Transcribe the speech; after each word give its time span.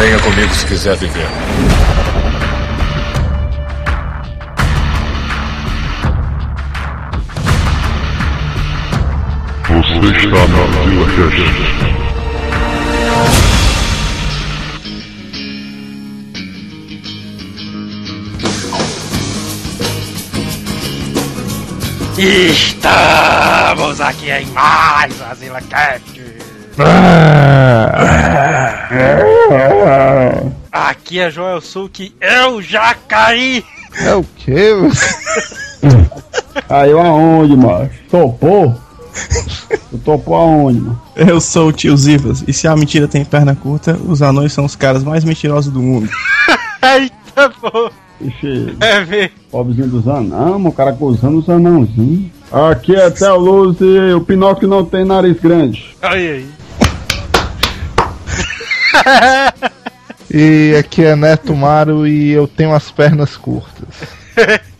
Venha 0.00 0.18
comigo 0.20 0.54
se 0.54 0.64
quiser 0.64 0.96
viver. 0.96 1.28
Você 9.68 10.16
está 10.16 10.48
na 10.48 10.94
Vila 10.94 11.10
Cast. 11.20 11.50
Estamos 22.50 24.00
aqui 24.00 24.30
em 24.30 24.46
mais 24.46 25.20
uma 25.20 25.34
Zila 25.34 25.60
Cat. 25.60 26.39
Aqui 30.72 31.18
é 31.18 31.30
Joel 31.30 31.60
Suki, 31.60 32.14
eu 32.20 32.62
já 32.62 32.94
caí. 32.94 33.64
É 33.98 34.14
o 34.14 34.24
quê? 34.36 34.72
Caiu 36.68 37.00
aonde, 37.00 37.56
macho? 37.56 37.90
Topou? 38.10 38.74
Tu 39.90 39.98
topou 39.98 40.34
aonde, 40.36 40.80
mano? 40.80 41.02
Eu 41.16 41.40
sou 41.40 41.68
o 41.68 41.72
tio 41.72 41.96
Zivas, 41.96 42.44
e 42.46 42.52
se 42.52 42.68
a 42.68 42.76
mentira 42.76 43.08
tem 43.08 43.24
perna 43.24 43.54
curta, 43.56 43.98
os 44.06 44.22
anões 44.22 44.52
são 44.52 44.64
os 44.64 44.76
caras 44.76 45.02
mais 45.02 45.24
mentirosos 45.24 45.72
do 45.72 45.80
mundo. 45.82 46.08
Eita, 46.82 47.50
pô. 47.60 47.90
Ixi, 48.20 48.76
É 48.80 49.00
ver. 49.02 49.32
pobrezinho 49.50 49.88
dos 49.88 50.06
anão, 50.06 50.58
mano, 50.58 50.68
o 50.68 50.72
cara 50.72 50.92
gozando 50.92 51.38
os 51.38 51.48
anãozinhos. 51.48 52.30
Aqui 52.52 52.94
é 52.94 53.08
Theo 53.10 53.36
Luz 53.38 53.76
e 53.80 54.12
o 54.12 54.20
Pinóquio 54.20 54.68
não 54.68 54.84
tem 54.84 55.04
nariz 55.04 55.38
grande. 55.40 55.96
Olha 56.02 56.14
aí. 56.14 56.46
E 60.32 60.76
aqui 60.78 61.04
é 61.04 61.16
Neto 61.16 61.56
Maro 61.56 62.06
e 62.06 62.30
eu 62.30 62.46
tenho 62.46 62.72
as 62.72 62.88
pernas 62.88 63.36
curtas. 63.36 63.88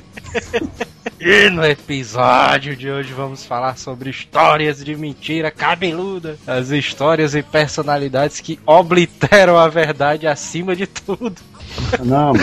E 1.19 1.51
no 1.51 1.63
episódio 1.67 2.75
de 2.75 2.89
hoje 2.91 3.13
vamos 3.13 3.45
falar 3.45 3.77
sobre 3.77 4.09
histórias 4.09 4.83
de 4.83 4.97
mentira 4.97 5.51
cabeluda. 5.51 6.39
As 6.47 6.71
histórias 6.71 7.35
e 7.35 7.43
personalidades 7.43 8.41
que 8.41 8.59
obliteram 8.65 9.59
a 9.59 9.69
verdade 9.69 10.27
acima 10.27 10.75
de 10.75 10.87
tudo. 10.87 11.37
Não, 12.03 12.33
mano. 12.33 12.43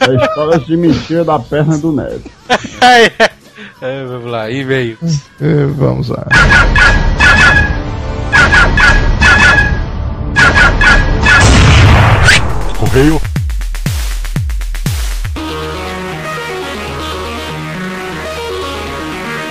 É, 0.00 0.08
é 0.08 0.24
histórias 0.24 0.66
de 0.66 0.76
mentira 0.76 1.24
da 1.24 1.38
perna 1.40 1.76
do 1.78 1.92
Neto. 1.92 2.30
É, 3.80 4.04
vamos 4.04 4.30
lá, 4.30 4.50
e-mails. 4.50 5.20
É, 5.40 5.66
vamos 5.66 6.08
lá. 6.08 6.26
Correio. 12.82 13.20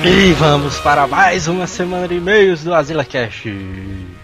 E 0.03 0.33
vamos 0.33 0.77
para 0.79 1.07
mais 1.07 1.47
uma 1.47 1.65
semana 1.65 2.09
de 2.09 2.15
e-mails 2.15 2.61
do 2.61 2.73
Azila 2.73 3.05
Cash. 3.05 3.43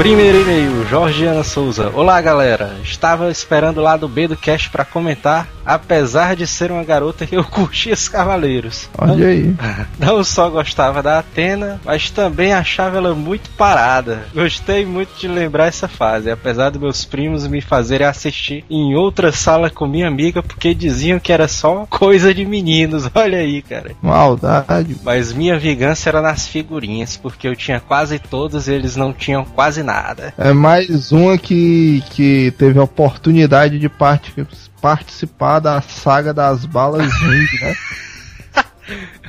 Primeiro 0.00 0.40
e-mail, 0.40 0.86
Georgiana 0.86 1.44
Souza. 1.44 1.90
Olá, 1.94 2.18
galera. 2.22 2.74
Estava 2.82 3.30
esperando 3.30 3.76
o 3.76 3.82
lado 3.82 4.08
B 4.08 4.26
do 4.26 4.34
cast 4.34 4.70
para 4.70 4.82
comentar, 4.82 5.46
apesar 5.64 6.36
de 6.36 6.46
ser 6.46 6.70
uma 6.70 6.84
garota 6.84 7.26
que 7.26 7.36
eu 7.36 7.44
curtia 7.50 7.94
os 7.94 8.08
cavaleiros. 8.08 8.88
Olha 8.96 9.26
aí. 9.28 9.54
Não 9.98 10.22
só 10.24 10.48
gostava 10.48 11.02
da 11.02 11.18
Atena, 11.18 11.80
mas 11.84 12.10
também 12.10 12.52
achava 12.52 12.96
ela 12.96 13.14
muito 13.14 13.50
parada. 13.50 14.24
Gostei 14.34 14.84
muito 14.84 15.10
de 15.18 15.28
lembrar 15.28 15.66
essa 15.66 15.88
fase, 15.88 16.30
apesar 16.30 16.70
dos 16.70 16.80
meus 16.80 17.04
primos 17.04 17.46
me 17.46 17.60
fazerem 17.60 18.06
assistir 18.06 18.64
em 18.70 18.94
outra 18.94 19.32
sala 19.32 19.70
com 19.70 19.86
minha 19.86 20.08
amiga 20.08 20.42
porque 20.42 20.74
diziam 20.74 21.18
que 21.18 21.32
era 21.32 21.48
só 21.48 21.86
coisa 21.88 22.32
de 22.34 22.44
meninos. 22.44 23.08
Olha 23.14 23.38
aí, 23.38 23.62
cara. 23.62 23.92
Maldade. 24.02 24.96
Mas 25.02 25.32
minha 25.32 25.58
vingança 25.58 26.08
era 26.08 26.20
nas 26.20 26.46
figurinhas, 26.46 27.16
porque 27.16 27.46
eu 27.48 27.56
tinha 27.56 27.80
quase 27.80 28.18
todas 28.18 28.68
e 28.68 28.72
eles 28.72 28.96
não 28.96 29.12
tinham 29.12 29.44
quase 29.44 29.82
nada. 29.82 30.32
É 30.38 30.52
mais 30.52 31.12
uma 31.12 31.36
que, 31.38 32.02
que 32.10 32.52
teve 32.58 32.78
a 32.78 32.82
oportunidade 32.84 33.78
de 33.78 33.88
part- 33.88 34.32
participar 34.80 35.60
da 35.60 35.80
saga 35.80 36.32
das 36.32 36.64
balas 36.64 37.12
Ring, 37.12 37.60
né? 37.60 37.74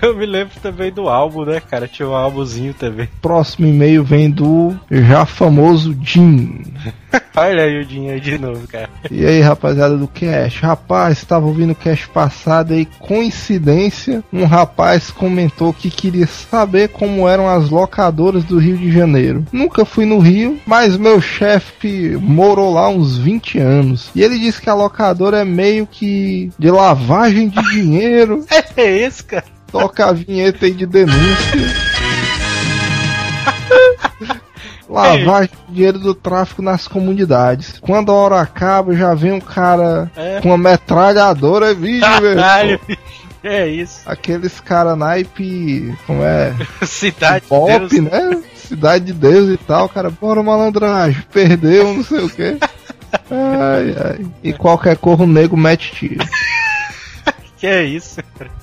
Eu 0.12 0.16
me 0.16 0.26
lembro 0.26 0.54
também 0.62 0.92
do 0.92 1.08
álbum, 1.08 1.46
né, 1.46 1.60
cara? 1.60 1.88
Tinha 1.88 2.10
um 2.10 2.16
álbumzinho 2.16 2.74
também. 2.74 3.08
Próximo 3.22 3.68
e-mail 3.68 4.04
vem 4.04 4.30
do 4.30 4.76
já 4.90 5.26
famoso 5.26 5.96
Jim. 6.02 6.64
Olha 7.36 7.64
aí 7.64 7.80
o 7.80 7.86
dinheiro 7.86 8.20
de 8.20 8.38
novo, 8.38 8.68
cara. 8.68 8.90
E 9.10 9.26
aí, 9.26 9.42
rapaziada 9.42 9.96
do 9.96 10.08
Cash? 10.08 10.60
Rapaz, 10.60 11.18
estava 11.18 11.46
ouvindo 11.46 11.72
o 11.72 11.76
Cash 11.76 12.06
passado 12.08 12.74
e, 12.74 12.86
coincidência, 12.86 14.24
um 14.34 14.46
rapaz 14.46 15.12
comentou 15.12 15.74
que 15.74 15.90
queria 15.90 16.28
saber 16.28 16.90
como 16.90 17.28
eram 17.28 17.48
as 17.48 17.70
locadoras 17.70 18.44
do 18.44 18.58
Rio 18.58 18.78
de 18.78 18.92
Janeiro. 18.92 19.46
Nunca 19.52 19.86
fui 19.86 20.06
no 20.06 20.20
Rio, 20.20 20.60
mas 20.66 20.98
meu 20.98 21.22
chefe 21.22 22.18
morou 22.20 22.74
lá 22.74 22.90
uns 22.90 23.18
20 23.18 23.60
anos. 23.60 24.10
E 24.16 24.22
ele 24.22 24.40
disse 24.40 24.62
que 24.62 24.70
a 24.70 24.74
locadora 24.74 25.40
é 25.40 25.46
meio 25.46 25.86
que 25.86 26.50
de 26.58 26.72
lavagem 26.72 27.50
de 27.50 27.62
dinheiro. 27.72 28.46
É 28.76 28.98
esse, 28.98 29.24
cara. 29.24 29.46
Toca 29.72 30.06
a 30.08 30.12
vinheta 30.14 30.66
aí 30.66 30.72
de 30.72 30.86
denúncia. 30.86 31.82
Lavagem 34.90 35.50
de 35.70 35.74
dinheiro 35.74 36.00
do 36.00 36.14
tráfico 36.14 36.62
nas 36.62 36.86
comunidades. 36.88 37.80
Quando 37.80 38.12
a 38.12 38.16
hora 38.16 38.42
acaba, 38.42 38.94
já 38.94 39.14
vem 39.14 39.32
um 39.32 39.40
cara 39.40 40.12
É. 40.18 40.42
com 40.42 40.50
uma 40.50 40.58
metralhadora, 40.58 41.74
vídeo, 41.74 42.02
Caralho, 42.02 42.80
velho. 42.86 43.00
É 43.44 43.68
isso. 43.68 44.02
Aqueles 44.06 44.60
cara 44.60 44.96
naipe, 44.96 45.96
como 46.06 46.22
é? 46.24 46.54
Cidade 46.86 47.42
de 47.44 47.48
Pop, 47.48 47.72
Deus. 47.88 47.92
né? 48.04 48.42
Cidade 48.56 49.06
de 49.06 49.14
Deus 49.14 49.50
e 49.50 49.58
tal, 49.58 49.88
cara. 49.90 50.10
Bora 50.12 50.44
malandragem, 50.44 51.24
perdeu, 51.34 51.94
não 51.94 52.04
sei 52.04 52.20
o 52.20 52.30
que. 52.30 52.58
Ai, 53.30 53.94
ai. 54.20 54.26
E 54.42 54.54
qualquer 54.54 54.96
corro 54.96 55.28
nego 55.28 55.58
mete 55.58 55.92
tiro. 55.94 56.24
Que 57.62 57.68
é 57.68 57.84
isso. 57.84 58.20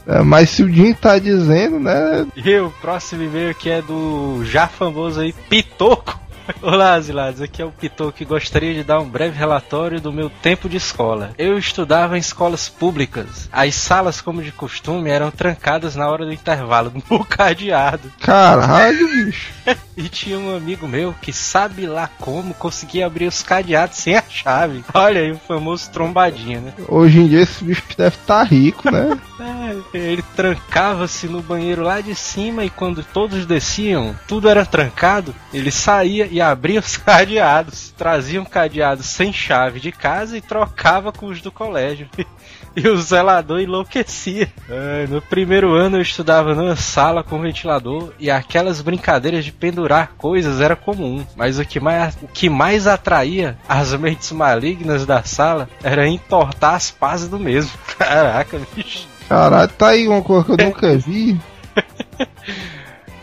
É, 0.08 0.22
mas 0.22 0.50
se 0.50 0.64
o 0.64 0.68
Jim 0.68 0.92
tá 0.92 1.20
dizendo, 1.20 1.78
né? 1.78 2.26
E 2.34 2.58
o 2.58 2.68
próximo 2.80 3.22
e-mail 3.22 3.50
aqui 3.50 3.70
é 3.70 3.80
do 3.80 4.44
já 4.44 4.66
famoso 4.66 5.20
aí, 5.20 5.32
Pitoco. 5.48 6.18
Olá, 6.62 6.94
asilados. 6.94 7.40
Aqui 7.40 7.60
é 7.60 7.64
o 7.64 7.70
Pitou 7.70 8.10
que 8.10 8.24
gostaria 8.24 8.72
de 8.74 8.82
dar 8.82 9.00
um 9.00 9.08
breve 9.08 9.36
relatório 9.36 10.00
do 10.00 10.12
meu 10.12 10.30
tempo 10.30 10.68
de 10.68 10.76
escola. 10.76 11.32
Eu 11.36 11.58
estudava 11.58 12.16
em 12.16 12.20
escolas 12.20 12.68
públicas. 12.68 13.48
As 13.52 13.74
salas, 13.74 14.20
como 14.20 14.42
de 14.42 14.50
costume, 14.50 15.10
eram 15.10 15.30
trancadas 15.30 15.94
na 15.94 16.08
hora 16.08 16.24
do 16.24 16.32
intervalo, 16.32 16.92
no 17.10 17.24
cadeado. 17.24 18.10
Caralho, 18.20 19.08
bicho. 19.08 19.52
E 19.98 20.08
tinha 20.08 20.38
um 20.38 20.56
amigo 20.56 20.86
meu 20.86 21.12
que 21.20 21.32
sabe 21.32 21.84
lá 21.84 22.08
como 22.20 22.54
conseguia 22.54 23.04
abrir 23.04 23.26
os 23.26 23.42
cadeados 23.42 23.98
sem 23.98 24.14
a 24.14 24.22
chave. 24.22 24.84
Olha 24.94 25.20
aí 25.20 25.32
o 25.32 25.38
famoso 25.38 25.90
trombadinha, 25.90 26.60
né? 26.60 26.72
Hoje 26.86 27.18
em 27.18 27.26
dia 27.26 27.40
esse 27.40 27.64
bicho 27.64 27.82
deve 27.96 28.14
estar 28.14 28.44
rico, 28.44 28.90
né? 28.90 29.18
É, 29.40 29.76
ele 29.96 30.24
trancava-se 30.34 31.28
no 31.28 31.40
banheiro 31.40 31.82
lá 31.82 32.00
de 32.00 32.12
cima 32.12 32.64
e 32.64 32.70
quando 32.70 33.04
todos 33.04 33.46
desciam, 33.46 34.16
tudo 34.26 34.48
era 34.48 34.66
trancado, 34.66 35.32
ele 35.54 35.70
saía 35.70 36.26
e 36.28 36.38
abria 36.40 36.81
os 36.81 36.96
cadeados. 36.99 37.93
Trazia 37.96 38.40
um 38.40 38.44
cadeado 38.44 39.02
sem 39.02 39.32
chave 39.32 39.81
de 39.81 39.93
casa 39.93 40.37
e 40.37 40.40
trocava 40.40 41.12
com 41.12 41.26
os 41.26 41.40
do 41.40 41.52
colégio. 41.52 42.08
E 42.76 42.87
o 42.87 42.96
zelador 42.96 43.58
enlouquecia. 43.58 44.49
É, 44.69 45.05
no 45.08 45.20
primeiro 45.20 45.75
ano 45.75 45.96
eu 45.96 46.02
estudava 46.02 46.55
numa 46.55 46.76
sala 46.76 47.25
com 47.25 47.40
ventilador 47.40 48.12
e 48.20 48.31
aquelas 48.31 48.81
brincadeiras 48.81 49.44
de 49.44 49.50
pendurar 49.50 50.12
coisas 50.17 50.61
era 50.61 50.76
comum. 50.76 51.26
Mas 51.35 51.58
o 51.58 51.64
que 51.64 51.81
mais, 51.81 52.17
o 52.23 52.29
que 52.29 52.49
mais 52.49 52.87
atraía 52.87 53.58
as 53.69 53.93
mentes 53.94 54.31
malignas 54.31 55.05
da 55.05 55.25
sala 55.25 55.69
era 55.82 56.06
entortar 56.06 56.75
as 56.75 56.88
pazes 56.88 57.29
do 57.29 57.40
mesmo. 57.40 57.73
Caraca, 57.99 58.61
bicho. 58.76 59.08
Caralho, 59.29 59.69
tá 59.70 59.88
aí 59.88 60.06
uma 60.06 60.23
coisa 60.23 60.44
que 60.44 60.52
eu 60.52 60.67
nunca 60.67 60.96
vi. 60.96 61.40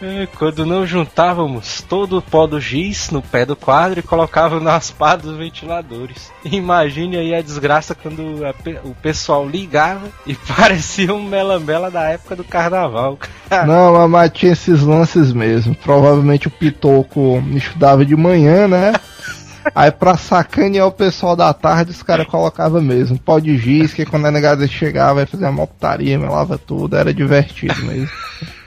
É, 0.07 0.27
Quando 0.37 0.65
não 0.65 0.85
juntávamos 0.85 1.81
todo 1.81 2.17
o 2.17 2.21
pó 2.21 2.45
do 2.45 2.59
giz 2.61 3.09
no 3.09 3.21
pé 3.21 3.45
do 3.45 3.55
quadro 3.55 3.99
e 3.99 4.03
colocávamos 4.03 4.63
nas 4.63 4.91
pás 4.91 5.19
dos 5.21 5.35
ventiladores. 5.35 6.31
Imagine 6.43 7.17
aí 7.17 7.33
a 7.33 7.41
desgraça 7.41 7.95
quando 7.95 8.45
a 8.45 8.53
pe- 8.53 8.79
o 8.83 8.93
pessoal 9.01 9.47
ligava 9.47 10.07
e 10.27 10.35
parecia 10.55 11.13
um 11.13 11.23
melamela 11.23 11.89
da 11.89 12.03
época 12.03 12.35
do 12.35 12.43
carnaval. 12.43 13.17
Não, 13.65 14.07
mas- 14.07 14.31
tinha 14.31 14.51
esses 14.51 14.81
lances 14.81 15.31
mesmo. 15.33 15.73
Provavelmente 15.75 16.47
o 16.47 16.51
Pitoco 16.51 17.41
estudava 17.55 18.05
de 18.05 18.15
manhã, 18.15 18.67
né? 18.67 18.93
Aí 19.73 19.89
pra 19.89 20.15
sacanear 20.15 20.85
o 20.85 20.91
pessoal 20.91 21.35
da 21.35 21.51
tarde, 21.51 21.89
os 21.89 22.03
caras 22.03 22.27
colocavam 22.27 22.79
mesmo. 22.79 23.17
Pó 23.17 23.39
de 23.39 23.57
giz, 23.57 23.93
que 23.93 24.05
quando 24.05 24.27
a 24.27 24.31
negada 24.31 24.67
chegava, 24.67 25.21
ia 25.21 25.25
fazer 25.27 25.47
uma 25.47 25.65
putaria, 25.65 26.19
melava 26.19 26.55
tudo, 26.57 26.95
era 26.95 27.11
divertido 27.11 27.83
mesmo. 27.83 28.07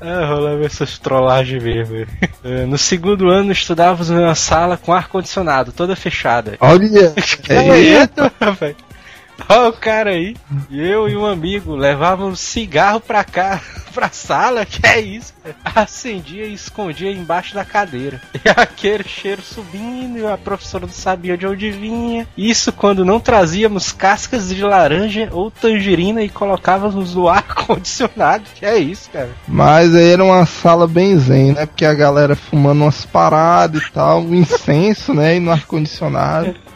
Ah, 0.00 0.24
rolava 0.26 0.64
essas 0.64 0.98
trollagens 0.98 1.62
mesmo. 1.62 2.06
É, 2.42 2.64
No 2.64 2.78
segundo 2.78 3.28
ano 3.28 3.52
estudávamos 3.52 4.08
numa 4.10 4.34
sala 4.34 4.76
com 4.76 4.92
ar-condicionado, 4.92 5.72
toda 5.72 5.94
fechada. 5.94 6.56
Olha! 6.60 7.12
Eita, 7.48 8.32
velho. 8.58 8.76
Olha 9.48 9.68
o 9.68 9.72
cara 9.72 10.10
aí. 10.10 10.36
Eu 10.70 11.08
e 11.08 11.16
um 11.16 11.26
amigo 11.26 11.74
levávamos 11.74 12.40
cigarro 12.40 13.00
pra 13.00 13.24
cá, 13.24 13.60
pra 13.92 14.08
sala, 14.10 14.64
que 14.64 14.86
é 14.86 15.00
isso? 15.00 15.32
Acendia 15.64 16.46
e 16.46 16.54
escondia 16.54 17.10
embaixo 17.10 17.54
da 17.54 17.64
cadeira. 17.64 18.20
E 18.44 18.48
aquele 18.48 19.04
cheiro 19.04 19.42
subindo, 19.42 20.18
e 20.18 20.26
a 20.26 20.38
professora 20.38 20.86
não 20.86 20.92
sabia 20.92 21.36
de 21.36 21.46
onde 21.46 21.70
vinha. 21.70 22.26
Isso 22.36 22.72
quando 22.72 23.04
não 23.04 23.20
trazíamos 23.20 23.92
cascas 23.92 24.48
de 24.48 24.62
laranja 24.62 25.28
ou 25.32 25.50
tangerina 25.50 26.22
e 26.22 26.28
colocávamos 26.28 27.14
no 27.14 27.28
ar 27.30 27.42
condicionado. 27.42 28.44
Que 28.54 28.64
é 28.64 28.78
isso, 28.78 29.10
cara? 29.10 29.30
Mas 29.46 29.94
aí 29.94 30.10
era 30.10 30.24
uma 30.24 30.46
sala 30.46 30.86
bem 30.86 31.18
zen, 31.18 31.52
né? 31.52 31.66
Porque 31.66 31.84
a 31.84 31.94
galera 31.94 32.34
fumando 32.34 32.82
umas 32.82 33.04
paradas 33.04 33.82
e 33.82 33.92
tal, 33.92 34.22
um 34.22 34.34
incenso, 34.34 35.12
né? 35.12 35.36
E 35.36 35.40
no 35.40 35.50
ar-condicionado. 35.50 36.46
É. 36.46 36.69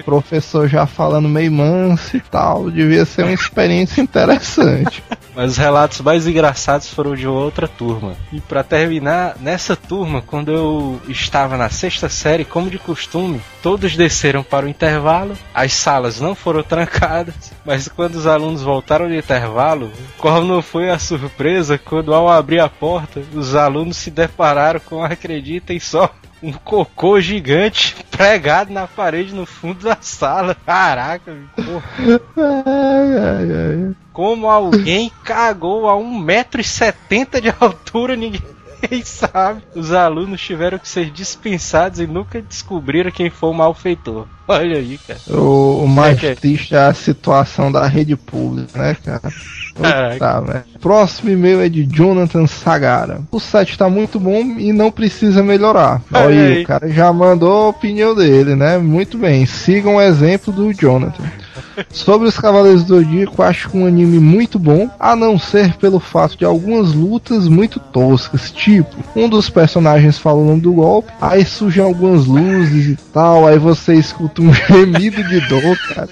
O 0.00 0.02
professor 0.04 0.68
já 0.68 0.86
falando 0.86 1.28
meio 1.28 1.52
manso 1.52 2.16
e 2.16 2.20
tal. 2.20 2.70
Devia 2.70 3.04
ser 3.04 3.22
uma 3.22 3.32
experiência 3.32 4.00
interessante. 4.00 5.02
Mas 5.34 5.52
os 5.52 5.56
relatos 5.56 6.00
mais 6.00 6.26
engraçados 6.26 6.88
foram 6.88 7.16
de 7.16 7.26
outra 7.26 7.66
turma. 7.66 8.14
E 8.32 8.40
pra 8.40 8.62
terminar, 8.62 9.36
nessa 9.40 9.74
turma, 9.74 10.22
quando 10.22 10.52
eu 10.52 11.00
estava 11.08 11.56
na 11.56 11.68
sexta 11.68 12.08
série, 12.08 12.44
como 12.44 12.70
de 12.70 12.78
costume, 12.78 13.40
todos 13.60 13.96
desceram 13.96 14.44
para 14.44 14.66
o 14.66 14.68
intervalo, 14.68 15.36
as 15.52 15.72
salas 15.72 16.20
não 16.20 16.36
foram 16.36 16.62
trancadas, 16.62 17.34
mas 17.64 17.88
quando 17.88 18.14
os 18.14 18.26
alunos 18.26 18.62
voltaram 18.62 19.08
do 19.08 19.14
intervalo, 19.14 19.90
qual 20.18 20.44
não 20.44 20.62
foi 20.62 20.88
a 20.90 20.98
surpresa 21.00 21.76
quando 21.78 22.14
ao 22.14 22.28
abrir 22.28 22.60
a 22.60 22.68
porta, 22.68 23.20
os 23.34 23.56
alunos 23.56 23.96
se 23.96 24.10
depararam 24.10 24.80
com, 24.80 25.02
acreditem 25.02 25.80
só, 25.80 26.14
um 26.44 26.52
cocô 26.52 27.18
gigante 27.20 27.96
pregado 28.12 28.70
na 28.72 28.86
parede 28.86 29.34
no 29.34 29.46
fundo 29.46 29.82
da 29.82 29.96
sala. 30.00 30.54
Caraca, 30.54 31.34
porra. 31.56 32.20
Ai, 32.36 33.18
ai, 33.18 33.52
ai. 33.52 33.94
Como 34.12 34.48
alguém 34.48 35.10
cagou 35.24 35.88
a 35.88 35.94
1,70m 35.94 37.40
de 37.40 37.54
altura, 37.58 38.14
ninguém 38.14 38.42
sabe. 39.02 39.62
Os 39.74 39.92
alunos 39.92 40.40
tiveram 40.40 40.78
que 40.78 40.88
ser 40.88 41.10
dispensados 41.10 41.98
e 41.98 42.06
nunca 42.06 42.42
descobriram 42.42 43.10
quem 43.10 43.30
foi 43.30 43.48
o 43.48 43.54
malfeitor. 43.54 44.26
Olha 44.46 44.76
aí, 44.78 44.98
cara. 45.06 45.20
O, 45.28 45.84
o 45.84 45.88
mais 45.88 46.22
É 46.22 46.34
triste 46.34 46.74
é 46.74 46.78
a 46.78 46.94
situação 46.94 47.72
da 47.72 47.86
rede 47.86 48.14
pública, 48.14 48.78
né, 48.78 48.96
cara? 49.02 49.32
Caraca. 49.80 50.18
Tá, 50.18 50.40
velho. 50.40 50.64
Próximo 50.80 51.30
e-mail 51.30 51.60
é 51.60 51.68
de 51.68 51.84
Jonathan 51.84 52.46
Sagara. 52.46 53.20
O 53.30 53.40
site 53.40 53.76
tá 53.76 53.88
muito 53.88 54.20
bom 54.20 54.40
e 54.58 54.72
não 54.72 54.90
precisa 54.90 55.42
melhorar. 55.42 56.02
Olha 56.12 56.26
Olha 56.26 56.46
aí. 56.46 56.62
o 56.62 56.66
cara 56.66 56.88
já 56.88 57.12
mandou 57.12 57.64
a 57.64 57.68
opinião 57.68 58.14
dele, 58.14 58.54
né? 58.54 58.78
Muito 58.78 59.18
bem. 59.18 59.46
Sigam 59.46 59.96
o 59.96 60.00
exemplo 60.00 60.52
do 60.52 60.72
Jonathan. 60.72 61.24
Sobre 61.90 62.28
os 62.28 62.38
Cavaleiros 62.38 62.84
do 62.84 62.96
Zodíaco, 62.96 63.42
acho 63.42 63.68
que 63.70 63.76
um 63.76 63.86
anime 63.86 64.18
muito 64.18 64.58
bom, 64.58 64.88
a 64.98 65.16
não 65.16 65.38
ser 65.38 65.74
pelo 65.74 65.98
fato 65.98 66.36
de 66.36 66.44
algumas 66.44 66.92
lutas 66.92 67.48
muito 67.48 67.80
toscas, 67.80 68.50
tipo, 68.50 68.94
um 69.16 69.28
dos 69.28 69.48
personagens 69.50 70.18
fala 70.18 70.38
o 70.38 70.44
nome 70.44 70.60
do 70.60 70.72
golpe, 70.72 71.12
aí 71.20 71.44
surgem 71.44 71.82
algumas 71.82 72.26
luzes 72.26 72.86
e 72.86 72.96
tal, 73.12 73.46
aí 73.46 73.58
você 73.58 73.94
escuta 73.94 74.33
um 74.42 74.52
gemido 74.52 75.22
de 75.24 75.40
dor, 75.48 75.76
cara. 75.94 76.08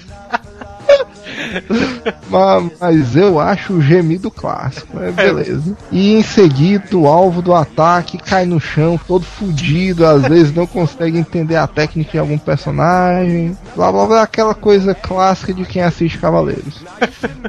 mas, 2.29 2.71
mas 2.79 3.15
eu 3.15 3.39
acho 3.39 3.73
o 3.73 3.81
gemido 3.81 4.31
clássico, 4.31 4.87
mas 4.93 5.13
beleza. 5.13 5.75
E 5.91 6.13
em 6.13 6.23
seguida, 6.23 6.97
o 6.97 7.07
alvo 7.07 7.41
do 7.41 7.53
ataque 7.53 8.17
cai 8.17 8.45
no 8.45 8.59
chão, 8.59 8.99
todo 9.07 9.25
fudido, 9.25 10.05
às 10.05 10.23
vezes 10.23 10.53
não 10.53 10.65
consegue 10.65 11.17
entender 11.17 11.55
a 11.55 11.67
técnica 11.67 12.11
de 12.11 12.19
algum 12.19 12.37
personagem. 12.37 13.57
Blá 13.75 13.91
blá 13.91 14.05
blá, 14.05 14.21
aquela 14.23 14.53
coisa 14.53 14.93
clássica 14.93 15.53
de 15.53 15.65
quem 15.65 15.81
assiste 15.81 16.17
Cavaleiros. 16.17 16.83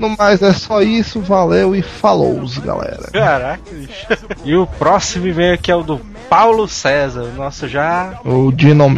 No 0.01 0.17
mais, 0.17 0.43
é 0.43 0.53
só 0.53 0.83
isso, 0.83 1.21
valeu 1.21 1.75
e 1.75 1.83
falou, 1.83 2.43
galera. 2.65 3.11
Caraca, 3.13 3.63
bicho. 3.71 4.07
E 4.45 4.55
o 4.55 4.67
próximo 4.67 5.27
e-mail 5.27 5.55
aqui 5.55 5.71
é 5.71 5.77
o 5.77 5.83
do 5.83 6.01
Paulo 6.29 6.67
César, 6.67 7.23
o 7.23 7.33
nosso 7.33 7.69
já 7.69 8.19
O 8.25 8.51
Dino 8.51 8.89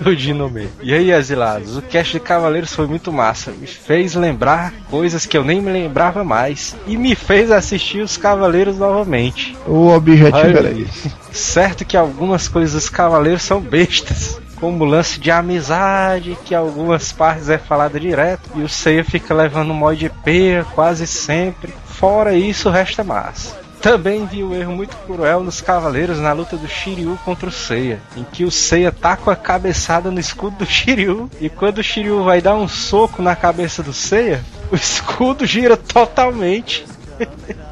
Man. 0.00 0.10
o 0.10 0.16
Dino 0.16 0.50
Man. 0.50 0.66
E 0.82 0.92
aí, 0.94 1.12
asilados, 1.12 1.76
o 1.76 1.82
cast 1.82 2.12
de 2.12 2.20
Cavaleiros 2.20 2.74
foi 2.74 2.86
muito 2.86 3.12
massa. 3.12 3.50
Me 3.52 3.66
fez 3.66 4.14
lembrar 4.14 4.72
coisas 4.90 5.26
que 5.26 5.36
eu 5.36 5.44
nem 5.44 5.60
me 5.60 5.70
lembrava 5.70 6.24
mais. 6.24 6.76
E 6.86 6.96
me 6.96 7.14
fez 7.14 7.50
assistir 7.50 8.00
os 8.00 8.16
Cavaleiros 8.16 8.78
novamente. 8.78 9.56
O 9.66 9.88
objetivo 9.88 10.36
Olha 10.36 10.58
era 10.58 10.70
isso. 10.70 11.10
Certo 11.32 11.84
que 11.84 11.96
algumas 11.96 12.48
coisas 12.48 12.72
dos 12.72 12.88
cavaleiros 12.88 13.42
são 13.42 13.60
bestas, 13.60 14.40
como 14.56 14.86
lance 14.86 15.20
de 15.20 15.30
amizade, 15.30 16.36
que 16.46 16.54
algumas 16.54 17.12
partes 17.12 17.50
é 17.50 17.58
falado 17.58 18.00
direto, 18.00 18.48
e 18.54 18.62
o 18.62 18.68
Seiya 18.68 19.04
fica 19.04 19.34
levando 19.34 19.74
mod 19.74 19.98
de 19.98 20.08
peia 20.08 20.64
quase 20.74 21.06
sempre. 21.06 21.74
Fora 21.84 22.34
isso, 22.34 22.68
o 22.68 22.72
resto 22.72 23.02
é 23.02 23.04
massa. 23.04 23.65
Também 23.80 24.26
vi 24.26 24.42
o 24.42 24.54
erro 24.54 24.72
muito 24.74 24.96
cruel 25.06 25.44
nos 25.44 25.60
cavaleiros 25.60 26.18
na 26.18 26.32
luta 26.32 26.56
do 26.56 26.66
Shiryu 26.66 27.18
contra 27.24 27.48
o 27.48 27.52
Seiya, 27.52 28.00
em 28.16 28.24
que 28.24 28.44
o 28.44 28.50
Seiya 28.50 28.90
tá 28.90 29.16
com 29.16 29.30
a 29.30 29.36
cabeçada 29.36 30.10
no 30.10 30.18
escudo 30.18 30.56
do 30.58 30.66
Shiryu, 30.66 31.30
e 31.40 31.48
quando 31.48 31.78
o 31.78 31.82
Shiryu 31.82 32.24
vai 32.24 32.40
dar 32.40 32.56
um 32.56 32.66
soco 32.66 33.22
na 33.22 33.36
cabeça 33.36 33.82
do 33.82 33.92
Seiya, 33.92 34.42
o 34.72 34.76
escudo 34.76 35.46
gira 35.46 35.76
totalmente. 35.76 36.84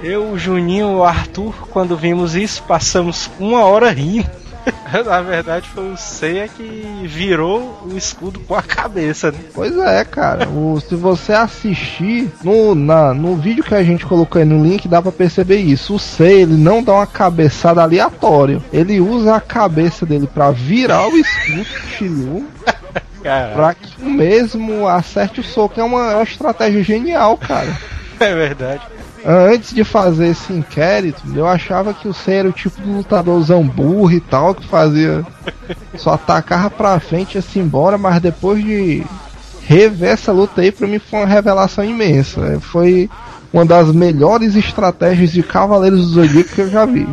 Eu, 0.00 0.30
o 0.30 0.38
Juninho 0.38 0.92
e 0.92 0.94
o 0.94 1.04
Arthur, 1.04 1.52
quando 1.70 1.96
vimos 1.96 2.36
isso, 2.36 2.62
passamos 2.62 3.28
uma 3.40 3.64
hora 3.64 3.90
rindo. 3.90 4.37
Na 5.04 5.20
verdade, 5.20 5.68
foi 5.68 5.92
o 5.92 5.96
Seiya 5.96 6.48
que 6.48 7.04
virou 7.04 7.82
o 7.84 7.96
escudo 7.96 8.40
com 8.40 8.54
a 8.54 8.62
cabeça, 8.62 9.30
né? 9.30 9.38
Pois 9.54 9.76
é, 9.76 10.04
cara. 10.04 10.48
O- 10.48 10.80
se 10.80 10.94
você 10.94 11.32
assistir 11.32 12.30
no, 12.42 12.74
na- 12.74 13.12
no 13.14 13.36
vídeo 13.36 13.62
que 13.64 13.74
a 13.74 13.82
gente 13.82 14.06
colocou 14.06 14.38
aí 14.40 14.44
no 14.46 14.62
link, 14.62 14.88
dá 14.88 15.00
pra 15.02 15.12
perceber 15.12 15.58
isso. 15.58 15.94
O 15.94 15.98
Sei, 15.98 16.42
ele 16.42 16.54
não 16.56 16.82
dá 16.82 16.94
uma 16.94 17.06
cabeçada 17.06 17.82
aleatória. 17.82 18.62
Ele 18.72 19.00
usa 19.00 19.36
a 19.36 19.40
cabeça 19.40 20.04
dele 20.06 20.26
pra 20.32 20.50
virar 20.50 21.06
o 21.08 21.16
escudo 21.18 21.58
do 21.58 21.64
Shiryu 21.64 22.46
pra 23.54 23.74
que 23.74 24.02
o 24.02 24.08
mesmo 24.08 24.86
acerte 24.88 25.40
o 25.40 25.44
soco. 25.44 25.78
É 25.80 25.84
uma, 25.84 26.12
é 26.12 26.14
uma 26.16 26.22
estratégia 26.24 26.82
genial, 26.82 27.36
cara. 27.36 27.76
é 28.20 28.34
verdade. 28.34 28.82
Antes 29.28 29.74
de 29.74 29.84
fazer 29.84 30.28
esse 30.28 30.52
inquérito, 30.52 31.22
eu 31.34 31.46
achava 31.46 31.92
que 31.92 32.08
o 32.08 32.14
Sen 32.14 32.34
era 32.34 32.48
o 32.48 32.52
tipo 32.52 32.80
de 32.80 32.88
lutadorzão 32.88 33.62
burro 33.62 34.12
e 34.12 34.20
tal, 34.20 34.54
que 34.54 34.66
fazia. 34.66 35.24
só 35.96 36.14
atacava 36.14 36.70
pra 36.70 36.98
frente 36.98 37.34
e 37.34 37.38
assim 37.38 37.60
embora, 37.60 37.98
mas 37.98 38.20
depois 38.20 38.64
de 38.64 39.04
rever 39.62 40.10
essa 40.10 40.32
luta 40.32 40.62
aí, 40.62 40.72
pra 40.72 40.86
mim 40.86 40.98
foi 40.98 41.20
uma 41.20 41.26
revelação 41.26 41.84
imensa. 41.84 42.58
Foi 42.60 43.10
uma 43.52 43.66
das 43.66 43.92
melhores 43.92 44.56
estratégias 44.56 45.30
de 45.30 45.42
Cavaleiros 45.42 46.00
do 46.00 46.06
Zodíaco 46.06 46.54
que 46.54 46.60
eu 46.62 46.70
já 46.70 46.86
vi. 46.86 47.06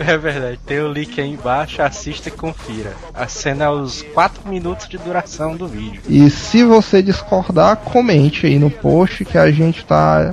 É 0.00 0.16
verdade, 0.16 0.60
tem 0.64 0.80
o 0.80 0.92
link 0.92 1.20
aí 1.20 1.28
embaixo, 1.28 1.82
assista 1.82 2.28
e 2.28 2.32
confira. 2.32 2.92
A 3.12 3.26
cena 3.26 3.64
é 3.64 3.68
os 3.68 4.02
4 4.14 4.48
minutos 4.48 4.88
de 4.88 4.96
duração 4.96 5.56
do 5.56 5.66
vídeo. 5.66 6.00
E 6.08 6.30
se 6.30 6.62
você 6.62 7.02
discordar, 7.02 7.78
comente 7.78 8.46
aí 8.46 8.60
no 8.60 8.70
post 8.70 9.24
que 9.24 9.36
a 9.36 9.50
gente 9.50 9.84
tá 9.84 10.32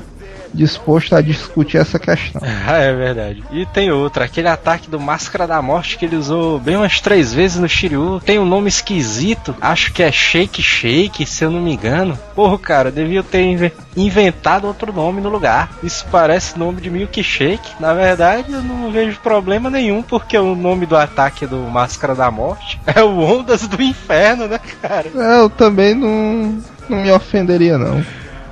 disposto 0.55 1.15
a 1.15 1.21
discutir 1.21 1.77
essa 1.77 2.00
questão. 2.00 2.41
Ah, 2.67 2.77
é 2.77 2.93
verdade. 2.95 3.43
E 3.51 3.65
tem 3.67 3.91
outra, 3.91 4.25
aquele 4.25 4.47
ataque 4.47 4.89
do 4.89 5.00
Máscara 5.00 5.45
da 5.45 5.62
Morte 5.62 5.97
que 5.97 6.05
ele 6.05 6.15
usou 6.15 6.59
bem 6.59 6.75
umas 6.75 7.00
três 7.00 7.31
vezes 7.33 7.59
no 7.59 7.69
Shiryu. 7.69 8.19
Tem 8.25 8.39
um 8.39 8.45
nome 8.45 8.67
esquisito, 8.69 9.55
acho 9.62 9.93
que 9.93 10.01
é 10.01 10.12
Shake 10.12 10.62
Shake, 10.63 11.25
se 11.27 11.43
eu 11.43 11.51
não 11.51 11.62
me 11.62 11.74
engano. 11.74 12.17
Porra, 12.33 12.57
cara, 12.57 12.91
devia 12.91 13.21
ter 13.21 13.43
inve- 13.43 13.71
inventado 13.95 14.65
outro 14.65 14.91
nome 14.91 15.21
no 15.21 15.29
lugar. 15.29 15.69
Isso 15.83 16.05
parece 16.12 16.57
nome 16.57 16.81
de 16.81 16.89
Milkshake. 16.89 17.74
Na 17.79 17.93
verdade, 17.93 18.51
eu 18.51 18.62
não 18.63 18.89
vejo 18.91 19.19
problema 19.19 19.69
nenhum, 19.69 20.01
porque 20.01 20.38
o 20.38 20.55
nome 20.55 20.85
do 20.88 20.95
ataque 20.97 21.45
do 21.45 21.57
Máscara 21.57 22.15
da 22.15 22.31
Morte 22.31 22.79
é 22.95 23.03
o 23.03 23.19
Ondas 23.19 23.67
do 23.67 23.81
Inferno, 23.81 24.47
né, 24.47 24.59
cara? 24.81 25.07
É, 25.15 25.39
Eu 25.41 25.50
também 25.50 25.93
não, 25.93 26.57
não 26.89 26.97
me 27.03 27.12
ofenderia 27.12 27.77
não. 27.77 28.03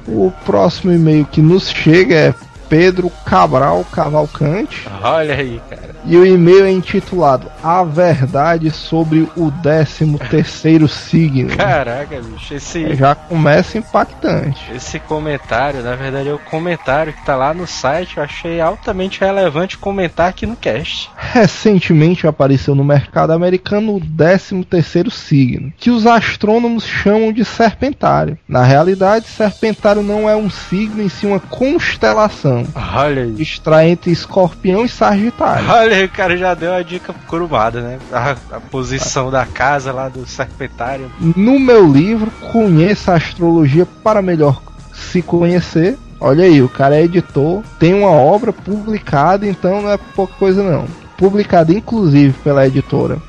O 0.07 0.31
próximo 0.45 0.91
e-mail 0.91 1.25
que 1.25 1.41
nos 1.41 1.69
chega 1.69 2.15
é 2.15 2.33
Pedro 2.69 3.11
Cabral 3.25 3.85
Cavalcante 3.91 4.87
Olha 5.01 5.35
aí, 5.35 5.61
cara. 5.69 5.92
E 6.05 6.17
o 6.17 6.25
e-mail 6.25 6.65
é 6.65 6.71
intitulado 6.71 7.51
A 7.63 7.83
Verdade 7.83 8.71
sobre 8.71 9.27
o 9.35 9.51
13 9.51 10.17
terceiro 10.29 10.87
signo. 10.87 11.55
Caraca, 11.55 12.21
bicho, 12.21 12.53
esse. 12.53 12.95
Já 12.95 13.15
começa 13.15 13.77
impactante. 13.77 14.71
Esse 14.73 14.99
comentário, 14.99 15.81
na 15.81 15.95
verdade, 15.95 16.29
é 16.29 16.33
o 16.33 16.39
comentário 16.39 17.13
que 17.13 17.25
tá 17.25 17.35
lá 17.35 17.53
no 17.53 17.65
site. 17.65 18.17
Eu 18.17 18.23
achei 18.23 18.59
altamente 18.59 19.21
relevante 19.21 19.77
comentar 19.77 20.29
aqui 20.29 20.45
no 20.45 20.55
cast. 20.55 21.09
Recentemente 21.15 22.27
apareceu 22.27 22.75
no 22.75 22.83
mercado 22.83 23.31
americano 23.31 23.95
o 23.95 24.01
13 24.01 24.63
terceiro 24.63 25.11
signo, 25.11 25.71
que 25.77 25.89
os 25.89 26.05
astrônomos 26.05 26.85
chamam 26.85 27.31
de 27.31 27.45
Serpentário. 27.45 28.37
Na 28.47 28.63
realidade, 28.63 29.27
Serpentário 29.27 30.01
não 30.01 30.29
é 30.29 30.35
um 30.35 30.49
signo, 30.49 31.01
em 31.01 31.09
si 31.09 31.25
uma 31.25 31.39
constelação. 31.39 32.65
Olha 32.75 33.23
aí. 33.23 33.41
Está 33.41 33.85
entre 33.87 34.11
Escorpião 34.11 34.85
e 34.85 34.89
Sagitário. 34.89 35.69
Olha 35.69 35.92
o 36.01 36.09
cara 36.09 36.37
já 36.37 36.53
deu 36.53 36.73
a 36.73 36.81
dica 36.81 37.13
curumada, 37.27 37.81
né? 37.81 37.99
A, 38.11 38.31
a 38.55 38.59
posição 38.59 39.29
da 39.29 39.45
casa 39.45 39.91
lá 39.91 40.09
do 40.09 40.25
serpentário. 40.25 41.11
No 41.19 41.59
meu 41.59 41.91
livro, 41.91 42.31
Conheça 42.51 43.13
a 43.13 43.17
Astrologia 43.17 43.85
para 44.03 44.21
Melhor 44.21 44.61
Se 44.93 45.21
Conhecer. 45.21 45.97
Olha 46.19 46.45
aí, 46.45 46.61
o 46.61 46.69
cara 46.69 46.95
é 46.95 47.03
editor, 47.03 47.61
tem 47.77 47.93
uma 47.93 48.11
obra 48.11 48.53
publicada, 48.53 49.45
então 49.45 49.81
não 49.81 49.91
é 49.91 49.97
pouca 49.97 50.33
coisa 50.35 50.63
não. 50.63 50.85
Publicada 51.17 51.73
inclusive 51.73 52.33
pela 52.43 52.65
editora 52.65 53.21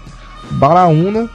Baraúna, 0.53 1.29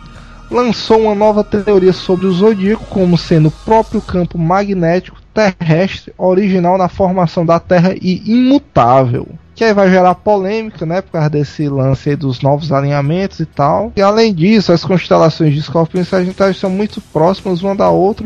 lançou 0.50 1.02
uma 1.02 1.16
nova 1.16 1.44
teoria 1.44 1.94
sobre 1.94 2.26
o 2.28 2.32
zodíaco 2.32 2.86
como 2.86 3.18
sendo 3.18 3.50
o 3.50 3.52
próprio 3.52 4.02
campo 4.02 4.38
magnético 4.38 5.20
terrestre 5.34 6.14
original 6.18 6.78
na 6.78 6.90
formação 6.90 7.46
da 7.46 7.60
Terra 7.60 7.94
e 8.02 8.22
imutável. 8.26 9.28
Que 9.60 9.66
aí 9.66 9.74
vai 9.74 9.92
gerar 9.92 10.16
polêmica, 10.16 10.86
né? 10.86 11.02
Por 11.02 11.12
causa 11.12 11.30
desse 11.30 11.68
lance 11.68 12.12
aí 12.12 12.16
dos 12.16 12.40
novos 12.40 12.72
alinhamentos 12.72 13.42
e 13.42 13.46
tal. 13.46 13.92
E 13.94 14.02
além 14.02 14.34
disso, 14.34 14.72
as 14.72 14.86
constelações 14.86 15.54
de 15.54 15.60
Escorpião 15.60 16.02
e 16.02 16.06
Sagitário 16.06 16.56
são 16.56 16.70
muito 16.70 17.02
próximas 17.02 17.62
uma 17.62 17.76
da 17.76 17.90
outra, 17.90 18.26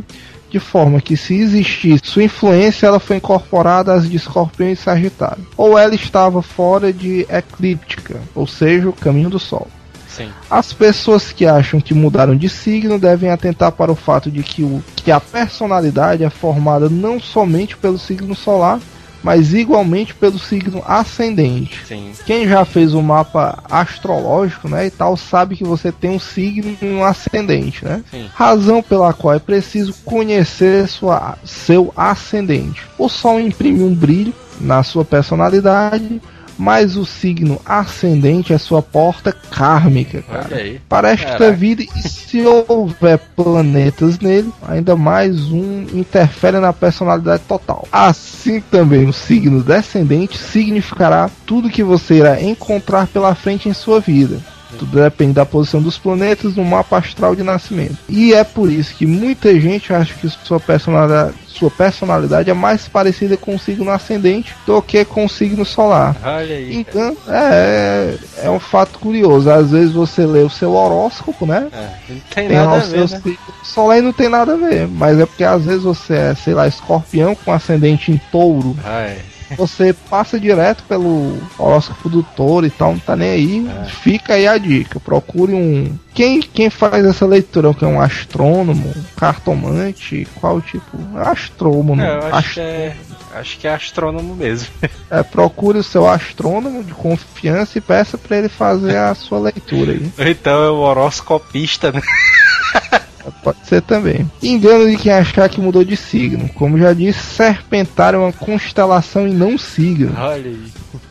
de 0.51 0.59
forma 0.59 1.01
que 1.01 1.17
se 1.17 1.33
existisse 1.33 2.03
sua 2.05 2.23
influência, 2.25 2.85
ela 2.85 2.99
foi 2.99 3.15
incorporada 3.15 3.91
às 3.91 4.07
de 4.07 4.15
Escorpião 4.15 4.69
e 4.69 4.75
Sagitário. 4.75 5.43
Ou 5.57 5.75
ela 5.75 5.95
estava 5.95 6.43
fora 6.43 6.93
de 6.93 7.25
eclíptica, 7.27 8.21
ou 8.35 8.45
seja, 8.45 8.87
o 8.87 8.93
caminho 8.93 9.31
do 9.31 9.39
Sol. 9.39 9.67
Sim. 10.07 10.29
As 10.51 10.71
pessoas 10.71 11.31
que 11.31 11.47
acham 11.47 11.81
que 11.81 11.95
mudaram 11.95 12.35
de 12.35 12.47
signo 12.47 12.99
devem 12.99 13.31
atentar 13.31 13.71
para 13.71 13.91
o 13.91 13.95
fato 13.95 14.29
de 14.29 14.43
que, 14.43 14.61
o, 14.61 14.83
que 14.95 15.11
a 15.11 15.19
personalidade 15.19 16.23
é 16.23 16.29
formada 16.29 16.87
não 16.89 17.19
somente 17.19 17.75
pelo 17.75 17.97
signo 17.97 18.35
solar, 18.35 18.79
mas 19.23 19.53
igualmente 19.53 20.13
pelo 20.13 20.37
signo 20.37 20.83
ascendente. 20.85 21.81
Sim. 21.87 22.11
Quem 22.25 22.47
já 22.47 22.65
fez 22.65 22.93
o 22.93 23.01
mapa 23.01 23.63
astrológico, 23.69 24.67
né, 24.67 24.87
e 24.87 24.91
tal, 24.91 25.15
sabe 25.15 25.55
que 25.55 25.63
você 25.63 25.91
tem 25.91 26.11
um 26.11 26.19
signo 26.19 26.77
e 26.81 26.85
um 26.85 27.03
ascendente, 27.03 27.85
né? 27.85 28.03
Sim. 28.11 28.29
Razão 28.33 28.83
pela 28.83 29.13
qual 29.13 29.33
é 29.33 29.39
preciso 29.39 29.93
conhecer 30.03 30.87
sua, 30.87 31.37
seu 31.45 31.93
ascendente. 31.95 32.83
O 32.97 33.07
Sol 33.07 33.39
imprime 33.39 33.83
um 33.83 33.93
brilho 33.93 34.33
na 34.59 34.83
sua 34.83 35.05
personalidade, 35.05 36.21
mas 36.57 36.95
o 36.95 37.05
signo 37.05 37.59
ascendente 37.65 38.53
é 38.53 38.57
sua 38.57 38.81
porta 38.81 39.31
kármica, 39.31 40.21
cara. 40.21 40.79
Para 40.87 41.09
esta 41.11 41.37
Caraca. 41.37 41.51
vida, 41.51 41.83
e 41.83 42.07
se 42.07 42.41
houver 42.45 43.19
planetas 43.35 44.19
nele, 44.19 44.51
ainda 44.67 44.95
mais 44.95 45.51
um 45.51 45.83
interfere 45.93 46.59
na 46.59 46.73
personalidade 46.73 47.43
total. 47.47 47.87
Assim 47.91 48.61
também 48.61 49.05
o 49.05 49.13
signo 49.13 49.61
descendente 49.63 50.37
significará 50.37 51.29
tudo 51.45 51.69
que 51.69 51.83
você 51.83 52.15
irá 52.15 52.41
encontrar 52.41 53.07
pela 53.07 53.35
frente 53.35 53.69
em 53.69 53.73
sua 53.73 53.99
vida. 53.99 54.39
Tudo 54.77 55.01
depende 55.01 55.33
da 55.33 55.45
posição 55.45 55.81
dos 55.81 55.97
planetas 55.97 56.55
no 56.55 56.63
mapa 56.63 56.97
astral 56.97 57.35
de 57.35 57.43
nascimento. 57.43 57.97
E 58.09 58.33
é 58.33 58.43
por 58.43 58.71
isso 58.71 58.95
que 58.95 59.05
muita 59.05 59.59
gente 59.59 59.93
acha 59.93 60.13
que 60.13 60.29
sua 60.29 60.59
personalidade, 60.59 61.33
sua 61.47 61.69
personalidade 61.69 62.49
é 62.49 62.53
mais 62.53 62.87
parecida 62.87 63.37
com 63.37 63.55
o 63.55 63.59
signo 63.59 63.89
ascendente 63.91 64.53
do 64.65 64.81
que 64.81 65.05
com 65.05 65.25
o 65.25 65.29
signo 65.29 65.63
solar. 65.65 66.15
Olha 66.23 66.55
aí. 66.55 66.75
Então, 66.75 67.15
é, 67.27 68.15
é 68.43 68.49
um 68.49 68.59
fato 68.59 68.99
curioso. 68.99 69.49
Às 69.49 69.71
vezes 69.71 69.93
você 69.93 70.25
lê 70.25 70.41
o 70.41 70.49
seu 70.49 70.73
horóscopo, 70.73 71.45
né? 71.45 71.67
É, 71.71 71.89
não 72.09 72.19
tem 72.33 72.47
Tem 72.47 72.57
nada 72.57 72.75
a 72.75 72.79
ver, 72.79 73.09
né? 73.09 73.37
solar 73.63 73.97
e 73.99 74.01
não 74.01 74.13
tem 74.13 74.29
nada 74.29 74.53
a 74.53 74.57
ver. 74.57 74.87
Mas 74.87 75.19
é 75.19 75.25
porque 75.25 75.43
às 75.43 75.63
vezes 75.65 75.83
você 75.83 76.13
é, 76.13 76.35
sei 76.35 76.53
lá, 76.53 76.67
escorpião 76.67 77.35
com 77.35 77.51
ascendente 77.51 78.11
em 78.11 78.19
touro. 78.31 78.75
Ai, 78.83 79.17
Você 79.57 79.93
passa 80.09 80.39
direto 80.39 80.83
pelo 80.83 81.37
horóscopo 81.57 82.09
do 82.09 82.23
touro 82.23 82.65
e 82.65 82.69
tal, 82.69 82.91
não 82.93 82.99
tá 82.99 83.15
nem 83.15 83.29
aí. 83.29 83.67
É. 83.67 83.85
Fica 83.85 84.33
aí 84.33 84.47
a 84.47 84.57
dica. 84.57 84.99
Procure 84.99 85.53
um. 85.53 85.97
Quem, 86.13 86.41
quem 86.41 86.69
faz 86.69 87.05
essa 87.05 87.25
leitura? 87.25 87.73
Que 87.73 87.85
é 87.85 87.87
um 87.87 87.99
astrônomo, 88.01 88.93
cartomante? 89.15 90.27
Qual 90.35 90.61
tipo? 90.61 90.97
Astrônomo. 91.17 92.01
é, 92.01 92.13
eu 92.15 92.25
acho 92.27 92.35
Ast- 92.37 92.53
que 92.53 92.59
é. 92.59 92.95
Acho 93.35 93.57
que 93.57 93.67
é 93.67 93.73
astrônomo 93.73 94.35
mesmo. 94.35 94.67
É, 95.09 95.21
procure 95.21 95.77
o 95.77 95.83
seu 95.83 96.07
astrônomo 96.09 96.83
de 96.83 96.91
confiança 96.91 97.77
e 97.77 97.81
peça 97.81 98.17
pra 98.17 98.37
ele 98.37 98.49
fazer 98.49 98.97
a 98.97 99.13
sua 99.13 99.37
leitura 99.39 99.91
aí. 99.91 100.11
então 100.31 100.63
é 100.63 100.69
o 100.71 100.77
horoscopista, 100.77 101.91
né? 101.91 102.01
Pode 103.43 103.59
ser 103.65 103.81
também. 103.81 104.29
Engano 104.41 104.89
de 104.89 104.97
quem 104.97 105.11
achar 105.11 105.49
que 105.49 105.61
mudou 105.61 105.83
de 105.83 105.95
signo. 105.95 106.49
Como 106.49 106.77
já 106.77 106.93
disse, 106.93 107.19
Serpentário 107.19 108.17
é 108.17 108.19
uma 108.19 108.33
constelação 108.33 109.27
e 109.27 109.31
não 109.31 109.53
um 109.53 109.57
signo. 109.57 110.13
Olha 110.17 110.49
aí. 110.49 110.63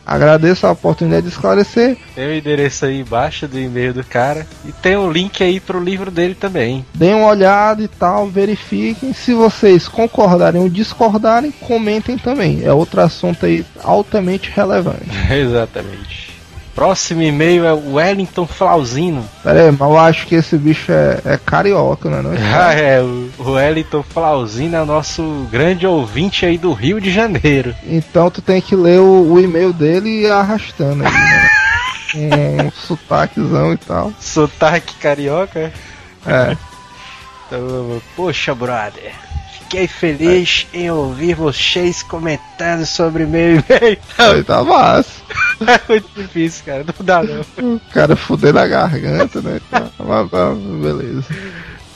Agradeço 0.05 0.67
a 0.67 0.71
oportunidade 0.71 1.23
de 1.23 1.31
esclarecer. 1.31 1.97
Tem 2.15 2.27
o 2.27 2.35
endereço 2.35 2.85
aí 2.85 2.99
embaixo 2.99 3.47
do 3.47 3.59
e-mail 3.59 3.93
do 3.93 4.03
cara. 4.03 4.45
E 4.65 4.71
tem 4.71 4.95
o 4.95 5.09
link 5.09 5.43
aí 5.43 5.59
pro 5.59 5.83
livro 5.83 6.11
dele 6.11 6.35
também. 6.35 6.85
Deem 6.93 7.13
uma 7.13 7.27
olhada 7.27 7.81
e 7.81 7.87
tal, 7.87 8.27
verifiquem. 8.27 9.13
Se 9.13 9.33
vocês 9.33 9.87
concordarem 9.87 10.61
ou 10.61 10.69
discordarem, 10.69 11.51
comentem 11.51 12.17
também. 12.17 12.63
É 12.63 12.73
outro 12.73 13.01
assunto 13.01 13.45
aí 13.45 13.65
altamente 13.81 14.51
relevante. 14.53 15.09
Exatamente. 15.31 16.32
Próximo 16.75 17.21
e-mail 17.21 17.65
é 17.65 17.73
o 17.73 17.93
Wellington 17.93 18.47
Flauzino. 18.47 19.23
Pera 19.43 19.61
aí, 19.61 19.71
mas 19.71 19.81
eu 19.81 19.97
acho 19.97 20.25
que 20.25 20.35
esse 20.35 20.57
bicho 20.57 20.91
é, 20.91 21.19
é 21.23 21.37
carioca, 21.37 22.09
né? 22.09 22.21
Não? 22.21 22.31
Ah, 22.31 22.73
é, 22.73 22.99
o 23.37 23.51
Wellington 23.51 24.03
Flauzino 24.03 24.75
é 24.75 24.81
o 24.81 24.85
nosso 24.85 25.47
grande 25.51 25.85
ouvinte 25.85 26.45
aí 26.45 26.57
do 26.57 26.73
Rio 26.73 26.99
de 26.99 27.11
Janeiro. 27.11 27.75
Então 27.83 28.31
tu 28.31 28.41
tem 28.41 28.59
que 28.59 28.75
ler 28.75 28.99
o, 28.99 29.33
o 29.33 29.39
e-mail 29.39 29.71
dele 29.71 30.09
e 30.09 30.23
ir 30.23 30.31
arrastando 30.31 31.05
aí, 31.05 31.11
né? 31.11 31.49
Um 32.15 32.69
sotaquezão 32.69 33.73
e 33.73 33.77
tal. 33.77 34.13
Sotaque 34.19 34.93
carioca. 34.97 35.73
É. 36.27 36.55
Então, 37.47 37.99
poxa, 38.15 38.53
brother. 38.53 39.13
Fiquei 39.73 39.87
feliz 39.87 40.67
em 40.71 40.91
ouvir 40.91 41.33
vocês 41.33 42.03
comentando 42.03 42.85
sobre 42.85 43.25
meu 43.25 43.53
e-mail. 43.53 43.97
Aí 44.19 44.43
tá 44.45 44.63
massa. 44.63 45.19
É 45.61 45.81
muito 45.89 46.07
difícil, 46.15 46.63
cara. 46.63 46.85
Não 46.85 47.03
dá 47.03 47.23
não. 47.23 47.41
O 47.77 47.81
cara 47.91 48.15
fudendo 48.15 48.59
a 48.59 48.67
garganta, 48.67 49.41
né? 49.41 49.59
Tá, 49.71 49.89
mas, 49.97 50.29
mas, 50.31 50.57
beleza. 50.79 51.25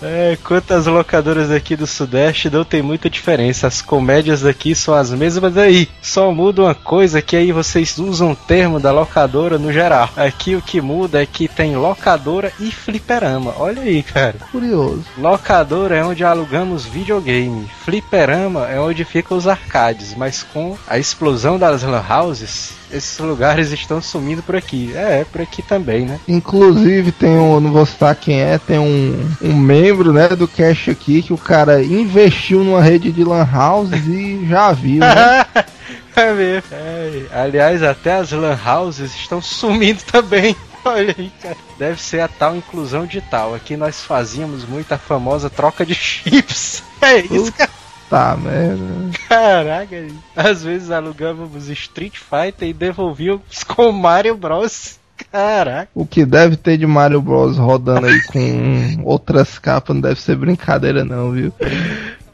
É, 0.01 0.37
quantas 0.43 0.85
locadoras 0.85 1.49
aqui 1.49 1.75
do 1.75 1.87
Sudeste 1.87 2.49
não 2.49 2.63
tem 2.63 2.81
muita 2.81 3.09
diferença. 3.09 3.67
As 3.67 3.81
comédias 3.81 4.41
daqui 4.41 4.75
são 4.75 4.93
as 4.93 5.11
mesmas 5.11 5.57
aí. 5.57 5.89
Só 6.01 6.31
muda 6.31 6.63
uma 6.63 6.75
coisa 6.75 7.21
que 7.21 7.35
aí 7.35 7.51
vocês 7.51 7.97
usam 7.97 8.31
o 8.31 8.35
termo 8.35 8.79
da 8.79 8.91
locadora 8.91 9.57
no 9.57 9.71
geral. 9.73 10.09
Aqui 10.15 10.55
o 10.55 10.61
que 10.61 10.79
muda 10.79 11.21
é 11.21 11.25
que 11.25 11.47
tem 11.47 11.75
locadora 11.75 12.51
e 12.59 12.71
fliperama. 12.71 13.53
Olha 13.57 13.81
aí, 13.81 14.03
cara. 14.03 14.35
Curioso. 14.51 15.05
Locadora 15.17 15.95
é 15.95 16.03
onde 16.03 16.23
alugamos 16.23 16.85
videogame. 16.85 17.67
Fliperama 17.83 18.67
é 18.67 18.79
onde 18.79 19.03
ficam 19.03 19.37
os 19.37 19.47
arcades. 19.47 20.13
Mas 20.15 20.43
com 20.43 20.77
a 20.87 20.99
explosão 20.99 21.57
das 21.57 21.83
lan 21.83 22.03
houses, 22.07 22.73
esses 22.91 23.17
lugares 23.19 23.71
estão 23.71 24.01
sumindo 24.01 24.41
por 24.41 24.55
aqui. 24.55 24.91
É, 24.95 25.25
por 25.25 25.41
aqui 25.41 25.61
também, 25.61 26.05
né? 26.05 26.19
Inclusive 26.27 27.11
tem 27.11 27.29
um, 27.29 27.59
não 27.59 27.71
vou 27.71 27.85
citar 27.85 28.15
quem 28.15 28.41
é, 28.41 28.57
tem 28.57 28.79
um, 28.79 29.29
um 29.41 29.55
membro, 29.55 30.13
né, 30.13 30.29
do 30.29 30.47
Cash 30.47 30.89
aqui 30.89 31.21
que 31.21 31.33
o 31.33 31.37
cara 31.37 31.83
investiu 31.83 32.63
numa 32.63 32.81
rede 32.81 33.11
de 33.11 33.23
lan 33.23 33.47
houses 33.53 34.05
e 34.07 34.45
já 34.47 34.71
viu, 34.71 34.99
né? 34.99 35.45
É 36.17 36.33
mesmo. 36.33 36.69
É, 36.71 37.25
aliás, 37.31 37.83
até 37.83 38.13
as 38.13 38.31
lan 38.31 38.57
houses 38.65 39.13
estão 39.13 39.39
sumindo 39.39 40.01
também. 40.01 40.55
Olha 40.83 41.13
aí, 41.15 41.31
cara. 41.41 41.57
Deve 41.77 42.01
ser 42.01 42.21
a 42.21 42.27
tal 42.27 42.55
inclusão 42.55 43.05
digital. 43.05 43.53
Aqui 43.53 43.77
nós 43.77 44.01
fazíamos 44.01 44.65
muita 44.65 44.97
famosa 44.97 45.47
troca 45.47 45.85
de 45.85 45.93
chips. 45.95 46.81
É 47.01 47.19
isso, 47.19 47.51
cara. 47.51 47.69
Tá, 48.09 48.37
merda. 48.37 48.83
Caraca, 49.27 50.07
às 50.35 50.63
vezes 50.63 50.91
alugávamos 50.91 51.67
Street 51.67 52.17
Fighter 52.17 52.69
e 52.69 52.73
devolvíamos 52.73 53.63
com 53.67 53.91
Mario 53.91 54.35
Bros. 54.37 54.97
Caraca. 55.31 55.89
O 55.93 56.05
que 56.05 56.25
deve 56.25 56.55
ter 56.55 56.77
de 56.77 56.85
Mario 56.85 57.21
Bros 57.21 57.57
rodando 57.57 58.05
aí 58.07 58.21
com 58.27 59.01
outras 59.03 59.59
capas 59.59 59.95
não 59.95 60.01
deve 60.01 60.21
ser 60.21 60.35
brincadeira 60.35 61.03
não, 61.03 61.31
viu? 61.31 61.51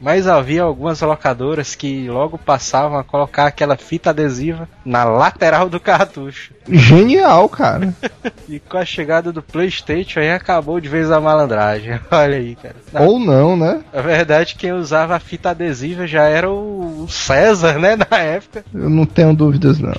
Mas 0.00 0.26
havia 0.26 0.62
algumas 0.62 1.00
locadoras 1.00 1.74
que 1.74 2.08
logo 2.08 2.36
passavam 2.36 2.98
a 2.98 3.04
colocar 3.04 3.46
aquela 3.46 3.76
fita 3.76 4.10
adesiva 4.10 4.68
na 4.84 5.04
lateral 5.04 5.68
do 5.68 5.80
cartucho. 5.80 6.52
Genial, 6.68 7.48
cara. 7.48 7.92
E 8.46 8.58
com 8.58 8.76
a 8.76 8.84
chegada 8.84 9.32
do 9.32 9.42
PlayStation 9.42 10.20
aí 10.20 10.30
acabou 10.30 10.78
de 10.78 10.88
vez 10.88 11.10
a 11.10 11.18
malandragem. 11.18 11.98
Olha 12.10 12.36
aí, 12.36 12.56
cara. 12.56 12.74
Ou 13.06 13.18
não, 13.18 13.56
né? 13.56 13.82
Na 13.92 14.02
verdade, 14.02 14.54
quem 14.54 14.72
usava 14.72 15.16
a 15.16 15.20
fita 15.20 15.50
adesiva 15.50 16.06
já 16.06 16.24
era 16.24 16.50
o 16.50 16.74
o 17.04 17.08
César, 17.08 17.78
né, 17.78 17.96
na 17.96 18.18
época. 18.18 18.64
Eu 18.72 18.90
não 18.90 19.06
tenho 19.06 19.34
dúvidas 19.34 19.78
não. 19.78 19.92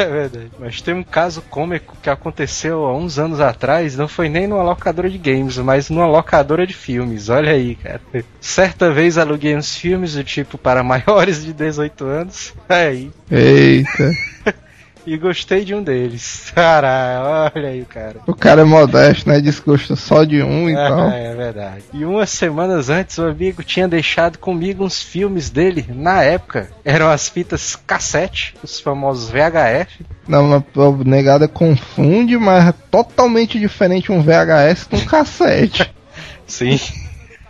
É 0.00 0.06
verdade. 0.06 0.50
Mas 0.58 0.80
tem 0.80 0.94
um 0.94 1.02
caso 1.02 1.42
cômico 1.42 1.96
que 2.02 2.08
aconteceu 2.08 2.84
há 2.84 2.96
uns 2.96 3.18
anos 3.18 3.40
atrás, 3.40 3.96
não 3.96 4.08
foi 4.08 4.28
nem 4.28 4.46
numa 4.46 4.62
locadora 4.62 5.10
de 5.10 5.18
games, 5.18 5.58
mas 5.58 5.90
numa 5.90 6.06
locadora 6.06 6.66
de 6.66 6.74
filmes. 6.74 7.28
Olha 7.28 7.52
aí, 7.52 7.74
cara. 7.74 8.00
Certa 8.40 8.90
vez 8.90 9.18
aluguei 9.18 9.56
uns 9.56 9.76
filmes 9.76 10.14
do 10.14 10.24
tipo 10.24 10.56
para 10.56 10.82
maiores 10.82 11.44
de 11.44 11.52
18 11.52 12.04
anos. 12.04 12.54
Aí. 12.68 13.10
Eita. 13.30 14.10
E 15.06 15.16
gostei 15.16 15.64
de 15.64 15.74
um 15.74 15.82
deles. 15.82 16.50
Caralho, 16.54 17.50
olha 17.54 17.68
aí, 17.68 17.84
cara. 17.84 18.16
O 18.26 18.34
cara 18.34 18.62
é 18.62 18.64
modesto, 18.64 19.28
né? 19.28 19.40
Diz 19.40 19.58
que 19.58 19.66
gostou 19.66 19.96
só 19.96 20.24
de 20.24 20.42
um, 20.42 20.68
então. 20.68 21.08
Ah, 21.08 21.14
é 21.14 21.34
verdade. 21.34 21.84
E 21.92 22.04
umas 22.04 22.30
semanas 22.30 22.90
antes, 22.90 23.18
o 23.18 23.24
amigo 23.24 23.62
tinha 23.62 23.88
deixado 23.88 24.38
comigo 24.38 24.84
uns 24.84 25.02
filmes 25.02 25.50
dele, 25.50 25.86
na 25.88 26.22
época. 26.22 26.70
Eram 26.84 27.10
as 27.10 27.28
fitas 27.28 27.76
cassete, 27.76 28.54
os 28.62 28.80
famosos 28.80 29.30
VHF. 29.30 30.04
Não, 30.28 30.46
mas 30.46 30.62
o 30.76 31.04
negada 31.04 31.48
confunde, 31.48 32.36
mas 32.36 32.68
é 32.68 32.74
totalmente 32.90 33.58
diferente 33.58 34.12
um 34.12 34.22
VHS 34.22 34.88
de 34.90 34.96
um 34.96 35.04
cassete. 35.04 35.90
Sim. 36.46 36.78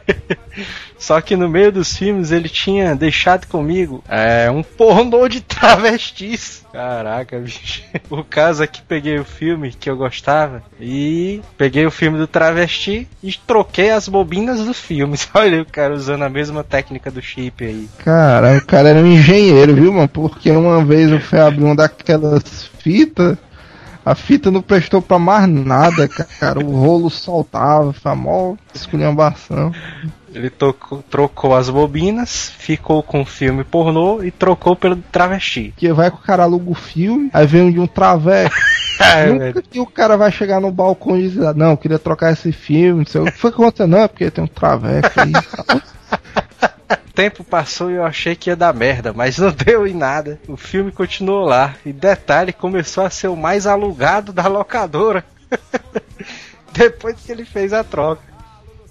Só 1.00 1.18
que 1.22 1.34
no 1.34 1.48
meio 1.48 1.72
dos 1.72 1.96
filmes 1.96 2.30
ele 2.30 2.48
tinha 2.48 2.94
deixado 2.94 3.46
comigo 3.46 4.04
é, 4.06 4.50
um 4.50 4.62
pornô 4.62 5.26
de 5.26 5.40
travestis. 5.42 6.62
Caraca, 6.70 7.38
bicho. 7.38 7.82
O 8.10 8.22
caso 8.22 8.62
é 8.62 8.66
que 8.66 8.82
peguei 8.82 9.18
o 9.18 9.24
filme 9.24 9.72
que 9.72 9.88
eu 9.88 9.96
gostava 9.96 10.62
e 10.78 11.40
peguei 11.56 11.86
o 11.86 11.90
filme 11.90 12.18
do 12.18 12.26
travesti 12.26 13.08
e 13.22 13.32
troquei 13.46 13.90
as 13.90 14.08
bobinas 14.08 14.60
dos 14.64 14.78
filmes. 14.78 15.26
Olha 15.32 15.62
o 15.62 15.64
cara 15.66 15.94
usando 15.94 16.22
a 16.22 16.28
mesma 16.28 16.62
técnica 16.62 17.10
do 17.10 17.22
chip 17.22 17.64
aí. 17.64 17.88
Cara, 18.04 18.58
o 18.58 18.66
cara 18.66 18.90
era 18.90 18.98
um 18.98 19.06
engenheiro, 19.06 19.74
viu, 19.74 19.92
mano? 19.92 20.08
Porque 20.08 20.50
uma 20.50 20.84
vez 20.84 21.10
eu 21.10 21.20
fui 21.20 21.40
abrir 21.40 21.64
uma 21.64 21.76
daquelas 21.76 22.68
fitas. 22.78 23.38
A 24.04 24.14
fita 24.14 24.50
não 24.50 24.60
prestou 24.60 25.00
pra 25.00 25.18
mais 25.18 25.48
nada, 25.48 26.08
cara. 26.08 26.58
O 26.58 26.72
rolo 26.72 27.08
soltava, 27.10 27.94
mó 28.14 28.54
esculhambação. 28.74 29.72
Ele 30.32 30.48
tocou- 30.48 31.02
trocou 31.10 31.54
as 31.56 31.68
bobinas, 31.68 32.50
ficou 32.56 33.02
com 33.02 33.20
o 33.22 33.24
filme 33.24 33.64
pornô 33.64 34.22
e 34.22 34.30
trocou 34.30 34.76
pelo 34.76 34.96
travesti. 34.96 35.74
Que 35.76 35.92
vai 35.92 36.10
que 36.10 36.16
o 36.18 36.20
cara 36.20 36.44
aluga 36.44 36.70
o 36.70 36.74
filme, 36.74 37.28
aí 37.32 37.46
vem 37.46 37.62
um 37.62 37.72
de 37.72 37.80
um 37.80 37.86
traveco. 37.86 38.54
É, 39.02 39.24
Nunca 39.28 39.38
velho. 39.44 39.62
que 39.62 39.80
o 39.80 39.86
cara 39.86 40.14
vai 40.14 40.30
chegar 40.30 40.60
no 40.60 40.70
balcão 40.70 41.16
e 41.16 41.22
dizer, 41.26 41.54
não, 41.54 41.70
eu 41.70 41.76
queria 41.78 41.98
trocar 41.98 42.34
esse 42.34 42.52
filme, 42.52 42.98
não 42.98 43.06
sei 43.06 43.22
o 43.22 43.24
que 43.24 43.30
foi 43.38 43.50
que 43.50 43.56
aconteceu, 43.56 43.86
não, 43.86 44.00
é 44.00 44.06
porque 44.08 44.30
tem 44.30 44.44
um 44.44 44.46
traveco 44.46 45.08
aí. 45.18 45.32
O 46.92 46.96
tempo 47.14 47.42
passou 47.42 47.90
e 47.90 47.94
eu 47.94 48.04
achei 48.04 48.36
que 48.36 48.50
ia 48.50 48.56
dar 48.56 48.74
merda, 48.74 49.14
mas 49.14 49.38
não 49.38 49.50
deu 49.56 49.86
em 49.86 49.94
nada. 49.94 50.38
O 50.46 50.54
filme 50.54 50.92
continuou 50.92 51.46
lá. 51.46 51.74
E 51.86 51.94
detalhe, 51.94 52.52
começou 52.52 53.02
a 53.02 53.08
ser 53.08 53.28
o 53.28 53.36
mais 53.36 53.66
alugado 53.66 54.34
da 54.34 54.46
locadora. 54.46 55.24
Depois 56.70 57.16
que 57.24 57.32
ele 57.32 57.46
fez 57.46 57.72
a 57.72 57.82
troca. 57.82 58.20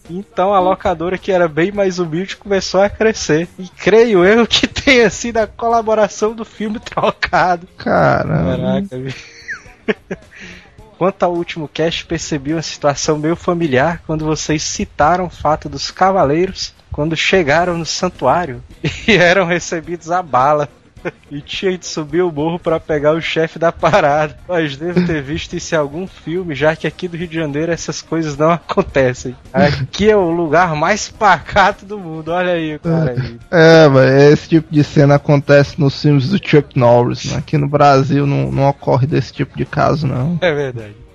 Então 0.10 0.54
a 0.54 0.60
locadora, 0.60 1.18
que 1.18 1.32
era 1.32 1.48
bem 1.48 1.72
mais 1.72 2.00
humilde, 2.00 2.38
começou 2.38 2.82
a 2.82 2.90
crescer. 2.90 3.48
E 3.58 3.68
creio 3.68 4.26
eu 4.26 4.48
que 4.48 4.66
tenha 4.68 5.10
sido 5.10 5.38
a 5.38 5.48
colaboração 5.48 6.34
do 6.34 6.44
filme 6.44 6.80
trocado. 6.80 7.68
Caramba. 7.78 8.58
Caraca. 8.58 10.20
Quanto 10.98 11.24
ao 11.24 11.34
último 11.34 11.68
cast, 11.68 12.06
percebi 12.06 12.52
uma 12.52 12.62
situação 12.62 13.18
meio 13.18 13.36
familiar 13.36 14.02
quando 14.06 14.26
vocês 14.26 14.62
citaram 14.64 15.28
o 15.28 15.30
fato 15.30 15.70
dos 15.70 15.90
cavaleiros 15.92 16.74
quando 16.92 17.16
chegaram 17.16 17.78
no 17.78 17.86
santuário 17.86 18.62
e 19.08 19.16
eram 19.16 19.46
recebidos 19.46 20.12
a 20.12 20.22
bala. 20.22 20.68
E 21.32 21.42
tinha 21.42 21.78
de 21.78 21.86
subir 21.86 22.24
o 22.24 22.32
morro 22.32 22.58
para 22.58 22.80
pegar 22.80 23.14
o 23.14 23.22
chefe 23.22 23.60
da 23.60 23.72
parada. 23.72 24.36
Mas 24.48 24.76
devo 24.76 25.06
ter 25.06 25.22
visto 25.22 25.56
isso 25.56 25.76
em 25.76 25.78
algum 25.78 26.08
filme, 26.08 26.56
já 26.56 26.76
que 26.76 26.88
aqui 26.88 27.08
do 27.08 27.16
Rio 27.16 27.28
de 27.28 27.36
Janeiro 27.36 27.72
essas 27.72 28.02
coisas 28.02 28.36
não 28.36 28.50
acontecem. 28.50 29.36
Aqui 29.54 30.10
é 30.10 30.16
o 30.16 30.32
lugar 30.32 30.76
mais 30.76 31.08
pacato 31.08 31.86
do 31.86 32.00
mundo. 32.00 32.30
Olha 32.32 32.54
aí, 32.54 32.80
cara 32.80 33.12
aí. 33.12 33.40
É, 33.52 33.88
mas 33.88 34.10
esse 34.34 34.50
tipo 34.50 34.74
de 34.74 34.84
cena 34.84 35.16
acontece 35.16 35.80
nos 35.80 36.02
filmes 36.02 36.30
do 36.30 36.40
Chuck 36.44 36.78
Norris, 36.78 37.26
né? 37.26 37.38
Aqui 37.38 37.60
no 37.60 37.68
Brasil 37.68 38.26
não, 38.26 38.52
não 38.52 38.68
ocorre 38.68 39.06
desse 39.06 39.32
tipo 39.32 39.56
de 39.56 39.66
caso, 39.66 40.08
não. 40.08 40.40
É 40.42 40.52
verdade. 40.52 41.09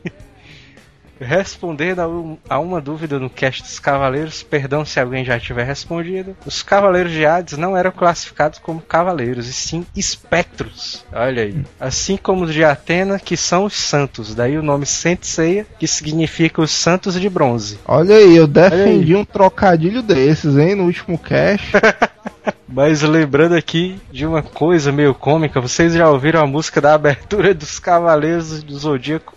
Respondendo 1.21 2.01
a, 2.01 2.09
um- 2.09 2.37
uma 2.61 2.81
dúvida 2.81 3.19
no 3.19 3.31
cast 3.31 3.63
dos 3.63 3.79
Cavaleiros, 3.79 4.43
perdão 4.43 4.85
se 4.85 4.99
alguém 4.99 5.25
já 5.25 5.39
tiver 5.39 5.65
respondido, 5.65 6.37
os 6.45 6.63
Cavaleiros 6.63 7.13
de 7.13 7.25
Hades 7.25 7.57
não 7.59 7.77
eram 7.77 7.91
classificados 7.93 8.59
como 8.59 8.81
cavaleiros, 8.81 9.49
e 9.49 9.53
sim 9.53 9.87
espectros. 9.97 11.05
Olha 11.13 11.43
aí. 11.43 11.65
Assim 11.79 12.17
como 12.17 12.45
os 12.45 12.53
de 12.53 12.65
Atena, 12.65 13.19
que 13.19 13.37
são 13.37 13.65
os 13.65 13.75
santos. 13.75 14.35
Daí 14.35 14.57
o 14.59 14.63
nome 14.63 14.87
Sentseia, 14.87 15.67
que 15.79 15.87
significa 15.87 16.61
os 16.61 16.71
santos 16.71 17.19
de 17.21 17.29
bronze. 17.29 17.79
Olha 17.87 18.17
aí, 18.17 18.37
eu 18.37 18.47
defendi 18.47 19.15
um 19.15 19.25
trocadilho 19.25 20.03
desses, 20.03 20.57
hein, 20.57 20.75
no 20.75 20.85
último 20.85 21.19
cast. 21.19 21.67
Mas 22.69 23.03
lembrando 23.03 23.55
aqui 23.55 24.01
de 24.11 24.27
uma 24.27 24.43
coisa 24.43 24.91
meio 24.91 25.15
cômica, 25.15 25.61
vocês 25.61 25.95
já 25.95 26.09
ouviram 26.09 26.41
a 26.43 26.47
música 26.47 26.81
da 26.81 26.95
abertura 26.95 27.55
dos 27.55 27.79
Cavaleiros 27.79 28.63
do 28.63 28.77
Zodíaco 28.79 29.35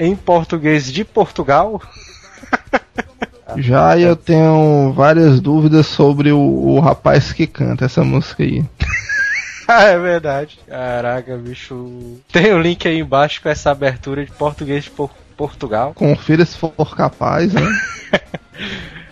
em 0.00 0.16
português 0.16 0.90
de 0.92 1.04
Portugal? 1.04 1.80
Já 3.56 3.98
eu 3.98 4.14
tenho 4.16 4.92
várias 4.92 5.40
dúvidas 5.40 5.86
sobre 5.86 6.30
o, 6.32 6.38
o 6.38 6.80
rapaz 6.80 7.32
que 7.32 7.46
canta 7.46 7.84
essa 7.84 8.02
música 8.02 8.42
aí. 8.42 8.64
Ah, 9.72 9.84
é 9.84 9.96
verdade. 9.96 10.58
Caraca, 10.66 11.36
bicho. 11.36 12.16
Tem 12.32 12.52
o 12.52 12.58
link 12.60 12.88
aí 12.88 12.98
embaixo 12.98 13.40
com 13.40 13.48
essa 13.48 13.70
abertura 13.70 14.24
de 14.24 14.32
português 14.32 14.82
de 14.82 14.90
Por- 14.90 15.12
Portugal. 15.36 15.94
Confira 15.94 16.44
se 16.44 16.56
for 16.58 16.72
capaz, 16.96 17.52
né? 17.54 17.62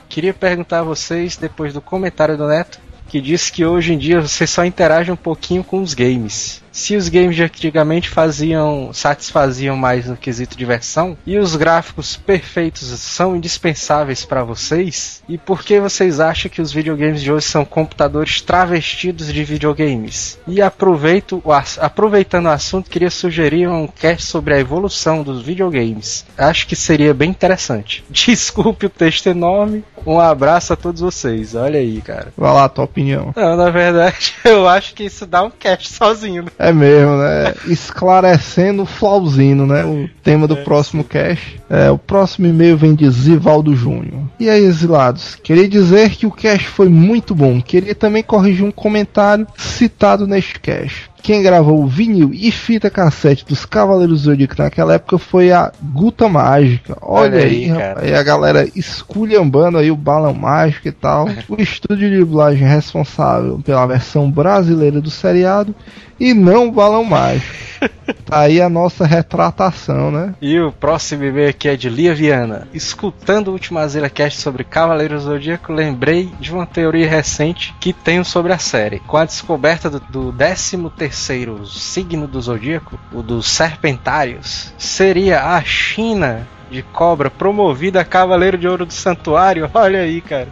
Queria 0.08 0.34
perguntar 0.34 0.80
a 0.80 0.82
vocês, 0.82 1.36
depois 1.36 1.72
do 1.72 1.80
comentário 1.80 2.36
do 2.36 2.48
Neto, 2.48 2.80
que 3.06 3.20
disse 3.20 3.52
que 3.52 3.64
hoje 3.64 3.92
em 3.94 3.98
dia 3.98 4.20
você 4.20 4.48
só 4.48 4.64
interage 4.64 5.12
um 5.12 5.16
pouquinho 5.16 5.62
com 5.62 5.80
os 5.80 5.94
games. 5.94 6.60
Se 6.78 6.96
os 6.96 7.08
games 7.08 7.34
de 7.34 7.42
antigamente 7.42 8.08
faziam 8.08 8.90
satisfaziam 8.92 9.76
mais 9.76 10.06
no 10.06 10.16
quesito 10.16 10.56
diversão 10.56 11.18
e 11.26 11.36
os 11.36 11.56
gráficos 11.56 12.16
perfeitos 12.16 12.86
são 13.00 13.34
indispensáveis 13.34 14.24
para 14.24 14.44
vocês 14.44 15.22
e 15.28 15.36
por 15.36 15.64
que 15.64 15.80
vocês 15.80 16.20
acham 16.20 16.50
que 16.50 16.62
os 16.62 16.72
videogames 16.72 17.20
de 17.20 17.32
hoje 17.32 17.46
são 17.46 17.64
computadores 17.64 18.40
travestidos 18.40 19.32
de 19.32 19.44
videogames? 19.44 20.38
E 20.46 20.62
aproveito, 20.62 21.42
aproveitando 21.78 22.46
o 22.46 22.50
assunto, 22.50 22.88
queria 22.88 23.10
sugerir 23.10 23.68
um 23.68 23.88
cast 23.88 24.26
sobre 24.26 24.54
a 24.54 24.60
evolução 24.60 25.22
dos 25.22 25.42
videogames. 25.42 26.24
Acho 26.36 26.66
que 26.66 26.76
seria 26.76 27.12
bem 27.12 27.30
interessante. 27.30 28.04
Desculpe 28.08 28.86
o 28.86 28.90
texto 28.90 29.26
enorme. 29.26 29.84
Um 30.06 30.20
abraço 30.20 30.72
a 30.72 30.76
todos 30.76 31.00
vocês. 31.00 31.54
Olha 31.54 31.80
aí, 31.80 32.00
cara. 32.00 32.32
Vai 32.36 32.52
lá, 32.54 32.68
tua 32.68 32.84
opinião. 32.84 33.32
Não, 33.36 33.56
na 33.56 33.68
verdade, 33.68 34.32
eu 34.44 34.68
acho 34.68 34.94
que 34.94 35.04
isso 35.04 35.26
dá 35.26 35.42
um 35.42 35.50
cast 35.50 35.92
sozinho. 35.92 36.44
né? 36.44 36.50
É 36.68 36.72
mesmo, 36.72 37.16
né? 37.16 37.54
Esclarecendo 37.66 38.82
o 38.82 38.86
Flauzino, 38.86 39.66
né? 39.66 39.84
O 39.84 40.08
tema 40.22 40.46
do 40.46 40.56
próximo 40.58 41.02
cast. 41.02 41.58
É, 41.70 41.90
o 41.90 41.96
próximo 41.96 42.46
e-mail 42.46 42.76
vem 42.76 42.94
de 42.94 43.08
Zivaldo 43.08 43.74
Júnior. 43.74 44.22
E 44.38 44.50
aí, 44.50 44.64
exilados? 44.64 45.34
Queria 45.36 45.66
dizer 45.66 46.10
que 46.10 46.26
o 46.26 46.30
cast 46.30 46.68
foi 46.68 46.88
muito 46.88 47.34
bom. 47.34 47.60
Queria 47.60 47.94
também 47.94 48.22
corrigir 48.22 48.66
um 48.66 48.70
comentário 48.70 49.46
citado 49.56 50.26
neste 50.26 50.60
cast. 50.60 51.08
Quem 51.22 51.42
gravou 51.42 51.82
o 51.82 51.86
vinil 51.86 52.30
e 52.32 52.50
fita 52.50 52.88
cassete 52.88 53.44
dos 53.44 53.66
Cavaleiros 53.66 54.22
do 54.22 54.24
Zodíaco 54.30 54.54
naquela 54.58 54.94
época 54.94 55.18
foi 55.18 55.50
a 55.50 55.72
Guta 55.82 56.28
Mágica. 56.28 56.96
Olha, 57.02 57.36
Olha 57.36 57.44
aí, 57.44 57.70
aí, 57.70 57.76
cara. 57.76 58.20
a 58.20 58.22
galera 58.22 58.68
esculhambando 58.74 59.78
aí 59.78 59.90
o 59.90 59.96
Balão 59.96 60.32
Mágico 60.32 60.88
e 60.88 60.92
tal. 60.92 61.28
o 61.48 61.60
estúdio 61.60 62.08
de 62.08 62.18
dublagem 62.18 62.66
responsável 62.66 63.60
pela 63.64 63.86
versão 63.86 64.30
brasileira 64.30 65.00
do 65.00 65.10
seriado 65.10 65.74
e 66.18 66.34
não 66.34 66.70
Balão 66.70 67.04
Mágico. 67.04 67.68
Tá 68.24 68.40
aí 68.40 68.60
a 68.60 68.68
nossa 68.68 69.06
retratação, 69.06 70.10
né? 70.10 70.34
E 70.40 70.58
o 70.58 70.72
próximo 70.72 71.24
e-mail 71.24 71.48
aqui 71.48 71.68
é 71.68 71.76
de 71.76 71.88
Lia 71.88 72.14
Viana. 72.14 72.66
Escutando 72.74 73.48
o 73.48 73.52
último 73.52 73.78
Cast 74.12 74.40
sobre 74.40 74.64
Cavaleiros 74.64 75.24
do 75.24 75.30
Zodíaco, 75.30 75.72
lembrei 75.72 76.30
de 76.40 76.52
uma 76.52 76.66
teoria 76.66 77.08
recente 77.08 77.74
que 77.80 77.92
tenho 77.92 78.24
sobre 78.24 78.52
a 78.52 78.58
série. 78.58 79.00
Com 79.00 79.16
a 79.16 79.24
descoberta 79.24 79.88
do, 79.88 80.00
do 80.00 80.32
13º 80.32 81.66
signo 81.66 82.26
do 82.26 82.40
Zodíaco, 82.40 82.98
o 83.12 83.22
dos 83.22 83.48
Serpentários, 83.48 84.74
seria 84.76 85.54
a 85.54 85.62
China 85.62 86.46
de 86.70 86.82
cobra 86.82 87.30
promovida 87.30 88.00
a 88.00 88.04
Cavaleiro 88.04 88.58
de 88.58 88.68
Ouro 88.68 88.84
do 88.84 88.92
Santuário? 88.92 89.70
Olha 89.72 90.00
aí, 90.00 90.20
cara. 90.20 90.48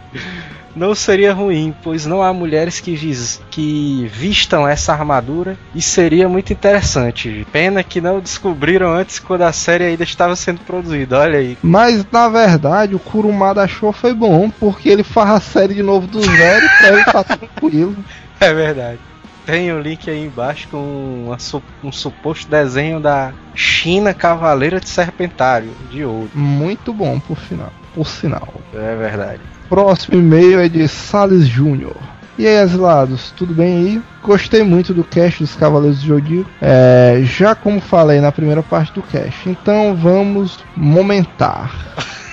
Não 0.77 0.93
seria 0.93 1.33
ruim, 1.33 1.73
pois 1.83 2.05
não 2.05 2.21
há 2.21 2.31
mulheres 2.31 2.79
que, 2.79 2.95
vis- 2.95 3.41
que 3.49 4.07
vistam 4.13 4.67
essa 4.67 4.93
armadura 4.93 5.57
e 5.73 5.81
seria 5.81 6.29
muito 6.29 6.53
interessante. 6.53 7.45
Pena 7.51 7.83
que 7.83 7.99
não 7.99 8.19
descobriram 8.19 8.93
antes 8.93 9.17
quando 9.19 9.41
a 9.41 9.51
série 9.51 9.85
ainda 9.85 10.03
estava 10.03 10.35
sendo 10.35 10.59
produzida. 10.61 11.19
Olha 11.19 11.39
aí. 11.39 11.57
Mas 11.63 12.05
na 12.11 12.29
verdade 12.29 12.93
o 12.95 12.99
Kurumada 12.99 13.63
achou 13.63 13.91
foi 13.91 14.13
bom, 14.13 14.49
porque 14.49 14.87
ele 14.87 15.03
faz 15.03 15.29
a 15.31 15.39
série 15.39 15.73
de 15.73 15.81
novo 15.83 16.05
do 16.05 16.21
zero 16.21 16.67
pra 16.77 16.89
ele 16.89 17.03
tá 17.05 17.23
tranquilo. 17.23 17.95
É 18.39 18.53
verdade. 18.53 18.99
Tem 19.47 19.71
o 19.73 19.79
link 19.81 20.07
aí 20.11 20.23
embaixo 20.25 20.67
com 20.69 21.23
uma 21.25 21.37
um 21.83 21.91
suposto 21.91 22.47
desenho 22.51 22.99
da 22.99 23.33
China 23.55 24.13
Cavaleira 24.13 24.79
de 24.79 24.87
Serpentário 24.87 25.71
de 25.89 26.05
ouro. 26.05 26.29
Muito 26.35 26.93
bom 26.93 27.19
por 27.19 27.35
final. 27.37 27.73
Por 27.95 28.05
sinal. 28.07 28.47
É 28.75 28.95
verdade. 28.95 29.41
Próximo 29.69 30.17
e-mail 30.17 30.59
é 30.59 30.69
de 30.69 30.87
Salles 30.87 31.47
Júnior. 31.47 31.95
E 32.37 32.45
aí, 32.45 32.57
asilados, 32.59 33.31
tudo 33.35 33.53
bem 33.53 33.77
aí? 33.77 34.01
Gostei 34.23 34.61
muito 34.63 34.93
do 34.93 35.03
cast 35.03 35.39
dos 35.43 35.55
Cavaleiros 35.55 36.01
do 36.01 36.07
Zodíaco, 36.07 36.49
é, 36.61 37.21
já 37.23 37.55
como 37.55 37.81
falei 37.81 38.21
na 38.21 38.31
primeira 38.31 38.61
parte 38.61 38.93
do 38.93 39.01
cast. 39.01 39.49
Então 39.49 39.95
vamos 39.95 40.59
momentar. 40.75 41.73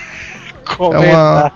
Comentar. 0.77 1.53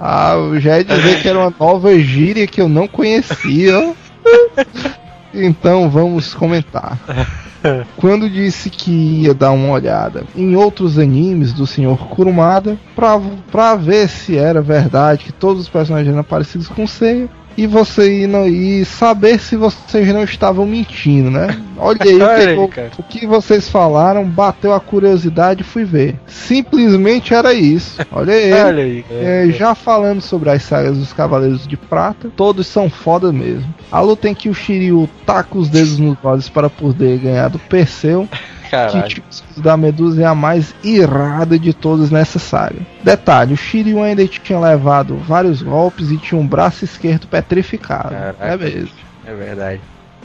Ah, 0.00 0.32
eu 0.34 0.60
já 0.60 0.78
ia 0.78 0.84
dizer 0.84 1.20
que 1.22 1.28
era 1.28 1.38
uma 1.38 1.54
nova 1.58 1.96
gíria 1.98 2.46
que 2.46 2.60
eu 2.60 2.68
não 2.68 2.88
conhecia. 2.88 3.94
Então 5.34 5.88
vamos 5.88 6.34
comentar. 6.34 6.98
Quando 7.96 8.28
disse 8.28 8.70
que 8.70 8.90
ia 9.22 9.34
dar 9.34 9.52
uma 9.52 9.72
olhada 9.72 10.24
em 10.34 10.56
outros 10.56 10.98
animes 10.98 11.52
do 11.52 11.66
Sr. 11.66 11.96
Kurumada 12.10 12.78
pra, 12.94 13.20
pra 13.50 13.74
ver 13.74 14.08
se 14.08 14.36
era 14.36 14.60
verdade 14.60 15.24
que 15.24 15.32
todos 15.32 15.62
os 15.62 15.68
personagens 15.68 16.12
eram 16.12 16.24
parecidos 16.24 16.68
com 16.68 16.86
Seiya 16.86 17.28
e 17.56 17.66
você 17.66 18.22
ir 18.22 18.26
no- 18.26 18.46
e 18.46 18.84
saber 18.84 19.38
se 19.38 19.56
vocês 19.56 20.08
não 20.08 20.24
estavam 20.24 20.66
mentindo, 20.66 21.30
né? 21.30 21.56
Olha 21.76 21.98
aí, 22.02 22.14
o, 22.14 22.22
Olha 22.24 22.36
que, 22.36 22.48
aí, 22.48 22.56
o- 22.58 23.00
o 23.00 23.02
que 23.02 23.26
vocês 23.26 23.68
falaram, 23.68 24.24
bateu 24.24 24.72
a 24.72 24.80
curiosidade 24.80 25.62
e 25.62 25.64
fui 25.64 25.84
ver. 25.84 26.16
Simplesmente 26.26 27.34
era 27.34 27.52
isso. 27.52 27.98
Olha 28.12 28.34
aí. 28.34 28.52
Olha 28.52 28.82
aí. 28.82 29.04
É, 29.10 29.46
já 29.50 29.74
falando 29.74 30.20
sobre 30.20 30.50
as 30.50 30.62
sagas 30.62 30.96
dos 30.98 31.12
Cavaleiros 31.12 31.66
de 31.66 31.76
Prata, 31.76 32.30
todos 32.36 32.66
são 32.66 32.88
foda 32.88 33.32
mesmo. 33.32 33.72
A 33.90 34.00
luta 34.00 34.28
em 34.28 34.34
que 34.34 34.48
o 34.48 34.54
Shiryu 34.54 35.08
taca 35.26 35.56
os 35.58 35.68
dedos 35.68 35.98
nos 35.98 36.16
olhos 36.22 36.48
para 36.48 36.70
poder 36.70 37.18
ganhar 37.18 37.48
do 37.48 37.58
Perseu, 37.58 38.28
Caralho. 38.72 39.06
tipo 39.06 39.26
da 39.58 39.76
Medusa 39.76 40.22
é 40.22 40.24
a 40.24 40.34
mais 40.34 40.74
irada 40.82 41.58
de 41.58 41.74
todas 41.74 42.10
nessa 42.10 42.38
saga. 42.38 42.76
Detalhe, 43.04 43.52
o 43.52 43.56
Shiryu 43.56 44.02
ainda 44.02 44.26
tinha 44.26 44.58
levado 44.58 45.14
vários 45.28 45.60
golpes 45.60 46.10
e 46.10 46.16
tinha 46.16 46.40
um 46.40 46.46
braço 46.46 46.82
esquerdo 46.82 47.26
petrificado. 47.26 48.08
Caraca. 48.08 48.36
É 48.46 48.56
mesmo. 48.56 48.88
É 49.26 49.34
verdade. 49.34 49.80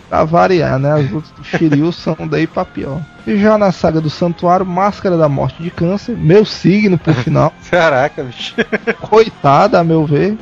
Pra 0.10 0.23
variar, 0.23 0.79
né? 0.79 0.93
As 0.93 1.12
lutas 1.12 1.29
do 1.31 1.43
Shiryu 1.43 1.91
são 1.93 2.15
daí 2.25 2.47
pra 2.47 2.63
pior. 2.63 3.01
E 3.27 3.38
já 3.38 3.57
na 3.57 3.73
saga 3.73 3.99
do 3.99 4.10
Santuário, 4.10 4.65
Máscara 4.65 5.17
da 5.17 5.27
Morte 5.27 5.62
de 5.62 5.69
Câncer, 5.69 6.15
meu 6.15 6.45
signo 6.45 6.97
por 6.97 7.13
final. 7.25 7.51
Caraca, 7.69 8.23
bicho. 8.23 8.55
coitada, 9.01 9.81
a 9.81 9.83
meu 9.83 10.05
ver, 10.05 10.38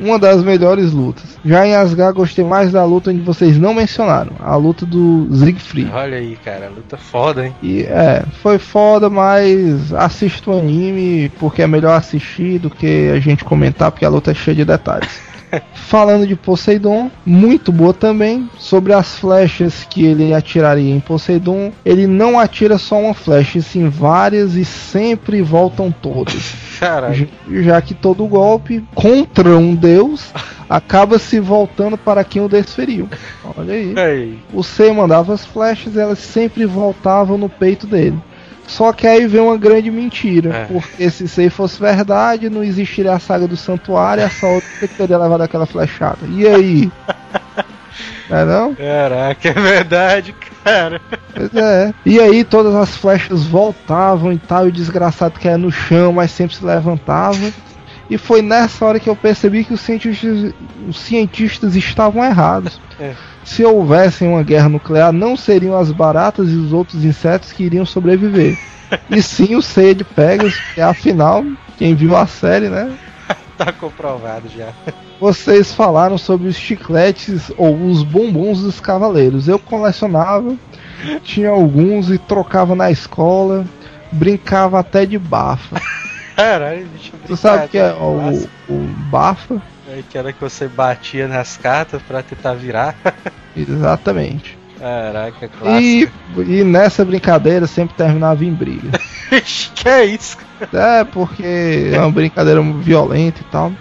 uma 0.00 0.18
das 0.18 0.42
melhores 0.42 0.92
lutas. 0.92 1.38
Já 1.44 1.66
em 1.66 1.74
Asgard 1.74 2.16
gostei 2.16 2.44
mais 2.44 2.72
da 2.72 2.84
luta 2.84 3.10
onde 3.10 3.20
vocês 3.20 3.58
não 3.58 3.74
mencionaram, 3.74 4.32
a 4.40 4.56
luta 4.56 4.84
do 4.86 5.28
Siegfried. 5.32 5.90
Olha 5.92 6.16
aí, 6.16 6.36
cara. 6.44 6.70
Luta 6.74 6.96
foda, 6.96 7.46
hein? 7.46 7.54
E 7.62 7.82
é, 7.82 8.24
foi 8.42 8.58
foda, 8.58 9.08
mas 9.08 9.92
assisto 9.92 10.50
o 10.50 10.58
anime 10.58 11.30
porque 11.38 11.62
é 11.62 11.66
melhor 11.66 11.96
assistir 11.96 12.58
do 12.58 12.70
que 12.70 13.10
a 13.10 13.20
gente 13.20 13.44
comentar, 13.44 13.90
porque 13.90 14.04
a 14.04 14.08
luta 14.08 14.30
é 14.30 14.34
cheia 14.34 14.56
de 14.56 14.64
detalhes. 14.64 15.20
Falando 15.74 16.26
de 16.26 16.34
Poseidon, 16.36 17.10
muito 17.24 17.70
boa 17.70 17.92
também. 17.92 18.48
Sobre 18.58 18.92
as 18.92 19.18
flechas 19.18 19.84
que 19.88 20.04
ele 20.04 20.32
atiraria 20.34 20.94
em 20.94 21.00
Poseidon, 21.00 21.72
ele 21.84 22.06
não 22.06 22.38
atira 22.38 22.78
só 22.78 22.98
uma 22.98 23.14
flecha, 23.14 23.58
e 23.58 23.62
sim 23.62 23.88
várias 23.88 24.54
e 24.54 24.64
sempre 24.64 25.42
voltam 25.42 25.90
todas. 25.90 26.54
Caralho. 26.80 27.28
Já- 27.62 27.80
que 27.80 27.94
todo 27.94 28.26
golpe 28.26 28.82
contra 28.94 29.56
um 29.56 29.74
deus 29.74 30.32
acaba 30.68 31.18
se 31.18 31.38
voltando 31.38 31.96
para 31.98 32.24
quem 32.24 32.40
o 32.42 32.48
desferiu. 32.48 33.08
Olha 33.56 33.74
aí. 33.74 33.94
Aí. 33.98 34.38
O 34.52 34.62
C 34.62 34.90
mandava 34.92 35.34
as 35.34 35.44
flechas 35.44 35.94
e 35.94 36.00
elas 36.00 36.18
sempre 36.18 36.64
voltavam 36.64 37.36
no 37.36 37.48
peito 37.48 37.86
dele. 37.86 38.18
Só 38.66 38.92
que 38.92 39.06
aí 39.06 39.26
vem 39.26 39.40
uma 39.40 39.58
grande 39.58 39.90
mentira, 39.90 40.54
É. 40.54 40.64
porque 40.64 41.10
se 41.10 41.24
isso 41.24 41.40
aí 41.40 41.50
fosse 41.50 41.78
verdade, 41.80 42.48
não 42.48 42.64
existiria 42.64 43.12
a 43.12 43.18
saga 43.18 43.46
do 43.46 43.56
santuário 43.56 44.22
e 44.22 44.24
a 44.24 44.30
Saori 44.30 44.64
teria 44.96 45.18
levado 45.18 45.42
aquela 45.42 45.66
flechada. 45.66 46.18
E 46.28 46.46
aí? 46.46 46.90
Não 48.28 48.38
é 48.38 48.44
não? 48.46 48.74
Caraca, 48.74 49.48
é 49.50 49.52
verdade, 49.52 50.34
cara. 50.64 51.00
Pois 51.34 51.54
é. 51.54 51.92
E 52.06 52.18
aí 52.18 52.42
todas 52.42 52.74
as 52.74 52.96
flechas 52.96 53.44
voltavam 53.44 54.32
e 54.32 54.38
tal, 54.38 54.64
e 54.66 54.70
o 54.70 54.72
desgraçado 54.72 55.38
caía 55.38 55.58
no 55.58 55.70
chão, 55.70 56.10
mas 56.12 56.30
sempre 56.30 56.56
se 56.56 56.64
levantava. 56.64 57.52
E 58.08 58.16
foi 58.16 58.40
nessa 58.40 58.84
hora 58.84 58.98
que 58.98 59.08
eu 59.10 59.14
percebi 59.14 59.62
que 59.62 59.74
os 59.74 59.80
cientistas, 59.80 60.54
os 60.88 60.98
cientistas 60.98 61.76
estavam 61.76 62.24
errados. 62.24 62.80
É. 62.98 63.12
Se 63.44 63.64
houvesse 63.64 64.24
uma 64.24 64.42
guerra 64.42 64.68
nuclear, 64.68 65.12
não 65.12 65.36
seriam 65.36 65.76
as 65.76 65.92
baratas 65.92 66.50
e 66.50 66.54
os 66.54 66.72
outros 66.72 67.04
insetos 67.04 67.52
que 67.52 67.64
iriam 67.64 67.84
sobreviver. 67.84 68.58
E 69.10 69.22
sim 69.22 69.54
o 69.54 69.62
Ceia 69.62 69.94
de 69.94 70.04
Pegasus, 70.04 70.58
que 70.74 70.80
afinal, 70.80 71.44
quem 71.76 71.94
viu 71.94 72.16
a 72.16 72.26
série, 72.26 72.68
né? 72.68 72.92
Tá 73.56 73.72
comprovado 73.72 74.48
já. 74.48 74.70
Vocês 75.20 75.72
falaram 75.72 76.18
sobre 76.18 76.48
os 76.48 76.56
chicletes 76.56 77.52
ou 77.56 77.86
os 77.86 78.02
bombons 78.02 78.60
dos 78.60 78.80
cavaleiros. 78.80 79.46
Eu 79.46 79.60
colecionava, 79.60 80.56
tinha 81.22 81.50
alguns 81.50 82.10
e 82.10 82.18
trocava 82.18 82.74
na 82.74 82.90
escola, 82.90 83.64
brincava 84.10 84.80
até 84.80 85.06
de 85.06 85.16
bafa. 85.16 85.80
Caralho, 86.34 86.84
bicho. 86.88 87.12
Tu 87.28 87.36
sabe 87.36 87.66
o 87.66 87.68
que 87.68 87.78
é 87.78 87.92
brincadeira 87.92 88.48
o, 88.68 88.74
o 88.74 88.78
bafa? 89.08 89.62
É 89.96 90.02
que 90.10 90.18
era 90.18 90.32
que 90.32 90.40
você 90.40 90.66
batia 90.66 91.28
nas 91.28 91.56
cartas 91.56 92.02
pra 92.02 92.20
tentar 92.22 92.54
virar. 92.54 92.96
Exatamente. 93.56 94.58
Caraca, 94.78 95.46
E, 95.46 95.48
clássico. 95.48 96.42
e 96.42 96.64
nessa 96.64 97.04
brincadeira 97.04 97.66
sempre 97.66 97.96
terminava 97.96 98.44
em 98.44 98.52
briga. 98.52 98.90
Que 99.74 99.88
é 99.88 100.04
isso? 100.04 100.36
É, 100.72 101.02
porque 101.04 101.90
é 101.92 101.98
uma 101.98 102.10
brincadeira 102.10 102.60
violenta 102.62 103.40
e 103.40 103.44
tal. 103.44 103.72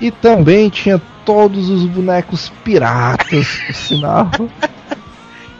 E 0.00 0.10
também 0.10 0.68
tinha 0.68 1.00
todos 1.24 1.68
os 1.68 1.84
bonecos 1.86 2.50
piratas, 2.64 3.46
por 3.66 3.74
sinal. 3.74 4.30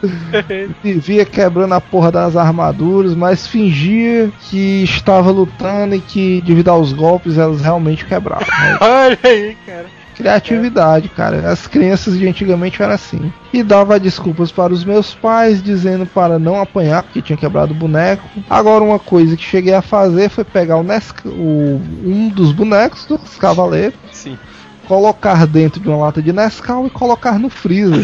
Vivia 0.83 1.25
quebrando 1.25 1.73
a 1.73 1.81
porra 1.81 2.11
das 2.11 2.35
armaduras, 2.35 3.15
mas 3.15 3.47
fingia 3.47 4.31
que 4.49 4.83
estava 4.83 5.31
lutando 5.31 5.95
e 5.95 6.01
que 6.01 6.41
devido 6.45 6.69
aos 6.69 6.91
golpes 6.93 7.37
elas 7.37 7.61
realmente 7.61 8.05
quebravam. 8.05 8.45
Olha 8.81 9.17
aí, 9.23 9.57
cara. 9.65 9.85
Criatividade, 10.17 11.09
cara. 11.09 11.47
As 11.51 11.67
crianças 11.67 12.17
de 12.17 12.27
antigamente 12.27 12.81
eram 12.81 12.95
assim. 12.95 13.31
E 13.53 13.61
dava 13.61 13.99
desculpas 13.99 14.51
para 14.51 14.73
os 14.73 14.83
meus 14.83 15.13
pais, 15.13 15.61
dizendo 15.61 16.07
para 16.07 16.39
não 16.39 16.59
apanhar, 16.59 17.03
porque 17.03 17.21
tinha 17.21 17.37
quebrado 17.37 17.71
o 17.71 17.77
boneco. 17.77 18.27
Agora, 18.49 18.83
uma 18.83 18.97
coisa 18.97 19.37
que 19.37 19.43
cheguei 19.43 19.75
a 19.75 19.81
fazer 19.81 20.29
foi 20.29 20.43
pegar 20.43 20.77
o, 20.77 20.83
Nesca, 20.83 21.29
o 21.29 21.79
um 22.03 22.29
dos 22.29 22.51
bonecos 22.51 23.05
dos 23.05 23.35
cavaleiros, 23.35 23.93
Sim. 24.11 24.39
colocar 24.87 25.45
dentro 25.45 25.79
de 25.79 25.87
uma 25.87 25.97
lata 25.97 26.19
de 26.19 26.33
Nescau 26.33 26.87
e 26.87 26.89
colocar 26.89 27.37
no 27.37 27.51
freezer. 27.51 28.03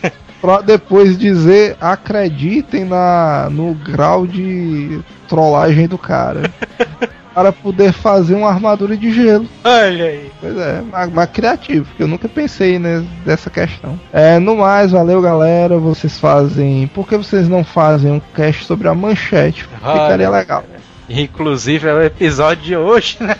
pra 0.40 0.62
depois 0.62 1.18
dizer, 1.18 1.76
acreditem 1.78 2.86
na, 2.86 3.48
no 3.50 3.74
grau 3.74 4.26
de 4.26 4.98
trollagem 5.28 5.86
do 5.86 5.98
cara. 5.98 6.50
Para 7.40 7.52
poder 7.52 7.92
fazer 7.92 8.34
uma 8.34 8.50
armadura 8.50 8.94
de 8.94 9.10
gelo. 9.10 9.46
Olha 9.64 10.04
aí. 10.04 10.30
Pois 10.38 10.56
é, 10.58 10.82
mas, 10.92 11.10
mas 11.10 11.30
criativo, 11.30 11.86
porque 11.86 12.02
eu 12.02 12.08
nunca 12.08 12.28
pensei 12.28 12.78
né, 12.78 13.02
nessa 13.24 13.48
questão. 13.48 13.98
É, 14.12 14.38
no 14.38 14.56
mais, 14.56 14.90
valeu 14.90 15.22
galera, 15.22 15.78
vocês 15.78 16.18
fazem. 16.18 16.86
Por 16.88 17.08
que 17.08 17.16
vocês 17.16 17.48
não 17.48 17.64
fazem 17.64 18.12
um 18.12 18.20
cast 18.34 18.66
sobre 18.66 18.88
a 18.88 18.94
manchete? 18.94 19.64
Ficaria 19.64 20.28
Olha. 20.28 20.38
legal. 20.38 20.64
Inclusive 21.08 21.88
é 21.88 21.94
o 21.94 22.02
episódio 22.02 22.62
de 22.62 22.76
hoje, 22.76 23.16
né? 23.20 23.36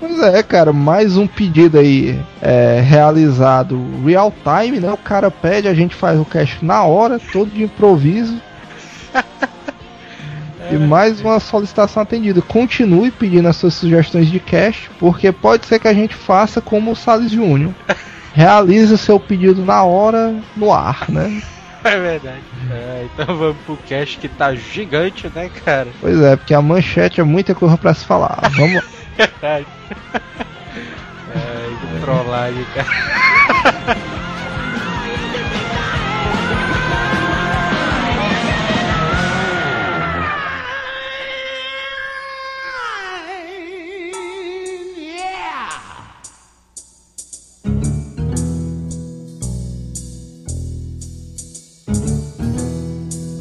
Pois 0.00 0.20
é, 0.20 0.42
cara, 0.42 0.72
mais 0.72 1.16
um 1.18 1.26
pedido 1.26 1.78
aí 1.78 2.18
é, 2.40 2.80
realizado 2.80 3.78
real 4.04 4.32
time, 4.42 4.80
né? 4.80 4.90
O 4.90 4.96
cara 4.96 5.30
pede, 5.30 5.68
a 5.68 5.74
gente 5.74 5.94
faz 5.94 6.18
o 6.18 6.24
cast 6.24 6.64
na 6.64 6.82
hora, 6.84 7.20
todo 7.32 7.50
de 7.50 7.64
improviso. 7.64 8.40
E 10.70 10.76
mais 10.76 11.20
uma 11.20 11.40
solicitação 11.40 12.02
atendida. 12.02 12.42
Continue 12.42 13.10
pedindo 13.10 13.48
as 13.48 13.56
suas 13.56 13.74
sugestões 13.74 14.28
de 14.28 14.38
cast, 14.38 14.90
porque 14.98 15.32
pode 15.32 15.66
ser 15.66 15.78
que 15.78 15.88
a 15.88 15.94
gente 15.94 16.14
faça 16.14 16.60
como 16.60 16.92
o 16.92 16.96
Salles 16.96 17.32
Júnior. 17.32 17.72
Realize 18.34 18.92
o 18.92 18.98
seu 18.98 19.18
pedido 19.18 19.64
na 19.64 19.82
hora, 19.82 20.34
no 20.56 20.72
ar, 20.72 21.06
né? 21.08 21.42
É 21.82 21.98
verdade. 21.98 22.42
É, 22.70 23.06
então 23.12 23.36
vamos 23.36 23.56
pro 23.64 23.76
cast 23.88 24.18
que 24.18 24.28
tá 24.28 24.54
gigante, 24.54 25.30
né, 25.34 25.50
cara? 25.64 25.88
Pois 26.00 26.20
é, 26.20 26.36
porque 26.36 26.54
a 26.54 26.60
manchete 26.60 27.20
é 27.20 27.24
muita 27.24 27.54
coisa 27.54 27.76
pra 27.76 27.94
se 27.94 28.04
falar. 28.04 28.38
Vamos. 28.56 28.84
Verdade. 29.16 29.66
É, 31.34 32.00
trollagem, 32.00 32.66
cara. 32.74 34.18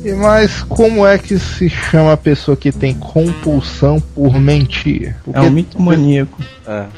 E 0.08 0.14
mas 0.14 0.64
como 0.64 1.06
é 1.06 1.18
que 1.18 1.38
se 1.38 1.68
chama 1.70 2.14
a 2.14 2.18
pessoa 2.18 2.56
que 2.56 2.72
tem 2.72 2.94
compulsão 2.94 4.00
por 4.00 4.40
mentir? 4.40 5.10
É 5.10 5.16
Porque 5.22 5.40
um 5.42 5.52
mitomaníaco. 5.52 6.42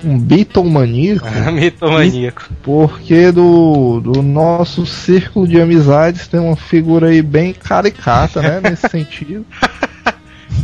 um 0.03 0.19
bitomaníaco? 0.19 1.27
Mitomaníaco. 1.51 2.49
Porque 2.61 3.31
do, 3.31 3.99
do 3.99 4.21
nosso 4.21 4.85
círculo 4.85 5.47
de 5.47 5.59
amizades 5.59 6.27
tem 6.27 6.39
uma 6.39 6.55
figura 6.55 7.07
aí 7.07 7.23
bem 7.23 7.51
caricata, 7.51 8.43
né? 8.43 8.61
Nesse 8.61 8.87
sentido. 8.93 9.43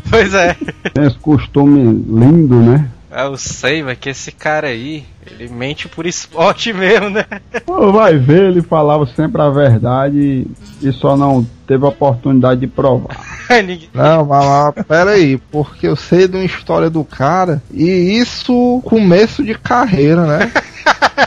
Pois 0.08 0.32
é. 0.36 0.56
Tem 0.94 1.04
esse 1.04 1.18
costume 1.18 1.80
lindo, 1.84 2.58
né? 2.58 2.88
Eu 3.18 3.38
sei, 3.38 3.82
mas 3.82 3.98
que 3.98 4.10
esse 4.10 4.30
cara 4.30 4.68
aí, 4.68 5.06
ele 5.26 5.48
mente 5.48 5.88
por 5.88 6.06
esporte 6.06 6.72
mesmo, 6.76 7.10
né? 7.12 7.26
Pô, 7.66 7.90
vai 7.94 8.18
ver, 8.18 8.50
ele 8.50 8.62
falava 8.62 9.06
sempre 9.06 9.42
a 9.42 9.50
verdade 9.50 10.46
e 10.82 10.92
só 10.92 11.16
não 11.16 11.48
teve 11.66 11.86
a 11.86 11.90
oportunidade 11.90 12.60
de 12.60 12.68
provar. 12.68 13.16
Não, 13.94 14.26
mas, 14.26 14.74
mas 14.76 14.86
pera 14.88 15.12
aí, 15.12 15.38
porque 15.38 15.88
eu 15.88 15.96
sei 15.96 16.28
de 16.28 16.36
uma 16.36 16.44
história 16.44 16.90
do 16.90 17.04
cara 17.06 17.62
e 17.72 18.18
isso 18.18 18.82
começo 18.84 19.44
de 19.44 19.54
carreira, 19.54 20.26
né? 20.26 20.52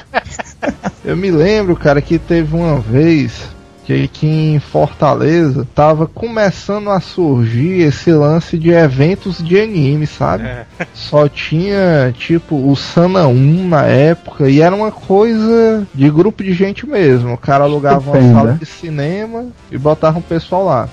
Eu 1.05 1.17
me 1.17 1.31
lembro, 1.31 1.77
cara, 1.77 2.03
que 2.03 2.19
teve 2.19 2.55
uma 2.55 2.81
vez 2.81 3.49
que 3.89 4.05
aqui 4.05 4.27
em 4.27 4.59
Fortaleza 4.59 5.67
tava 5.75 6.07
começando 6.07 6.91
a 6.91 7.01
surgir 7.01 7.81
esse 7.81 8.13
lance 8.13 8.59
de 8.59 8.71
eventos 8.71 9.43
de 9.43 9.59
anime, 9.59 10.07
sabe? 10.07 10.45
É. 10.45 10.67
Só 10.93 11.27
tinha, 11.27 12.15
tipo, 12.15 12.71
o 12.71 12.77
Sana 12.77 13.27
1 13.27 13.67
na 13.67 13.87
época 13.87 14.51
e 14.51 14.61
era 14.61 14.77
uma 14.77 14.93
coisa 14.93 15.87
de 15.95 16.11
grupo 16.11 16.45
de 16.45 16.53
gente 16.53 16.87
mesmo. 16.87 17.33
O 17.33 17.39
cara 17.39 17.65
alugava 17.65 18.11
uma 18.11 18.33
sala 18.35 18.53
de 18.53 18.67
cinema 18.67 19.47
e 19.73 19.79
botava 19.79 20.19
um 20.19 20.23
pessoal 20.23 20.67
lá. 20.67 20.89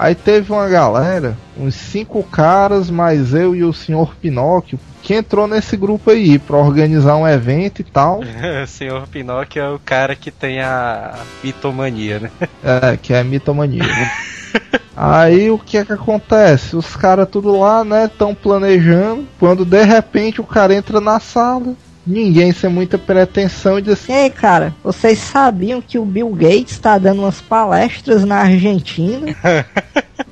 Aí 0.00 0.14
teve 0.14 0.50
uma 0.50 0.66
galera, 0.66 1.36
uns 1.54 1.74
cinco 1.74 2.22
caras, 2.22 2.88
mais 2.88 3.34
eu 3.34 3.54
e 3.54 3.62
o 3.62 3.70
senhor 3.70 4.14
Pinóquio, 4.14 4.80
que 5.02 5.12
entrou 5.12 5.46
nesse 5.46 5.76
grupo 5.76 6.10
aí 6.10 6.38
pra 6.38 6.56
organizar 6.56 7.16
um 7.16 7.28
evento 7.28 7.82
e 7.82 7.84
tal. 7.84 8.22
O 8.64 8.66
senhor 8.66 9.06
Pinóquio 9.08 9.62
é 9.62 9.68
o 9.68 9.78
cara 9.78 10.16
que 10.16 10.30
tem 10.30 10.62
a 10.62 11.18
mitomania, 11.44 12.18
né? 12.18 12.30
É, 12.64 12.96
que 12.96 13.12
é 13.12 13.22
mitomania. 13.22 13.82
Aí 14.96 15.50
o 15.50 15.58
que 15.58 15.76
é 15.76 15.84
que 15.84 15.92
acontece? 15.92 16.76
Os 16.76 16.96
caras 16.96 17.28
tudo 17.28 17.58
lá, 17.58 17.84
né, 17.84 18.10
tão 18.18 18.34
planejando, 18.34 19.28
quando 19.38 19.66
de 19.66 19.84
repente 19.84 20.40
o 20.40 20.44
cara 20.44 20.74
entra 20.74 20.98
na 20.98 21.20
sala, 21.20 21.74
ninguém 22.06 22.52
sem 22.52 22.70
muita 22.70 22.96
pretensão 22.98 23.78
e 23.78 23.82
diz 23.82 23.92
assim, 23.94 24.12
Ei, 24.12 24.30
cara, 24.30 24.74
vocês 24.82 25.18
sabiam 25.18 25.80
que 25.80 25.98
o 25.98 26.04
Bill 26.04 26.30
Gates 26.30 26.78
tá 26.78 26.98
dando 26.98 27.20
umas 27.22 27.40
palestras 27.40 28.24
na 28.24 28.36
Argentina? 28.36 29.34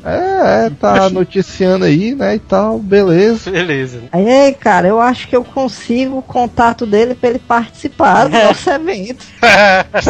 é, 0.05 0.67
é, 0.67 0.71
tá 0.81 1.11
noticiando 1.11 1.85
aí, 1.85 2.15
né, 2.15 2.37
e 2.37 2.39
tal, 2.39 2.79
beleza. 2.79 3.51
Beleza. 3.51 4.01
Aí, 4.13 4.29
ei, 4.29 4.53
cara, 4.55 4.89
eu 4.89 5.01
acho 5.01 5.29
que 5.29 5.37
eu 5.37 5.45
consigo 5.45 6.19
o 6.19 6.23
contato 6.23 6.87
dele 6.87 7.15
pra 7.15 7.31
ele 7.31 7.39
participar 7.39 8.25
do 8.29 8.31
nosso 8.39 8.71
evento. 8.71 9.27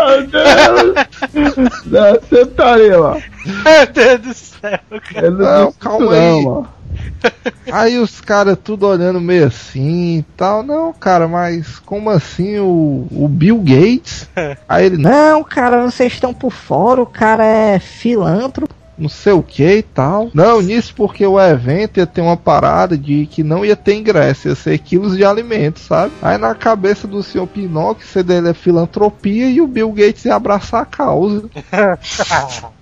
Meu 0.00 0.26
Deus! 0.26 2.20
Você 2.20 2.42
estaria 2.42 2.98
lá. 2.98 3.16
Meu 3.44 3.86
Deus 3.92 4.20
do 4.20 4.34
céu, 4.34 4.80
cara. 5.12 5.26
Ele 5.26 5.36
Não, 5.36 5.66
disse 5.68 5.78
calma 5.78 6.06
não, 6.06 6.12
aí. 6.12 6.44
mano. 6.44 6.68
Aí 7.70 7.98
os 7.98 8.20
caras 8.20 8.58
tudo 8.62 8.86
olhando 8.86 9.20
meio 9.20 9.46
assim 9.46 10.18
e 10.18 10.22
tal, 10.36 10.62
não, 10.62 10.92
cara, 10.92 11.28
mas 11.28 11.78
como 11.78 12.10
assim 12.10 12.58
o, 12.58 13.06
o 13.10 13.28
Bill 13.28 13.58
Gates? 13.58 14.28
Aí 14.68 14.86
ele, 14.86 14.96
não, 14.96 15.42
cara, 15.44 15.84
vocês 15.84 16.12
estão 16.12 16.32
por 16.34 16.52
fora, 16.52 17.00
o 17.02 17.06
cara 17.06 17.44
é 17.44 17.78
filântropo. 17.78 18.74
não 18.98 19.08
sei 19.08 19.32
o 19.32 19.42
que 19.42 19.76
e 19.78 19.82
tal. 19.82 20.30
Não, 20.34 20.60
nisso 20.60 20.92
porque 20.94 21.24
o 21.24 21.40
evento 21.40 21.98
ia 21.98 22.06
ter 22.06 22.20
uma 22.20 22.36
parada 22.36 22.98
de 22.98 23.26
que 23.26 23.42
não 23.42 23.64
ia 23.64 23.76
ter 23.76 23.94
ingresso, 23.94 24.48
ia 24.48 24.54
ser 24.54 24.78
quilos 24.78 25.16
de 25.16 25.24
alimentos, 25.24 25.82
sabe? 25.84 26.12
Aí 26.20 26.36
na 26.36 26.54
cabeça 26.54 27.06
do 27.06 27.22
senhor 27.22 27.46
Pinóquio, 27.46 28.06
você 28.06 28.22
dele 28.22 28.50
é 28.50 28.54
filantropia 28.54 29.48
e 29.48 29.60
o 29.60 29.66
Bill 29.66 29.92
Gates 29.92 30.24
ia 30.24 30.34
abraçar 30.34 30.82
a 30.82 30.86
causa. 30.86 31.48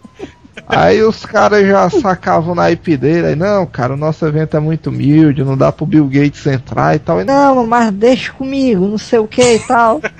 Aí 0.66 1.02
os 1.02 1.24
caras 1.24 1.66
já 1.66 1.88
sacavam 1.90 2.54
na 2.54 2.70
IP 2.70 2.96
dele, 2.96 3.28
aí, 3.28 3.36
não, 3.36 3.66
cara, 3.66 3.94
o 3.94 3.96
nosso 3.96 4.24
evento 4.26 4.56
é 4.56 4.60
muito 4.60 4.90
humilde, 4.90 5.44
não 5.44 5.56
dá 5.56 5.70
pro 5.70 5.86
Bill 5.86 6.06
Gates 6.06 6.46
entrar 6.46 6.94
e 6.94 6.98
tal. 6.98 7.20
E, 7.20 7.24
Não, 7.24 7.66
mas 7.66 7.92
deixa 7.92 8.32
comigo, 8.32 8.86
não 8.86 8.98
sei 8.98 9.18
o 9.18 9.26
que 9.26 9.54
e 9.54 9.58
tal. 9.60 10.00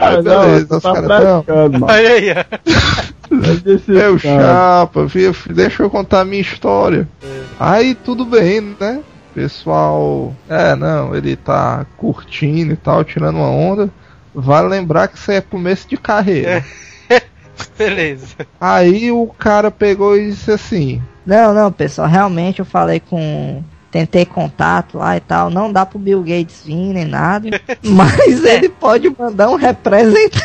Ah, 0.00 0.22
não, 0.22 0.22
beleza, 0.22 0.66
você 0.66 0.76
os 0.76 0.82
tá 0.82 0.92
caras, 0.92 1.10
não. 1.10 1.88
aí, 1.88 2.32
ó. 2.32 2.58
Eu 3.88 4.18
chapa, 4.18 5.08
filho, 5.08 5.34
deixa 5.50 5.82
eu 5.82 5.90
contar 5.90 6.20
a 6.20 6.24
minha 6.24 6.40
história. 6.40 7.08
Aí 7.58 7.94
tudo 7.94 8.24
bem, 8.24 8.76
né? 8.78 9.00
Pessoal, 9.34 10.34
é, 10.48 10.74
não, 10.74 11.14
ele 11.14 11.36
tá 11.36 11.86
curtindo 11.96 12.72
e 12.72 12.76
tal, 12.76 13.04
tirando 13.04 13.36
uma 13.36 13.50
onda. 13.50 13.90
Vale 14.34 14.68
lembrar 14.68 15.08
que 15.08 15.16
isso 15.16 15.30
aí 15.30 15.38
é 15.38 15.40
começo 15.40 15.88
de 15.88 15.96
carreira. 15.96 16.64
Beleza. 17.76 18.36
Aí 18.60 19.10
o 19.10 19.26
cara 19.26 19.70
pegou 19.70 20.16
e 20.16 20.30
disse 20.30 20.50
assim: 20.50 21.02
Não, 21.24 21.52
não, 21.54 21.72
pessoal, 21.72 22.08
realmente 22.08 22.60
eu 22.60 22.64
falei 22.64 23.00
com. 23.00 23.62
Tentei 23.90 24.26
contato 24.26 24.98
lá 24.98 25.16
e 25.16 25.20
tal. 25.20 25.48
Não 25.48 25.72
dá 25.72 25.86
pro 25.86 25.98
Bill 25.98 26.20
Gates 26.20 26.62
vir 26.62 26.92
nem 26.92 27.06
nada. 27.06 27.48
Mas 27.82 28.44
ele 28.44 28.68
pode 28.68 29.08
mandar 29.18 29.48
um 29.48 29.54
representante. 29.54 30.38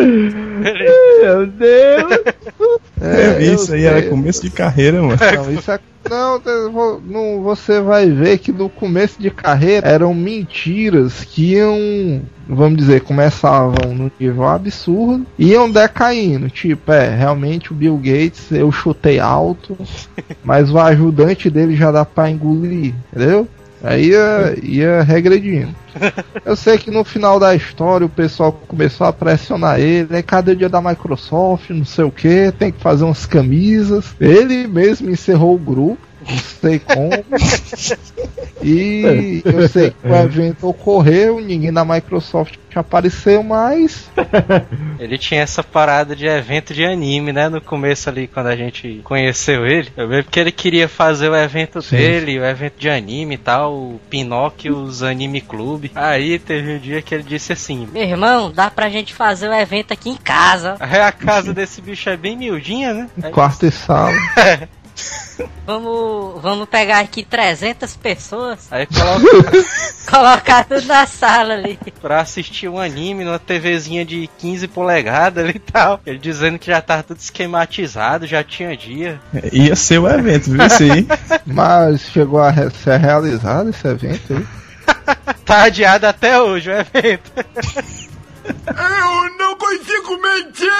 Meu 0.00 1.46
Deus! 1.46 2.34
É, 3.00 3.44
É, 3.44 3.52
isso 3.54 3.72
aí 3.72 3.84
era 3.84 4.00
sei. 4.00 4.08
começo 4.10 4.42
de 4.42 4.50
carreira, 4.50 5.02
mano. 5.02 5.18
Não, 5.36 5.52
isso 5.52 5.70
é 5.70 5.80
Não, 6.08 6.40
não, 7.00 7.42
você 7.42 7.80
vai 7.80 8.10
ver 8.10 8.38
que 8.38 8.52
no 8.52 8.68
começo 8.68 9.20
de 9.20 9.30
carreira 9.30 9.88
eram 9.88 10.12
mentiras 10.14 11.24
que 11.24 11.54
iam, 11.54 12.22
vamos 12.48 12.78
dizer, 12.78 13.00
começavam 13.00 13.94
no 13.94 14.12
nível 14.20 14.44
absurdo 14.46 15.26
e 15.38 15.52
iam 15.52 15.70
decaindo. 15.70 16.50
Tipo, 16.50 16.92
é, 16.92 17.08
realmente 17.14 17.72
o 17.72 17.74
Bill 17.74 17.96
Gates 17.96 18.52
eu 18.52 18.70
chutei 18.70 19.18
alto, 19.18 19.76
mas 20.44 20.70
o 20.70 20.78
ajudante 20.78 21.48
dele 21.48 21.74
já 21.74 21.90
dá 21.90 22.04
pra 22.04 22.30
engolir, 22.30 22.94
entendeu? 23.12 23.48
Aí 23.84 24.08
ia, 24.08 24.56
ia 24.62 25.02
regredindo. 25.02 25.74
Eu 26.42 26.56
sei 26.56 26.78
que 26.78 26.90
no 26.90 27.04
final 27.04 27.38
da 27.38 27.54
história 27.54 28.06
o 28.06 28.10
pessoal 28.10 28.50
começou 28.66 29.06
a 29.06 29.12
pressionar 29.12 29.78
ele, 29.78 30.16
aí 30.16 30.22
cadê 30.22 30.52
o 30.52 30.56
dia 30.56 30.70
da 30.70 30.80
Microsoft, 30.80 31.68
não 31.70 31.84
sei 31.84 32.04
o 32.04 32.10
que, 32.10 32.50
tem 32.58 32.72
que 32.72 32.80
fazer 32.80 33.04
umas 33.04 33.26
camisas. 33.26 34.14
Ele 34.18 34.66
mesmo 34.66 35.10
encerrou 35.10 35.54
o 35.54 35.58
grupo, 35.58 35.98
não 36.28 36.38
sei 36.38 36.78
como. 36.78 37.10
E 38.62 39.42
eu 39.44 39.68
sei 39.68 39.90
que 39.90 40.06
o 40.06 40.14
evento 40.14 40.68
ocorreu, 40.68 41.40
ninguém 41.40 41.72
da 41.72 41.84
Microsoft 41.84 42.56
apareceu 42.74 43.42
mais. 43.42 44.10
Ele 44.98 45.16
tinha 45.18 45.42
essa 45.42 45.62
parada 45.62 46.16
de 46.16 46.26
evento 46.26 46.74
de 46.74 46.84
anime, 46.84 47.32
né? 47.32 47.48
No 47.48 47.60
começo 47.60 48.08
ali, 48.08 48.26
quando 48.26 48.46
a 48.48 48.56
gente 48.56 49.00
conheceu 49.04 49.66
ele. 49.66 49.90
Eu 49.96 50.06
lembro 50.06 50.30
que 50.30 50.40
ele 50.40 50.50
queria 50.50 50.88
fazer 50.88 51.28
o 51.28 51.36
evento 51.36 51.80
Sim. 51.82 51.96
dele, 51.96 52.38
o 52.38 52.44
evento 52.44 52.74
de 52.78 52.88
anime 52.88 53.34
e 53.34 53.38
tal, 53.38 53.74
o 53.74 54.00
Pinóquios 54.10 55.02
Anime 55.02 55.40
Clube. 55.40 55.92
Aí 55.94 56.38
teve 56.38 56.72
um 56.74 56.78
dia 56.78 57.00
que 57.02 57.14
ele 57.14 57.22
disse 57.22 57.52
assim: 57.52 57.88
Meu 57.92 58.02
irmão, 58.02 58.50
dá 58.50 58.70
pra 58.70 58.88
gente 58.88 59.14
fazer 59.14 59.48
o 59.48 59.54
evento 59.54 59.92
aqui 59.92 60.10
em 60.10 60.16
casa. 60.16 60.76
Aí 60.80 61.00
a 61.00 61.12
casa 61.12 61.52
desse 61.54 61.80
bicho 61.80 62.08
é 62.08 62.16
bem 62.16 62.36
miudinha, 62.36 62.92
né? 62.94 63.08
Aí- 63.22 63.30
Quarto 63.32 63.66
e 63.66 63.70
sala. 63.70 64.12
Vamos, 65.66 66.40
vamos 66.40 66.68
pegar 66.68 67.00
aqui 67.00 67.24
300 67.24 67.96
pessoas, 67.96 68.68
Aí 68.70 68.86
coloca 68.86 69.64
colocar 70.08 70.64
tudo 70.64 70.86
na 70.86 71.06
sala 71.06 71.54
ali. 71.54 71.78
pra 72.00 72.20
assistir 72.20 72.68
um 72.68 72.78
anime 72.78 73.24
numa 73.24 73.38
TVzinha 73.38 74.04
de 74.04 74.28
15 74.38 74.68
polegadas 74.68 75.42
ali 75.44 75.54
e 75.56 75.58
tal. 75.58 76.00
Ele 76.06 76.18
dizendo 76.18 76.58
que 76.58 76.66
já 76.66 76.80
tava 76.80 77.02
tudo 77.02 77.18
esquematizado, 77.18 78.26
já 78.26 78.44
tinha 78.44 78.76
dia. 78.76 79.20
Ia 79.52 79.74
ser 79.74 79.98
o 79.98 80.08
evento, 80.08 80.50
viu? 80.52 80.70
Sim. 80.70 81.06
Mas 81.44 82.02
chegou 82.02 82.40
a 82.40 82.50
re- 82.50 82.70
ser 82.70 82.98
realizado 83.00 83.70
esse 83.70 83.86
evento 83.88 84.34
aí. 84.34 84.46
Tá 85.44 85.64
adiado 85.64 86.06
até 86.06 86.40
hoje 86.40 86.70
o 86.70 86.72
evento. 86.72 87.30
Eu 88.44 89.38
não 89.38 89.56
consigo 89.56 90.20
mentir! 90.22 90.70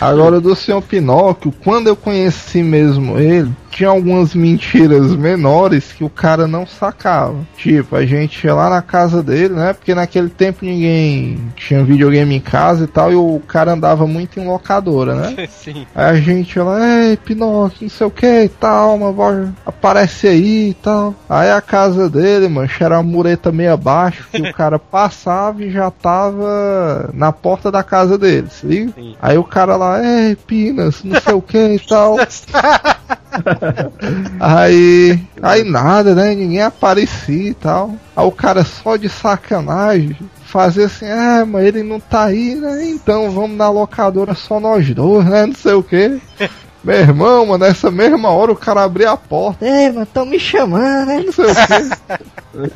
Agora 0.00 0.40
do 0.40 0.54
senhor 0.54 0.80
Pinóquio, 0.82 1.52
quando 1.64 1.88
eu 1.88 1.96
conheci 1.96 2.62
mesmo 2.62 3.18
ele, 3.18 3.52
tinha 3.72 3.88
algumas 3.88 4.34
mentiras 4.34 5.16
menores 5.16 5.92
que 5.92 6.04
o 6.04 6.10
cara 6.10 6.46
não 6.46 6.66
sacava. 6.66 7.36
Tipo, 7.56 7.96
a 7.96 8.04
gente 8.04 8.44
ia 8.44 8.54
lá 8.54 8.68
na 8.68 8.82
casa 8.82 9.22
dele, 9.22 9.54
né? 9.54 9.72
Porque 9.72 9.94
naquele 9.94 10.28
tempo 10.28 10.64
ninguém 10.64 11.38
tinha 11.56 11.82
videogame 11.82 12.36
em 12.36 12.40
casa 12.40 12.84
e 12.84 12.86
tal, 12.86 13.10
e 13.10 13.14
o 13.14 13.40
cara 13.48 13.72
andava 13.72 14.06
muito 14.06 14.38
em 14.38 14.46
locadora, 14.46 15.14
né? 15.14 15.48
Sim. 15.50 15.86
Aí 15.94 16.04
a 16.04 16.20
gente 16.20 16.54
ia 16.54 16.62
lá, 16.62 17.04
ei, 17.04 17.16
Pinóquio, 17.16 17.78
não 17.82 17.88
sei 17.88 18.06
o 18.06 18.10
que 18.10 18.44
e 18.44 18.48
tal, 18.48 18.94
uma 18.94 19.10
voz 19.10 19.48
aparece 19.64 20.28
aí 20.28 20.70
e 20.70 20.74
tal. 20.74 21.14
Aí 21.28 21.50
a 21.50 21.60
casa 21.60 22.10
dele, 22.10 22.48
mano, 22.48 22.68
era 22.78 22.96
uma 22.96 23.02
mureta 23.02 23.50
meio 23.50 23.72
abaixo, 23.72 24.28
que 24.30 24.42
o 24.42 24.52
cara 24.52 24.78
passava 24.78 25.64
e 25.64 25.70
já 25.70 25.90
tava 25.90 27.10
na 27.14 27.32
porta 27.32 27.70
da 27.70 27.82
casa 27.82 28.18
dele, 28.18 28.48
se 28.50 28.66
liga? 28.66 28.92
Sim. 28.94 29.16
Aí 29.22 29.38
o 29.38 29.44
cara 29.44 29.76
lá, 29.76 30.04
ei, 30.04 30.36
Pinas, 30.36 31.02
não 31.02 31.18
sei 31.18 31.32
o 31.32 31.40
que 31.40 31.74
e 31.74 31.78
tal. 31.78 32.16
Aí, 34.40 35.20
aí 35.42 35.64
nada, 35.64 36.14
né? 36.14 36.34
Ninguém 36.34 36.62
aparecia 36.62 37.50
e 37.50 37.54
tal. 37.54 37.94
Aí 38.16 38.26
o 38.26 38.32
cara 38.32 38.64
só 38.64 38.96
de 38.96 39.08
sacanagem 39.08 40.16
fazia 40.44 40.86
assim, 40.86 41.06
é, 41.06 41.44
mas 41.44 41.64
ele 41.64 41.82
não 41.82 41.98
tá 41.98 42.24
aí, 42.24 42.54
né? 42.54 42.84
Então 42.84 43.30
vamos 43.30 43.56
na 43.56 43.70
locadora 43.70 44.34
só 44.34 44.60
nós 44.60 44.88
dois, 44.94 45.24
né? 45.24 45.46
Não 45.46 45.54
sei 45.54 45.72
o 45.72 45.82
que. 45.82 46.20
Meu 46.84 46.96
irmão, 46.96 47.46
mano, 47.46 47.64
nessa 47.64 47.92
mesma 47.92 48.30
hora 48.30 48.50
o 48.50 48.56
cara 48.56 48.82
abria 48.82 49.12
a 49.12 49.16
porta, 49.16 49.64
Ei, 49.64 49.92
mano, 49.92 50.04
tão 50.04 50.26
me 50.26 50.38
chamando, 50.38 51.06
né? 51.06 51.22
não 51.24 51.32
sei 51.32 51.44
o 51.44 51.54
que. 51.54 52.72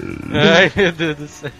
Ai, 0.32 0.72
meu 0.74 0.92
Deus 0.92 1.16
do 1.16 1.28
céu. 1.28 1.50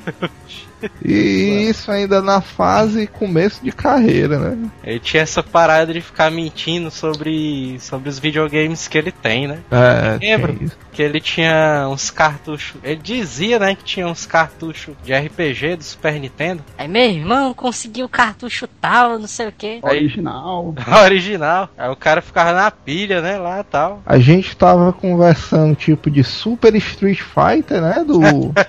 E 1.04 1.68
isso 1.68 1.90
ainda 1.90 2.20
na 2.20 2.40
fase 2.40 3.06
começo 3.06 3.62
de 3.62 3.72
carreira, 3.72 4.38
né? 4.38 4.70
Ele 4.84 5.00
tinha 5.00 5.22
essa 5.22 5.42
parada 5.42 5.92
de 5.92 6.00
ficar 6.00 6.30
mentindo 6.30 6.90
sobre, 6.90 7.78
sobre 7.80 8.08
os 8.08 8.18
videogames 8.18 8.88
que 8.88 8.98
ele 8.98 9.12
tem, 9.12 9.46
né? 9.46 9.60
É, 9.70 10.18
Lembro. 10.20 10.70
Que 10.92 11.02
ele 11.02 11.20
tinha 11.20 11.86
uns 11.88 12.10
cartuchos. 12.10 12.80
Ele 12.82 13.00
dizia, 13.00 13.58
né, 13.58 13.74
que 13.74 13.84
tinha 13.84 14.06
uns 14.06 14.26
cartuchos 14.26 14.94
de 15.04 15.14
RPG 15.14 15.76
do 15.76 15.84
Super 15.84 16.18
Nintendo. 16.18 16.62
Aí, 16.76 16.88
meu 16.88 17.08
irmão, 17.08 17.54
conseguiu 17.54 18.06
o 18.06 18.08
cartucho 18.08 18.66
tal, 18.80 19.18
não 19.18 19.28
sei 19.28 19.48
o 19.48 19.52
que. 19.52 19.78
Original. 19.82 20.74
Original. 21.04 21.70
Aí 21.78 21.88
o 21.88 21.96
cara 21.96 22.20
ficava 22.20 22.52
na 22.52 22.70
pilha, 22.70 23.20
né, 23.20 23.38
lá 23.38 23.60
e 23.60 23.64
tal. 23.64 24.02
A 24.04 24.18
gente 24.18 24.56
tava 24.56 24.92
conversando 24.92 25.74
tipo 25.74 26.10
de 26.10 26.24
Super 26.24 26.74
Street 26.74 27.20
Fighter, 27.20 27.80
né? 27.80 28.04
Do, 28.04 28.20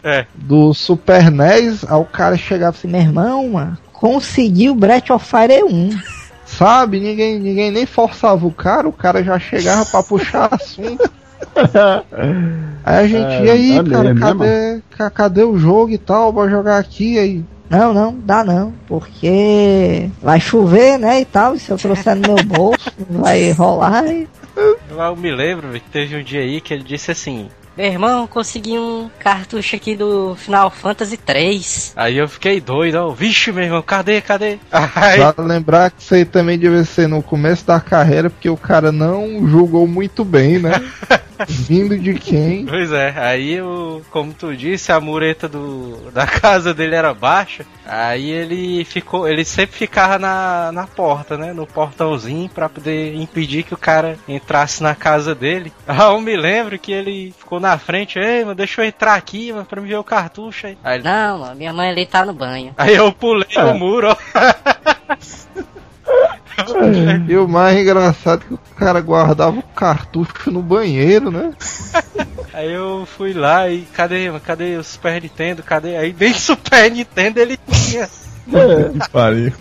do 0.35 0.73
Super 0.73 1.31
NES. 1.31 1.83
Aí 1.99 2.03
o 2.03 2.05
cara 2.05 2.37
chegava 2.37 2.75
assim, 2.77 2.87
Meu 2.87 3.01
irmão, 3.01 3.49
mano, 3.49 3.77
conseguiu 3.93 4.71
o 4.71 4.75
Breath 4.75 5.09
of 5.11 5.25
Fire 5.25 5.63
1. 5.63 5.89
sabe? 6.45 6.99
Ninguém, 6.99 7.39
ninguém 7.39 7.71
nem 7.71 7.85
forçava 7.85 8.45
o 8.47 8.51
cara, 8.51 8.87
o 8.87 8.91
cara 8.93 9.23
já 9.23 9.37
chegava 9.37 9.85
pra 9.85 10.01
puxar 10.01 10.49
assunto. 10.53 11.09
Aí 12.83 12.97
a 12.97 13.07
gente, 13.07 13.31
É, 13.33 13.45
e 13.45 13.49
aí, 13.49 13.83
cara, 13.89 14.13
né, 14.13 14.19
cadê, 14.19 14.81
ca- 14.97 15.09
cadê 15.09 15.43
o 15.43 15.57
jogo 15.57 15.91
e 15.91 15.97
tal? 15.97 16.31
Bora 16.31 16.49
jogar 16.49 16.77
aqui 16.77 17.17
aí. 17.19 17.43
Não, 17.69 17.93
não, 17.93 18.15
dá 18.17 18.43
não, 18.43 18.73
porque 18.87 20.09
vai 20.23 20.39
chover, 20.39 20.97
né, 20.97 21.21
e 21.21 21.25
tal, 21.25 21.53
e 21.53 21.59
se 21.59 21.69
eu 21.69 21.77
trouxer 21.77 22.15
no 22.15 22.33
meu 22.33 22.43
bolso, 22.43 22.91
vai 23.09 23.51
rolar 23.51 24.07
e... 24.07 24.27
Eu 24.89 25.15
me 25.15 25.31
lembro 25.31 25.69
que 25.73 25.79
teve 25.91 26.17
um 26.17 26.23
dia 26.23 26.41
aí 26.41 26.59
que 26.59 26.73
ele 26.73 26.83
disse 26.83 27.11
assim. 27.11 27.47
Meu 27.79 27.87
irmão, 27.87 28.27
consegui 28.27 28.77
um 28.77 29.09
cartucho 29.19 29.73
aqui 29.73 29.95
do 29.95 30.35
Final 30.35 30.69
Fantasy 30.69 31.15
3. 31.15 31.93
Aí 31.95 32.17
eu 32.17 32.27
fiquei 32.27 32.59
doido, 32.59 32.95
ó. 32.95 33.11
Vixe, 33.11 33.53
meu 33.53 33.63
irmão, 33.63 33.81
cadê, 33.81 34.19
cadê? 34.19 34.59
Aí, 34.69 35.17
Pra 35.33 35.41
lembrar 35.41 35.89
que 35.89 36.01
isso 36.01 36.13
aí 36.13 36.25
também 36.25 36.59
deve 36.59 36.83
ser 36.83 37.07
no 37.07 37.23
começo 37.23 37.65
da 37.65 37.79
carreira, 37.79 38.29
porque 38.29 38.49
o 38.49 38.57
cara 38.57 38.91
não 38.91 39.47
julgou 39.47 39.87
muito 39.87 40.25
bem, 40.25 40.59
né? 40.59 40.73
Vindo 41.47 41.97
de 41.97 42.15
quem? 42.15 42.65
Pois 42.65 42.91
é, 42.91 43.13
aí 43.17 43.61
o, 43.61 44.01
como 44.11 44.33
tu 44.33 44.55
disse, 44.55 44.91
a 44.91 44.99
mureta 44.99 45.47
do, 45.47 46.11
da 46.11 46.27
casa 46.27 46.73
dele 46.73 46.95
era 46.95 47.13
baixa. 47.13 47.65
Aí 47.85 48.29
ele 48.29 48.83
ficou, 48.83 49.27
ele 49.27 49.45
sempre 49.45 49.77
ficava 49.77 50.19
na, 50.19 50.71
na 50.71 50.85
porta, 50.85 51.37
né? 51.37 51.53
No 51.53 51.65
portãozinho 51.65 52.49
pra 52.49 52.67
poder 52.67 53.15
impedir 53.15 53.63
que 53.63 53.73
o 53.73 53.77
cara 53.77 54.17
entrasse 54.27 54.83
na 54.83 54.93
casa 54.95 55.33
dele. 55.33 55.71
Ah, 55.99 56.11
eu 56.13 56.21
me 56.21 56.37
lembro 56.37 56.79
que 56.79 56.93
ele 56.93 57.33
ficou 57.37 57.59
na 57.59 57.68
frente, 57.77 58.17
ei, 58.17 58.41
mano, 58.43 58.55
deixa 58.55 58.81
eu 58.81 58.85
entrar 58.87 59.15
aqui, 59.15 59.51
mano, 59.53 59.65
pra 59.65 59.81
me 59.81 59.87
ver 59.87 59.97
o 59.97 60.03
cartucho 60.03 60.67
aí. 60.67 60.77
Aí, 60.83 60.95
ele- 60.95 61.03
Não, 61.03 61.39
mano, 61.39 61.55
minha 61.55 61.71
mãe 61.73 61.89
ali 61.89 62.05
tá 62.05 62.25
no 62.25 62.33
banho. 62.33 62.73
aí 62.77 62.95
eu 62.95 63.11
pulei 63.11 63.47
o 63.57 63.73
muro, 63.77 64.09
ó. 64.09 64.15
E 67.27 67.37
o 67.37 67.47
mais 67.47 67.77
engraçado 67.77 68.43
é 68.43 68.47
que 68.47 68.53
o 68.53 68.59
cara 68.75 68.99
guardava 68.99 69.57
o 69.59 69.63
cartucho 69.63 70.51
no 70.51 70.61
banheiro, 70.61 71.31
né? 71.31 71.53
Aí 72.53 72.71
eu 72.73 73.05
fui 73.05 73.31
lá 73.33 73.69
e 73.69 73.81
cadê, 73.93 74.27
mano, 74.27 74.41
cadê 74.41 74.75
o 74.77 74.83
Super 74.83 75.21
Nintendo? 75.21 75.63
Cadê? 75.63 75.95
Aí 75.95 76.13
nem 76.19 76.33
Super 76.35 76.91
Nintendo 76.91 77.39
ele 77.39 77.57
tinha. 77.71 78.07
Que 78.47 79.09
pariu. 79.11 79.53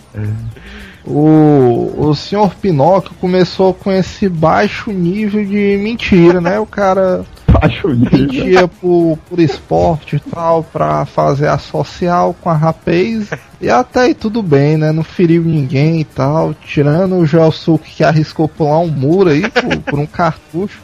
O, 1.05 1.95
o 2.09 2.15
senhor 2.15 2.55
Pinóquio 2.55 3.13
começou 3.21 3.73
com 3.73 3.93
esse 3.93 4.29
baixo 4.29 4.91
nível 4.91 5.45
de 5.45 5.79
mentira, 5.81 6.41
né? 6.41 6.59
O 6.59 6.67
cara 6.67 7.25
Isso. 7.67 7.89
mentia 7.89 8.69
por, 8.69 9.19
por 9.29 9.41
esporte 9.41 10.17
e 10.17 10.21
tal, 10.21 10.63
pra 10.63 11.05
fazer 11.05 11.49
a 11.49 11.59
social 11.59 12.35
com 12.41 12.51
a 12.51 12.55
rapaz. 12.55 13.29
E 13.61 13.69
até 13.69 14.01
aí 14.01 14.15
tudo 14.15 14.43
bem, 14.43 14.77
né? 14.77 14.93
Não 14.93 15.03
feriu 15.03 15.43
ninguém 15.43 16.01
e 16.01 16.05
tal. 16.05 16.55
Tirando 16.55 17.17
o 17.17 17.27
Josuke 17.27 17.91
que 17.91 18.05
arriscou 18.05 18.49
pular 18.49 18.79
um 18.81 18.89
muro 18.89 19.31
aí 19.31 19.43
por, 19.49 19.79
por 19.79 19.99
um 19.99 20.07
cartucho. 20.07 20.81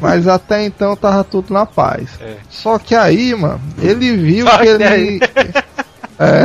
Mas 0.00 0.26
até 0.26 0.64
então 0.64 0.96
tava 0.96 1.24
tudo 1.24 1.52
na 1.52 1.66
paz. 1.66 2.08
É. 2.20 2.36
Só 2.48 2.78
que 2.78 2.94
aí, 2.94 3.34
mano, 3.34 3.60
ele 3.78 4.16
viu 4.16 4.46
Só 4.46 4.58
que 4.58 4.76
que 4.76 4.82
ele. 4.84 5.20
É, 6.18 6.44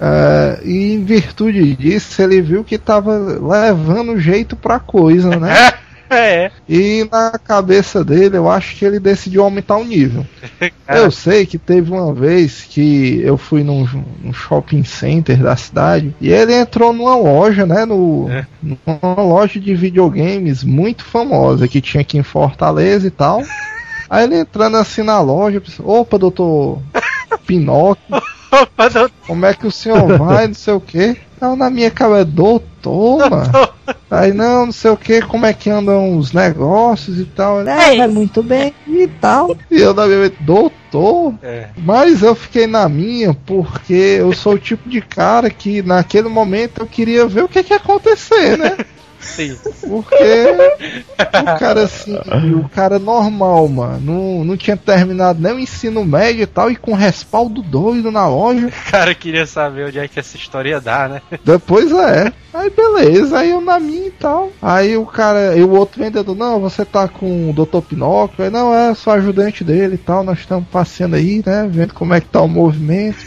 é, 0.00 0.60
e 0.64 0.94
em 0.94 1.04
virtude 1.04 1.76
disso, 1.76 2.20
ele 2.20 2.40
viu 2.40 2.64
que 2.64 2.78
tava 2.78 3.16
levando 3.16 4.18
jeito 4.18 4.56
pra 4.56 4.80
coisa, 4.80 5.36
né? 5.36 5.72
É. 6.10 6.50
E 6.68 7.06
na 7.10 7.32
cabeça 7.38 8.04
dele, 8.04 8.36
eu 8.36 8.50
acho 8.50 8.76
que 8.76 8.84
ele 8.84 8.98
decidiu 8.98 9.42
aumentar 9.42 9.76
o 9.76 9.84
nível. 9.84 10.26
Eu 10.88 11.10
sei 11.10 11.44
que 11.44 11.58
teve 11.58 11.92
uma 11.92 12.14
vez 12.14 12.62
que 12.62 13.20
eu 13.22 13.36
fui 13.36 13.62
num, 13.62 13.86
num 14.22 14.32
shopping 14.32 14.82
center 14.84 15.36
da 15.36 15.54
cidade 15.54 16.14
e 16.18 16.32
ele 16.32 16.54
entrou 16.54 16.94
numa 16.94 17.14
loja, 17.14 17.66
né? 17.66 17.84
No, 17.84 18.26
É. 18.30 18.46
Numa 18.62 19.22
loja 19.22 19.60
de 19.60 19.74
videogames 19.74 20.64
muito 20.64 21.04
famosa 21.04 21.68
que 21.68 21.82
tinha 21.82 22.00
aqui 22.00 22.16
em 22.16 22.22
Fortaleza 22.22 23.06
e 23.06 23.10
tal. 23.10 23.42
Aí 24.08 24.24
ele 24.24 24.38
entrando 24.38 24.78
assim 24.78 25.02
na 25.02 25.20
loja, 25.20 25.62
opa, 25.80 26.18
doutor 26.18 26.80
Pinóquio, 27.46 28.02
Opa, 28.50 28.88
doutor. 28.88 29.10
como 29.26 29.46
é 29.46 29.54
que 29.54 29.66
o 29.66 29.70
senhor 29.70 30.18
vai, 30.18 30.46
não 30.46 30.54
sei 30.54 30.74
o 30.74 30.80
que. 30.80 31.16
Não, 31.40 31.54
na 31.54 31.70
minha 31.70 31.90
cabeça, 31.90 32.24
doutor, 32.24 33.30
mano. 33.30 33.68
Aí 34.10 34.32
não, 34.32 34.66
não 34.66 34.72
sei 34.72 34.90
o 34.90 34.96
que, 34.96 35.22
como 35.22 35.46
é 35.46 35.52
que 35.52 35.70
andam 35.70 36.16
os 36.16 36.32
negócios 36.32 37.20
e 37.20 37.24
tal. 37.24 37.60
É, 37.60 37.96
vai 37.96 38.08
muito 38.08 38.42
bem 38.42 38.74
e 38.86 39.06
tal. 39.06 39.56
E 39.70 39.80
eu 39.80 39.94
na 39.94 40.06
minha 40.06 40.18
mente, 40.20 40.36
doutor? 40.40 41.34
É. 41.42 41.68
Mas 41.76 42.22
eu 42.22 42.34
fiquei 42.34 42.66
na 42.66 42.88
minha 42.88 43.34
porque 43.46 44.16
eu 44.18 44.32
sou 44.32 44.54
o 44.54 44.58
tipo 44.58 44.88
de 44.88 45.00
cara 45.00 45.48
que 45.50 45.82
naquele 45.82 46.28
momento 46.28 46.80
eu 46.80 46.86
queria 46.86 47.26
ver 47.26 47.44
o 47.44 47.48
que, 47.48 47.62
que 47.62 47.72
ia 47.72 47.76
acontecer, 47.76 48.58
né? 48.58 48.76
Sim. 49.20 49.56
Porque 49.80 50.74
o 51.22 51.58
cara 51.58 51.82
assim, 51.82 52.16
o 52.54 52.68
cara 52.68 52.98
normal, 52.98 53.68
mano, 53.68 54.00
não, 54.00 54.44
não 54.44 54.56
tinha 54.56 54.76
terminado 54.76 55.40
nem 55.40 55.52
o 55.52 55.58
ensino 55.58 56.04
médio 56.04 56.42
e 56.42 56.46
tal, 56.46 56.70
e 56.70 56.76
com 56.76 56.94
respaldo 56.94 57.62
doido 57.62 58.10
na 58.10 58.28
loja. 58.28 58.66
O 58.66 58.90
cara 58.90 59.14
queria 59.14 59.46
saber 59.46 59.86
onde 59.86 59.98
é 59.98 60.08
que 60.08 60.18
essa 60.18 60.36
história 60.36 60.70
ia 60.70 60.80
dar, 60.80 61.08
né? 61.08 61.22
Depois 61.44 61.90
é. 61.92 62.32
Aí 62.52 62.70
beleza, 62.70 63.38
aí 63.38 63.50
eu 63.50 63.60
na 63.60 63.78
minha 63.78 64.08
e 64.08 64.12
tal. 64.12 64.50
Aí 64.60 64.96
o 64.96 65.04
cara, 65.04 65.56
e 65.56 65.62
o 65.62 65.70
outro 65.70 66.02
vendedor, 66.02 66.34
não, 66.36 66.60
você 66.60 66.84
tá 66.84 67.06
com 67.08 67.50
o 67.50 67.52
Dr. 67.52 67.80
Pinóquio. 67.80 68.44
Aí 68.44 68.50
não, 68.50 68.74
é, 68.74 68.94
sou 68.94 69.12
ajudante 69.12 69.62
dele 69.62 69.94
e 69.94 69.98
tal, 69.98 70.22
nós 70.22 70.38
estamos 70.38 70.66
passeando 70.68 71.16
aí, 71.16 71.42
né? 71.44 71.68
Vendo 71.70 71.94
como 71.94 72.14
é 72.14 72.20
que 72.20 72.28
tá 72.28 72.40
o 72.40 72.48
movimento. 72.48 73.18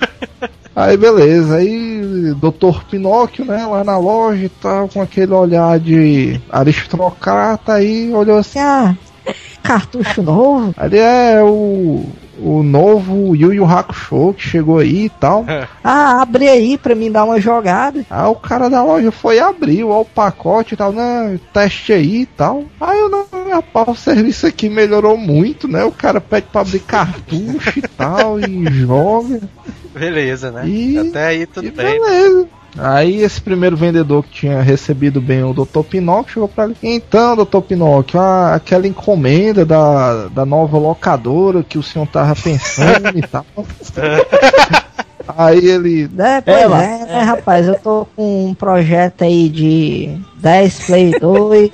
Aí 0.76 0.94
beleza, 0.94 1.56
aí 1.56 2.34
Dr. 2.34 2.84
Pinóquio, 2.90 3.46
né, 3.46 3.64
lá 3.64 3.82
na 3.82 3.96
loja 3.96 4.44
e 4.44 4.48
tal, 4.50 4.86
com 4.86 5.00
aquele 5.00 5.32
olhar 5.32 5.80
de 5.80 6.38
aristocrata, 6.50 7.72
aí 7.72 8.12
olhou 8.12 8.36
assim, 8.36 8.58
Ah, 8.58 8.94
cartucho 9.62 10.22
novo? 10.22 10.74
ali 10.76 10.98
é 10.98 11.42
o, 11.42 12.04
o 12.38 12.62
novo 12.62 13.34
Yu 13.34 13.52
Yu 13.52 13.64
Hakusho 13.64 14.34
que 14.34 14.42
chegou 14.48 14.78
aí 14.78 15.06
e 15.06 15.08
tal. 15.10 15.44
Ah, 15.82 16.22
abre 16.22 16.48
aí 16.48 16.78
pra 16.78 16.94
mim 16.94 17.10
dar 17.10 17.24
uma 17.24 17.40
jogada. 17.40 18.04
Aí 18.08 18.26
o 18.26 18.34
cara 18.34 18.68
da 18.70 18.82
loja 18.82 19.10
foi 19.10 19.38
abrir 19.38 19.84
ó, 19.84 20.00
o 20.00 20.04
pacote 20.04 20.74
e 20.74 20.76
tal, 20.76 20.92
não, 20.92 21.38
teste 21.52 21.92
aí 21.92 22.22
e 22.22 22.26
tal. 22.26 22.64
Aí 22.80 22.98
eu 22.98 23.08
não, 23.08 23.26
rapaz, 23.50 23.88
o 23.88 23.94
serviço 23.94 24.46
aqui 24.46 24.68
melhorou 24.68 25.16
muito, 25.16 25.66
né? 25.68 25.84
O 25.84 25.92
cara 25.92 26.20
pede 26.20 26.46
pra 26.52 26.60
abrir 26.60 26.80
cartucho 26.80 27.78
e 27.78 27.82
tal, 27.82 28.38
e 28.40 28.64
joga. 28.72 29.40
Beleza, 29.94 30.50
né? 30.52 30.68
E- 30.68 30.98
Até 30.98 31.26
aí 31.28 31.46
tudo 31.46 31.66
e 31.66 31.70
bem. 31.70 31.98
beleza. 32.00 32.48
Aí 32.78 33.22
esse 33.22 33.40
primeiro 33.40 33.76
vendedor 33.76 34.22
que 34.24 34.30
tinha 34.40 34.60
recebido 34.60 35.20
bem 35.20 35.42
o 35.42 35.52
Dr. 35.54 35.80
Pinóquio 35.88 36.34
chegou 36.34 36.48
pra 36.48 36.64
ele. 36.64 36.76
Então, 36.82 37.34
Dr. 37.36 37.60
Pinóquio, 37.60 38.20
a- 38.20 38.54
aquela 38.54 38.86
encomenda 38.86 39.64
da, 39.64 40.26
da 40.28 40.44
nova 40.44 40.76
locadora 40.78 41.62
que 41.62 41.78
o 41.78 41.82
senhor 41.82 42.06
tava 42.06 42.34
pensando 42.36 43.16
e 43.16 43.22
tal. 43.22 43.46
Aí 45.36 45.58
ele. 45.68 46.08
É, 46.18 46.40
pois 46.40 46.56
Ela. 46.56 46.82
é, 46.84 46.98
né, 47.04 47.22
rapaz? 47.22 47.66
Eu 47.66 47.74
tô 47.80 48.06
com 48.14 48.46
um 48.50 48.54
projeto 48.54 49.22
aí 49.22 49.48
de 49.48 50.16
10 50.40 50.86
Play 50.86 51.10
2, 51.18 51.70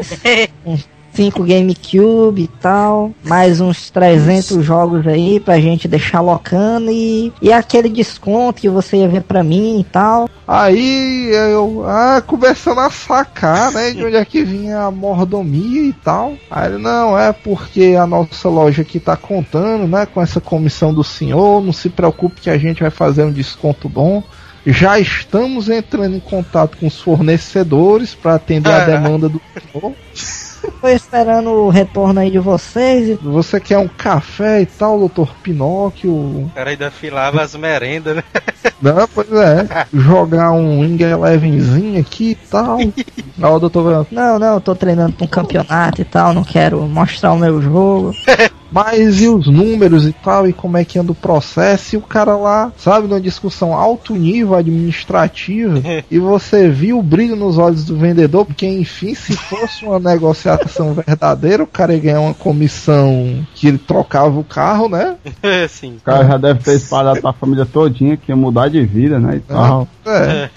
uns 0.64 0.88
5 1.14 1.44
GameCube 1.44 2.42
e 2.42 2.48
tal, 2.48 3.12
mais 3.22 3.60
uns 3.60 3.90
300 3.90 4.64
jogos 4.64 5.06
aí 5.06 5.38
pra 5.38 5.60
gente 5.60 5.86
deixar 5.86 6.20
locando 6.20 6.90
e, 6.90 7.32
e 7.40 7.52
aquele 7.52 7.88
desconto 7.88 8.60
que 8.60 8.68
você 8.68 8.98
ia 8.98 9.08
ver 9.08 9.22
pra 9.22 9.42
mim 9.42 9.80
e 9.80 9.84
tal. 9.84 10.28
Aí 10.48 11.28
eu, 11.32 11.84
ah, 11.86 12.22
começando 12.26 12.78
a 12.78 12.90
sacar, 12.90 13.70
né, 13.72 13.90
de 13.90 14.04
onde 14.04 14.16
é 14.16 14.24
que 14.24 14.42
vinha 14.42 14.80
a 14.80 14.90
mordomia 14.90 15.82
e 15.82 15.92
tal. 15.92 16.34
Aí 16.50 16.72
ele, 16.72 16.78
não, 16.78 17.18
é 17.18 17.32
porque 17.32 17.94
a 17.98 18.06
nossa 18.06 18.48
loja 18.48 18.82
aqui 18.82 18.98
tá 18.98 19.16
contando, 19.16 19.86
né, 19.86 20.06
com 20.06 20.20
essa 20.20 20.40
comissão 20.40 20.94
do 20.94 21.04
senhor, 21.04 21.62
não 21.62 21.72
se 21.72 21.90
preocupe 21.90 22.40
que 22.40 22.50
a 22.50 22.58
gente 22.58 22.80
vai 22.80 22.90
fazer 22.90 23.24
um 23.24 23.32
desconto 23.32 23.88
bom. 23.88 24.22
Já 24.64 24.98
estamos 24.98 25.68
entrando 25.68 26.14
em 26.14 26.20
contato 26.20 26.78
com 26.78 26.86
os 26.86 27.00
fornecedores 27.00 28.14
para 28.14 28.36
atender 28.36 28.70
a 28.70 28.84
demanda 28.84 29.28
do 29.28 29.40
senhor. 29.72 29.92
Tô 30.80 30.88
esperando 30.88 31.50
o 31.50 31.68
retorno 31.68 32.20
aí 32.20 32.30
de 32.30 32.38
vocês 32.38 33.08
e 33.08 33.14
Você 33.14 33.60
quer 33.60 33.78
um 33.78 33.88
café 33.88 34.62
e 34.62 34.66
tal, 34.66 34.98
doutor 34.98 35.34
Pinóquio? 35.42 36.12
O 36.12 36.50
cara 36.54 36.70
ainda 36.70 36.90
filava 36.90 37.42
as 37.42 37.54
merendas, 37.54 38.16
né? 38.16 38.24
Não, 38.80 39.06
pois 39.08 39.32
é. 39.32 39.86
Jogar 39.92 40.52
um 40.52 40.80
Wing 40.80 41.02
Elevenzinho 41.02 42.00
aqui 42.00 42.32
e 42.32 42.34
tal. 42.34 42.78
Aí 43.42 43.50
o 43.50 43.58
doutor 43.58 44.06
Não, 44.10 44.38
não, 44.38 44.54
eu 44.54 44.60
tô 44.60 44.74
treinando 44.74 45.12
pra 45.12 45.24
um 45.24 45.28
campeonato 45.28 46.00
e 46.00 46.04
tal, 46.04 46.32
não 46.32 46.44
quero 46.44 46.82
mostrar 46.82 47.32
o 47.32 47.38
meu 47.38 47.60
jogo. 47.60 48.14
Mas 48.72 49.20
e 49.20 49.28
os 49.28 49.46
números 49.46 50.06
e 50.06 50.12
tal, 50.12 50.48
e 50.48 50.52
como 50.52 50.76
é 50.76 50.84
que 50.84 50.98
anda 50.98 51.12
o 51.12 51.14
processo? 51.14 51.94
E 51.94 51.98
o 51.98 52.02
cara 52.02 52.36
lá, 52.36 52.72
sabe, 52.76 53.06
numa 53.06 53.20
discussão 53.20 53.74
alto 53.74 54.14
nível 54.14 54.54
administrativa, 54.54 55.80
e 56.10 56.18
você 56.18 56.68
viu 56.68 56.98
o 56.98 57.02
brilho 57.02 57.36
nos 57.36 57.58
olhos 57.58 57.84
do 57.84 57.96
vendedor, 57.96 58.46
porque 58.46 58.66
enfim, 58.66 59.14
se 59.14 59.36
fosse 59.36 59.84
uma 59.84 59.98
negociação 59.98 60.94
verdadeira, 61.06 61.62
o 61.62 61.66
cara 61.66 61.94
ia 61.94 62.00
ganhar 62.00 62.20
uma 62.20 62.34
comissão 62.34 63.46
que 63.54 63.68
ele 63.68 63.78
trocava 63.78 64.38
o 64.38 64.44
carro, 64.44 64.88
né? 64.88 65.16
Sim. 65.68 65.96
O 65.96 66.00
cara 66.00 66.24
já 66.24 66.36
deve 66.38 66.60
ter 66.60 66.76
espalhado 66.76 67.20
pra 67.20 67.32
família 67.32 67.66
todinha 67.66 68.16
que 68.16 68.32
ia 68.32 68.36
mudar 68.36 68.68
de 68.68 68.84
vida, 68.84 69.18
né? 69.18 69.36
E 69.36 69.40
tal. 69.40 69.86
É. 70.04 70.48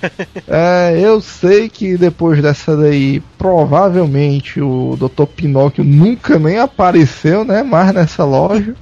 É, 0.48 1.00
eu 1.00 1.22
sei 1.22 1.70
que 1.70 1.98
depois 1.98 2.42
dessa 2.42 2.76
daí, 2.76 3.22
provavelmente 3.38 4.62
o 4.62 4.98
Dr. 4.98 5.26
Pinóquio 5.26 5.84
nunca 5.84 6.40
nem 6.40 6.60
apareceu, 6.60 7.44
né, 7.44 7.62
mais 7.62 7.94
nessa 8.06 8.24
loja. 8.24 8.76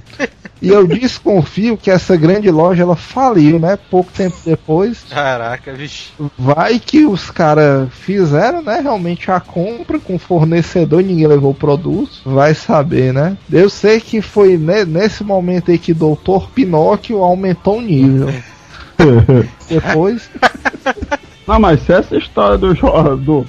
E 0.62 0.68
eu 0.68 0.86
desconfio 0.86 1.76
que 1.76 1.90
essa 1.90 2.16
grande 2.16 2.50
loja 2.50 2.82
ela 2.82 2.96
faliu, 2.96 3.58
né? 3.58 3.78
Pouco 3.90 4.10
tempo 4.12 4.36
depois. 4.44 5.04
Caraca, 5.10 5.72
vixe. 5.72 6.10
Vai 6.38 6.78
que 6.78 7.04
os 7.04 7.30
caras 7.30 7.88
fizeram, 7.92 8.62
né? 8.62 8.80
Realmente 8.80 9.30
a 9.30 9.40
compra 9.40 9.98
com 9.98 10.14
o 10.14 10.18
fornecedor 10.18 11.00
e 11.00 11.04
ninguém 11.04 11.26
levou 11.26 11.50
o 11.50 11.54
produto. 11.54 12.12
Vai 12.24 12.54
saber, 12.54 13.12
né? 13.12 13.36
Eu 13.52 13.68
sei 13.68 14.00
que 14.00 14.22
foi 14.22 14.56
ne- 14.56 14.84
nesse 14.84 15.24
momento 15.24 15.70
aí 15.70 15.78
que 15.78 15.92
o 15.92 16.16
Dr. 16.16 16.48
Pinóquio 16.54 17.22
aumentou 17.22 17.78
o 17.78 17.82
nível. 17.82 18.32
Depois. 19.68 20.30
Não, 21.46 21.60
mas 21.60 21.82
se 21.82 21.92
essa 21.92 22.16
história 22.16 22.56
do, 22.56 22.72
do, 23.16 23.46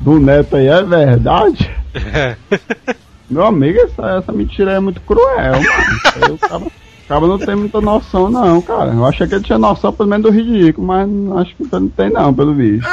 do 0.00 0.20
neto 0.20 0.56
aí 0.56 0.66
é 0.66 0.82
verdade, 0.82 1.70
meu 3.30 3.44
amigo, 3.44 3.78
essa, 3.80 4.18
essa 4.18 4.32
mentira 4.32 4.72
é 4.72 4.80
muito 4.80 5.00
cruel, 5.02 5.52
mano. 5.52 5.60
Isso 5.60 6.46
aí 6.54 6.70
O 7.08 7.14
cara, 7.16 7.20
o 7.20 7.22
cara 7.22 7.26
não 7.26 7.38
tem 7.38 7.56
muita 7.56 7.80
noção, 7.80 8.28
não, 8.28 8.60
cara. 8.60 8.92
Eu 8.92 9.06
achei 9.06 9.26
que 9.26 9.34
ele 9.34 9.44
tinha 9.44 9.58
noção 9.58 9.90
pelo 9.90 10.10
menos 10.10 10.24
do 10.24 10.30
ridículo, 10.30 10.86
mas 10.86 11.08
acho 11.40 11.56
que 11.56 11.66
não 11.72 11.88
tem, 11.88 12.10
não, 12.10 12.34
pelo 12.34 12.54
visto. 12.54 12.86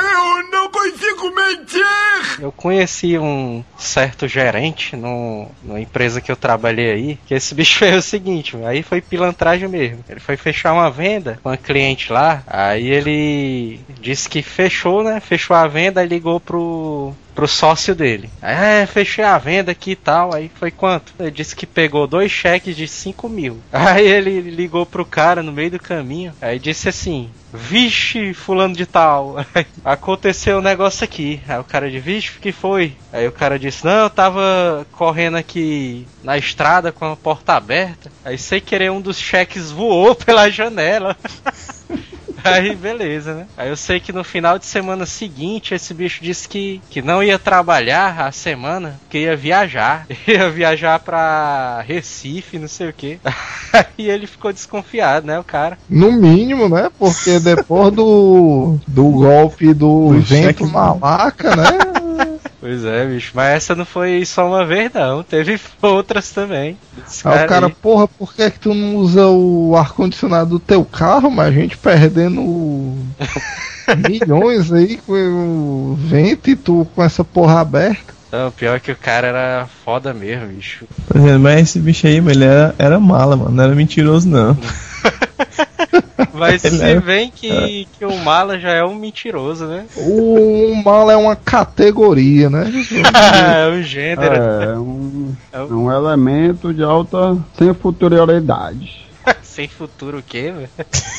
Eu 2.39 2.51
conheci 2.51 3.18
um 3.18 3.63
certo 3.78 4.28
gerente 4.28 4.95
no, 4.95 5.47
numa 5.63 5.80
empresa 5.80 6.22
que 6.22 6.32
eu 6.32 6.36
trabalhei 6.36 6.91
aí, 6.91 7.20
que 7.26 7.34
esse 7.34 7.53
bicho 7.53 7.80
fez 7.80 7.97
o 7.97 8.01
seguinte, 8.01 8.55
aí 8.66 8.84
foi 8.84 9.01
pilantragem 9.01 9.68
mesmo. 9.68 10.03
Ele 10.07 10.20
foi 10.20 10.38
fechar 10.38 10.74
uma 10.74 10.89
venda 10.89 11.39
com 11.41 11.49
uma 11.49 11.57
cliente 11.57 12.11
lá, 12.11 12.43
aí 12.47 12.88
ele 12.88 13.80
disse 13.99 14.30
que 14.30 14.41
fechou, 14.41 15.03
né? 15.03 15.20
Fechou 15.20 15.55
a 15.55 15.68
venda 15.68 16.03
e 16.03 16.07
ligou 16.07 16.39
pro, 16.39 17.13
pro 17.34 17.47
sócio 17.47 17.93
dele. 17.93 18.30
Aí, 18.41 18.82
é, 18.82 18.86
fechei 18.86 19.24
a 19.24 19.38
venda 19.38 19.72
aqui 19.72 19.91
e 19.91 19.95
tal, 19.95 20.34
aí 20.34 20.49
foi 20.55 20.72
quanto? 20.72 21.13
Ele 21.20 21.32
disse 21.32 21.55
que 21.55 21.66
pegou 21.66 22.07
dois 22.07 22.32
cheques 22.32 22.76
de 22.76 22.88
5 22.88 23.28
mil. 23.30 23.59
Aí 23.72 24.05
ele 24.06 24.41
ligou 24.41 24.86
pro 24.86 25.06
cara 25.06 25.41
no 25.41 25.51
meio 25.51 25.72
do 25.72 25.80
caminho, 25.80 26.34
aí 26.41 26.60
disse 26.60 26.89
assim, 26.89 27.30
Vixe, 27.56 28.34
fulano 28.34 28.76
de 28.76 28.86
tal, 28.86 29.38
aconteceu 29.84 30.58
um 30.58 30.62
negócio 30.62 31.03
aqui. 31.03 31.41
Aí 31.47 31.58
o 31.58 31.64
cara 31.64 31.89
disse, 31.89 32.01
vixe, 32.01 32.38
o 32.38 32.41
que 32.41 32.51
foi? 32.51 32.93
Aí 33.14 33.26
o 33.28 33.32
cara 33.32 33.58
disse, 33.58 33.86
não, 33.86 34.03
eu 34.03 34.10
tava 34.10 34.86
correndo 34.91 35.38
aqui 35.38 36.06
na 36.24 36.38
estrada 36.38 36.91
com 36.91 37.06
a 37.06 37.16
porta 37.16 37.53
aberta. 37.53 38.12
Aí 38.24 38.38
sem 38.38 38.60
querer 38.60 38.91
um 38.91 38.99
dos 38.99 39.18
cheques 39.18 39.72
voou 39.72 40.14
pela 40.16 40.49
janela. 40.49 41.16
Aí 42.53 42.75
beleza, 42.75 43.33
né? 43.33 43.47
Aí 43.57 43.69
eu 43.69 43.75
sei 43.77 43.99
que 43.99 44.13
no 44.13 44.23
final 44.23 44.57
de 44.59 44.65
semana 44.65 45.05
seguinte 45.05 45.73
esse 45.73 45.93
bicho 45.93 46.23
disse 46.23 46.47
que, 46.47 46.81
que 46.89 47.01
não 47.01 47.23
ia 47.23 47.39
trabalhar 47.39 48.21
a 48.21 48.31
semana, 48.31 48.99
que 49.09 49.19
ia 49.19 49.35
viajar. 49.35 50.05
Ia 50.27 50.49
viajar 50.49 50.99
pra 50.99 51.81
Recife, 51.87 52.57
não 52.59 52.67
sei 52.67 52.89
o 52.89 52.93
que. 52.93 53.19
Aí 53.73 54.09
ele 54.09 54.25
ficou 54.27 54.51
desconfiado, 54.51 55.27
né, 55.27 55.37
o 55.39 55.43
cara. 55.43 55.77
No 55.89 56.11
mínimo, 56.11 56.67
né? 56.69 56.89
Porque 56.97 57.39
depois 57.39 57.93
do, 57.93 58.77
do 58.87 59.03
golpe 59.09 59.73
do 59.73 60.13
Do 60.13 60.19
vento 60.21 60.25
cheque- 60.59 60.65
malaca, 60.65 61.55
né? 61.55 62.34
Pois 62.59 62.83
é, 62.85 63.05
bicho. 63.05 63.31
Mas 63.33 63.55
essa 63.55 63.75
não 63.75 63.85
foi 63.85 64.25
só 64.25 64.47
uma 64.47 64.65
vez, 64.65 64.91
não. 64.93 65.23
Teve 65.23 65.59
outras 65.81 66.31
também. 66.31 66.77
Aí 67.23 67.45
o 67.45 67.47
cara, 67.47 67.67
aí. 67.67 67.73
porra, 67.73 68.07
por 68.07 68.33
que, 68.33 68.49
que 68.51 68.59
tu 68.59 68.73
não 68.73 68.95
usa 68.95 69.27
o 69.27 69.75
ar-condicionado 69.75 70.51
do 70.51 70.59
teu 70.59 70.83
carro, 70.83 71.29
mas 71.29 71.47
a 71.47 71.51
gente 71.51 71.77
perdendo 71.77 72.97
milhões 74.09 74.71
aí 74.71 74.97
com 74.97 75.13
o 75.13 75.95
vento 75.95 76.49
e 76.49 76.55
tu 76.55 76.87
com 76.95 77.03
essa 77.03 77.23
porra 77.23 77.61
aberta. 77.61 78.15
Não, 78.31 78.51
pior 78.51 78.79
que 78.79 78.91
o 78.91 78.95
cara 78.95 79.27
era 79.27 79.67
foda 79.85 80.13
mesmo, 80.13 80.47
bicho. 80.47 80.85
Exemplo, 81.13 81.39
mas 81.39 81.61
esse 81.61 81.79
bicho 81.79 82.05
aí, 82.05 82.17
ele 82.17 82.43
era, 82.43 82.75
era 82.77 82.99
mala, 82.99 83.37
mano. 83.37 83.51
Não 83.51 83.63
era 83.63 83.75
mentiroso, 83.75 84.27
não. 84.27 84.57
Mas 86.34 86.62
se 86.62 86.99
bem 86.99 87.32
que, 87.32 87.88
que 87.97 88.06
o 88.06 88.16
Mala 88.18 88.60
já 88.60 88.72
é 88.72 88.84
um 88.84 88.95
mentiroso, 88.95 89.66
né? 89.66 89.86
O, 89.95 90.72
o 90.72 90.84
mal 90.84 91.10
é 91.10 91.16
uma 91.16 91.36
categoria, 91.36 92.49
né? 92.49 92.70
é 93.56 93.70
um 93.70 93.82
gênero. 93.82 94.36
É 94.36 94.78
um, 94.78 95.36
é 95.51 95.62
um 95.62 95.91
elemento 95.91 96.74
de 96.74 96.84
alta 96.84 97.38
sem 97.58 97.74
futurioridade. 97.74 99.06
Sem 99.41 99.68
futuro 99.68 100.20
o 100.20 100.24
quê, 100.24 100.51
velho? 100.51 100.70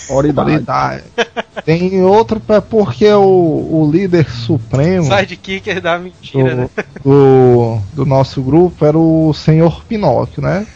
Qualidade. 0.06 1.04
Tem 1.64 2.02
outro 2.02 2.40
é 2.48 2.60
porque 2.60 3.10
o, 3.10 3.22
o 3.22 3.90
líder 3.90 4.30
supremo 4.30 5.04
Sidekicker 5.04 5.80
da 5.80 5.98
mentira, 5.98 6.54
né? 6.54 6.70
do, 7.02 7.10
do, 7.10 7.78
do 7.94 8.06
nosso 8.06 8.42
grupo 8.42 8.84
era 8.84 8.96
o 8.96 9.32
senhor 9.32 9.82
Pinóquio, 9.84 10.42
né? 10.42 10.66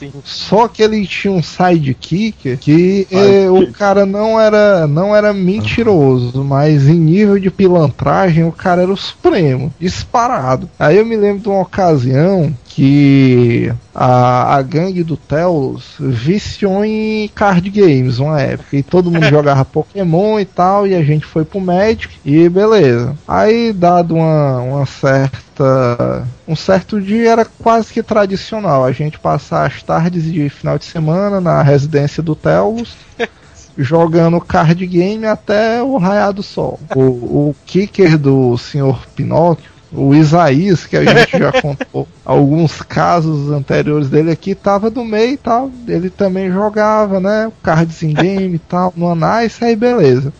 Sim. 0.00 0.12
Só 0.24 0.66
que 0.66 0.82
ele 0.82 1.06
tinha 1.06 1.32
um 1.32 1.42
sidekick 1.42 2.56
que 2.56 3.06
eh, 3.10 3.50
o 3.50 3.70
cara 3.70 4.06
não 4.06 4.40
era 4.40 4.86
não 4.86 5.14
era 5.14 5.34
mentiroso, 5.34 6.42
mas 6.42 6.88
em 6.88 6.98
nível 6.98 7.38
de 7.38 7.50
pilantragem 7.50 8.44
o 8.44 8.52
cara 8.52 8.82
era 8.82 8.92
o 8.92 8.96
supremo, 8.96 9.72
disparado. 9.78 10.70
Aí 10.78 10.96
eu 10.96 11.04
me 11.04 11.16
lembro 11.16 11.42
de 11.42 11.48
uma 11.50 11.60
ocasião 11.60 12.50
que 12.70 13.72
a, 13.92 14.54
a 14.56 14.62
gangue 14.62 15.02
do 15.02 15.16
Telos 15.16 15.96
viciou 15.98 16.84
em 16.84 17.28
card 17.34 17.68
games 17.68 18.20
uma 18.20 18.40
época 18.40 18.76
e 18.76 18.82
todo 18.82 19.10
mundo 19.10 19.26
jogava 19.28 19.64
Pokémon 19.64 20.38
e 20.38 20.44
tal 20.44 20.86
e 20.86 20.94
a 20.94 21.02
gente 21.02 21.26
foi 21.26 21.44
pro 21.44 21.60
Magic 21.60 22.08
e 22.24 22.48
beleza. 22.48 23.16
Aí 23.26 23.72
dado 23.72 24.14
uma, 24.14 24.60
uma 24.60 24.86
certa 24.86 26.24
um 26.46 26.54
certo 26.54 27.00
dia 27.00 27.32
era 27.32 27.44
quase 27.44 27.92
que 27.92 28.02
tradicional 28.02 28.84
a 28.84 28.92
gente 28.92 29.18
passar 29.18 29.66
as 29.66 29.82
tardes 29.82 30.24
de 30.24 30.48
final 30.48 30.78
de 30.78 30.84
semana 30.84 31.40
na 31.40 31.62
residência 31.62 32.22
do 32.22 32.36
Telos 32.36 32.96
jogando 33.76 34.40
card 34.40 34.86
game 34.86 35.26
até 35.26 35.82
o 35.82 35.98
raiar 35.98 36.32
do 36.32 36.42
sol. 36.42 36.78
O, 36.94 37.00
o 37.00 37.56
kicker 37.66 38.16
do 38.16 38.56
senhor 38.56 39.04
Pinóquio, 39.16 39.70
o 39.92 40.14
Isaías, 40.14 40.86
que 40.86 40.96
a 40.96 41.04
gente 41.04 41.38
já 41.38 41.52
contou 41.60 42.06
alguns 42.24 42.80
casos 42.82 43.50
anteriores 43.50 44.08
dele 44.08 44.30
aqui, 44.30 44.54
tava 44.54 44.90
do 44.90 45.04
meio 45.04 45.32
e 45.32 45.36
tal. 45.36 45.70
Ele 45.86 46.10
também 46.10 46.50
jogava, 46.50 47.18
né? 47.20 47.50
Cards 47.62 48.02
in 48.02 48.14
game 48.14 48.54
e 48.54 48.58
tal, 48.58 48.92
no 48.96 49.10
Anais, 49.10 49.58
aí 49.60 49.74
beleza. 49.74 50.32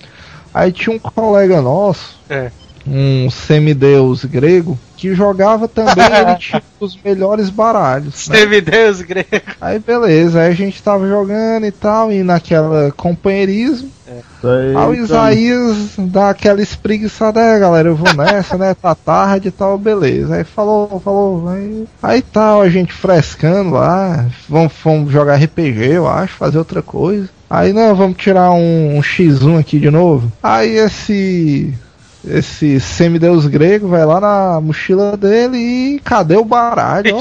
Aí 0.53 0.73
tinha 0.73 0.95
um 0.95 0.99
colega 0.99 1.61
nosso, 1.61 2.19
É. 2.29 2.51
um 2.87 3.31
semideus 3.31 4.25
grego, 4.25 4.79
que 4.97 5.15
jogava 5.15 5.69
também, 5.69 6.05
ele 6.05 6.37
tinha 6.41 6.63
os 6.79 6.99
melhores 7.03 7.51
baralhos. 7.51 8.29
né? 8.29 8.37
Semideus 8.37 9.01
grego. 9.03 9.29
Aí 9.61 9.79
beleza, 9.79 10.41
aí 10.41 10.49
a 10.49 10.55
gente 10.55 10.83
tava 10.83 11.09
jogando 11.09 11.67
e 11.67 11.71
tal, 11.71 12.13
e 12.13 12.23
naquela 12.23 12.91
companheirismo. 12.93 13.91
Isso 14.11 14.49
aí, 14.49 14.77
Aí 14.77 14.89
o 14.89 14.95
Isaías 14.95 15.77
dá 15.97 16.31
aquela 16.31 16.61
espreguiçada, 16.61 17.41
é 17.41 17.59
galera, 17.59 17.89
eu 17.89 17.95
vou 17.95 18.13
nessa, 18.15 18.59
né? 18.59 18.75
Tá 18.75 18.95
tarde 18.95 19.49
e 19.49 19.51
tal, 19.53 19.79
beleza. 19.79 20.35
Aí 20.35 20.45
falou, 20.45 21.01
falou, 21.01 21.49
aí, 21.49 21.87
aí 22.03 22.23
tal, 22.23 22.61
a 22.61 22.69
gente 22.69 22.93
frescando 22.93 23.71
lá, 23.71 24.27
vamos, 24.49 24.73
vamos 24.83 25.13
jogar 25.13 25.37
RPG, 25.37 25.93
eu 25.93 26.09
acho, 26.09 26.35
fazer 26.35 26.59
outra 26.59 26.83
coisa. 26.83 27.29
Aí 27.49 27.73
não, 27.73 27.95
vamos 27.95 28.17
tirar 28.17 28.53
um, 28.53 28.97
um 28.97 29.01
X1 29.01 29.59
aqui 29.59 29.79
de 29.81 29.91
novo. 29.91 30.31
Aí 30.43 30.77
esse. 30.77 31.75
Esse 32.27 32.79
semideus 32.79 33.47
grego 33.47 33.89
vai 33.89 34.05
lá 34.05 34.21
na 34.21 34.61
mochila 34.61 35.17
dele 35.17 35.57
e 35.57 36.01
cadê 36.01 36.37
o 36.37 36.45
baralho? 36.45 37.17
ó? 37.17 37.21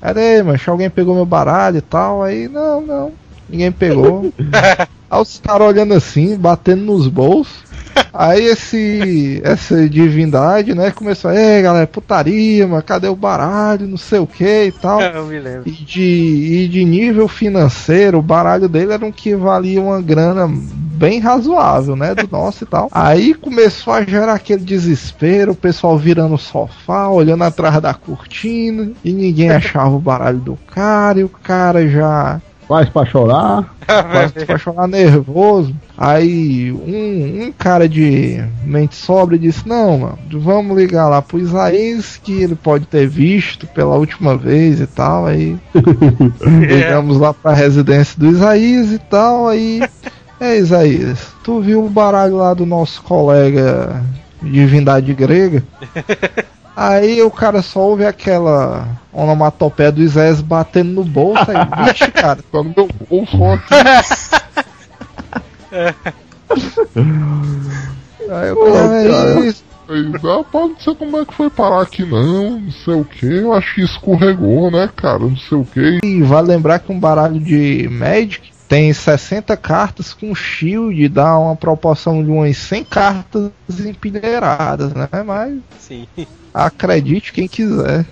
Pera 0.00 0.20
aí, 0.20 0.42
mas 0.42 0.66
alguém 0.68 0.90
pegou 0.90 1.14
meu 1.14 1.24
baralho 1.24 1.78
e 1.78 1.80
tal. 1.80 2.22
Aí, 2.22 2.46
não, 2.46 2.80
não. 2.82 3.12
Ninguém 3.48 3.72
pegou. 3.72 4.32
aí 5.10 5.20
os 5.20 5.38
caras 5.38 5.68
olhando 5.68 5.94
assim, 5.94 6.36
batendo 6.36 6.84
nos 6.84 7.08
bolsos. 7.08 7.64
Aí 8.12 8.44
esse. 8.44 9.40
Essa 9.44 9.88
divindade, 9.88 10.74
né, 10.74 10.90
começou, 10.90 11.32
ei 11.32 11.62
galera, 11.62 11.86
putaria, 11.86 12.66
mas 12.66 12.84
cadê 12.84 13.08
o 13.08 13.16
baralho? 13.16 13.86
Não 13.86 13.96
sei 13.96 14.18
o 14.18 14.26
que 14.26 14.64
e 14.64 14.72
tal. 14.72 15.00
Eu 15.00 15.26
me 15.26 15.38
lembro. 15.38 15.62
E 15.66 15.70
de, 15.70 16.02
e 16.02 16.68
de 16.68 16.84
nível 16.84 17.28
financeiro, 17.28 18.18
o 18.18 18.22
baralho 18.22 18.68
dele 18.68 18.92
era 18.92 19.04
um 19.04 19.12
que 19.12 19.34
valia 19.34 19.80
uma 19.80 20.02
grana 20.02 20.48
bem 20.94 21.20
razoável, 21.20 21.96
né? 21.96 22.14
Do 22.14 22.28
nosso 22.30 22.64
e 22.64 22.66
tal. 22.66 22.88
Aí 22.92 23.34
começou 23.34 23.92
a 23.92 24.02
gerar 24.02 24.34
aquele 24.34 24.64
desespero, 24.64 25.52
o 25.52 25.56
pessoal 25.56 25.98
virando 25.98 26.34
o 26.34 26.38
sofá, 26.38 27.08
olhando 27.08 27.44
atrás 27.44 27.80
da 27.80 27.94
cortina, 27.94 28.92
e 29.04 29.12
ninguém 29.12 29.50
achava 29.52 29.94
o 29.94 30.00
baralho 30.00 30.38
do 30.38 30.56
cara, 30.66 31.20
e 31.20 31.24
o 31.24 31.28
cara 31.28 31.88
já 31.88 32.40
Faz 32.66 32.88
pra 32.88 33.04
chorar. 33.04 33.74
quase 33.86 34.32
pra 34.46 34.56
chorar 34.56 34.88
nervoso. 34.88 35.74
Aí 35.96 36.72
um, 36.72 37.46
um 37.46 37.52
cara 37.52 37.88
de 37.88 38.42
mente 38.64 38.96
sobra 38.96 39.38
disse: 39.38 39.68
Não, 39.68 39.98
mano, 39.98 40.18
vamos 40.32 40.76
ligar 40.76 41.08
lá 41.08 41.20
pro 41.20 41.38
Isaías 41.38 42.18
que 42.22 42.42
ele 42.42 42.54
pode 42.54 42.86
ter 42.86 43.06
visto 43.06 43.66
pela 43.66 43.96
última 43.96 44.36
vez 44.36 44.80
e 44.80 44.86
tal. 44.86 45.26
Aí 45.26 45.56
ligamos 46.66 47.18
lá 47.18 47.34
pra 47.34 47.52
residência 47.52 48.18
do 48.18 48.26
Isaías 48.26 48.90
e 48.92 48.98
tal. 48.98 49.46
Aí, 49.46 49.82
é 50.44 50.58
Isaías, 50.58 51.32
tu 51.42 51.60
viu 51.60 51.84
o 51.84 51.90
baralho 51.90 52.36
lá 52.36 52.54
do 52.54 52.66
nosso 52.66 53.02
colega 53.02 54.02
divindade 54.42 55.12
grega? 55.14 55.64
Aí 56.76 57.22
o 57.22 57.30
cara 57.30 57.62
só 57.62 57.80
ouve 57.80 58.04
aquela 58.04 58.88
onomatopeia 59.12 59.92
do 59.92 60.02
Isaías 60.02 60.40
batendo 60.40 60.92
no 60.92 61.04
bolso. 61.04 61.44
Aí, 61.48 61.56
vixe, 61.86 62.10
cara. 62.10 62.40
Tá 62.50 62.62
no 62.62 62.74
meu 62.76 62.88
bolso 63.08 63.40
ó, 63.40 63.54
aqui. 63.54 63.74
Aí 68.28 68.50
o 68.50 68.56
cara, 68.56 69.40
é 69.40 69.40
isso. 69.46 69.64
Aí, 69.88 70.12
ah, 70.16 70.44
pá, 70.50 70.60
não 70.60 70.76
sei 70.80 70.94
como 70.94 71.18
é 71.18 71.24
que 71.26 71.34
foi 71.34 71.50
parar 71.50 71.82
aqui 71.82 72.06
não, 72.06 72.58
não 72.58 72.72
sei 72.72 72.94
o 72.94 73.04
que, 73.04 73.26
eu 73.26 73.52
acho 73.52 73.74
que 73.74 73.82
escorregou, 73.82 74.70
né, 74.70 74.88
cara, 74.96 75.18
não 75.18 75.36
sei 75.36 75.58
o 75.58 75.64
que. 75.64 76.00
E 76.02 76.22
vale 76.22 76.48
lembrar 76.48 76.78
que 76.78 76.90
um 76.90 76.98
baralho 76.98 77.38
de 77.38 77.86
Magic 77.90 78.53
tem 78.68 78.92
60 78.92 79.56
cartas 79.56 80.12
com 80.12 80.34
shield, 80.34 81.08
dá 81.08 81.38
uma 81.38 81.56
proporção 81.56 82.24
de 82.24 82.30
umas 82.30 82.56
100 82.56 82.84
cartas 82.84 83.50
empilhadas, 83.84 84.92
né? 84.92 85.08
Mas 85.24 85.58
Sim. 85.78 86.06
acredite 86.52 87.32
quem 87.32 87.46
quiser. 87.46 88.06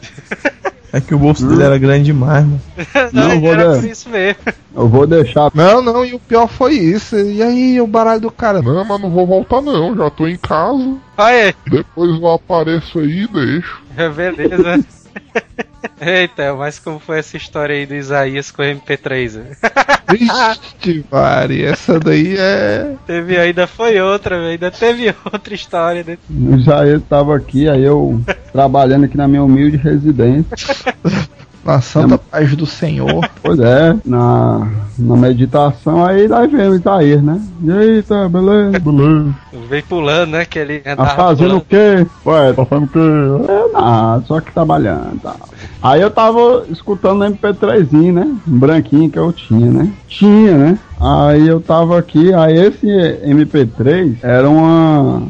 É 0.93 1.01
que 1.01 1.15
o 1.15 1.19
bolso 1.19 1.49
dele 1.49 1.63
era 1.63 1.79
grande 1.79 2.05
demais, 2.05 2.45
mano. 2.45 2.61
Não, 3.15 3.41
vou 3.41 3.55
era 3.55 3.71
dar. 3.71 3.81
por 3.81 3.89
isso 3.89 4.11
mesmo. 4.11 4.43
Eu 4.75 4.89
vou 4.89 5.07
deixar. 5.07 5.51
Não, 5.55 5.81
não, 5.81 6.05
e 6.05 6.13
o 6.13 6.19
pior 6.19 6.47
foi 6.47 6.75
isso. 6.75 7.17
E 7.17 7.43
aí, 7.43 7.81
o 7.81 7.87
baralho 7.87 8.21
do 8.21 8.31
cara? 8.31 8.61
Não, 8.61 8.85
mas 8.85 9.01
não 9.01 9.11
vou 9.11 9.27
voltar 9.27 9.63
não, 9.63 9.97
já 9.97 10.11
tô 10.11 10.27
em 10.27 10.37
casa, 10.37 10.97
Olha 11.17 11.55
depois 11.67 12.11
eu 12.11 12.29
apareço 12.31 12.99
aí 12.99 13.23
e 13.23 13.27
deixo. 13.27 13.83
aí, 13.97 14.09
beleza. 14.13 14.85
Eita, 16.01 16.55
mas 16.55 16.79
como 16.79 16.99
foi 16.99 17.19
essa 17.19 17.37
história 17.37 17.75
aí 17.75 17.87
do 17.87 17.95
Isaías 17.95 18.51
com 18.51 18.63
o 18.63 18.65
MP3? 18.65 19.33
né? 19.35 19.57
Vixe, 20.11 21.05
Mari, 21.11 21.65
essa 21.65 21.99
daí 21.99 22.37
é. 22.37 22.95
Teve 23.07 23.39
ainda 23.39 23.67
foi 23.67 24.01
outra, 24.01 24.37
ainda 24.37 24.71
teve 24.71 25.15
outra 25.25 25.55
história. 25.55 26.05
Né? 26.05 26.19
O 26.31 26.59
Jair 26.59 27.01
tava 27.01 27.37
aqui, 27.37 27.69
aí 27.69 27.83
eu 27.83 28.21
trabalhando 28.53 29.05
aqui 29.05 29.17
na 29.17 29.29
minha 29.29 29.43
humilde 29.43 29.77
residência. 29.77 30.57
Na 31.65 31.81
santa 31.81 32.19
paz 32.19 32.55
do 32.57 32.67
Senhor. 32.67 33.23
Pois 33.43 33.59
é, 33.59 33.97
na, 34.05 34.69
na 34.97 35.17
meditação 35.17 36.05
aí 36.07 36.29
nós 36.29 36.51
vemos 36.51 36.79
Isaías, 36.79 37.21
né? 37.21 37.41
Eita, 37.67 38.29
beleza, 38.29 38.79
beleza. 38.79 39.35
Veio 39.69 39.83
pulando, 39.85 40.31
né? 40.31 40.45
Que 40.45 40.61
ele 40.61 40.79
Tá 40.79 41.07
fazendo 41.07 41.57
o 41.57 41.61
quê? 41.61 42.07
Ué, 42.25 42.53
tá 42.53 42.65
fazendo 42.65 42.87
o 42.87 42.89
quê? 42.89 43.53
É 43.53 43.73
nada, 43.73 44.25
só 44.27 44.41
que 44.41 44.53
trabalhando 44.53 45.21
tal. 45.21 45.37
Aí 45.83 46.01
eu 46.01 46.11
tava 46.11 46.65
escutando 46.71 47.25
um 47.25 47.33
MP3zinho, 47.33 48.13
né? 48.13 48.37
Um 48.47 48.59
branquinho 48.59 49.11
que 49.11 49.19
eu 49.19 49.33
tinha, 49.33 49.71
né? 49.71 49.93
Tinha, 50.07 50.57
né? 50.57 50.79
Aí 51.01 51.49
eu 51.49 51.61
tava 51.61 51.99
aqui, 51.99 52.33
aí 52.33 52.57
esse 52.57 52.87
MP3 53.27 54.19
era 54.23 54.49
uma. 54.49 55.23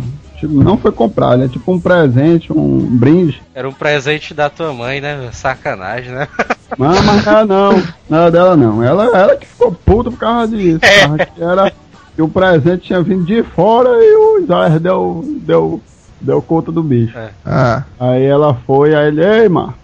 Tipo, 0.42 0.62
Não 0.62 0.76
foi 0.76 0.92
comprado, 0.92 1.42
é 1.42 1.48
tipo 1.48 1.72
um 1.72 1.80
presente, 1.80 2.52
um 2.52 2.78
brinde. 2.78 3.42
Era 3.54 3.68
um 3.68 3.72
presente 3.72 4.34
da 4.34 4.50
tua 4.50 4.72
mãe, 4.72 5.00
né? 5.00 5.30
Sacanagem, 5.32 6.12
né? 6.12 6.28
Não, 6.78 7.02
mas 7.02 7.26
ela 7.26 7.44
não, 7.44 7.82
não 8.08 8.18
era 8.18 8.30
dela 8.30 8.56
não. 8.56 8.82
Ela, 8.82 9.04
ela 9.04 9.36
que 9.36 9.46
ficou 9.46 9.70
puta 9.72 10.10
por 10.10 10.18
causa 10.18 10.56
disso. 10.56 10.80
Por 10.80 11.06
causa 11.06 11.26
que 11.26 11.42
era 11.42 11.72
que 12.16 12.22
o 12.22 12.28
presente 12.28 12.86
tinha 12.86 13.02
vindo 13.02 13.26
de 13.26 13.42
fora 13.42 13.90
e 13.90 14.14
o 14.16 14.38
Isaías 14.38 14.80
deu, 14.80 15.22
deu 15.42 15.82
deu 16.18 16.40
conta 16.40 16.72
do 16.72 16.82
bicho. 16.82 17.14
Ah, 17.44 17.82
Aí 18.00 18.24
ela 18.24 18.54
foi, 18.66 18.94
aí 18.94 19.08
ele, 19.08 19.22
ei, 19.22 19.48
mano. 19.50 19.74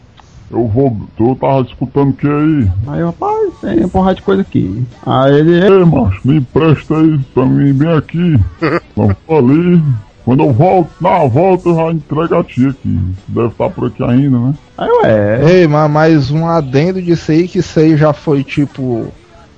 Eu 0.50 0.66
vou. 0.66 0.96
Tu 1.14 1.36
tava 1.36 1.61
escutando 1.61 2.09
o 2.09 2.12
que 2.14 2.26
aí? 2.26 2.70
Aí 2.86 3.00
eu, 3.00 3.06
rapaz, 3.09 3.52
tem 3.61 3.80
uma 3.80 3.88
porrada 3.88 4.14
de 4.14 4.22
coisa 4.22 4.40
aqui. 4.40 4.82
Aí 5.04 5.34
ele, 5.34 5.62
ei, 5.62 5.84
macho, 5.84 6.20
me 6.24 6.38
empresta 6.38 6.96
aí 6.96 7.18
pra 7.34 7.44
mim 7.44 7.74
bem 7.74 7.92
aqui. 7.92 8.40
Vamos 8.96 9.16
ali. 9.28 9.82
Quando 10.29 10.43
eu 10.43 10.53
volto, 10.53 10.91
na 11.01 11.24
volta 11.24 11.70
eu 11.70 11.74
já 11.74 11.91
entrego 11.91 12.35
a 12.37 12.45
tia 12.45 12.68
aqui. 12.68 13.01
Deve 13.29 13.47
estar 13.47 13.70
por 13.70 13.87
aqui 13.87 14.05
ainda, 14.05 14.39
né? 14.39 14.55
aí 14.76 14.87
eu, 14.87 15.07
é. 15.07 15.53
ei, 15.53 15.66
mas 15.66 15.91
mais 15.91 16.31
um 16.31 16.47
adendo 16.47 17.01
disso 17.01 17.33
aí, 17.33 17.49
que 17.49 17.61
isso 17.61 17.81
aí 17.81 17.97
já 17.97 18.12
foi 18.12 18.45
tipo. 18.45 19.07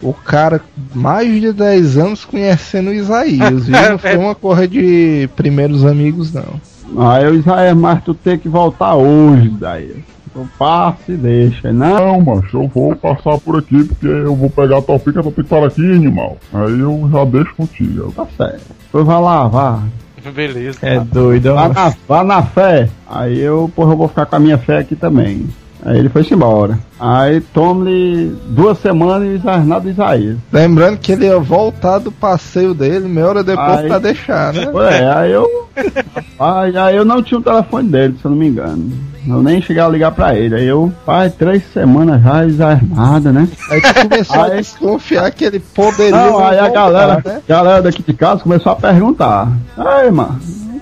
O 0.01 0.15
cara, 0.15 0.61
mais 0.95 1.41
de 1.41 1.53
10 1.53 1.99
anos 1.99 2.25
conhecendo 2.25 2.91
o 2.91 2.95
Isaías, 2.95 3.67
viu? 3.67 3.91
Não 3.91 3.99
foi 3.99 4.17
uma 4.17 4.33
corra 4.33 4.69
de 4.69 5.29
primeiros 5.35 5.85
amigos, 5.85 6.33
não. 6.33 6.61
Aí 7.05 7.25
eu, 7.25 7.35
Israel, 7.35 7.75
mas 7.75 8.05
tu 8.05 8.15
tem 8.15 8.39
que 8.39 8.49
voltar 8.49 8.95
hoje, 8.95 9.49
daí. 9.49 10.05
Eu 10.37 10.47
passo 10.57 11.11
e 11.11 11.17
deixa. 11.17 11.73
Não, 11.73 12.21
Não, 12.21 12.21
macho, 12.37 12.59
eu 12.59 12.69
vou 12.69 12.95
passar 12.95 13.39
por 13.39 13.59
aqui 13.59 13.83
porque 13.83 14.07
eu 14.07 14.37
vou 14.37 14.49
pegar 14.49 14.79
a 14.79 14.83
tua 14.83 15.01
pica, 15.01 15.21
tu 15.21 15.33
tem 15.33 15.43
que 15.43 15.51
parar 15.51 15.67
aqui, 15.67 15.83
animal. 15.83 16.39
Aí 16.55 16.79
eu 16.79 17.11
já 17.13 17.25
deixo 17.25 17.57
contigo. 17.57 18.13
Tá 18.13 18.25
certo. 18.37 18.71
Depois 18.85 19.05
vai 19.05 19.21
lá, 19.21 19.49
vá. 19.49 19.83
Beleza. 20.35 20.79
É 20.83 20.99
doido, 21.01 21.55
Vá 21.55 21.69
na, 21.69 21.95
vá 22.09 22.25
na 22.25 22.43
fé. 22.43 22.89
Aí 23.09 23.39
eu, 23.41 23.71
porra, 23.75 23.93
eu 23.93 23.97
vou 23.97 24.09
ficar 24.09 24.27
com 24.27 24.37
a 24.37 24.41
minha 24.41 24.59
fé 24.59 24.79
aqui 24.79 24.95
também. 24.97 25.49
Aí 25.85 25.99
ele 25.99 26.09
foi 26.09 26.27
embora. 26.35 26.79
Aí 26.99 27.41
toma-lhe 27.41 28.35
duas 28.49 28.79
semanas 28.79 29.29
e 29.29 29.39
de 29.81 29.89
Isaías. 29.91 30.37
Lembrando 30.53 30.99
que 30.99 31.13
ele 31.13 31.27
ia 31.27 31.39
voltar 31.39 31.99
do 31.99 32.13
passeio 32.13 32.75
dele 32.75 33.09
meia 33.09 33.29
hora 33.29 33.43
depois 33.43 33.79
Aí- 33.79 33.89
pra 33.89 33.99
deixar, 33.99 34.53
né? 34.53 34.67
É, 34.91 35.11
aí 35.11 35.33
eu. 35.33 35.47
Rapaz, 36.39 36.77
aí 36.77 36.97
eu 36.97 37.05
não 37.05 37.23
tinha 37.23 37.39
o 37.41 37.43
telefone 37.43 37.89
dele, 37.89 38.17
se 38.21 38.25
eu 38.25 38.31
não 38.31 38.39
me 38.39 38.49
engano. 38.49 38.91
Eu 39.27 39.43
nem 39.43 39.61
cheguei 39.61 39.83
a 39.83 39.89
ligar 39.89 40.13
pra 40.13 40.35
ele. 40.35 40.55
Aí 40.55 40.67
eu, 40.67 40.93
pai, 41.05 41.31
três 41.31 41.63
semanas 41.73 42.23
já, 42.57 42.79
nada, 42.95 43.33
né? 43.33 43.49
Aí 43.71 43.81
tu 43.81 44.09
começou 44.09 44.41
a 44.41 44.45
Aí- 44.47 44.57
desconfiar 44.59 45.31
que 45.31 45.45
ele 45.45 45.61
poderia. 45.61 46.11
Não, 46.17 46.39
aí 46.39 46.59
a 46.59 46.65
voltar, 46.65 46.75
galera, 46.81 47.23
né? 47.25 47.41
galera 47.49 47.83
daqui 47.83 48.03
de 48.03 48.13
casa 48.15 48.43
começou 48.43 48.73
a 48.73 48.77
perguntar. 48.77 49.49
Aí, 49.77 50.11
mano, 50.11 50.39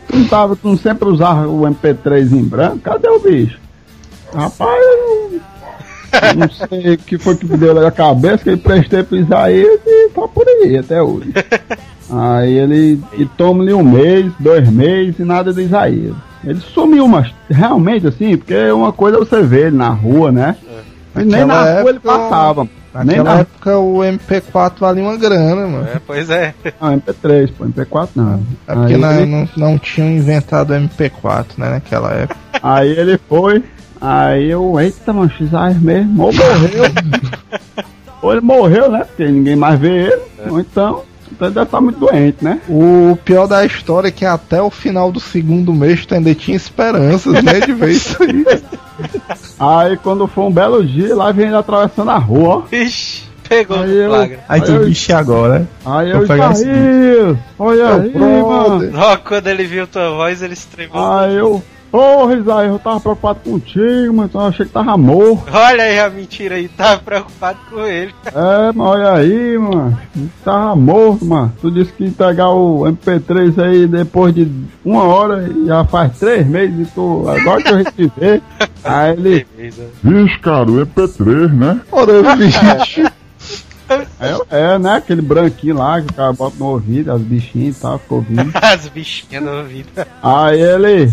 tu 0.09 0.16
não, 0.16 0.26
tava, 0.26 0.57
tu 0.57 0.68
não 0.68 0.76
sempre 0.78 1.09
usava 1.09 1.46
o 1.49 1.62
MP3 1.62 2.32
em 2.32 2.42
branco? 2.44 2.78
Cadê 2.78 3.09
o 3.09 3.18
bicho? 3.20 3.59
Rapaz, 4.34 4.80
eu 4.82 5.30
não, 6.12 6.28
eu 6.28 6.34
não 6.36 6.50
sei 6.50 6.94
o 6.94 6.98
que 6.98 7.18
foi 7.18 7.36
que 7.36 7.46
me 7.46 7.56
deu 7.56 7.74
na 7.74 7.90
cabeça, 7.90 8.38
que 8.38 8.50
eu 8.50 8.54
emprestei 8.54 9.02
pro 9.02 9.16
Isaías 9.16 9.80
e 9.86 10.08
tá 10.10 10.28
por 10.28 10.46
aí 10.46 10.76
até 10.78 11.02
hoje. 11.02 11.32
Aí 12.10 12.52
ele, 12.58 13.00
e 13.14 13.26
toma-lhe 13.26 13.72
um 13.72 13.82
mês, 13.84 14.30
dois 14.40 14.68
meses 14.70 15.18
e 15.18 15.24
nada 15.24 15.52
de 15.52 15.62
Isaías. 15.62 16.14
Ele 16.44 16.60
sumiu, 16.60 17.06
mas 17.08 17.32
realmente 17.50 18.06
assim, 18.06 18.36
porque 18.36 18.70
uma 18.70 18.92
coisa 18.92 19.16
é 19.16 19.20
você 19.20 19.42
vê 19.42 19.66
ele 19.66 19.76
na 19.76 19.88
rua, 19.90 20.30
né? 20.32 20.56
Mas 21.14 21.26
nem 21.26 21.40
na 21.44 21.46
Naquela 21.46 21.80
rua 21.80 21.90
ele 21.90 21.98
época- 21.98 22.18
passava. 22.18 22.68
Nem 23.04 23.04
Naquela 23.18 23.34
na 23.34 23.40
época 23.40 23.78
o 23.78 23.98
MP4 23.98 24.72
valia 24.80 25.02
uma 25.02 25.16
grana, 25.16 25.66
mano. 25.66 25.86
É, 25.92 26.00
pois 26.06 26.30
é. 26.30 26.54
Não, 26.80 26.96
MP3, 26.98 27.52
pô, 27.56 27.64
MP4 27.66 28.08
não. 28.14 28.42
É 28.66 28.74
porque 28.74 28.92
ele, 28.94 29.26
não, 29.26 29.48
não 29.56 29.78
tinham 29.78 30.08
inventado 30.10 30.70
o 30.70 30.74
MP4, 30.74 31.46
né, 31.58 31.70
naquela 31.70 32.12
época. 32.12 32.36
aí 32.62 32.88
ele 32.90 33.18
foi, 33.28 33.62
aí 34.01 34.51
eu, 34.51 34.78
eita, 34.80 35.12
mano, 35.12 35.30
Xair 35.30 35.80
mesmo, 35.80 36.24
ou 36.24 36.32
morreu. 36.32 36.84
ou 38.22 38.32
ele 38.32 38.40
morreu, 38.40 38.90
né? 38.90 39.05
Porque 39.05 39.26
ninguém 39.30 39.57
mais 39.57 39.78
vê 39.78 40.07
ele. 40.07 40.22
Ou 40.51 40.61
então, 40.61 41.03
então 41.32 41.49
ele 41.49 41.55
deve 41.55 41.66
estar 41.66 41.80
muito 41.80 41.99
doente, 41.99 42.38
né? 42.42 42.61
O 42.68 43.16
pior 43.24 43.46
da 43.46 43.64
história 43.64 44.09
é 44.09 44.12
que 44.12 44.24
até 44.24 44.61
o 44.62 44.70
final 44.70 45.11
do 45.12 45.20
segundo 45.20 45.72
mês 45.72 46.05
tu 46.07 46.14
ainda 46.14 46.34
tinha 46.34 46.57
esperanças, 46.57 47.42
né, 47.42 47.61
de 47.61 47.72
ver 47.72 47.90
isso 47.90 48.16
aí. 48.22 48.44
Aí 49.59 49.96
quando 49.99 50.26
foi 50.26 50.44
um 50.44 50.51
belo 50.53 50.84
dia, 50.84 51.14
lá 51.14 51.30
vem 51.32 51.46
ele 51.46 51.57
atravessando 51.57 52.11
a 52.11 52.18
rua, 52.18 52.64
ó. 52.70 52.74
Ixi, 52.74 53.24
pegou 53.49 53.78
Aí 53.80 53.96
eu- 53.96 54.09
flagra. 54.11 54.40
Aí 54.49 54.61
tu 54.61 54.70
Aí 54.70 54.76
eu- 54.76 54.84
vixe 54.84 55.12
agora. 55.12 55.68
Aí 55.84 56.11
eu, 56.11 56.26
pegar 56.26 56.53
Isaías, 56.53 57.36
olha 57.59 57.94
aí, 57.94 58.09
brother. 58.11 58.44
mano. 58.44 58.92
Ó, 58.96 59.16
quando 59.18 59.46
ele 59.49 59.64
viu 59.64 59.86
tua 59.86 60.11
voz, 60.11 60.42
ele 60.42 60.55
estremou. 60.55 61.18
Aí 61.18 61.36
eu, 61.36 61.62
porra, 61.91 62.34
Isaías, 62.34 62.72
eu 62.72 62.78
tava 62.78 63.01
preocupado 63.01 63.41
contigo, 63.41 64.14
mas 64.14 64.32
eu 64.34 64.41
achei 64.41 64.66
que 64.66 64.72
tava 64.72 64.97
morto. 64.97 65.45
Olha 65.53 65.82
aí 65.82 65.99
a 65.99 66.11
mentira 66.11 66.57
aí, 66.57 66.68
tava 66.68 67.01
preocupado 67.01 67.59
com 67.70 67.84
ele. 67.86 68.14
É, 68.26 68.72
mas 68.74 68.86
olha 68.86 69.12
aí, 69.12 69.59
mano. 69.59 69.99
Tava 70.45 70.76
morto, 70.76 71.24
mano. 71.24 71.53
Tu 71.61 71.70
disse 71.70 71.93
que 71.93 72.05
ia 72.05 72.09
entregar 72.09 72.51
o 72.51 72.80
MP3 72.80 73.62
aí 73.62 73.86
depois 73.86 74.34
de 74.34 74.51
uma 74.84 75.05
hora 75.05 75.49
e 75.49 75.66
já 75.66 75.84
faz 75.84 76.18
três 76.18 76.47
meses 76.47 76.89
e 76.89 76.91
tu. 76.93 77.24
Agora 77.28 77.62
que 77.62 77.70
eu 77.70 77.76
recebi. 77.84 78.43
Aí 78.84 79.12
ele. 79.12 79.47
Beleza. 79.57 79.86
Vixe, 80.03 80.39
cara, 80.39 80.70
o 80.70 80.86
EP3, 80.86 81.53
né? 81.53 81.80
Ora, 81.93 82.36
bicho. 82.36 83.18
É, 84.20 84.74
é, 84.74 84.78
né? 84.78 84.97
Aquele 84.97 85.22
branquinho 85.22 85.76
lá 85.76 86.01
que 86.01 86.11
o 86.11 86.14
cara 86.14 86.32
bota 86.32 86.57
no 86.59 86.66
ouvido, 86.66 87.11
as 87.11 87.22
bichinhas 87.22 87.78
e 87.78 87.80
tal, 87.80 87.99
ficou 87.99 88.18
ouvindo. 88.18 88.51
As 88.55 88.86
bichinhas 88.89 89.43
no 89.43 89.59
ouvido. 89.59 89.89
Aí 90.22 90.61
ele. 90.61 91.11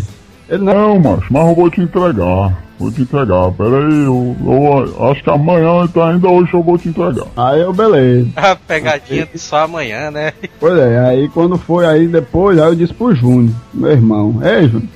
Ele 0.48 0.64
não. 0.64 0.98
Macho, 0.98 1.26
mas 1.30 1.48
eu 1.48 1.54
vou 1.54 1.70
te 1.70 1.80
entregar. 1.80 2.66
Vou 2.78 2.90
te 2.90 3.02
entregar. 3.02 3.50
Pera 3.52 3.86
aí, 3.86 4.04
eu, 4.04 4.36
eu 4.44 5.10
acho 5.10 5.22
que 5.22 5.30
amanhã, 5.30 5.84
então 5.84 6.02
ainda 6.02 6.28
hoje 6.28 6.52
eu 6.52 6.62
vou 6.62 6.78
te 6.78 6.88
entregar. 6.88 7.26
Aí 7.36 7.60
eu, 7.60 7.72
beleza. 7.72 8.28
A 8.36 8.54
pegadinha 8.54 9.26
de 9.26 9.38
só 9.38 9.64
amanhã, 9.64 10.10
né? 10.10 10.32
Pois 10.60 10.78
é, 10.78 10.98
aí 10.98 11.28
quando 11.30 11.56
foi 11.56 11.86
aí 11.86 12.06
depois, 12.06 12.58
aí 12.58 12.68
eu 12.68 12.74
disse 12.74 12.92
pro 12.92 13.14
Júnior, 13.14 13.54
meu 13.72 13.90
irmão, 13.90 14.40
ei 14.42 14.68
Júnior, 14.68 14.88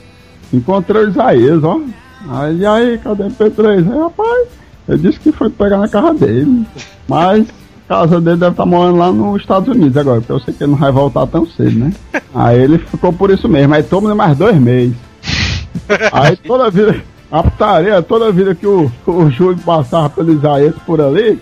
encontrei 0.52 1.04
o 1.04 1.08
Isaías, 1.08 1.64
ó. 1.64 1.80
Aí, 2.28 2.58
e 2.58 2.66
aí, 2.66 2.98
cadê 2.98 3.22
o 3.22 3.30
P3? 3.30 3.90
Aí, 3.90 3.98
rapaz, 3.98 4.48
ele 4.86 4.98
disse 4.98 5.20
que 5.20 5.32
foi 5.32 5.48
pegar 5.48 5.78
na 5.78 5.88
casa 5.88 6.12
dele. 6.14 6.66
Mas 7.08 7.46
a 7.88 7.94
casa 7.94 8.20
dele 8.20 8.36
deve 8.36 8.52
estar 8.52 8.66
morando 8.66 8.98
lá 8.98 9.10
nos 9.10 9.40
Estados 9.40 9.74
Unidos 9.74 9.96
agora, 9.96 10.20
porque 10.20 10.32
eu 10.32 10.40
sei 10.40 10.52
que 10.52 10.62
ele 10.62 10.72
não 10.72 10.78
vai 10.78 10.92
voltar 10.92 11.26
tão 11.26 11.46
cedo, 11.46 11.78
né? 11.78 11.92
Aí 12.34 12.60
ele 12.60 12.78
ficou 12.78 13.12
por 13.12 13.30
isso 13.30 13.48
mesmo, 13.48 13.74
aí 13.74 13.82
toma 13.82 14.14
mais 14.14 14.38
dois 14.38 14.56
meses. 14.56 14.94
Aí 16.12 16.36
toda 16.36 16.70
vida, 16.70 17.02
a 17.30 17.42
putaria, 17.42 18.02
toda 18.02 18.32
vida 18.32 18.54
que 18.54 18.66
o, 18.66 18.90
o 19.06 19.30
Júlio 19.30 19.58
passava 19.58 20.10
pelo 20.10 20.32
Isaías 20.32 20.74
por 20.86 21.00
ali, 21.00 21.40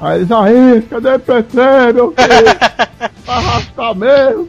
aí 0.00 0.22
Isaías, 0.22 0.84
cadê 0.88 1.10
o 1.10 1.20
P3, 1.20 1.94
meu 1.94 2.12
filho? 2.12 3.10
Arrastar 3.26 3.94
mesmo. 3.94 4.48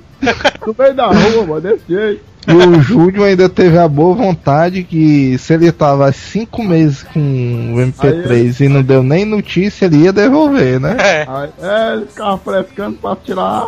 No 0.65 0.75
meio 0.77 0.93
da 0.93 1.07
rua, 1.07 1.45
mano, 1.47 1.61
desse 1.61 1.83
jeito. 1.87 2.31
E 2.47 2.53
o 2.53 2.81
Júlio 2.81 3.23
ainda 3.23 3.47
teve 3.47 3.77
a 3.77 3.87
boa 3.87 4.15
vontade 4.15 4.83
que 4.83 5.37
se 5.37 5.53
ele 5.53 5.71
tava 5.71 6.07
há 6.07 6.11
cinco 6.11 6.63
meses 6.63 7.03
com 7.03 7.19
o 7.19 7.77
MP3 7.77 8.61
e 8.61 8.67
não 8.67 8.81
deu 8.81 9.03
nem 9.03 9.25
notícia, 9.25 9.85
ele 9.85 9.97
ia 9.97 10.13
devolver, 10.13 10.79
né? 10.79 10.97
É, 10.99 11.25
Aí, 11.27 11.49
é, 11.61 11.93
ele 11.93 12.05
ficava 12.07 12.37
frescando 12.39 12.97
pra 12.97 13.15
tirar, 13.15 13.67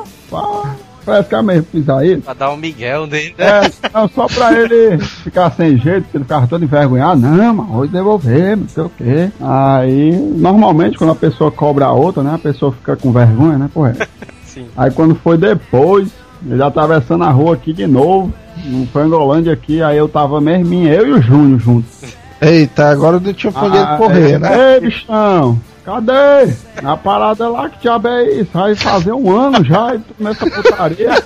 pra 1.04 1.16
frescar 1.16 1.44
mesmo 1.44 1.64
pro 1.64 1.80
Isaías. 1.80 2.24
pra 2.24 2.34
dar 2.34 2.52
um 2.52 2.58
miguel 2.58 3.06
nele. 3.08 3.34
né? 3.38 3.46
É, 3.46 3.72
não, 3.94 4.08
só 4.10 4.28
pra 4.28 4.54
ele 4.54 4.98
ficar 5.00 5.52
sem 5.52 5.78
jeito, 5.78 6.08
que 6.10 6.18
ele 6.18 6.24
ficava 6.24 6.48
todo 6.48 6.64
envergonhado. 6.64 7.20
Não, 7.22 7.54
mas 7.54 7.68
vou 7.68 7.88
devolver, 7.88 8.58
não 8.58 8.68
sei 8.68 8.84
o 8.84 8.92
quê. 8.98 9.30
Aí, 9.42 10.12
normalmente, 10.36 10.98
quando 10.98 11.12
a 11.12 11.16
pessoa 11.16 11.52
cobra 11.52 11.86
a 11.86 11.92
outra, 11.92 12.24
né, 12.24 12.34
a 12.36 12.40
pessoa 12.40 12.72
fica 12.72 12.96
com 12.96 13.12
vergonha, 13.12 13.58
né, 13.58 13.70
porra? 13.74 13.96
Sim. 14.46 14.68
Aí 14.78 14.92
quando 14.92 15.16
foi 15.16 15.38
depois, 15.38 16.10
ele 16.48 16.62
atravessando 16.62 17.24
a 17.24 17.30
rua 17.32 17.56
aqui 17.56 17.74
de 17.74 17.88
novo, 17.88 18.32
no 18.66 18.86
Frangolândia 18.88 19.52
aqui, 19.54 19.82
aí 19.82 19.98
eu 19.98 20.08
tava 20.08 20.40
mesmo, 20.40 20.74
eu 20.88 21.08
e 21.08 21.12
o 21.14 21.22
Júnior 21.22 21.60
juntos. 21.60 22.14
Eita, 22.42 22.90
agora 22.90 23.20
não 23.20 23.34
tinha 23.34 23.54
ele 23.64 23.78
Ah, 23.78 23.96
correr, 23.98 24.32
é, 24.34 24.40
né? 24.40 24.74
Ei, 24.76 24.80
bichão, 24.82 25.60
cadê? 25.84 26.54
Na 26.82 26.98
parada 26.98 27.50
lá 27.50 27.70
que 27.70 27.82
diabo 27.82 28.08
é 28.08 28.24
isso? 28.40 28.52
Vai 28.54 28.76
fazer 28.76 29.14
um 29.14 29.36
ano 29.36 29.64
já 29.64 29.96
e 29.96 30.00
tu 30.00 30.16
nessa 30.20 30.50
putaria. 30.50 31.22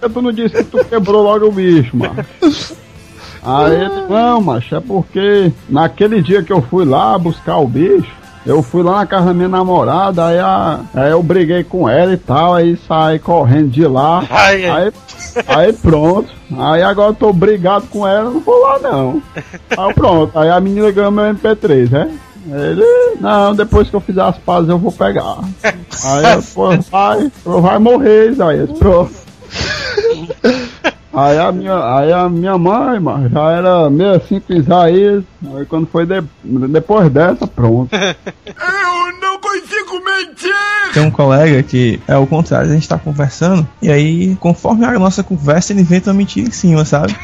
Por 0.00 0.08
que 0.08 0.14
tu 0.14 0.22
não 0.22 0.32
disse 0.32 0.56
que 0.56 0.64
tu 0.64 0.84
quebrou 0.84 1.22
logo 1.22 1.46
o 1.46 1.52
bicho, 1.52 1.96
mano? 1.96 2.24
Aí 3.42 3.74
ele, 3.74 4.06
não, 4.08 4.40
macho, 4.40 4.74
é 4.74 4.80
porque 4.80 5.50
naquele 5.68 6.20
dia 6.20 6.42
que 6.42 6.52
eu 6.52 6.60
fui 6.60 6.84
lá 6.84 7.16
buscar 7.18 7.56
o 7.56 7.66
bicho, 7.66 8.12
eu 8.44 8.62
fui 8.62 8.82
lá 8.82 8.98
na 8.98 9.06
casa 9.06 9.26
da 9.26 9.34
minha 9.34 9.48
namorada, 9.48 10.26
aí, 10.26 10.38
a, 10.38 10.80
aí 10.94 11.10
eu 11.10 11.22
briguei 11.22 11.62
com 11.62 11.88
ela 11.88 12.12
e 12.12 12.16
tal, 12.16 12.54
aí 12.54 12.76
saí 12.88 13.18
correndo 13.18 13.68
de 13.68 13.86
lá. 13.86 14.24
Ai. 14.30 14.64
Aí, 14.64 14.92
aí 15.46 15.72
pronto. 15.72 16.30
Aí 16.58 16.82
agora 16.82 17.10
eu 17.10 17.14
tô 17.14 17.32
brigado 17.32 17.86
com 17.88 18.06
ela, 18.06 18.30
não 18.30 18.40
vou 18.40 18.60
lá 18.62 18.78
não. 18.78 19.22
Aí 19.76 19.94
pronto. 19.94 20.38
Aí 20.38 20.48
a 20.50 20.60
menina 20.60 20.90
ganhou 20.90 21.10
meu 21.10 21.24
MP3, 21.34 21.90
né? 21.90 22.10
Ele, 22.46 22.84
não, 23.20 23.54
depois 23.54 23.88
que 23.90 23.94
eu 23.96 24.00
fizer 24.00 24.22
as 24.22 24.38
pazes 24.38 24.68
eu 24.70 24.78
vou 24.78 24.90
pegar. 24.92 25.36
Aí 25.62 26.32
eu, 26.34 26.42
pô, 26.54 26.70
vai, 26.90 27.30
vai 27.44 27.78
morrer, 27.78 28.30
Isaías, 28.30 28.70
pronto. 28.78 29.12
Aí 31.12 31.38
a 31.38 31.50
minha, 31.50 31.96
aí 31.96 32.12
a 32.12 32.28
minha 32.28 32.56
mãe, 32.56 33.00
mano, 33.00 33.28
já 33.28 33.50
era 33.50 33.90
65 33.90 34.52
Isaías. 34.52 35.24
Aí 35.56 35.66
quando 35.66 35.86
foi 35.88 36.06
de- 36.06 36.22
depois 36.68 37.10
dessa, 37.10 37.46
pronto. 37.46 37.90
Tem 40.94 41.02
um 41.02 41.10
colega 41.10 41.62
que 41.62 42.00
é 42.06 42.16
o 42.16 42.26
contrário, 42.26 42.70
a 42.70 42.74
gente 42.74 42.88
tá 42.88 42.96
conversando, 42.98 43.66
e 43.82 43.90
aí, 43.90 44.36
conforme 44.36 44.84
a 44.84 44.98
nossa 44.98 45.22
conversa, 45.22 45.72
ele 45.72 45.80
inventa 45.82 46.10
uma 46.10 46.14
mentira 46.16 46.48
em 46.48 46.52
cima, 46.52 46.84
sabe? 46.84 47.14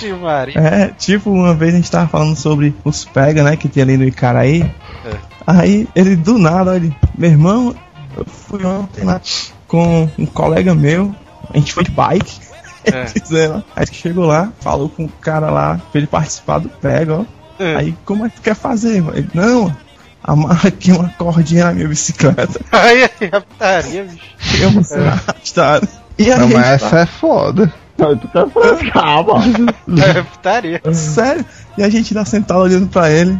Vixe, 0.00 0.12
Maria. 0.14 0.54
É, 0.58 0.88
tipo, 0.88 1.30
uma 1.30 1.54
vez 1.54 1.74
a 1.74 1.76
gente 1.76 1.90
tava 1.90 2.08
falando 2.08 2.36
sobre 2.36 2.74
os 2.84 3.04
pega, 3.04 3.42
né, 3.42 3.56
que 3.56 3.68
tem 3.68 3.82
ali 3.82 3.96
no 3.96 4.04
Icaraí. 4.04 4.62
É. 4.62 5.16
Aí 5.46 5.88
ele 5.94 6.16
do 6.16 6.38
nada, 6.38 6.76
ele, 6.76 6.94
meu 7.16 7.30
irmão, 7.30 7.74
eu 8.16 8.24
fui 8.24 8.64
ontem 8.64 9.04
lá 9.04 9.20
com 9.66 10.08
um 10.18 10.26
colega 10.26 10.74
meu, 10.74 11.14
a 11.52 11.56
gente 11.56 11.72
foi 11.72 11.84
de 11.84 11.90
bike. 11.90 12.40
É. 12.82 13.04
dizendo, 13.04 13.62
Aí 13.76 13.84
que 13.86 13.94
chegou 13.94 14.24
lá, 14.24 14.50
falou 14.60 14.88
com 14.88 15.04
o 15.04 15.08
cara 15.20 15.50
lá 15.50 15.78
pra 15.92 15.98
ele 16.00 16.06
participar 16.06 16.60
do 16.60 16.70
pega, 16.70 17.12
ó. 17.14 17.24
É. 17.62 17.76
Aí, 17.76 17.94
como 18.06 18.24
é 18.24 18.30
que 18.30 18.36
tu 18.36 18.40
quer 18.40 18.54
fazer? 18.54 19.02
mano? 19.02 19.18
Ele, 19.18 19.28
não, 19.34 19.76
amarra 20.24 20.68
aqui 20.68 20.90
uma 20.90 21.10
cordinha 21.10 21.66
na 21.66 21.72
minha 21.74 21.86
bicicleta. 21.86 22.58
Aí, 22.72 23.02
aí, 23.02 23.28
a 23.32 23.40
putaria, 23.42 24.04
bicho. 24.04 24.24
Eu 24.62 24.70
vou 24.70 24.82
ser 24.82 25.06
arrastado. 25.06 25.86
E 26.18 26.32
aí, 26.32 26.38
Não, 26.38 26.48
mas 26.48 26.80
tá- 26.80 26.86
essa 26.86 26.98
é 27.00 27.06
foda. 27.06 27.70
Tu 28.00 28.50
frescar, 28.50 29.24
mano. 29.26 29.66
É 30.02 30.22
putaria. 30.22 30.80
Sério? 30.92 31.44
E 31.78 31.82
a 31.82 31.88
gente 31.88 32.14
lá 32.14 32.24
sentado 32.24 32.60
olhando 32.60 32.88
pra 32.88 33.10
ele. 33.10 33.38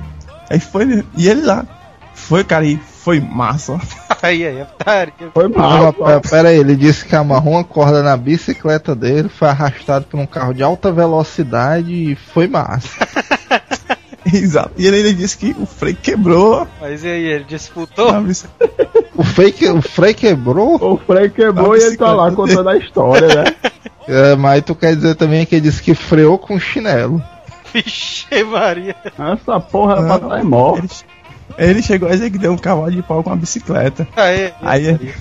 Aí 0.48 0.60
foi. 0.60 1.04
E 1.16 1.28
ele 1.28 1.42
lá. 1.42 1.64
Foi, 2.14 2.44
cara, 2.44 2.64
e 2.64 2.76
foi 2.76 3.18
massa. 3.20 3.78
Aí, 4.22 4.46
aí, 4.46 4.60
a 4.60 4.66
putaria. 4.66 5.14
Foi 5.32 5.46
Ah, 5.56 5.58
mal. 5.58 5.92
pera, 5.94 6.20
pera 6.20 6.48
aí, 6.50 6.58
ele 6.58 6.76
disse 6.76 7.06
que 7.06 7.16
amarrou 7.16 7.54
uma 7.54 7.64
corda 7.64 8.02
na 8.02 8.14
bicicleta 8.18 8.94
dele, 8.94 9.30
foi 9.30 9.48
arrastado 9.48 10.04
por 10.04 10.20
um 10.20 10.26
carro 10.26 10.52
de 10.52 10.62
alta 10.62 10.92
velocidade 10.92 11.90
e 11.90 12.14
foi 12.14 12.46
massa. 12.46 12.90
Exato. 14.32 14.72
E 14.76 14.86
ele 14.86 14.98
ainda 14.98 15.14
disse 15.14 15.36
que 15.36 15.56
o 15.58 15.66
freio 15.66 15.96
quebrou 15.96 16.66
Mas 16.80 17.04
e 17.04 17.08
aí, 17.08 17.24
ele 17.24 17.44
disputou? 17.44 18.12
O 19.14 19.24
fake, 19.24 19.68
o 19.68 19.82
freio 19.82 20.14
quebrou, 20.14 20.76
O 20.80 20.96
freio 20.96 21.30
quebrou 21.30 21.76
e 21.76 21.82
ele 21.82 21.96
tá 21.96 22.12
lá 22.12 22.30
contando 22.32 22.68
a 22.68 22.76
história, 22.76 23.26
né? 23.28 23.54
é, 24.08 24.34
mas 24.34 24.62
tu 24.64 24.74
quer 24.74 24.96
dizer 24.96 25.14
também 25.14 25.44
que 25.44 25.56
ele 25.56 25.62
disse 25.62 25.82
que 25.82 25.94
freou 25.94 26.38
com 26.38 26.58
chinelo. 26.58 27.22
Vixe, 27.72 28.42
Maria. 28.44 28.96
Essa 29.04 29.60
porra 29.60 29.96
era 29.96 30.02
pra 30.02 30.18
Não. 30.18 30.36
estar 30.36 30.44
morto. 30.44 31.04
Ele, 31.58 31.70
ele 31.70 31.82
chegou 31.82 32.08
a 32.08 32.12
dizer 32.12 32.30
que 32.30 32.38
deu 32.38 32.52
um 32.52 32.56
cavalo 32.56 32.90
de 32.90 33.02
pau 33.02 33.22
com 33.22 33.30
a 33.30 33.36
bicicleta. 33.36 34.08
Aí, 34.16 34.52
Aí 34.62 35.14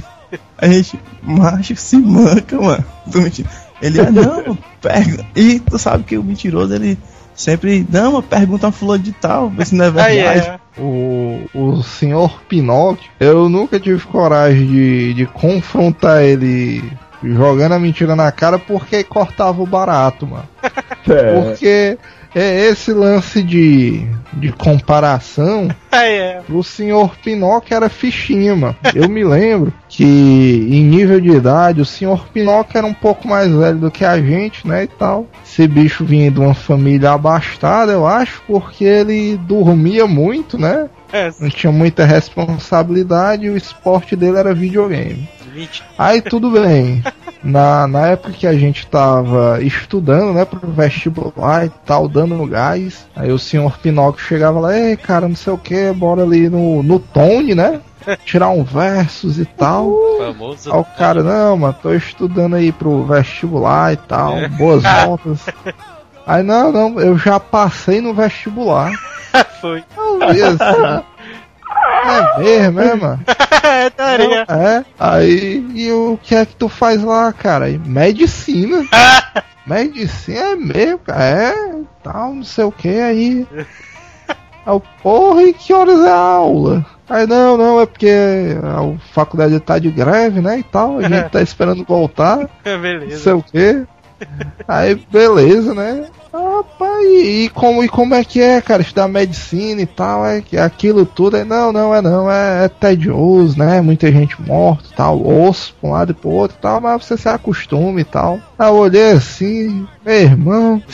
a 0.57 0.67
gente, 0.67 0.99
macho, 1.21 1.75
se 1.75 1.97
manca, 1.97 2.59
mano. 2.59 2.85
Tô 3.11 3.19
mentindo. 3.19 3.49
Ele, 3.81 3.99
ah, 4.01 4.11
não, 4.11 4.57
pega. 4.81 5.25
E 5.35 5.59
tu 5.59 5.77
sabe 5.77 6.03
que 6.03 6.17
o 6.17 6.23
mentiroso, 6.23 6.73
ele 6.73 6.97
sempre, 7.39 7.85
não, 7.89 8.21
pergunta 8.21 8.67
a 8.67 8.71
fulano 8.71 9.03
de 9.03 9.11
tal, 9.13 9.49
vê 9.49 9.65
se 9.65 9.75
não 9.75 9.85
é 9.85 10.01
aí, 10.01 10.15
verdade. 10.21 10.47
é. 10.47 10.59
O, 10.81 11.41
o 11.53 11.83
senhor 11.83 12.41
Pinóquio, 12.47 13.09
eu 13.19 13.49
nunca 13.49 13.79
tive 13.79 13.99
coragem 14.05 14.65
de, 14.67 15.13
de 15.13 15.25
confrontar 15.25 16.23
ele 16.23 16.83
jogando 17.23 17.73
a 17.73 17.79
mentira 17.79 18.15
na 18.15 18.31
cara 18.31 18.57
porque 18.57 19.03
cortava 19.03 19.61
o 19.61 19.65
barato, 19.65 20.27
mano. 20.27 20.47
É. 21.09 21.41
Porque 21.41 21.97
é 22.35 22.65
esse 22.67 22.91
lance 22.93 23.41
de, 23.41 24.05
de 24.33 24.51
comparação 24.51 25.69
Aí, 25.91 26.13
é. 26.13 26.41
O 26.47 26.61
senhor 26.61 27.15
Pinóquio 27.17 27.73
era 27.73 27.89
fichinha, 27.89 28.55
mano. 28.55 28.75
Eu 28.93 29.09
me 29.09 29.23
lembro 29.23 29.73
que, 29.99 30.05
em 30.71 30.81
nível 30.85 31.19
de 31.19 31.29
idade, 31.29 31.81
o 31.81 31.85
senhor 31.85 32.25
Pinóquio 32.29 32.77
era 32.77 32.87
um 32.87 32.93
pouco 32.93 33.27
mais 33.27 33.51
velho 33.51 33.79
do 33.79 33.91
que 33.91 34.05
a 34.05 34.17
gente, 34.17 34.65
né, 34.65 34.83
e 34.85 34.87
tal. 34.87 35.27
Esse 35.45 35.67
bicho 35.67 36.05
vinha 36.05 36.31
de 36.31 36.39
uma 36.39 36.53
família 36.53 37.11
abastada, 37.11 37.91
eu 37.91 38.07
acho, 38.07 38.41
porque 38.47 38.85
ele 38.85 39.35
dormia 39.35 40.07
muito, 40.07 40.57
né? 40.57 40.89
É, 41.11 41.29
Não 41.37 41.49
tinha 41.49 41.69
muita 41.69 42.05
responsabilidade 42.05 43.45
e 43.45 43.49
o 43.49 43.57
esporte 43.57 44.15
dele 44.15 44.37
era 44.37 44.53
videogame. 44.53 45.27
20. 45.53 45.83
Aí 45.97 46.21
tudo 46.21 46.49
bem. 46.49 47.03
Na, 47.41 47.87
na 47.87 48.07
época 48.07 48.33
que 48.33 48.45
a 48.45 48.53
gente 48.53 48.85
tava 48.85 49.63
estudando, 49.63 50.33
né, 50.33 50.43
pro 50.43 50.59
vestibular 50.71 51.65
e 51.65 51.71
tal, 51.85 52.05
dando 52.05 52.35
no 52.35 52.45
gás, 52.45 53.07
aí 53.15 53.31
o 53.31 53.39
senhor 53.39 53.77
Pinóquio 53.77 54.21
chegava 54.21 54.59
lá, 54.59 54.77
ei, 54.77 54.97
cara, 54.97 55.25
não 55.25 55.37
sei 55.37 55.53
o 55.53 55.57
que, 55.57 55.89
bora 55.93 56.23
ali 56.23 56.49
no, 56.49 56.83
no 56.83 56.99
Tone, 56.99 57.55
né? 57.55 57.79
Tirar 58.25 58.49
um 58.49 58.63
versus 58.63 59.37
e 59.39 59.45
tal. 59.45 59.91
Famoso. 60.17 60.71
Aí 60.73 60.79
o 60.79 60.83
cara, 60.83 61.21
não, 61.23 61.57
mano, 61.57 61.75
tô 61.81 61.93
estudando 61.93 62.55
aí 62.55 62.71
pro 62.71 63.03
vestibular 63.05 63.93
e 63.93 63.97
tal, 63.97 64.37
É. 64.37 64.47
boas 64.47 64.83
notas. 65.05 65.45
Aí, 66.25 66.43
não, 66.43 66.71
não, 66.71 66.99
eu 66.99 67.17
já 67.17 67.39
passei 67.39 68.01
no 68.01 68.13
vestibular. 68.13 68.91
Foi. 69.61 69.83
Eu 69.97 70.19
vi 70.31 70.41
assim. 70.41 71.03
É 72.05 72.39
mesmo, 72.71 72.79
é, 72.81 72.95
mano? 72.95 73.19
É, 73.63 73.89
taria. 73.89 74.45
É, 74.49 74.85
aí 74.99 75.65
e 75.75 75.91
o 75.91 76.17
que 76.21 76.33
é 76.35 76.45
que 76.45 76.55
tu 76.55 76.67
faz 76.69 77.03
lá, 77.03 77.31
cara? 77.33 77.65
Aí, 77.65 77.77
Medicina. 77.77 78.83
Medicina 79.65 80.39
é 80.39 80.55
mesmo, 80.55 80.99
cara. 80.99 81.23
É, 81.23 81.53
tal, 82.03 82.33
não 82.33 82.43
sei 82.43 82.63
o 82.63 82.71
que 82.71 82.87
aí. 82.87 83.47
Aí 84.69 84.75
o 84.75 84.81
porra, 85.01 85.41
e 85.43 85.53
que 85.53 85.73
horas 85.73 85.99
é 86.01 86.11
a 86.11 86.15
aula? 86.15 86.85
Aí 87.09 87.25
não, 87.25 87.57
não, 87.57 87.81
é 87.81 87.87
porque 87.87 88.07
a 88.63 88.99
faculdade 89.13 89.59
tá 89.59 89.79
de 89.79 89.89
greve, 89.89 90.41
né? 90.41 90.59
E 90.59 90.63
tal, 90.63 90.99
a 90.99 91.01
gente 91.01 91.29
tá 91.31 91.41
esperando 91.41 91.83
voltar, 91.83 92.37
não 92.63 92.81
Beleza. 92.81 93.17
sei 93.17 93.33
o 93.33 93.41
que. 93.41 93.83
Aí 94.67 94.95
beleza, 95.11 95.73
né? 95.73 96.05
Rapaz, 96.31 97.03
e, 97.03 97.45
e 97.45 97.49
como, 97.49 97.83
e 97.83 97.89
como 97.89 98.13
é 98.13 98.23
que 98.23 98.39
é, 98.39 98.61
cara? 98.61 98.83
Estudar 98.83 99.07
medicina 99.07 99.81
e 99.81 99.87
tal, 99.87 100.23
é 100.23 100.41
que 100.41 100.55
aquilo 100.55 101.03
tudo 101.03 101.37
é 101.37 101.43
não, 101.43 101.71
não, 101.73 101.95
é 101.95 102.01
não, 102.01 102.29
é, 102.29 102.65
é 102.65 102.67
tedioso, 102.67 103.57
né? 103.57 103.81
Muita 103.81 104.11
gente 104.11 104.39
morta 104.39 104.83
e 104.91 104.95
tal, 104.95 105.25
osso 105.25 105.73
pra 105.81 105.89
um 105.89 105.93
lado 105.93 106.11
e 106.11 106.13
pro 106.13 106.29
outro 106.29 106.57
e 106.59 106.61
tal, 106.61 106.79
mas 106.79 107.03
você 107.03 107.17
se 107.17 107.27
acostuma 107.27 107.99
e 107.99 108.03
tal. 108.03 108.39
Aí 108.59 108.67
eu 108.67 108.75
olhei 108.75 109.11
assim, 109.13 109.87
meu 110.05 110.15
irmão. 110.15 110.83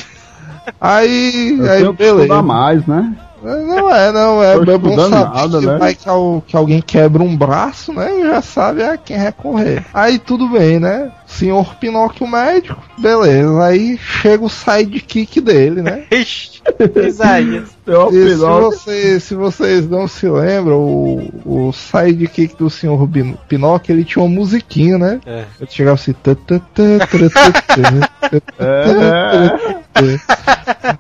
Aí, 0.82 1.58
Eu 1.60 1.72
aí 1.72 1.78
tenho 1.82 1.92
que 1.92 1.98
beleza. 1.98 2.22
estudar 2.24 2.42
mais, 2.42 2.86
né? 2.88 3.16
Não 3.46 3.93
é, 3.93 4.12
não, 4.12 4.43
é, 4.43 4.56
Tô 4.56 4.72
é 4.72 4.78
bom 4.78 4.96
saber 4.98 5.10
nada, 5.10 5.60
que 5.60 5.66
né? 5.68 5.78
vai 5.78 5.96
que, 5.96 6.10
al- 6.10 6.43
que 6.48 6.56
alguém 6.58 6.82
quebra 6.82 7.22
um 7.22 7.38
braço, 7.38 7.93
né? 7.93 8.20
E 8.20 8.24
já 8.24 8.41
sabe 8.41 8.84
a 8.84 8.98
quem 8.98 9.18
recorrer. 9.18 9.86
Aí 9.93 10.18
tudo 10.18 10.50
bem, 10.50 10.80
né? 10.80 11.12
Senhor 11.26 11.76
Pinóquio 11.76 12.28
médico, 12.28 12.82
beleza. 12.98 13.64
Aí 13.64 13.98
chega 13.98 14.44
o 14.46 14.50
sidekick 14.50 15.42
dele, 15.42 15.82
né? 15.82 16.04
Ixi, 16.12 16.62
Isaías. 17.08 17.70
E 17.88 18.30
se, 18.30 18.36
Pinóquio. 18.36 18.72
você- 18.72 19.20
se 19.20 19.36
vocês 19.36 19.90
não 19.90 20.08
se 20.08 20.28
lembram, 20.28 20.80
o, 20.80 21.68
o 21.68 21.74
sidekick 21.74 22.56
do 22.58 22.70
Senhor 22.70 23.06
Bin- 23.08 23.38
Pinóquio, 23.48 23.94
ele 23.94 24.04
tinha 24.04 24.24
uma 24.24 24.34
musiquinha, 24.34 24.98
né? 24.98 25.20
É. 25.26 25.44
Ele 25.60 25.70
chegava 25.70 25.96
assim... 25.96 26.14
tã, 26.14 26.34
tã, 26.36 26.60
tã, 26.74 26.98
tã, 27.00 27.30
tã, 27.30 27.52
tã, 28.30 28.36
É, 28.60 29.86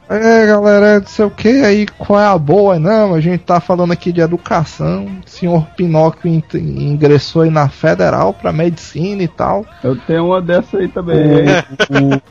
É, 0.09 0.45
galera, 0.47 0.99
não 0.99 1.07
sei 1.07 1.25
o 1.25 1.29
que, 1.31 1.49
aí 1.49 1.85
qual 1.85 2.19
é 2.19 2.25
a 2.25 2.37
boa? 2.37 2.79
Não, 2.79 3.13
a 3.13 3.19
gente 3.19 3.41
tá 3.43 3.59
falando 3.59 3.91
aqui 3.91 4.11
de 4.11 4.21
educação. 4.21 5.05
O 5.25 5.29
senhor 5.29 5.65
Pinóquio 5.75 6.29
ingressou 6.55 7.41
aí 7.41 7.49
na 7.49 7.67
federal 7.67 8.33
pra 8.33 8.53
medicina 8.53 9.21
e 9.23 9.27
tal. 9.27 9.65
eu 9.83 9.95
tenho 9.95 10.14
uma 10.19 10.41
dessa 10.41 10.77
aí 10.77 10.87
também. 10.87 11.45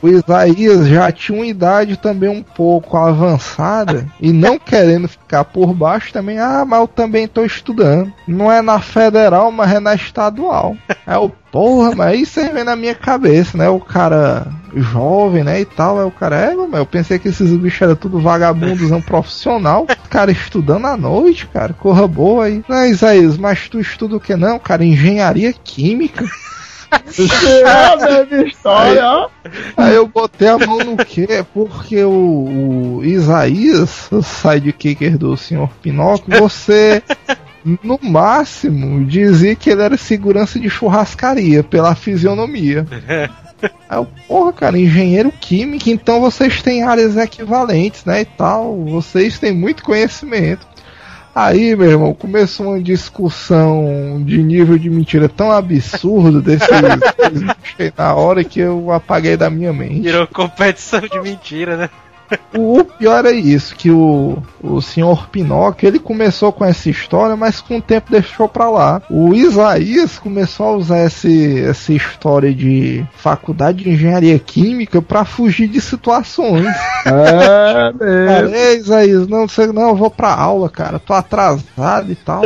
O, 0.01 0.07
o 0.07 0.09
Isaías 0.09 0.87
já 0.87 1.11
tinha 1.11 1.37
uma 1.37 1.45
idade 1.45 1.97
também 1.97 2.29
um 2.29 2.43
pouco 2.43 2.97
avançada 2.97 4.05
e 4.19 4.31
não 4.31 4.57
querendo 4.57 5.07
ficar 5.07 5.43
por 5.43 5.73
baixo 5.73 6.13
também. 6.13 6.39
Ah, 6.39 6.63
mas 6.65 6.79
eu 6.79 6.87
também 6.87 7.27
tô 7.27 7.43
estudando. 7.43 8.11
Não 8.27 8.51
é 8.51 8.61
na 8.61 8.79
federal, 8.79 9.51
mas 9.51 9.73
é 9.73 9.79
na 9.79 9.95
estadual. 9.95 10.75
É 11.05 11.17
o 11.17 11.29
porra, 11.29 11.95
mas 11.95 12.19
isso 12.19 12.39
aí 12.39 12.49
vem 12.49 12.63
na 12.63 12.75
minha 12.75 12.93
cabeça, 12.93 13.57
né? 13.57 13.69
O 13.69 13.79
cara 13.79 14.47
jovem, 14.75 15.43
né? 15.43 15.61
E 15.61 15.65
tal. 15.65 15.99
Aí 15.99 16.05
o 16.05 16.11
cara, 16.11 16.35
é, 16.35 16.53
mas 16.53 16.79
eu 16.79 16.85
pensei 16.85 17.17
que 17.17 17.29
esses 17.29 17.49
bichos 17.51 17.81
eram 17.81 17.95
tudo 17.95 18.19
vagabundozão 18.19 19.01
profissional. 19.01 19.83
O 19.83 20.09
cara 20.09 20.31
estudando 20.31 20.85
à 20.85 20.97
noite, 20.97 21.47
cara. 21.47 21.73
Corra 21.73 22.07
boa 22.07 22.45
aí. 22.45 22.63
Não, 22.67 22.85
Isaías, 22.85 23.37
mas 23.37 23.69
tu 23.69 23.79
estuda 23.79 24.17
o 24.17 24.19
que 24.19 24.35
não, 24.35 24.59
cara? 24.59 24.83
Engenharia 24.83 25.53
química. 25.53 26.25
É 26.91 27.67
a 27.67 27.97
mesma 27.97 28.47
história, 28.47 29.05
ó. 29.05 29.29
Aí 29.77 29.95
eu 29.95 30.07
botei 30.07 30.47
a 30.47 30.57
mão 30.57 30.79
no 30.79 30.97
quê? 30.97 31.45
Porque 31.53 32.03
o, 32.03 32.97
o 32.97 33.05
Isaías, 33.05 34.11
o 34.11 34.21
sidekicker 34.21 35.17
do 35.17 35.35
Sr. 35.37 35.69
Pinóquio, 35.81 36.37
você, 36.39 37.01
no 37.83 37.99
máximo, 38.01 39.05
dizia 39.05 39.55
que 39.55 39.69
ele 39.69 39.81
era 39.81 39.97
segurança 39.97 40.59
de 40.59 40.69
churrascaria, 40.69 41.63
pela 41.63 41.95
fisionomia. 41.95 42.85
Aí 43.89 43.97
eu, 43.97 44.07
porra, 44.27 44.53
cara, 44.53 44.77
engenheiro 44.77 45.31
químico, 45.31 45.89
então 45.89 46.19
vocês 46.19 46.61
têm 46.61 46.83
áreas 46.83 47.15
equivalentes, 47.17 48.03
né, 48.05 48.21
e 48.21 48.25
tal, 48.25 48.83
vocês 48.85 49.39
têm 49.39 49.53
muito 49.53 49.83
conhecimento. 49.83 50.67
Aí, 51.35 51.75
meu 51.75 51.91
irmão, 51.91 52.13
começou 52.13 52.67
uma 52.67 52.81
discussão 52.81 54.23
de 54.25 54.41
nível 54.41 54.77
de 54.77 54.89
mentira 54.89 55.27
tão 55.27 55.51
absurdo 55.51 56.41
desse 56.41 56.65
na 57.97 58.15
hora 58.15 58.41
que 58.41 58.61
eu 58.61 58.89
apaguei 58.89 59.35
da 59.35 59.49
minha 59.49 59.73
mente. 59.73 59.99
Virou 59.99 60.25
competição 60.27 61.01
de 61.01 61.19
mentira, 61.19 61.75
né? 61.75 61.89
O 62.57 62.83
pior 62.83 63.25
é 63.25 63.31
isso, 63.31 63.75
que 63.75 63.91
o, 63.91 64.37
o 64.63 64.81
senhor 64.81 65.27
Pinóquio, 65.29 65.87
ele 65.87 65.99
começou 65.99 66.51
com 66.51 66.63
essa 66.63 66.89
história, 66.89 67.35
mas 67.35 67.59
com 67.59 67.77
o 67.77 67.81
tempo 67.81 68.11
deixou 68.11 68.47
pra 68.47 68.69
lá. 68.69 69.01
O 69.09 69.33
Isaías 69.33 70.17
começou 70.17 70.67
a 70.67 70.75
usar 70.77 71.05
esse, 71.05 71.61
essa 71.61 71.91
história 71.93 72.53
de 72.53 73.05
faculdade 73.17 73.83
de 73.83 73.89
engenharia 73.89 74.39
química 74.39 75.01
pra 75.01 75.25
fugir 75.25 75.67
de 75.67 75.81
situações. 75.81 76.65
É, 77.05 77.93
mesmo. 77.93 78.55
Ei, 78.55 78.77
Isaías, 78.77 79.27
não, 79.27 79.47
você, 79.47 79.67
não, 79.67 79.89
eu 79.89 79.95
vou 79.95 80.09
pra 80.09 80.33
aula, 80.33 80.69
cara, 80.69 80.97
tô 80.97 81.13
atrasado 81.13 82.11
e 82.11 82.15
tal. 82.15 82.41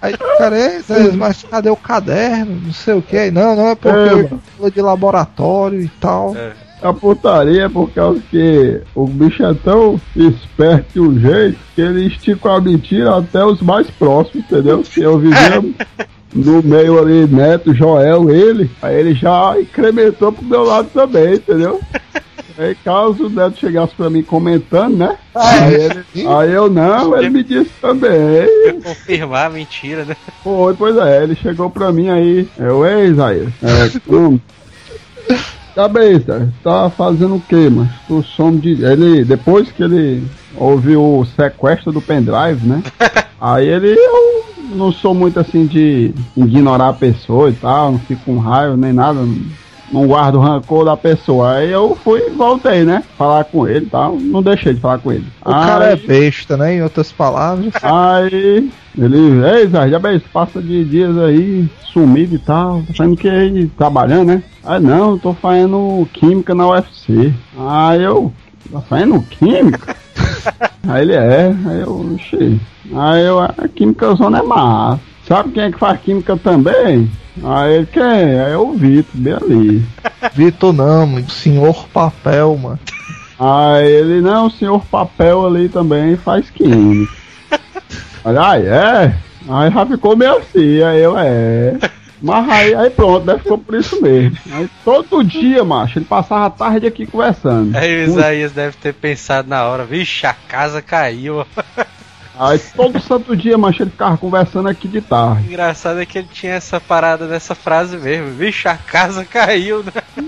Aí, 0.00 0.14
cara, 0.38 0.58
ei, 0.58 0.78
Isaías, 0.78 1.14
mas 1.14 1.42
cadê 1.42 1.68
o 1.68 1.76
caderno? 1.76 2.60
Não 2.64 2.72
sei 2.72 2.94
o 2.94 3.02
que. 3.02 3.30
Não, 3.30 3.54
não, 3.54 3.68
é 3.68 3.74
porque 3.74 3.98
É, 3.98 4.12
eu 4.12 4.40
tô 4.56 4.70
de 4.70 4.80
laboratório 4.80 5.80
e 5.80 5.88
tal. 6.00 6.34
A 6.82 6.92
putaria 6.92 7.64
é 7.64 7.68
por 7.68 7.90
causa 7.90 8.20
que 8.30 8.80
o 8.94 9.06
bicho 9.06 9.42
é 9.42 9.54
tão 9.54 9.98
esperto 10.14 10.92
de 10.92 11.00
um 11.00 11.18
jeito 11.18 11.58
que 11.74 11.80
ele 11.80 12.06
estica 12.06 12.52
a 12.52 12.60
mentira 12.60 13.16
até 13.16 13.42
os 13.44 13.62
mais 13.62 13.88
próximos, 13.90 14.44
entendeu? 14.44 14.84
Se 14.84 15.00
eu 15.00 15.18
vivia 15.18 15.62
no 16.34 16.62
meio 16.62 16.98
ali, 16.98 17.26
Neto, 17.26 17.72
Joel, 17.72 18.28
ele, 18.28 18.70
aí 18.82 18.96
ele 18.96 19.14
já 19.14 19.54
incrementou 19.58 20.30
pro 20.32 20.44
meu 20.44 20.62
lado 20.64 20.88
também, 20.92 21.34
entendeu? 21.34 21.80
Aí 22.58 22.74
caso 22.84 23.26
o 23.26 23.30
Neto 23.30 23.58
chegasse 23.58 23.94
pra 23.94 24.10
mim 24.10 24.22
comentando, 24.22 24.96
né? 24.98 25.16
Aí, 25.34 25.74
ele- 25.74 26.26
aí 26.28 26.52
eu 26.52 26.68
não, 26.68 27.16
ele 27.16 27.30
me 27.30 27.42
disse 27.42 27.70
também. 27.80 28.12
Confirmar 28.82 29.46
a 29.46 29.50
mentira, 29.50 30.04
né? 30.04 30.14
Foi, 30.42 30.74
pois 30.74 30.96
é, 30.98 31.22
ele 31.22 31.34
chegou 31.34 31.70
pra 31.70 31.90
mim 31.90 32.10
aí, 32.10 32.46
eu, 32.58 32.84
ei, 32.86 33.06
Isaías, 33.08 33.48
é, 33.62 34.12
hum, 34.14 34.38
cabeça, 35.74 36.48
tá 36.62 36.90
fazendo 36.90 37.36
o 37.36 37.40
que, 37.40 37.68
mas 37.68 37.88
tu 38.06 38.22
some 38.22 38.58
de. 38.58 38.84
Ele, 38.84 39.24
depois 39.24 39.70
que 39.72 39.82
ele 39.82 40.22
ouviu 40.56 41.02
o 41.02 41.24
sequestro 41.24 41.92
do 41.92 42.00
pendrive, 42.00 42.66
né? 42.66 42.82
Aí 43.40 43.66
ele, 43.68 43.94
eu 43.94 44.44
não 44.74 44.92
sou 44.92 45.14
muito 45.14 45.38
assim 45.38 45.66
de 45.66 46.12
ignorar 46.36 46.88
a 46.88 46.92
pessoa 46.94 47.50
e 47.50 47.54
tal, 47.54 47.92
não 47.92 47.98
fico 47.98 48.22
com 48.24 48.38
raiva 48.38 48.76
nem 48.76 48.92
nada, 48.92 49.20
não, 49.92 50.06
guardo 50.06 50.38
rancor 50.38 50.84
da 50.84 50.96
pessoa. 50.96 51.56
Aí 51.56 51.70
eu 51.70 51.96
fui 52.02 52.20
e 52.26 52.30
voltei, 52.30 52.84
né? 52.84 53.02
Falar 53.18 53.44
com 53.44 53.66
ele 53.68 53.86
e 53.86 53.90
tal, 53.90 54.16
não 54.16 54.42
deixei 54.42 54.72
de 54.74 54.80
falar 54.80 54.98
com 54.98 55.12
ele. 55.12 55.26
O 55.42 55.50
cara 55.50 55.86
é 55.86 55.92
Aí- 55.92 56.06
besta, 56.06 56.56
né? 56.56 56.76
Em 56.76 56.82
outras 56.82 57.12
palavras. 57.12 57.72
Aí 57.82 58.70
ele, 58.98 59.44
ei 59.44 59.66
Zé, 59.66 59.88
já 59.88 59.98
bem, 59.98 60.20
passa 60.32 60.62
de 60.62 60.84
dias 60.84 61.16
aí, 61.18 61.68
sumido 61.92 62.34
e 62.36 62.38
tal, 62.38 62.82
tá 62.86 62.94
fazendo 62.94 63.14
o 63.14 63.16
que 63.16 63.28
aí, 63.28 63.66
trabalhando, 63.76 64.28
né? 64.28 64.42
Aí 64.66 64.80
não, 64.80 65.18
tô 65.18 65.34
fazendo 65.34 66.08
química 66.12 66.54
na 66.54 66.68
UFC. 66.68 67.34
Aí 67.58 68.02
eu, 68.02 68.32
tá 68.72 68.80
fazendo 68.80 69.20
química? 69.22 69.96
aí 70.88 71.02
ele 71.02 71.14
é, 71.14 71.54
aí 71.66 71.80
eu, 71.80 72.14
oxi. 72.14 72.60
Aí 72.94 73.24
eu, 73.24 73.40
a 73.40 73.52
química 73.74 74.14
zona 74.14 74.38
é 74.38 74.42
massa. 74.42 75.00
Sabe 75.26 75.52
quem 75.52 75.64
é 75.64 75.72
que 75.72 75.78
faz 75.78 76.00
química 76.00 76.36
também? 76.36 77.10
Aí 77.42 77.74
ele, 77.74 77.86
quem? 77.86 78.02
Aí 78.02 78.52
eu, 78.52 78.68
o 78.68 78.72
Vitor, 78.74 79.10
bem 79.14 79.32
ali. 79.34 79.86
Vitor 80.34 80.72
não, 80.72 81.06
mano. 81.06 81.30
Senhor 81.30 81.86
Papel, 81.92 82.56
mano. 82.56 82.78
Aí 83.38 83.86
ele, 83.86 84.20
não, 84.20 84.46
o 84.46 84.50
senhor 84.50 84.84
papel 84.86 85.46
ali 85.46 85.68
também 85.68 86.16
faz 86.16 86.48
química. 86.50 87.12
Aí 88.24 88.66
é. 88.66 89.14
Aí 89.48 89.70
já 89.70 89.84
ficou 89.84 90.16
meio 90.16 90.38
assim, 90.38 90.80
aí 90.82 91.02
eu 91.02 91.18
é. 91.18 91.76
Mas 92.24 92.48
aí, 92.48 92.74
aí 92.74 92.88
pronto, 92.88 93.26
né? 93.26 93.36
Ficou 93.36 93.58
por 93.58 93.74
isso 93.74 94.00
mesmo. 94.00 94.34
Aí 94.50 94.66
todo 94.82 95.22
dia, 95.22 95.62
macho, 95.62 95.98
ele 95.98 96.06
passava 96.06 96.46
a 96.46 96.50
tarde 96.50 96.86
aqui 96.86 97.04
conversando. 97.04 97.76
Aí 97.76 98.02
o 98.02 98.08
Isaías 98.08 98.50
deve 98.50 98.74
ter 98.78 98.94
pensado 98.94 99.46
na 99.46 99.64
hora, 99.64 99.84
vixe, 99.84 100.26
a 100.26 100.32
casa 100.32 100.80
caiu. 100.80 101.44
Aí 102.36 102.58
todo 102.74 102.98
santo 102.98 103.36
dia, 103.36 103.58
macho, 103.58 103.82
ele 103.82 103.90
ficava 103.90 104.16
conversando 104.16 104.68
aqui 104.70 104.88
de 104.88 105.02
tarde. 105.02 105.46
Engraçado 105.46 106.00
é 106.00 106.06
que 106.06 106.18
ele 106.18 106.28
tinha 106.32 106.54
essa 106.54 106.80
parada 106.80 107.26
nessa 107.26 107.54
frase 107.54 107.98
mesmo, 107.98 108.30
vixe, 108.30 108.66
a 108.66 108.76
casa 108.76 109.22
caiu, 109.24 109.84
né? 109.84 109.92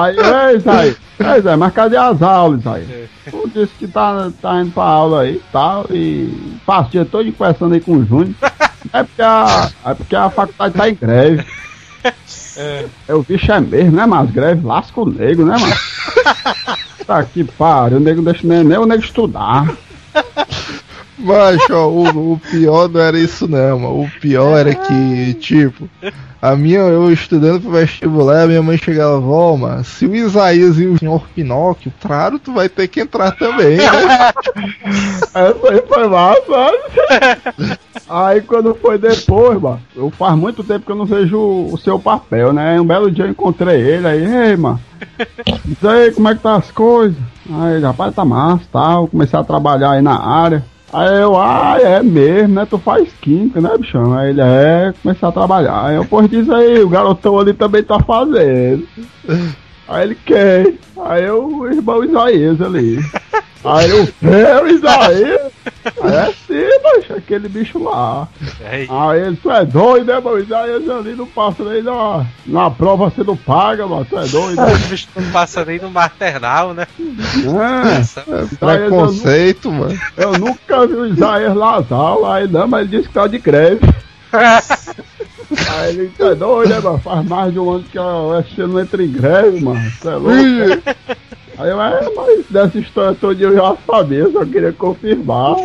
Aí, 0.00 0.16
Zé, 0.60 0.96
ei, 1.34 1.40
Zé, 1.42 1.56
mas 1.56 1.72
cadê 1.72 1.96
as 1.96 2.22
aulas, 2.22 2.64
aí? 2.66 3.08
Tu 3.28 3.50
disse 3.52 3.72
que 3.78 3.88
tá, 3.88 4.30
tá 4.40 4.60
indo 4.60 4.70
pra 4.70 4.84
aula 4.84 5.22
aí 5.22 5.34
e 5.34 5.42
tal, 5.50 5.86
e 5.90 6.58
passa 6.64 6.88
o 6.88 6.90
dia 6.92 7.04
todo 7.04 7.32
conversando 7.32 7.74
aí 7.74 7.80
com 7.80 7.96
o 7.96 8.04
Júnior. 8.04 8.34
É 8.92 9.02
porque 9.02 9.22
a, 9.22 9.70
é 9.84 9.94
porque 9.94 10.16
a 10.16 10.30
faculdade 10.30 10.74
tá 10.74 10.88
em 10.88 10.94
greve. 10.94 11.44
É. 12.56 12.86
o 13.14 13.22
bicho 13.22 13.52
é 13.52 13.60
mesmo, 13.60 13.92
né, 13.92 14.04
mas 14.04 14.30
greve 14.30 14.66
lasca 14.66 15.00
o 15.00 15.08
nego, 15.08 15.44
né, 15.44 15.56
mano? 15.56 15.74
tá 17.06 17.22
que 17.22 17.44
pariu, 17.44 17.98
o 17.98 18.00
nego 18.00 18.16
não 18.16 18.32
deixa 18.32 18.46
nem, 18.46 18.64
nem 18.64 18.78
o 18.78 18.86
nego 18.86 19.02
estudar. 19.02 19.76
Mas, 21.18 21.58
ó, 21.70 21.88
o, 21.88 22.32
o 22.34 22.38
pior 22.38 22.88
não 22.88 23.00
era 23.00 23.18
isso 23.18 23.48
não, 23.48 23.78
mano. 23.78 24.02
O 24.02 24.10
pior 24.20 24.56
era 24.56 24.74
que, 24.74 25.34
tipo, 25.34 25.88
a 26.40 26.54
minha, 26.54 26.78
eu 26.78 27.12
estudando 27.12 27.60
pro 27.60 27.72
vestibular, 27.72 28.42
a 28.42 28.46
minha 28.46 28.62
mãe 28.62 28.78
chegava, 28.78 29.18
vó, 29.18 29.56
mano, 29.56 29.82
se 29.82 30.06
o 30.06 30.14
Isaías 30.14 30.78
e 30.78 30.86
o 30.86 30.96
senhor 30.96 31.26
Pinóquio, 31.34 31.92
claro, 32.00 32.38
tu 32.38 32.52
vai 32.52 32.68
ter 32.68 32.86
que 32.86 33.00
entrar 33.00 33.32
também, 33.32 33.78
né? 33.78 33.84
Essa 35.34 35.68
aí 35.70 35.82
foi 35.88 36.06
massa, 36.06 36.42
sabe? 36.46 37.78
Aí 38.08 38.40
quando 38.42 38.74
foi 38.76 38.96
depois, 38.96 39.60
mano, 39.60 39.80
eu 39.96 40.10
faz 40.10 40.36
muito 40.36 40.62
tempo 40.62 40.86
que 40.86 40.92
eu 40.92 40.96
não 40.96 41.04
vejo 41.04 41.36
o 41.36 41.76
seu 41.76 41.98
papel, 41.98 42.52
né? 42.52 42.80
Um 42.80 42.86
belo 42.86 43.10
dia 43.10 43.24
eu 43.24 43.30
encontrei 43.30 43.80
ele 43.80 44.06
aí, 44.06 44.24
ei, 44.50 44.56
mano, 44.56 44.80
diz 45.64 45.84
aí 45.84 46.12
como 46.12 46.28
é 46.28 46.34
que 46.34 46.42
tá 46.42 46.54
as 46.54 46.70
coisas. 46.70 47.18
Aí 47.50 47.76
ele, 47.76 47.86
rapaz, 47.86 48.14
tá 48.14 48.24
massa 48.24 48.64
tal. 48.70 49.08
Comecei 49.08 49.38
a 49.38 49.44
trabalhar 49.44 49.92
aí 49.92 50.02
na 50.02 50.18
área. 50.18 50.64
Aí 50.92 51.20
eu, 51.20 51.36
ah, 51.36 51.76
é 51.80 52.02
mesmo, 52.02 52.54
né? 52.54 52.66
Tu 52.68 52.78
faz 52.78 53.08
química, 53.20 53.60
né, 53.60 53.76
bichão? 53.76 54.16
Aí 54.16 54.30
ele, 54.30 54.40
é, 54.40 54.94
comecei 55.02 55.28
a 55.28 55.32
trabalhar. 55.32 55.86
Aí 55.86 55.96
eu, 55.96 56.04
pois 56.04 56.30
diz 56.30 56.48
aí, 56.48 56.82
o 56.82 56.88
garotão 56.88 57.38
ali 57.38 57.52
também 57.52 57.82
tá 57.82 58.00
fazendo. 58.00 58.86
Aí 59.86 60.02
ele 60.02 60.14
quer. 60.14 60.74
Aí 61.04 61.24
eu, 61.24 61.46
o 61.46 61.66
irmão 61.66 62.04
Isaías 62.04 62.60
ali. 62.60 62.98
Aí 63.64 63.90
eu, 63.90 64.08
é 64.30 64.62
o 64.62 64.68
Isaías? 64.68 65.52
Aí 66.02 66.14
é 66.14 66.32
sim, 66.46 66.80
mas 66.82 67.16
aquele 67.18 67.48
bicho 67.48 67.82
lá. 67.82 68.28
Aí, 68.64 68.86
Aí 68.90 69.20
ele, 69.20 69.36
tu 69.36 69.50
é 69.50 69.64
doido, 69.64 70.06
né, 70.06 70.20
mano? 70.20 70.38
Isaías 70.38 70.88
ali 70.88 71.14
não 71.14 71.26
passa 71.26 71.64
nem 71.64 71.82
na, 71.82 72.24
na 72.46 72.70
prova, 72.70 73.10
você 73.10 73.22
não 73.24 73.36
paga, 73.36 73.86
mano. 73.86 74.04
Tu 74.08 74.18
é 74.18 74.26
doido, 74.26 74.56
né? 74.56 74.72
o 74.74 74.88
bicho 74.88 75.08
não 75.16 75.30
passa 75.30 75.64
nem 75.64 75.78
no 75.78 75.90
maternal, 75.90 76.72
né? 76.74 76.86
É. 77.00 78.30
Eu, 78.30 78.40
nu- 78.42 78.56
Preconceito, 78.58 79.70
mano. 79.72 79.98
eu 80.16 80.32
nunca 80.38 80.86
vi 80.86 80.94
o 80.94 81.06
Isaías 81.06 81.54
nas 81.56 81.90
aulas, 81.92 82.30
aí 82.32 82.48
não, 82.48 82.68
mas 82.68 82.80
ele 82.86 82.96
disse 82.96 83.08
que 83.08 83.14
tá 83.14 83.26
de 83.26 83.38
greve. 83.38 83.80
Aí 85.78 85.90
ele, 85.94 86.12
tu 86.16 86.24
é 86.26 86.34
doido, 86.34 86.68
né, 86.68 86.80
mano? 86.80 86.98
Faz 86.98 87.26
mais 87.26 87.52
de 87.52 87.58
um 87.58 87.70
ano 87.70 87.84
que 87.84 87.96
a 87.98 88.04
UFC 88.22 88.66
não 88.66 88.78
entra 88.78 89.02
em 89.02 89.10
greve, 89.10 89.60
mano. 89.64 89.80
Você 89.90 90.08
é 90.08 90.14
louco. 90.14 90.82
Aí 91.58 91.70
eu, 91.70 91.80
é, 91.82 92.08
mas 92.14 92.46
dessa 92.48 92.78
história 92.78 93.16
toda 93.20 93.42
eu 93.42 93.54
já 93.54 93.76
sabia, 93.86 94.30
só 94.30 94.44
queria 94.44 94.72
confirmar. 94.72 95.56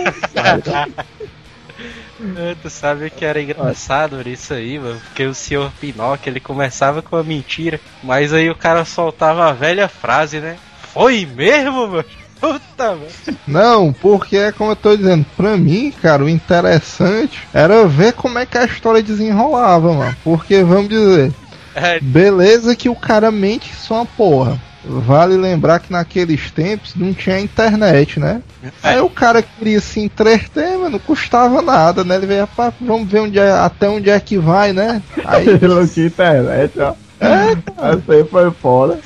É, 2.38 2.56
Tu 2.62 2.70
sabe 2.70 3.10
que 3.10 3.26
era 3.26 3.42
engraçado 3.42 4.22
isso 4.28 4.54
aí, 4.54 4.80
mano? 4.80 5.00
Porque 5.08 5.26
o 5.26 5.34
senhor 5.34 5.72
Pinóquio 5.80 6.30
ele 6.30 6.40
começava 6.40 7.02
com 7.02 7.16
a 7.18 7.24
mentira, 7.24 7.80
mas 8.02 8.32
aí 8.34 8.50
o 8.50 8.56
cara 8.56 8.86
soltava 8.86 9.50
a 9.50 9.52
velha 9.54 9.88
frase, 9.88 10.40
né? 10.40 10.56
Foi 10.94 11.26
mesmo, 11.26 11.88
mano? 11.88 12.06
Puta, 12.40 12.92
mano. 12.92 13.08
Não, 13.48 13.92
porque 13.94 14.38
é 14.38 14.52
como 14.52 14.72
eu 14.72 14.76
tô 14.76 14.96
dizendo, 14.96 15.26
pra 15.36 15.58
mim, 15.58 15.92
cara, 16.02 16.24
o 16.24 16.30
interessante 16.30 17.40
era 17.54 17.86
ver 17.86 18.14
como 18.14 18.38
é 18.40 18.46
que 18.46 18.58
a 18.58 18.66
história 18.66 19.02
desenrolava, 19.04 19.94
mano. 19.94 20.16
Porque, 20.24 20.64
vamos 20.64 20.90
dizer, 20.90 21.34
É, 21.76 22.00
beleza 22.00 22.76
que 22.76 22.90
o 22.90 22.96
cara 22.96 23.32
mente 23.32 23.74
só 23.76 23.96
uma 23.96 24.06
porra. 24.06 24.60
Vale 24.86 25.38
lembrar 25.38 25.80
que 25.80 25.92
naqueles 25.92 26.52
tempos 26.52 26.94
não 26.96 27.14
tinha 27.14 27.40
internet, 27.40 28.20
né? 28.20 28.42
Aí 28.82 29.00
o 29.00 29.10
cara 29.10 29.42
queria 29.42 29.80
se 29.80 30.00
entreter, 30.00 30.78
mas 30.78 30.92
não 30.92 31.00
custava 31.00 31.62
nada, 31.62 32.04
né? 32.04 32.16
Ele 32.16 32.26
veio, 32.26 32.48
vamos 32.82 33.10
ver 33.10 33.20
onde 33.20 33.40
é, 33.40 33.52
até 33.52 33.88
onde 33.88 34.10
é 34.10 34.20
que 34.20 34.38
vai, 34.38 34.74
né? 34.74 35.02
Aí 35.26 35.48
Ele 35.48 35.68
não 35.68 35.88
tinha 35.88 36.08
internet, 36.08 36.80
ó. 36.80 36.94
Essa 37.20 38.14
aí 38.14 38.24
foi 38.26 38.52
foda. 38.52 39.00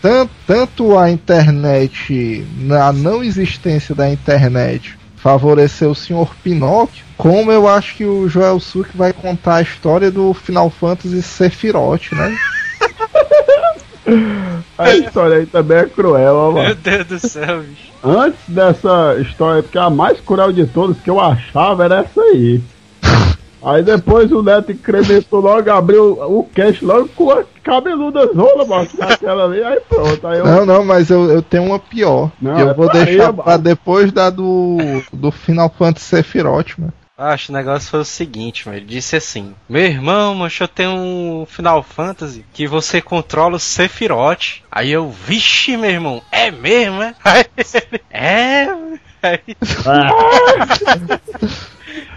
tanto, 0.00 0.30
tanto 0.46 0.98
a 0.98 1.10
internet, 1.10 2.46
a 2.80 2.92
não 2.92 3.22
existência 3.22 3.94
da 3.94 4.08
internet 4.08 4.96
favoreceu 5.16 5.92
o 5.92 5.94
senhor 5.94 6.34
Pinóquio, 6.44 7.02
como 7.16 7.50
eu 7.50 7.66
acho 7.66 7.94
que 7.94 8.04
o 8.04 8.28
Joel 8.28 8.60
Suki 8.60 8.94
vai 8.94 9.10
contar 9.10 9.56
a 9.56 9.62
história 9.62 10.10
do 10.10 10.34
Final 10.34 10.68
Fantasy 10.68 11.22
Sephiroth, 11.22 12.12
né? 12.12 12.36
A 14.76 14.94
história 14.94 15.38
aí 15.38 15.46
também 15.46 15.78
é 15.78 15.86
cruel, 15.86 16.34
ó, 16.34 16.52
Meu 16.52 16.62
mano. 16.62 16.74
Deus 16.74 17.06
do 17.06 17.18
céu, 17.18 17.60
bicho. 17.60 17.92
Antes 18.02 18.40
dessa 18.48 19.16
história, 19.20 19.62
porque 19.62 19.78
a 19.78 19.88
mais 19.88 20.20
cruel 20.20 20.52
de 20.52 20.66
todas 20.66 20.98
que 20.98 21.08
eu 21.08 21.20
achava 21.20 21.84
era 21.84 22.00
essa 22.00 22.20
aí. 22.20 22.60
Aí 23.62 23.82
depois 23.82 24.30
o 24.30 24.42
Neto 24.42 24.72
incrementou 24.72 25.40
logo, 25.40 25.70
abriu 25.70 26.12
o 26.20 26.46
cash 26.54 26.82
logo 26.82 27.08
com 27.16 27.30
a 27.30 27.44
cabeluda 27.62 28.26
zona, 28.26 28.64
mano. 28.66 28.88
Aquela 29.00 29.44
ali, 29.46 29.64
aí 29.64 29.80
pronto. 29.88 30.26
Aí 30.26 30.38
eu. 30.38 30.44
Não, 30.44 30.66
não, 30.66 30.84
mas 30.84 31.08
eu, 31.08 31.30
eu 31.30 31.40
tenho 31.40 31.64
uma 31.64 31.78
pior. 31.78 32.30
Não, 32.42 32.58
eu 32.60 32.68
é 32.68 32.74
vou 32.74 32.90
pra 32.90 33.04
deixar 33.04 33.28
aí, 33.28 33.32
pra 33.32 33.52
mano. 33.52 33.58
depois 33.64 34.12
da 34.12 34.28
do, 34.28 34.76
do 35.10 35.30
Final 35.30 35.72
Fantasy 35.78 36.04
Sephiroth, 36.04 36.74
mano. 36.76 36.92
Acho 37.16 37.46
que 37.46 37.52
o 37.52 37.54
negócio 37.54 37.90
foi 37.90 38.00
o 38.00 38.04
seguinte, 38.04 38.66
mano. 38.66 38.78
Ele 38.78 38.86
disse 38.86 39.14
assim: 39.14 39.54
Meu 39.68 39.82
irmão, 39.82 40.34
mancho, 40.34 40.64
eu 40.64 40.68
tenho 40.68 40.90
um 40.90 41.46
Final 41.46 41.80
Fantasy 41.82 42.44
que 42.52 42.66
você 42.66 43.00
controla 43.00 43.54
o 43.56 43.60
Sephiroth. 43.60 44.62
Aí 44.70 44.90
eu, 44.90 45.08
vixe, 45.08 45.76
meu 45.76 45.90
irmão, 45.90 46.20
é 46.32 46.50
mesmo, 46.50 47.02
é? 47.02 47.14
Aí 47.24 47.44
ele, 47.72 48.02
é. 48.10 48.66
Aí, 49.22 49.40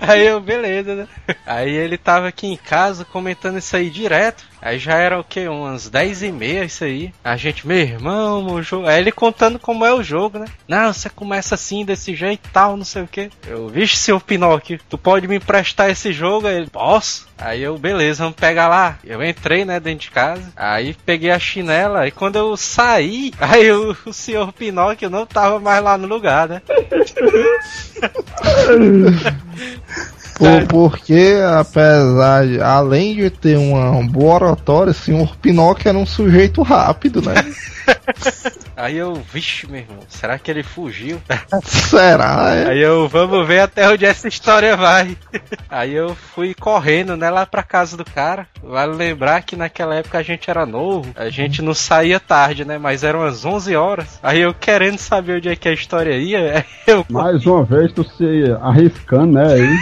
aí 0.01 0.25
eu, 0.25 0.41
beleza, 0.41 0.95
né? 0.95 1.07
Aí 1.45 1.71
ele 1.71 1.97
tava 1.97 2.27
aqui 2.27 2.47
em 2.47 2.57
casa 2.57 3.05
comentando 3.05 3.59
isso 3.59 3.77
aí 3.77 3.89
direto. 3.89 4.43
Aí 4.67 4.79
já 4.79 4.95
era 4.95 5.17
o 5.17 5.23
que? 5.23 5.47
Umas 5.47 5.87
10 5.87 6.23
e 6.23 6.31
meia 6.31 6.65
isso 6.65 6.83
aí. 6.83 7.13
A 7.23 7.37
gente, 7.37 7.65
meu 7.65 7.77
irmão, 7.77 8.47
o 8.47 8.61
jogo. 8.61 8.85
Aí 8.85 8.99
ele 8.99 9.13
contando 9.13 9.57
como 9.57 9.85
é 9.85 9.93
o 9.93 10.03
jogo, 10.03 10.39
né? 10.39 10.47
Não, 10.67 10.91
você 10.91 11.09
começa 11.09 11.55
assim, 11.55 11.85
desse 11.85 12.13
jeito 12.13 12.45
e 12.45 12.51
tal, 12.51 12.75
não 12.75 12.83
sei 12.83 13.03
o 13.03 13.07
que. 13.07 13.29
Eu, 13.47 13.69
vixe, 13.69 13.95
seu 13.95 14.19
Pinóquio, 14.19 14.77
tu 14.89 14.97
pode 14.97 15.25
me 15.25 15.37
emprestar 15.37 15.89
esse 15.89 16.11
jogo? 16.11 16.47
Aí 16.47 16.57
ele, 16.57 16.69
posso? 16.69 17.29
Aí 17.37 17.63
eu, 17.63 17.77
beleza, 17.77 18.23
vamos 18.23 18.35
pegar 18.35 18.67
lá. 18.67 18.99
Eu 19.05 19.23
entrei, 19.23 19.63
né, 19.63 19.79
dentro 19.79 20.01
de 20.01 20.11
casa. 20.11 20.51
Aí 20.53 20.93
peguei 21.05 21.31
a 21.31 21.39
chinela. 21.39 22.05
E 22.05 22.11
quando 22.11 22.35
eu 22.35 22.57
saí, 22.57 23.31
aí 23.39 23.71
o, 23.71 23.95
o 24.05 24.11
senhor 24.11 24.51
Pinóquio 24.51 25.09
não 25.09 25.25
tava 25.25 25.61
mais 25.61 25.81
lá 25.81 25.97
no 25.97 26.09
lugar, 26.09 26.49
né? 26.49 26.61
Por, 30.37 30.67
porque, 30.67 31.35
apesar 31.59 32.45
de, 32.45 32.61
além 32.61 33.15
de 33.15 33.29
ter 33.29 33.57
uma 33.57 34.03
boa 34.07 34.35
oratória, 34.35 34.91
o 34.91 34.93
senhor 34.93 35.35
Pinóquio 35.37 35.89
era 35.89 35.97
um 35.97 36.05
sujeito 36.05 36.61
rápido, 36.61 37.21
né? 37.21 37.33
Aí 38.77 38.97
eu, 38.97 39.15
vixe, 39.15 39.65
meu 39.65 39.79
irmão, 39.79 39.97
será 40.07 40.37
que 40.37 40.51
ele 40.51 40.61
fugiu? 40.61 41.19
Será? 41.65 42.53
É? 42.53 42.67
Aí 42.67 42.79
eu, 42.79 43.07
vamos 43.07 43.47
ver 43.47 43.61
até 43.61 43.89
onde 43.89 44.05
essa 44.05 44.27
história 44.27 44.77
vai. 44.77 45.17
Aí 45.67 45.95
eu 45.95 46.13
fui 46.13 46.53
correndo, 46.53 47.17
né, 47.17 47.27
lá 47.31 47.43
pra 47.43 47.63
casa 47.63 47.97
do 47.97 48.05
cara. 48.05 48.45
Vale 48.61 48.93
lembrar 48.93 49.41
que 49.41 49.55
naquela 49.55 49.95
época 49.95 50.19
a 50.19 50.23
gente 50.23 50.47
era 50.47 50.63
novo, 50.63 51.11
a 51.15 51.29
gente 51.29 51.61
não 51.63 51.73
saía 51.73 52.19
tarde, 52.19 52.65
né, 52.65 52.77
mas 52.77 53.03
eram 53.03 53.21
umas 53.21 53.43
11 53.43 53.75
horas. 53.75 54.19
Aí 54.21 54.41
eu 54.41 54.53
querendo 54.53 54.99
saber 54.99 55.37
onde 55.37 55.49
é 55.49 55.55
que 55.55 55.67
a 55.67 55.73
história 55.73 56.15
ia, 56.15 56.63
eu, 56.85 57.03
Mais 57.09 57.47
uma 57.47 57.63
vez 57.63 57.91
tu 57.91 58.03
se 58.03 58.55
arriscando, 58.61 59.33
né? 59.33 59.53
Aí. 59.53 59.77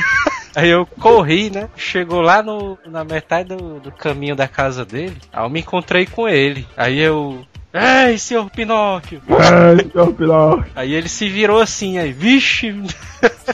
Aí 0.55 0.69
eu 0.69 0.85
corri, 0.85 1.49
né, 1.49 1.69
chegou 1.75 2.21
lá 2.21 2.41
no, 2.41 2.77
na 2.85 3.03
metade 3.03 3.49
do, 3.49 3.79
do 3.79 3.91
caminho 3.91 4.35
da 4.35 4.47
casa 4.47 4.85
dele, 4.85 5.17
aí 5.31 5.43
eu 5.43 5.49
me 5.49 5.59
encontrei 5.59 6.05
com 6.05 6.27
ele. 6.27 6.65
Aí 6.75 6.99
eu... 6.99 7.45
Ei, 7.73 8.17
senhor 8.17 8.49
Pinóquio! 8.49 9.21
Ai, 9.29 9.85
seu 9.91 10.13
Pinóquio. 10.13 10.71
Aí 10.73 10.93
ele 10.93 11.09
se 11.09 11.27
virou 11.27 11.59
assim, 11.59 11.97
aí, 11.97 12.13
vixe! 12.13 12.73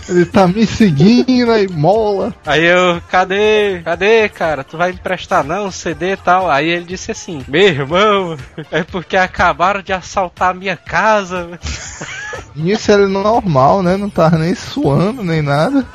Ele 0.08 0.26
tá 0.26 0.47
me 0.47 0.66
seguindo 0.66 1.52
aí, 1.52 1.68
mola. 1.68 2.34
Aí 2.45 2.66
eu, 2.66 3.02
cadê? 3.10 3.82
Cadê, 3.84 4.30
cara? 4.30 4.64
Tu 4.64 4.78
vai 4.78 4.91
me 4.91 4.95
emprestar 4.95 5.43
não, 5.43 5.72
CD 5.72 6.14
e 6.14 6.18
tal? 6.18 6.49
Aí 6.49 6.70
ele 6.70 6.86
disse 6.86 7.12
assim, 7.12 7.43
meu 7.47 7.68
irmão, 7.68 8.38
é 8.72 8.84
porque 8.84 9.18
acabaram 9.18 9.82
de 9.82 9.91
assaltar 9.91 10.52
a 10.52 10.54
minha 10.54 10.78
casa. 10.78 11.60
Isso 12.56 12.91
era 12.91 13.08
normal, 13.08 13.82
né? 13.82 13.97
Não 13.97 14.10
tava 14.10 14.38
nem 14.38 14.54
suando, 14.56 15.24
nem 15.24 15.41
nada. 15.41 15.86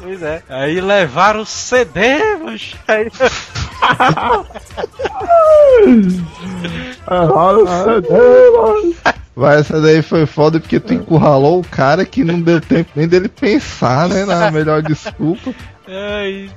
Pois 0.00 0.22
é. 0.22 0.42
Aí 0.48 0.80
levaram 0.80 1.40
o 1.40 1.46
CD, 1.46 2.36
mas 2.42 2.74
aí 2.86 3.08
Erraram 7.10 7.62
o 7.62 7.66
CD, 7.66 8.08
mano. 8.56 8.94
Vai, 9.36 9.60
essa 9.60 9.80
daí 9.80 10.02
foi 10.02 10.26
foda 10.26 10.58
porque 10.58 10.80
tu 10.80 10.92
encurralou 10.92 11.60
o 11.60 11.64
cara 11.64 12.04
que 12.04 12.24
não 12.24 12.40
deu 12.40 12.60
tempo 12.60 12.90
nem 12.96 13.06
dele 13.06 13.28
pensar, 13.28 14.08
né? 14.08 14.24
Na 14.24 14.50
melhor 14.50 14.82
desculpa. 14.82 15.54
Ai. 15.86 16.50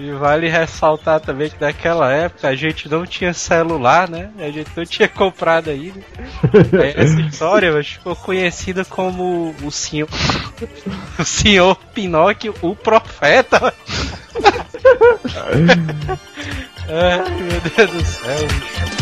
E 0.00 0.12
vale 0.12 0.48
ressaltar 0.48 1.18
também 1.18 1.50
que 1.50 1.60
naquela 1.60 2.12
época 2.12 2.46
a 2.46 2.54
gente 2.54 2.88
não 2.88 3.04
tinha 3.04 3.34
celular, 3.34 4.08
né? 4.08 4.30
A 4.38 4.48
gente 4.48 4.70
não 4.76 4.86
tinha 4.86 5.08
comprado 5.08 5.70
ainda. 5.70 5.98
Aí 6.80 6.94
essa 6.96 7.20
história 7.20 7.72
mas, 7.72 7.88
ficou 7.88 8.14
conhecida 8.14 8.84
como 8.84 9.52
o 9.60 9.72
senhor. 9.72 10.08
O 11.18 11.24
senhor 11.24 11.74
Pinóquio, 11.92 12.54
o 12.62 12.76
profeta. 12.76 13.74
Ai, 16.88 17.30
meu 17.40 17.60
Deus 17.60 17.90
do 17.90 18.04
céu, 18.04 18.46
bicho. 18.46 18.97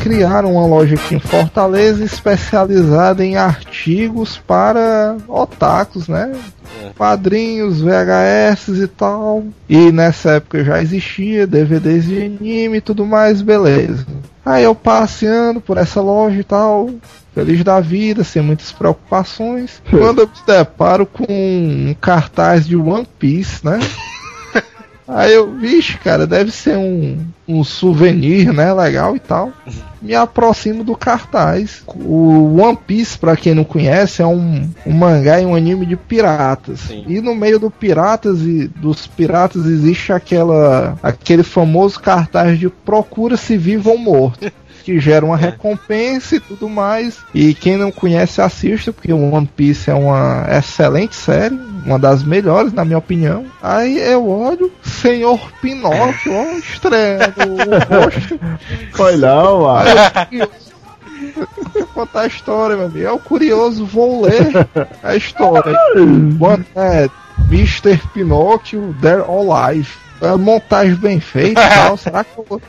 Criaram 0.00 0.54
uma 0.54 0.66
loja 0.66 0.94
aqui 0.94 1.14
em 1.14 1.20
Fortaleza 1.20 2.02
especializada 2.02 3.24
em 3.24 3.36
artigos 3.36 4.38
para 4.38 5.16
otakus, 5.28 6.08
né? 6.08 6.32
Quadrinhos, 6.96 7.80
VHS 7.80 8.68
e 8.68 8.86
tal. 8.86 9.44
E 9.68 9.92
nessa 9.92 10.32
época 10.32 10.64
já 10.64 10.82
existia 10.82 11.46
DVDs 11.46 12.06
de 12.06 12.22
anime 12.22 12.78
e 12.78 12.80
tudo 12.80 13.04
mais, 13.04 13.42
beleza. 13.42 14.06
Aí 14.44 14.64
eu 14.64 14.74
passeando 14.74 15.60
por 15.60 15.76
essa 15.76 16.00
loja 16.00 16.40
e 16.40 16.44
tal, 16.44 16.90
feliz 17.34 17.62
da 17.62 17.78
vida, 17.78 18.24
sem 18.24 18.42
muitas 18.42 18.72
preocupações. 18.72 19.82
Quando 19.90 20.22
eu 20.22 20.26
me 20.26 20.32
deparo 20.46 21.04
com 21.04 21.26
um 21.28 21.94
cartaz 22.00 22.66
de 22.66 22.74
One 22.74 23.06
Piece, 23.18 23.64
né? 23.64 23.78
Aí 25.12 25.34
eu, 25.34 25.52
vixe, 25.52 25.98
cara, 25.98 26.26
deve 26.26 26.50
ser 26.50 26.76
um, 26.76 27.18
um 27.46 27.64
souvenir, 27.64 28.52
né? 28.52 28.72
Legal 28.72 29.16
e 29.16 29.18
tal. 29.18 29.52
Me 30.00 30.14
aproximo 30.14 30.84
do 30.84 30.96
cartaz. 30.96 31.82
O 31.86 32.60
One 32.60 32.78
Piece, 32.86 33.18
pra 33.18 33.36
quem 33.36 33.54
não 33.54 33.64
conhece, 33.64 34.22
é 34.22 34.26
um, 34.26 34.70
um 34.86 34.92
mangá 34.92 35.40
e 35.40 35.44
um 35.44 35.54
anime 35.54 35.84
de 35.84 35.96
piratas. 35.96 36.80
Sim. 36.80 37.04
E 37.08 37.20
no 37.20 37.34
meio 37.34 37.58
do 37.58 37.70
piratas 37.70 38.40
e 38.42 38.68
dos 38.68 39.06
piratas 39.06 39.66
existe 39.66 40.12
aquela 40.12 40.98
aquele 41.02 41.42
famoso 41.42 41.98
cartaz 42.00 42.58
de 42.58 42.68
procura-se 42.68 43.56
vivo 43.56 43.90
ou 43.90 43.98
morto. 43.98 44.50
Que 44.90 44.98
gera 44.98 45.24
uma 45.24 45.36
recompensa 45.36 46.34
e 46.34 46.40
tudo 46.40 46.68
mais. 46.68 47.18
E 47.32 47.54
quem 47.54 47.76
não 47.76 47.92
conhece, 47.92 48.42
assista, 48.42 48.92
porque 48.92 49.12
o 49.12 49.32
One 49.32 49.46
Piece 49.46 49.88
é 49.88 49.94
uma 49.94 50.44
excelente 50.50 51.14
série, 51.14 51.56
uma 51.86 51.96
das 51.96 52.24
melhores, 52.24 52.72
na 52.72 52.84
minha 52.84 52.98
opinião. 52.98 53.46
Aí 53.62 54.00
eu 54.00 54.28
olho, 54.28 54.72
Senhor 54.82 55.38
Pinóquio, 55.62 56.34
ó, 56.34 56.58
estreando 56.58 57.34
o 57.38 58.02
rosto. 58.02 58.40
Foi 58.90 59.16
não, 59.16 59.62
mano. 59.62 59.90
Vou 61.72 61.86
contar 61.94 62.22
a 62.22 62.26
história, 62.26 62.76
meu 62.76 62.86
amigo. 62.86 63.06
É 63.06 63.12
o 63.12 63.18
curioso, 63.20 63.86
vou 63.86 64.22
ler 64.22 64.66
a 65.04 65.14
história. 65.14 65.72
One 65.94 66.66
é 66.74 67.08
Mr. 67.48 67.96
Pinóquio, 68.12 68.92
There 69.00 69.22
Alive. 69.22 69.88
É 70.20 70.34
montagem 70.34 70.96
bem 70.96 71.20
feita 71.20 71.62
e 71.64 71.68
tal. 71.68 71.96
Será 71.96 72.24
que 72.24 72.36
eu... 72.36 72.60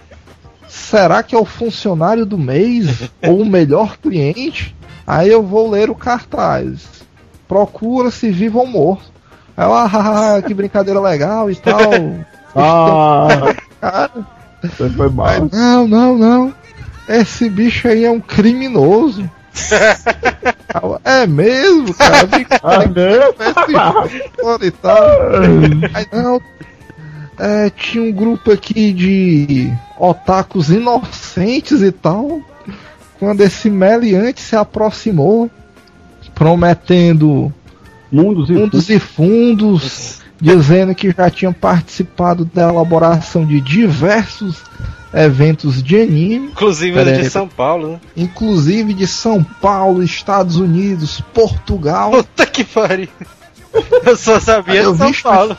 Será 0.71 1.21
que 1.21 1.35
é 1.35 1.37
o 1.37 1.43
funcionário 1.43 2.25
do 2.25 2.37
mês? 2.37 3.11
ou 3.27 3.41
o 3.41 3.45
melhor 3.45 3.97
cliente? 3.97 4.73
Aí 5.05 5.29
eu 5.29 5.43
vou 5.43 5.69
ler 5.69 5.89
o 5.89 5.95
cartaz. 5.95 7.03
Procura-se 7.45 8.31
vivo 8.31 8.59
ou 8.59 8.67
morto. 8.67 9.11
Aí 9.57 9.65
eu, 9.65 9.73
ah, 9.75 10.41
que 10.41 10.53
brincadeira 10.53 10.99
legal 11.01 11.51
e 11.51 11.55
tal. 11.55 11.77
Ah, 12.53 13.55
Cara, 13.79 14.11
você 14.61 14.89
foi 14.89 15.09
mal. 15.09 15.27
Aí, 15.27 15.41
não, 15.53 15.87
não, 15.87 16.17
não. 16.17 16.53
Esse 17.07 17.49
bicho 17.49 17.87
aí 17.87 18.03
é 18.03 18.11
um 18.11 18.19
criminoso. 18.19 19.23
é 21.05 21.25
mesmo, 21.25 21.93
cara. 21.93 22.27
Fica 22.27 22.59
Ah, 22.61 22.85
tal. 24.71 24.99
Aí, 25.93 26.05
não. 26.11 26.41
É, 27.43 27.71
tinha 27.71 28.03
um 28.03 28.11
grupo 28.11 28.51
aqui 28.51 28.93
de 28.93 29.71
otakus 29.99 30.69
inocentes 30.69 31.81
e 31.81 31.91
tal. 31.91 32.39
Quando 33.17 33.41
esse 33.41 33.67
meliante 33.69 34.39
se 34.41 34.55
aproximou, 34.55 35.49
prometendo 36.35 37.51
Mundos 38.11 38.49
e 38.49 38.53
mundos 38.53 38.89
e 38.89 38.99
fundos, 38.99 40.19
dizendo 40.39 40.93
que 40.93 41.11
já 41.11 41.29
tinha 41.29 41.51
participado 41.53 42.43
da 42.45 42.69
elaboração 42.69 43.45
de 43.45 43.61
diversos 43.61 44.61
eventos 45.13 45.81
de 45.81 46.01
anime, 46.01 46.47
Inclusive 46.47 46.93
Pera 46.93 47.09
o 47.11 47.13
aí. 47.13 47.21
de 47.21 47.29
São 47.29 47.47
Paulo, 47.47 47.91
né? 47.93 47.99
inclusive 48.17 48.93
de 48.93 49.07
São 49.07 49.43
Paulo, 49.43 50.03
Estados 50.03 50.57
Unidos, 50.57 51.21
Portugal. 51.33 52.11
Puta 52.11 52.45
que 52.45 52.63
pariu. 52.63 53.07
Eu 54.05 54.17
só 54.17 54.39
sabia 54.39 54.81
de 54.91 54.97
São 54.97 55.11
vi- 55.11 55.21
Paulo. 55.23 55.57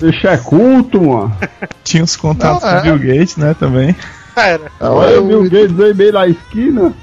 Bicho 0.00 0.26
é 0.26 0.36
culto, 0.36 1.02
mano. 1.02 1.36
Tinha 1.84 2.04
os 2.04 2.16
contatos 2.16 2.62
Não, 2.62 2.70
é. 2.70 2.72
com 2.82 2.88
o 2.88 2.98
Bill 2.98 3.14
Gates, 3.14 3.36
né, 3.36 3.54
também. 3.58 3.96
Cara, 4.34 4.72
Olha 4.80 5.20
o 5.20 5.26
Bill 5.26 5.42
Gates 5.44 5.80
aí 5.80 5.94
meio 5.94 6.12
na 6.12 6.26
esquina. 6.26 6.94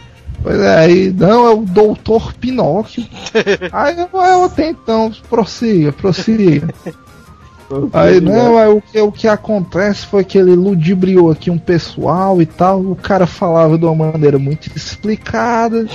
Pois 0.41 0.59
é, 0.59 0.77
aí 0.77 1.11
não, 1.11 1.47
é 1.47 1.49
o 1.53 1.57
Doutor 1.57 2.33
Pinóquio. 2.33 3.05
aí 3.71 3.97
eu, 3.99 4.09
eu 4.13 4.43
até 4.43 4.69
então, 4.69 5.11
prossiga, 5.29 5.91
prossiga. 5.91 6.73
Aí 7.91 8.21
não, 8.21 8.57
aí 8.57 8.69
o 8.69 8.81
que, 8.81 8.99
o 9.01 9.11
que 9.11 9.27
acontece 9.27 10.05
foi 10.05 10.23
que 10.23 10.37
ele 10.37 10.55
ludibriou 10.55 11.29
aqui 11.29 11.51
um 11.51 11.57
pessoal 11.57 12.41
e 12.41 12.45
tal. 12.45 12.79
O 12.79 12.95
cara 12.95 13.27
falava 13.27 13.77
de 13.77 13.85
uma 13.85 14.11
maneira 14.11 14.39
muito 14.39 14.69
explicada. 14.73 15.85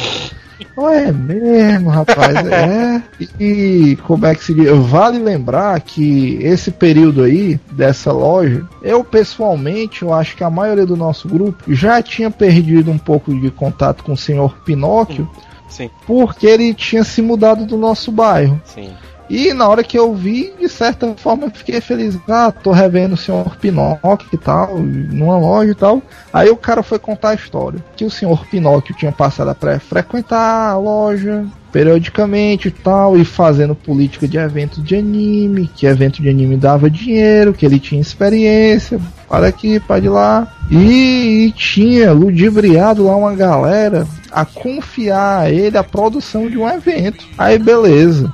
Ué, 0.76 1.08
é 1.08 1.12
mesmo, 1.12 1.90
rapaz, 1.90 2.34
é. 2.46 3.02
E 3.38 3.96
como 4.06 4.26
é 4.26 4.34
que 4.34 4.44
se 4.44 4.54
diz? 4.54 4.68
Vale 4.70 5.18
lembrar 5.18 5.80
que 5.80 6.38
esse 6.42 6.70
período 6.70 7.22
aí, 7.22 7.58
dessa 7.72 8.12
loja, 8.12 8.66
eu 8.82 9.04
pessoalmente, 9.04 10.02
eu 10.02 10.12
acho 10.12 10.36
que 10.36 10.44
a 10.44 10.50
maioria 10.50 10.86
do 10.86 10.96
nosso 10.96 11.28
grupo 11.28 11.72
já 11.72 12.02
tinha 12.02 12.30
perdido 12.30 12.90
um 12.90 12.98
pouco 12.98 13.34
de 13.38 13.50
contato 13.50 14.02
com 14.04 14.12
o 14.12 14.16
senhor 14.16 14.56
Pinóquio, 14.64 15.28
sim, 15.68 15.90
porque 16.06 16.46
ele 16.46 16.74
tinha 16.74 17.04
se 17.04 17.22
mudado 17.22 17.64
do 17.64 17.76
nosso 17.76 18.10
bairro. 18.10 18.60
sim. 18.64 18.90
E 19.28 19.52
na 19.54 19.68
hora 19.68 19.82
que 19.82 19.98
eu 19.98 20.14
vi, 20.14 20.52
de 20.60 20.68
certa 20.68 21.14
forma, 21.16 21.46
eu 21.46 21.50
fiquei 21.50 21.80
feliz. 21.80 22.18
Ah, 22.28 22.52
tô 22.52 22.70
revendo 22.70 23.14
o 23.14 23.16
senhor 23.16 23.56
Pinóquio 23.56 24.28
e 24.32 24.36
tal, 24.36 24.78
numa 24.78 25.38
loja 25.38 25.70
e 25.70 25.74
tal. 25.74 26.02
Aí 26.32 26.50
o 26.50 26.56
cara 26.56 26.82
foi 26.82 26.98
contar 26.98 27.30
a 27.30 27.34
história. 27.34 27.82
Que 27.96 28.04
o 28.04 28.10
senhor 28.10 28.46
Pinóquio 28.46 28.94
tinha 28.94 29.12
passado 29.12 29.48
a 29.48 29.54
pré 29.54 29.78
frequentar 29.78 30.70
a 30.70 30.76
loja 30.76 31.46
periodicamente 31.72 32.68
e 32.68 32.70
tal, 32.70 33.16
e 33.16 33.24
fazendo 33.24 33.74
política 33.74 34.28
de 34.28 34.36
eventos 34.36 34.84
de 34.84 34.94
anime, 34.94 35.70
que 35.74 35.86
evento 35.86 36.20
de 36.20 36.28
anime 36.28 36.54
dava 36.54 36.90
dinheiro, 36.90 37.54
que 37.54 37.64
ele 37.64 37.80
tinha 37.80 37.98
experiência, 37.98 39.00
para 39.26 39.46
aqui, 39.46 39.80
para 39.80 39.98
de 39.98 40.08
lá. 40.10 40.46
E, 40.70 41.46
e 41.46 41.52
tinha 41.52 42.12
ludibriado 42.12 43.06
lá 43.06 43.16
uma 43.16 43.34
galera 43.34 44.06
a 44.30 44.44
confiar 44.44 45.40
a 45.40 45.50
ele 45.50 45.78
a 45.78 45.82
produção 45.82 46.46
de 46.48 46.58
um 46.58 46.68
evento. 46.68 47.24
Aí 47.38 47.58
beleza 47.58 48.30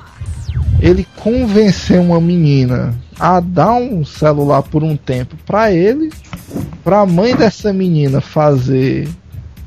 ele 0.81 1.05
convenceu 1.17 2.01
uma 2.01 2.19
menina 2.19 2.93
a 3.19 3.39
dar 3.39 3.73
um 3.73 4.05
celular 4.05 4.63
por 4.63 4.83
um 4.83 4.95
tempo 4.95 5.35
pra 5.45 5.71
ele, 5.71 6.11
pra 6.83 7.05
mãe 7.05 7.35
dessa 7.35 7.73
menina 7.73 8.21
fazer 8.21 9.07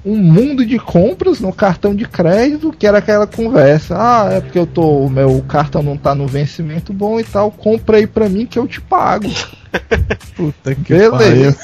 um 0.05 0.17
mundo 0.17 0.67
de 0.67 0.79
compras 0.79 1.41
no 1.41 1.53
cartão 1.53 1.95
de 1.95 2.05
crédito, 2.07 2.73
que 2.77 2.87
era 2.87 2.99
aquela 2.99 3.27
conversa. 3.27 3.97
Ah, 3.97 4.29
é 4.33 4.41
porque 4.41 4.59
eu 4.59 4.67
tô, 4.67 5.05
o 5.05 5.11
meu 5.11 5.43
cartão 5.49 5.83
não 5.83 5.97
tá 5.97 6.15
no 6.15 6.27
vencimento 6.27 6.93
bom 6.93 7.21
e 7.21 7.25
tal, 7.25 7.51
compra 7.51 7.99
aí 7.99 8.07
pra 8.07 8.29
mim 8.29 8.47
que 8.47 8.59
eu 8.59 8.67
te 8.67 8.81
pago. 8.81 9.29
Puta 10.35 10.75
que 10.75 10.95
Beleza. 10.95 11.11
pariu. 11.11 11.55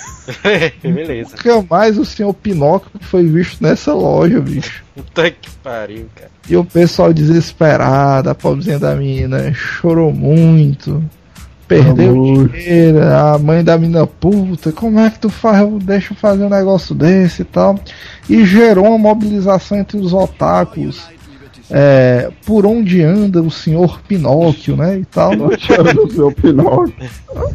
Beleza. 0.94 1.30
Nunca 1.36 1.66
mais 1.68 1.98
o 1.98 2.04
senhor 2.04 2.32
Pinóquio 2.32 2.90
foi 3.00 3.26
visto 3.26 3.62
nessa 3.62 3.92
loja, 3.92 4.40
bicho. 4.40 4.84
Puta 4.94 5.30
que 5.30 5.50
pariu, 5.62 6.08
cara. 6.14 6.30
E 6.48 6.56
o 6.56 6.64
pessoal 6.64 7.12
desesperado, 7.12 8.30
a 8.30 8.34
pobrezinha 8.34 8.78
da 8.78 8.94
menina 8.94 9.52
chorou 9.52 10.12
muito. 10.12 11.02
Perdeu 11.68 12.12
Amor. 12.12 12.48
dinheiro, 12.48 12.98
a 13.02 13.38
mãe 13.38 13.62
da 13.62 13.76
menina 13.76 14.06
puta, 14.06 14.72
como 14.72 14.98
é 14.98 15.10
que 15.10 15.18
tu 15.18 15.28
faz, 15.28 15.68
deixa 15.84 16.14
eu 16.14 16.16
fazer 16.16 16.44
um 16.44 16.48
negócio 16.48 16.94
desse 16.94 17.42
e 17.42 17.44
tal. 17.44 17.78
E 18.28 18.44
gerou 18.46 18.86
uma 18.86 18.96
mobilização 18.98 19.78
entre 19.78 19.98
os 19.98 20.12
otakus. 20.14 21.06
é, 21.70 22.30
por 22.46 22.64
onde 22.64 23.02
anda 23.02 23.42
o 23.42 23.50
senhor 23.50 24.00
Pinóquio, 24.08 24.74
né? 24.76 24.98
E 24.98 25.04
tal. 25.04 25.36
Do 25.36 26.10
seu 26.10 26.32
Pinóquio. 26.32 26.94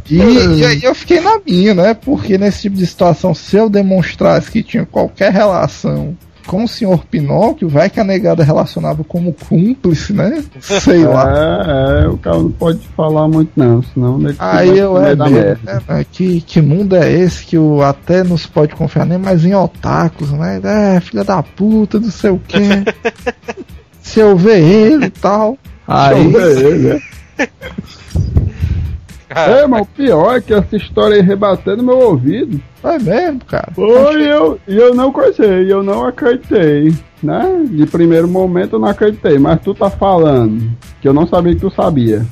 E, 0.08 0.18
e 0.18 0.64
aí 0.66 0.84
eu 0.84 0.94
fiquei 0.94 1.20
na 1.20 1.40
minha, 1.44 1.74
né? 1.74 1.94
Porque 1.96 2.38
nesse 2.38 2.62
tipo 2.62 2.76
de 2.78 2.86
situação, 2.86 3.34
se 3.34 3.56
eu 3.56 3.68
demonstrasse 3.68 4.52
que 4.52 4.62
tinha 4.62 4.86
qualquer 4.86 5.32
relação 5.32 6.16
com 6.46 6.64
o 6.64 6.68
senhor 6.68 7.06
Pinóquio, 7.06 7.68
vai 7.70 7.90
que 7.90 8.00
a 8.00 8.04
negada 8.04 8.44
relacionava 8.44 9.04
como 9.04 9.34
cúmplice, 9.34 10.14
né? 10.14 10.44
Sei 10.60 11.06
lá. 11.06 11.32
É, 11.32 12.04
é, 12.04 12.08
o 12.08 12.18
cara 12.18 12.38
não 12.38 12.52
pode 12.52 12.80
falar 12.96 13.28
muito 13.28 13.52
não, 13.56 13.82
senão 13.82 14.20
ele 14.22 14.36
Aí 14.40 14.78
eu 14.78 14.98
é 14.98 15.16
merda. 15.16 15.84
né? 15.88 16.06
Que, 16.12 16.42
que 16.42 16.62
mundo 16.62 16.96
é 16.96 17.12
esse 17.12 17.46
que 17.46 17.58
o 17.58 17.82
até 17.82 18.24
não 18.24 18.38
se 18.38 18.48
pode 18.48 18.76
confiar 18.76 19.06
nem 19.06 19.18
mais 19.18 19.46
em 19.46 19.56
otakus, 19.56 20.32
né? 20.32 20.60
É, 20.64 21.00
filha 21.00 21.24
da 21.24 21.42
puta, 21.42 22.00
não 22.00 22.12
sei 22.12 22.32
o 22.32 22.42
quê. 22.48 22.60
se 24.02 24.20
eu 24.20 24.36
ver 24.38 24.62
ele 24.62 25.06
e 25.06 25.10
tal. 25.10 25.58
Aí, 25.88 26.32
Deixa 26.32 26.38
eu 26.38 26.56
ver 26.56 26.66
ele, 26.66 26.94
né? 26.94 27.02
Cara, 29.34 29.52
É, 29.52 29.68
mas 29.68 29.82
o 29.82 29.86
pior 29.86 30.36
é 30.38 30.42
que 30.42 30.54
essa 30.54 30.76
história 30.76 31.16
aí 31.16 31.22
rebatendo 31.22 31.84
meu 31.84 31.98
ouvido. 32.00 32.60
é 32.84 33.00
mesmo, 33.00 33.42
cara. 33.46 33.70
Foi 33.74 34.22
e 34.22 34.28
eu, 34.28 34.60
e 34.68 34.76
eu 34.78 34.94
não 34.94 35.12
conheci, 35.12 35.42
eu 35.70 35.82
não 35.84 36.06
acreditei, 36.06 36.94
né? 37.22 37.64
De 37.70 37.86
primeiro 37.86 38.28
momento 38.28 38.76
eu 38.76 38.80
não 38.80 38.88
acreditei, 38.88 39.38
mas 39.40 39.60
tu 39.62 39.74
tá 39.74 39.90
falando 39.90 40.70
que 41.02 41.08
eu 41.08 41.14
não 41.14 41.26
sabia 41.28 41.54
que 41.56 41.62
tu 41.62 41.70
sabia. 41.72 42.26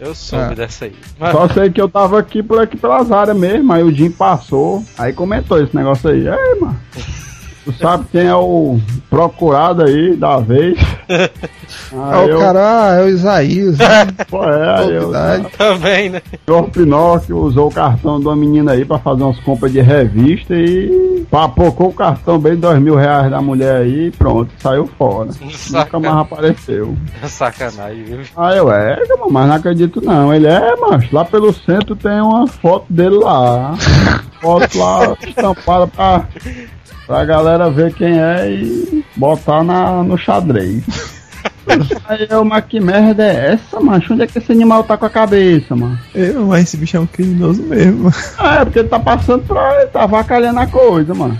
eu 0.00 0.14
soube 0.14 0.44
Ah. 0.52 0.54
dessa 0.54 0.84
aí. 0.84 0.92
Mas, 1.18 1.32
Só 1.32 1.48
sei 1.48 1.70
que 1.70 1.80
eu 1.80 1.88
tava 1.88 2.18
aqui 2.18 2.42
por 2.42 2.60
aqui 2.60 2.76
pelas 2.76 3.10
áreas 3.10 3.36
mesmo, 3.36 3.72
aí 3.72 3.82
o 3.82 3.90
Jim 3.92 4.10
passou, 4.10 4.82
aí 4.96 5.12
comentou 5.12 5.60
esse 5.62 5.74
negócio 5.76 6.08
aí. 6.10 6.26
Ei, 6.28 6.60
mano, 6.60 6.76
tu 7.68 7.72
sabe 7.74 8.06
quem 8.10 8.26
é 8.26 8.34
o 8.34 8.80
procurado 9.10 9.82
aí 9.82 10.16
da 10.16 10.38
vez? 10.38 10.78
Aí 11.92 12.28
Aí 12.28 12.32
o 12.32 12.38
cara, 12.38 12.60
ah, 12.60 12.94
é 12.94 13.04
o 13.04 13.08
Isaías, 13.08 13.78
né? 13.78 14.06
Pô, 14.28 14.42
é, 14.44 14.86
eu, 14.90 15.12
também, 15.56 16.08
né? 16.08 16.22
o 16.32 16.50
senhor 16.50 16.70
Pinóquio 16.70 17.38
usou 17.38 17.68
o 17.68 17.72
cartão 17.72 18.18
de 18.18 18.26
uma 18.26 18.36
menina 18.36 18.72
aí 18.72 18.86
pra 18.86 18.98
fazer 18.98 19.22
umas 19.22 19.38
compras 19.40 19.70
de 19.72 19.80
revista 19.80 20.54
e 20.54 21.26
papocou 21.30 21.88
o 21.88 21.92
cartão 21.92 22.38
bem 22.38 22.56
dois 22.56 22.78
mil 22.80 22.94
reais 22.94 23.30
da 23.30 23.42
mulher 23.42 23.82
aí 23.82 24.06
e 24.06 24.10
pronto, 24.10 24.50
saiu 24.58 24.86
fora. 24.98 25.30
Nunca 25.70 26.00
mais 26.00 26.16
apareceu. 26.16 26.96
Sacanagem, 27.24 28.04
viu? 28.04 28.20
Ah, 28.34 28.54
eu 28.54 28.72
é, 28.72 28.98
mas 29.30 29.48
não 29.48 29.56
acredito 29.56 30.00
não. 30.02 30.32
Ele 30.32 30.46
é, 30.46 30.74
mas 30.76 31.10
lá 31.10 31.24
pelo 31.24 31.52
centro 31.52 31.94
tem 31.94 32.20
uma 32.20 32.46
foto 32.46 32.86
dele 32.90 33.16
lá. 33.16 33.74
Foto 34.40 34.78
lá 34.78 35.16
estampada 35.26 35.86
pra, 35.86 36.24
pra 37.08 37.24
galera 37.24 37.70
ver 37.70 37.94
quem 37.94 38.20
é 38.20 38.50
e 38.50 39.04
botar 39.16 39.64
na, 39.64 40.02
no 40.04 40.18
xadrez. 40.18 40.84
Aí 42.08 42.26
eu, 42.30 42.44
mas 42.44 42.64
que 42.64 42.80
merda 42.80 43.24
é 43.24 43.52
essa, 43.52 43.80
macho? 43.80 44.12
Onde 44.12 44.22
é 44.22 44.26
que 44.26 44.38
esse 44.38 44.52
animal 44.52 44.84
tá 44.84 44.96
com 44.96 45.04
a 45.04 45.10
cabeça, 45.10 45.76
mano? 45.76 45.98
Eu, 46.14 46.46
mas 46.46 46.64
esse 46.64 46.76
bicho 46.76 46.96
é 46.96 47.00
um 47.00 47.06
criminoso 47.06 47.62
mesmo. 47.62 48.10
Ah, 48.38 48.60
é 48.60 48.64
porque 48.64 48.78
ele 48.78 48.88
tá 48.88 48.98
passando 48.98 49.44
pra. 49.44 49.82
Ele 49.82 49.86
tá 49.88 50.06
vacalhando 50.06 50.60
a 50.60 50.66
coisa, 50.66 51.14
mano. 51.14 51.38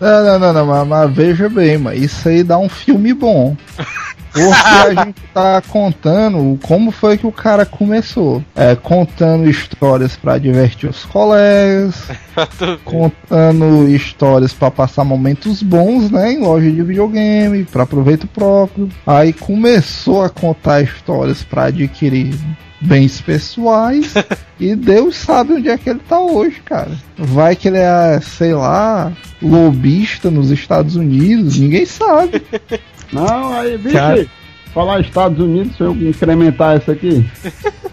Não, 0.00 0.24
não, 0.24 0.38
não, 0.38 0.52
não, 0.52 0.66
mas, 0.66 0.88
mas 0.88 1.14
veja 1.14 1.48
bem, 1.48 1.78
mas 1.78 2.02
isso 2.02 2.28
aí 2.28 2.42
dá 2.42 2.58
um 2.58 2.68
filme 2.68 3.14
bom. 3.14 3.56
Porque 4.32 4.98
a 4.98 5.04
gente 5.04 5.20
tá 5.34 5.62
contando 5.68 6.58
como 6.62 6.90
foi 6.90 7.18
que 7.18 7.26
o 7.26 7.32
cara 7.32 7.66
começou. 7.66 8.42
É, 8.54 8.74
contando 8.76 9.48
histórias 9.48 10.16
pra 10.16 10.38
divertir 10.38 10.88
os 10.88 11.04
colegas, 11.04 12.04
contando 12.84 13.88
histórias 13.88 14.52
pra 14.52 14.70
passar 14.70 15.04
momentos 15.04 15.62
bons, 15.62 16.10
né, 16.10 16.32
em 16.32 16.40
loja 16.40 16.70
de 16.70 16.82
videogame, 16.82 17.64
pra 17.64 17.86
proveito 17.86 18.26
próprio. 18.26 18.88
Aí 19.06 19.32
começou 19.32 20.22
a 20.22 20.28
contar 20.28 20.82
histórias 20.82 21.42
pra 21.42 21.64
adquirir 21.64 22.34
bens 22.80 23.20
pessoais 23.20 24.14
e 24.58 24.74
Deus 24.74 25.16
sabe 25.16 25.54
onde 25.54 25.68
é 25.68 25.76
que 25.76 25.90
ele 25.90 26.00
tá 26.08 26.18
hoje, 26.18 26.60
cara. 26.64 26.92
Vai 27.16 27.54
que 27.54 27.68
ele 27.68 27.78
é, 27.78 28.18
sei 28.22 28.54
lá, 28.54 29.12
lobista 29.42 30.30
nos 30.30 30.50
Estados 30.50 30.96
Unidos, 30.96 31.58
ninguém 31.58 31.84
sabe. 31.84 32.42
Não, 33.12 33.52
aí, 33.52 33.76
bicho, 33.76 33.96
Cara. 33.96 34.26
falar 34.72 35.00
Estados 35.00 35.38
Unidos, 35.38 35.76
se 35.76 35.82
eu 35.82 35.92
incrementar 35.94 36.78
isso 36.78 36.90
aqui. 36.90 37.28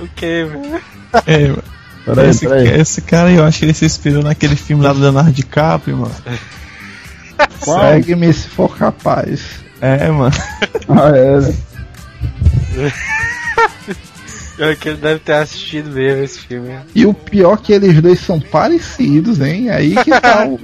O 0.00 0.08
que, 0.08 0.44
velho? 0.44 0.80
É, 1.26 1.48
mano. 1.48 1.62
Peraí, 2.06 2.30
esse, 2.30 2.48
peraí. 2.48 2.68
esse 2.80 3.02
cara 3.02 3.28
aí, 3.28 3.36
eu 3.36 3.44
acho 3.44 3.58
que 3.58 3.66
ele 3.66 3.74
se 3.74 3.84
inspirou 3.84 4.22
naquele 4.22 4.56
filme 4.56 4.82
lá 4.82 4.94
do 4.94 5.00
Leonardo 5.00 5.30
DiCaprio, 5.30 5.98
mano. 5.98 6.14
Segue-me 7.60 8.32
se 8.32 8.48
for 8.48 8.74
capaz. 8.76 9.60
É, 9.80 10.10
mano. 10.10 10.34
Ah, 10.88 11.10
é? 11.14 11.38
Pior 14.56 14.76
que 14.76 14.88
ele 14.90 14.98
deve 14.98 15.20
ter 15.20 15.32
assistido 15.32 15.90
mesmo 15.90 16.22
esse 16.22 16.38
filme. 16.40 16.78
E 16.94 17.06
o 17.06 17.14
pior 17.14 17.54
é 17.54 17.56
que 17.56 17.72
eles 17.72 18.00
dois 18.02 18.20
são 18.20 18.38
parecidos, 18.38 19.40
hein? 19.40 19.70
Aí 19.70 19.94
que 19.96 20.10
tá 20.10 20.46
o. 20.46 20.60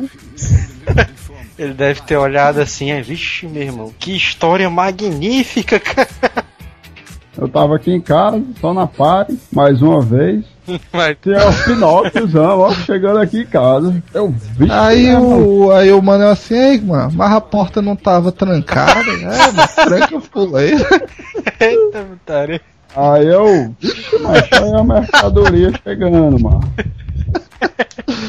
Ele 1.58 1.72
deve 1.72 2.02
ter 2.02 2.16
olhado 2.16 2.60
assim, 2.60 2.90
é, 2.90 3.00
vixe, 3.00 3.46
meu 3.46 3.62
irmão, 3.62 3.92
que 3.98 4.14
história 4.16 4.68
magnífica, 4.68 5.80
cara. 5.80 6.08
Eu 7.38 7.48
tava 7.48 7.76
aqui 7.76 7.92
em 7.92 8.00
casa, 8.00 8.42
só 8.60 8.72
na 8.72 8.86
paz, 8.86 9.28
mais 9.52 9.80
uma 9.82 10.00
vez. 10.02 10.44
Mas- 10.92 11.16
Tinha 11.22 11.48
o 11.48 11.64
Pinóquiozão, 11.64 12.58
ó, 12.60 12.72
chegando 12.72 13.18
aqui 13.20 13.40
em 13.42 13.46
casa. 13.46 14.02
Eu 14.12 14.28
vi. 14.30 14.70
Aí 14.70 15.14
o, 15.14 15.70
aí 15.70 15.92
o 15.92 16.02
mano 16.02 16.24
é 16.24 16.30
assim, 16.30 16.54
ei, 16.56 16.80
mano, 16.80 17.12
mas 17.14 17.32
a 17.32 17.40
porta 17.40 17.80
não 17.82 17.94
tava 17.94 18.32
trancada, 18.32 19.00
é, 19.10 19.52
mas 19.54 19.74
tranca 19.74 20.16
o 20.16 20.20
fuleiro. 20.20 20.84
Eita, 21.60 22.02
putaria. 22.04 22.60
Aí 22.96 23.26
eu. 23.26 23.74
Mas 24.22 24.52
aí 24.52 24.74
a 24.74 24.82
mercadoria 24.84 25.70
chegando, 25.84 26.40
mano. 26.40 26.60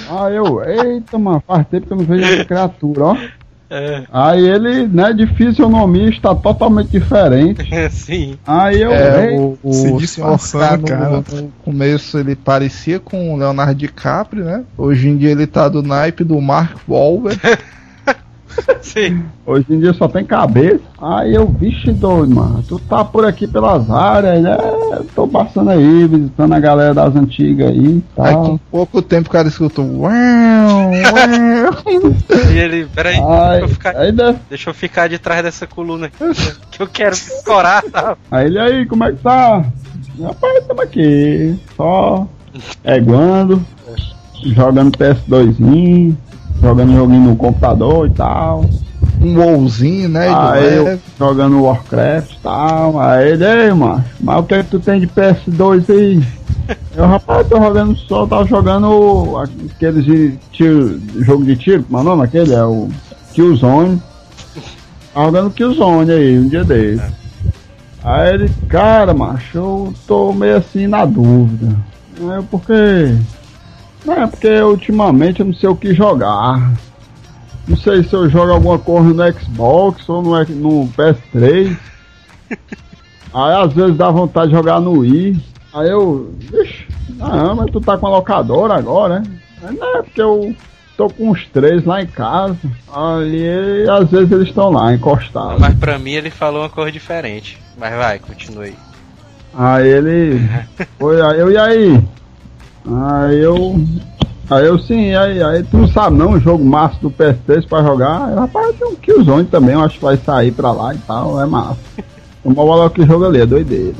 Aí 0.10 0.36
eu, 0.36 0.64
eita, 0.64 1.18
mano, 1.18 1.44
faz 1.46 1.66
tempo 1.68 1.88
que 1.88 1.94
eu 1.94 1.98
não 1.98 2.06
vejo 2.06 2.24
essa 2.34 2.46
criatura, 2.46 3.04
ó. 3.06 3.18
É, 3.70 4.04
Aí 4.14 4.48
ele, 4.48 4.88
né, 4.88 5.12
de 5.12 5.28
fisionomia 5.28 6.08
está 6.10 6.34
totalmente 6.34 6.90
diferente. 6.90 7.70
sim. 7.92 8.38
Aí 8.48 8.82
eu, 8.82 8.94
É, 8.94 9.36
o, 9.36 9.74
se 9.74 9.92
o 9.92 10.08
senhor 10.08 10.40
K 10.40 10.78
no, 10.78 10.84
cara. 10.84 11.10
no 11.10 11.52
começo 11.66 12.18
ele 12.18 12.34
parecia 12.36 12.98
com 12.98 13.34
o 13.34 13.38
Leonardo 13.38 13.76
DiCaprio, 13.76 14.46
né? 14.46 14.64
Hoje 14.78 15.10
em 15.10 15.18
dia 15.18 15.32
ele 15.32 15.46
tá 15.46 15.68
do 15.68 15.84
naipe 15.84 16.24
do 16.24 16.40
Mark 16.40 16.78
Wahlberg. 16.88 17.40
Sim. 18.82 19.24
hoje 19.46 19.66
em 19.70 19.80
dia 19.80 19.94
só 19.94 20.08
tem 20.08 20.26
cabeça. 20.26 20.82
Aí 21.02 21.36
eu, 21.36 21.48
vixe 21.48 21.92
doido, 21.92 22.36
mano, 22.36 22.64
tu 22.68 22.80
tá 22.80 23.04
por 23.04 23.26
aqui 23.26 23.48
pelas 23.48 23.90
áreas, 23.90 24.42
né? 24.42 24.58
Tô 25.14 25.28
passando 25.28 25.70
aí, 25.70 26.08
visitando 26.08 26.54
a 26.54 26.60
galera 26.60 26.94
das 26.94 27.16
antigas 27.16 27.70
aí 27.70 27.78
e 27.78 28.04
Aí 28.18 28.34
com 28.34 28.58
pouco 28.72 29.02
tempo 29.02 29.30
o 29.30 29.32
cara 29.32 29.48
escutou 29.48 29.86
uau, 29.86 30.02
uau. 30.02 31.72
E 32.54 32.58
ele, 32.58 32.88
peraí, 32.94 33.18
Aí, 33.18 33.60
deixa 33.60 33.64
eu 33.64 33.70
ficar, 33.70 33.94
deixa 34.50 34.70
eu 34.70 34.74
ficar 34.74 35.10
de 35.10 35.20
trás 35.20 35.44
dessa 35.44 35.68
coluna 35.68 36.08
aqui, 36.08 36.18
que 36.72 36.82
eu 36.82 36.88
quero 36.88 37.14
escorar, 37.14 37.84
tá? 37.84 38.18
aí 38.32 38.48
ele 38.48 38.60
aí, 38.60 38.86
como 38.86 39.04
é 39.04 39.12
que 39.12 39.20
tá? 39.20 39.64
Rapaz, 40.22 40.66
tamo 40.66 40.82
aqui, 40.82 41.60
só 41.76 42.28
eguando, 42.84 43.64
jogando 44.44 44.98
PS2, 44.98 45.60
jogando 46.62 46.94
joguinho 46.94 47.30
no 47.30 47.36
computador 47.36 48.08
e 48.08 48.12
tal. 48.12 48.66
um 49.22 49.38
wowzinho, 49.38 50.10
né? 50.10 50.28
Aí 50.30 50.76
eu 50.76 50.84
leve. 50.84 51.02
jogando 51.18 51.64
Warcraft 51.64 52.32
e 52.34 52.40
tal. 52.40 53.00
Aí 53.00 53.32
ele, 53.32 53.46
ei, 53.46 53.74
mano, 53.74 54.04
mas 54.20 54.40
o 54.40 54.44
que 54.44 54.54
é 54.56 54.64
que 54.64 54.70
tu 54.70 54.80
tem 54.80 55.00
de 55.00 55.08
PS2 55.08 55.90
aí? 55.90 56.24
Eu, 56.96 57.06
rapaz, 57.06 57.48
tô 57.48 57.58
jogando 57.58 57.96
só, 57.96 58.26
tava 58.26 58.46
jogando 58.46 59.34
aqueles 59.76 60.04
de 60.04 60.34
tiro, 60.52 61.00
jogo 61.20 61.46
de 61.46 61.56
tiro, 61.56 61.84
como 61.84 61.98
é 61.98 62.02
o 62.02 62.04
nome 62.04 62.24
aquele? 62.24 62.54
É 62.54 62.64
o 62.64 62.90
Killzone. 63.34 64.02
Tava 65.14 65.28
jogando 65.28 65.54
Killzone 65.54 66.12
aí, 66.12 66.38
um 66.38 66.48
dia 66.48 66.64
desse. 66.64 67.04
Aí 68.04 68.34
ele, 68.34 68.52
cara, 68.68 69.14
macho, 69.14 69.58
eu 69.58 69.94
tô 70.08 70.34
meio 70.34 70.58
assim 70.58 70.88
na 70.88 71.06
dúvida. 71.06 71.76
Aí 72.20 72.38
eu, 72.38 72.44
por 72.44 72.62
quê? 72.62 73.16
Não, 74.08 74.24
é 74.24 74.26
porque 74.26 74.62
ultimamente 74.62 75.42
eu 75.42 75.46
não 75.46 75.54
sei 75.54 75.68
o 75.68 75.76
que 75.76 75.94
jogar. 75.94 76.72
Não 77.68 77.76
sei 77.76 78.02
se 78.04 78.14
eu 78.14 78.30
jogo 78.30 78.54
alguma 78.54 78.80
coisa 78.80 79.14
no 79.14 79.40
Xbox 79.40 80.08
ou 80.08 80.22
no, 80.22 80.40
no 80.46 80.88
PS3. 80.94 81.78
Aí 83.34 83.54
às 83.62 83.74
vezes 83.74 83.98
dá 83.98 84.10
vontade 84.10 84.48
de 84.48 84.56
jogar 84.56 84.80
no 84.80 85.00
Wii. 85.00 85.44
Aí 85.74 85.90
eu. 85.90 86.34
Vixe, 86.40 86.88
não, 87.10 87.56
mas 87.58 87.70
tu 87.70 87.82
tá 87.82 87.98
com 87.98 88.08
a 88.08 88.12
locadora 88.12 88.76
agora, 88.76 89.20
né? 89.20 89.40
Aí, 89.62 89.76
Não, 89.76 89.98
é 89.98 90.02
porque 90.02 90.22
eu 90.22 90.56
tô 90.96 91.10
com 91.10 91.30
os 91.32 91.46
três 91.48 91.84
lá 91.84 92.02
em 92.02 92.08
casa. 92.08 92.58
Aí 92.90 93.86
às 93.90 94.10
vezes 94.10 94.32
eles 94.32 94.48
estão 94.48 94.70
lá, 94.70 94.94
encostados. 94.94 95.60
Mas 95.60 95.76
pra 95.76 96.00
mim 96.00 96.12
ele 96.12 96.30
falou 96.30 96.62
uma 96.62 96.70
coisa 96.70 96.94
diferente. 96.94 97.58
Mas 97.78 97.94
vai, 97.94 98.20
continue. 98.20 98.74
Aí 99.54 99.86
ele. 99.86 100.40
Foi, 100.98 101.22
aí 101.22 101.40
eu, 101.40 101.52
e 101.52 101.58
aí? 101.58 102.04
Aí 102.90 103.40
eu. 103.40 103.80
Aí 104.50 104.66
eu 104.66 104.80
sim, 104.80 105.14
aí, 105.14 105.44
aí 105.44 105.64
tu 105.64 105.78
não 105.78 105.88
sabe 105.90 106.16
não 106.16 106.32
o 106.32 106.40
jogo 106.40 106.64
massa 106.64 106.96
do 107.02 107.12
PS3 107.12 107.68
pra 107.68 107.84
jogar? 107.84 108.28
Aí, 108.28 108.36
rapaz, 108.36 108.76
tem 108.78 108.88
um 108.88 108.96
Killzone 108.96 109.46
também, 109.46 109.76
eu 109.76 109.82
acho 109.82 109.98
que 109.98 110.06
vai 110.06 110.16
sair 110.16 110.54
pra 110.54 110.72
lá 110.72 110.94
e 110.94 110.98
tal, 111.00 111.42
é 111.42 111.46
massa. 111.46 111.78
O 112.46 112.54
maior 112.54 112.90
que 112.90 113.06
jogo 113.06 113.26
ali, 113.26 113.42
é 113.42 113.46
doideira. 113.46 113.96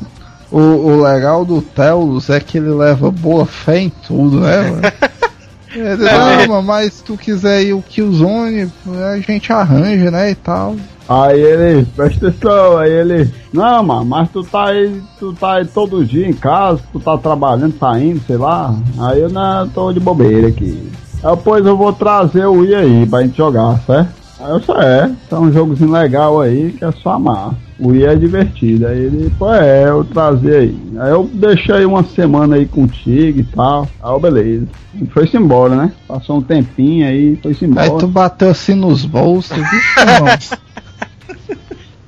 O, 0.50 0.60
o 0.60 1.04
legal 1.04 1.44
do 1.44 1.62
Telos 1.62 2.30
é 2.30 2.40
que 2.40 2.58
ele 2.58 2.70
leva 2.70 3.12
boa 3.12 3.46
fé 3.46 3.80
em 3.80 3.90
tudo, 3.90 4.40
né, 4.40 4.70
mano? 4.70 4.82
Ele, 5.76 6.48
mano, 6.48 6.64
mas 6.64 6.94
se 6.94 7.04
tu 7.04 7.16
quiser 7.18 7.62
ir 7.62 7.74
o 7.74 7.84
Killzone, 7.84 8.72
a 9.14 9.20
gente 9.20 9.52
arranja, 9.52 10.10
né, 10.10 10.32
e 10.32 10.36
tal. 10.36 10.76
Aí 11.08 11.40
ele, 11.42 11.86
presta 11.96 12.28
atenção, 12.28 12.78
aí 12.78 12.92
ele, 12.92 13.32
não, 13.54 13.82
mano, 13.82 14.06
mas 14.06 14.30
tu 14.30 14.44
tá 14.44 14.68
aí, 14.68 15.02
tu 15.18 15.32
tá 15.34 15.56
aí 15.56 15.66
todo 15.66 16.06
dia 16.06 16.28
em 16.28 16.34
casa, 16.34 16.82
tu 16.92 17.00
tá 17.00 17.18
trabalhando, 17.18 17.78
saindo, 17.80 18.20
sei 18.28 18.36
lá. 18.36 18.76
Aí 19.00 19.22
eu 19.22 19.30
não 19.30 19.68
tô 19.70 19.94
de 19.94 20.02
bobeira 20.02 20.50
aqui. 20.50 20.92
Aí 21.24 21.36
depois 21.36 21.66
eu 21.66 21.78
vou 21.78 21.94
trazer 21.94 22.46
o 22.46 22.60
Wii 22.60 22.76
aí 22.76 23.06
pra 23.06 23.22
gente 23.22 23.38
jogar, 23.38 23.80
certo? 23.86 24.10
Aí 24.40 24.52
eu 24.52 24.60
só 24.62 24.80
é, 24.82 25.12
tá 25.30 25.40
um 25.40 25.52
jogozinho 25.52 25.92
legal 25.92 26.42
aí 26.42 26.72
que 26.74 26.84
é 26.84 26.92
só 26.92 27.14
amar. 27.14 27.56
O 27.80 27.90
Wii 27.90 28.06
é 28.06 28.16
divertido. 28.16 28.88
Aí 28.88 28.98
ele, 28.98 29.32
pô, 29.38 29.52
é, 29.54 29.90
eu 29.90 30.04
trazer 30.04 30.56
aí. 30.58 30.80
Aí 31.00 31.12
eu 31.12 31.30
deixei 31.34 31.86
uma 31.86 32.04
semana 32.04 32.56
aí 32.56 32.66
contigo 32.66 33.40
e 33.40 33.44
tal. 33.44 33.88
Aí 34.04 34.20
beleza. 34.20 34.68
E 34.94 35.06
foi-se 35.08 35.38
embora, 35.38 35.76
né? 35.76 35.92
Passou 36.08 36.38
um 36.38 36.42
tempinho 36.42 37.08
aí, 37.08 37.36
foi-se 37.42 37.66
embora. 37.66 37.92
Aí 37.92 37.98
tu 37.98 38.08
bateu 38.08 38.50
assim 38.50 38.76
nos 38.76 39.06
bolsos, 39.06 39.58
irmão. 39.58 40.58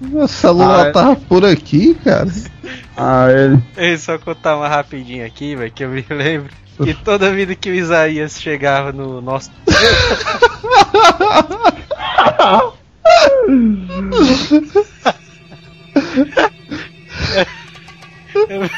Meu 0.01 0.27
celular 0.27 0.85
Ah, 0.85 0.89
é. 0.89 0.91
tava 0.91 1.15
por 1.15 1.45
aqui, 1.45 1.93
cara. 1.95 2.30
Aí 2.95 3.34
ele, 3.34 3.63
Ei, 3.76 3.97
só 3.97 4.17
contar 4.17 4.55
uma 4.55 4.67
rapidinho 4.67 5.26
aqui, 5.26 5.55
velho, 5.55 5.71
que 5.71 5.84
eu 5.84 5.89
me 5.89 6.05
lembro 6.09 6.53
que 6.81 6.93
toda 6.93 7.31
vida 7.34 7.53
que 7.55 7.69
o 7.69 7.73
Isaías 7.76 8.39
chegava 8.39 8.93
no 8.93 9.21
nosso. 9.21 9.51
eu, 18.49 18.69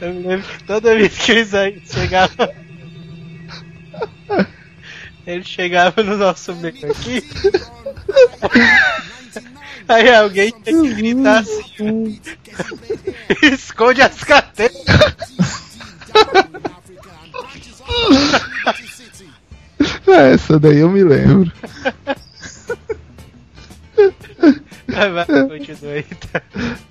eu 0.08 0.14
me 0.14 0.26
lembro 0.26 0.46
que 0.46 0.64
toda 0.64 0.94
vez 0.94 1.16
que 1.18 1.32
o 1.32 1.38
Isaías 1.38 1.82
chegava. 1.90 2.54
Ele 5.26 5.44
chegava 5.44 6.02
no 6.02 6.16
nosso 6.16 6.54
meio 6.56 6.90
aqui. 6.90 7.22
Aí 9.88 10.14
alguém 10.14 10.52
tinha 10.62 10.82
que 10.82 10.94
gritar 10.94 11.40
assim: 11.40 12.20
Esconde 13.42 14.02
as 14.02 14.22
carteiras. 14.24 14.76
É, 20.06 20.32
Essa 20.34 20.58
daí 20.58 20.78
eu 20.78 20.90
me 20.90 21.02
lembro. 21.04 21.50
Vai, 24.88 25.24
continua 25.26 25.92
aí. 25.92 26.02
Tá? 26.02 26.42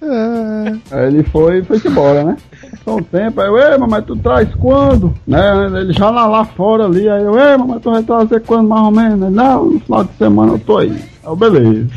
É, 0.02 0.96
Aí 0.96 1.08
ele 1.08 1.24
foi 1.24 1.60
e 1.60 1.64
foi 1.64 1.82
embora, 1.86 2.24
né? 2.24 2.38
Passou 2.72 3.00
um 3.00 3.04
tempo, 3.04 3.42
aí 3.42 3.48
eu, 3.48 3.58
ei, 3.58 3.78
mamãe, 3.78 4.02
tu 4.02 4.16
traz 4.16 4.54
quando? 4.56 5.14
Né? 5.28 5.40
Ele 5.82 5.94
já 5.94 6.10
lá, 6.10 6.26
lá 6.26 6.46
fora 6.46 6.86
ali, 6.86 7.10
aí 7.10 7.24
eu, 7.24 7.38
ei, 7.38 7.58
mamãe, 7.58 7.80
tu 7.80 7.92
vai 7.92 8.04
trazer 8.04 8.42
quando 8.42 8.68
mais 8.70 8.84
ou 8.84 8.92
menos? 8.92 9.22
Ele, 9.28 9.36
Não, 9.36 9.66
no 9.66 9.80
final 9.82 10.04
de 10.06 10.14
semana 10.18 10.54
eu 10.54 10.60
tô 10.60 10.78
aí. 10.78 10.96
Eu, 11.30 11.36
beleza. 11.36 11.88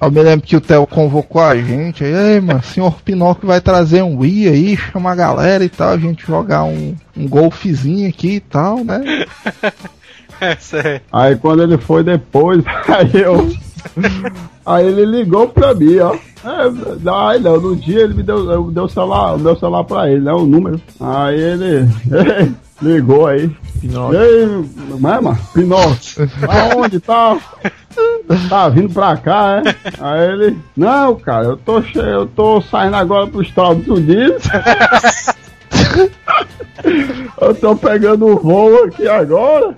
eu 0.00 0.10
me 0.10 0.22
lembro 0.22 0.46
que 0.46 0.54
o 0.54 0.60
Theo 0.60 0.86
convocou 0.86 1.40
a 1.40 1.56
gente. 1.56 2.04
Aí, 2.04 2.34
ei, 2.34 2.40
mano, 2.40 2.62
senhor 2.62 3.00
Pinóquio 3.00 3.48
vai 3.48 3.60
trazer 3.60 4.02
um 4.02 4.18
Wii 4.18 4.48
aí, 4.48 4.76
chama 4.76 5.10
a 5.10 5.14
galera 5.14 5.64
e 5.64 5.68
tal, 5.70 5.90
a 5.90 5.98
gente 5.98 6.26
jogar 6.26 6.64
um, 6.64 6.94
um 7.16 7.26
golfezinho 7.26 8.06
aqui 8.08 8.34
e 8.34 8.40
tal, 8.40 8.84
né? 8.84 9.00
É. 10.42 11.00
Aí 11.12 11.36
quando 11.36 11.62
ele 11.62 11.78
foi 11.78 12.02
depois, 12.02 12.64
aí 12.88 13.22
eu. 13.22 13.48
Aí 14.66 14.84
ele 14.84 15.04
ligou 15.04 15.48
pra 15.48 15.72
mim, 15.72 15.98
ó. 15.98 16.14
É, 16.14 17.30
aí 17.30 17.38
não, 17.38 17.60
no 17.60 17.76
dia 17.76 18.00
ele 18.00 18.14
me 18.14 18.24
deu, 18.24 18.50
eu 18.50 18.64
deu 18.72 18.84
o 18.84 18.88
celular, 18.88 19.36
o 19.36 19.38
meu 19.38 19.56
celular 19.56 19.84
pra 19.84 20.10
ele, 20.10 20.24
né? 20.24 20.32
O 20.32 20.44
número. 20.44 20.80
Aí 20.98 21.40
ele 21.40 21.88
ligou 22.82 23.28
aí. 23.28 23.48
Pinóquio. 23.80 24.18
E 24.18 24.24
aí, 24.24 24.98
mama, 24.98 25.38
Pinóquio, 25.54 26.28
aonde 26.48 26.98
tá? 26.98 27.38
Tá 28.48 28.68
vindo 28.68 28.92
pra 28.92 29.16
cá, 29.16 29.62
é? 29.64 29.74
Aí 30.00 30.32
ele, 30.32 30.58
não, 30.76 31.14
cara, 31.16 31.46
eu 31.46 31.56
tô 31.56 31.82
cheio, 31.82 32.06
eu 32.06 32.26
tô 32.26 32.60
saindo 32.62 32.96
agora 32.96 33.26
pros 33.26 33.46
Estados 33.48 33.86
Unidos. 33.86 34.42
eu 37.40 37.54
tô 37.54 37.76
pegando 37.76 38.26
o 38.26 38.38
voo 38.38 38.84
aqui 38.84 39.06
agora. 39.08 39.74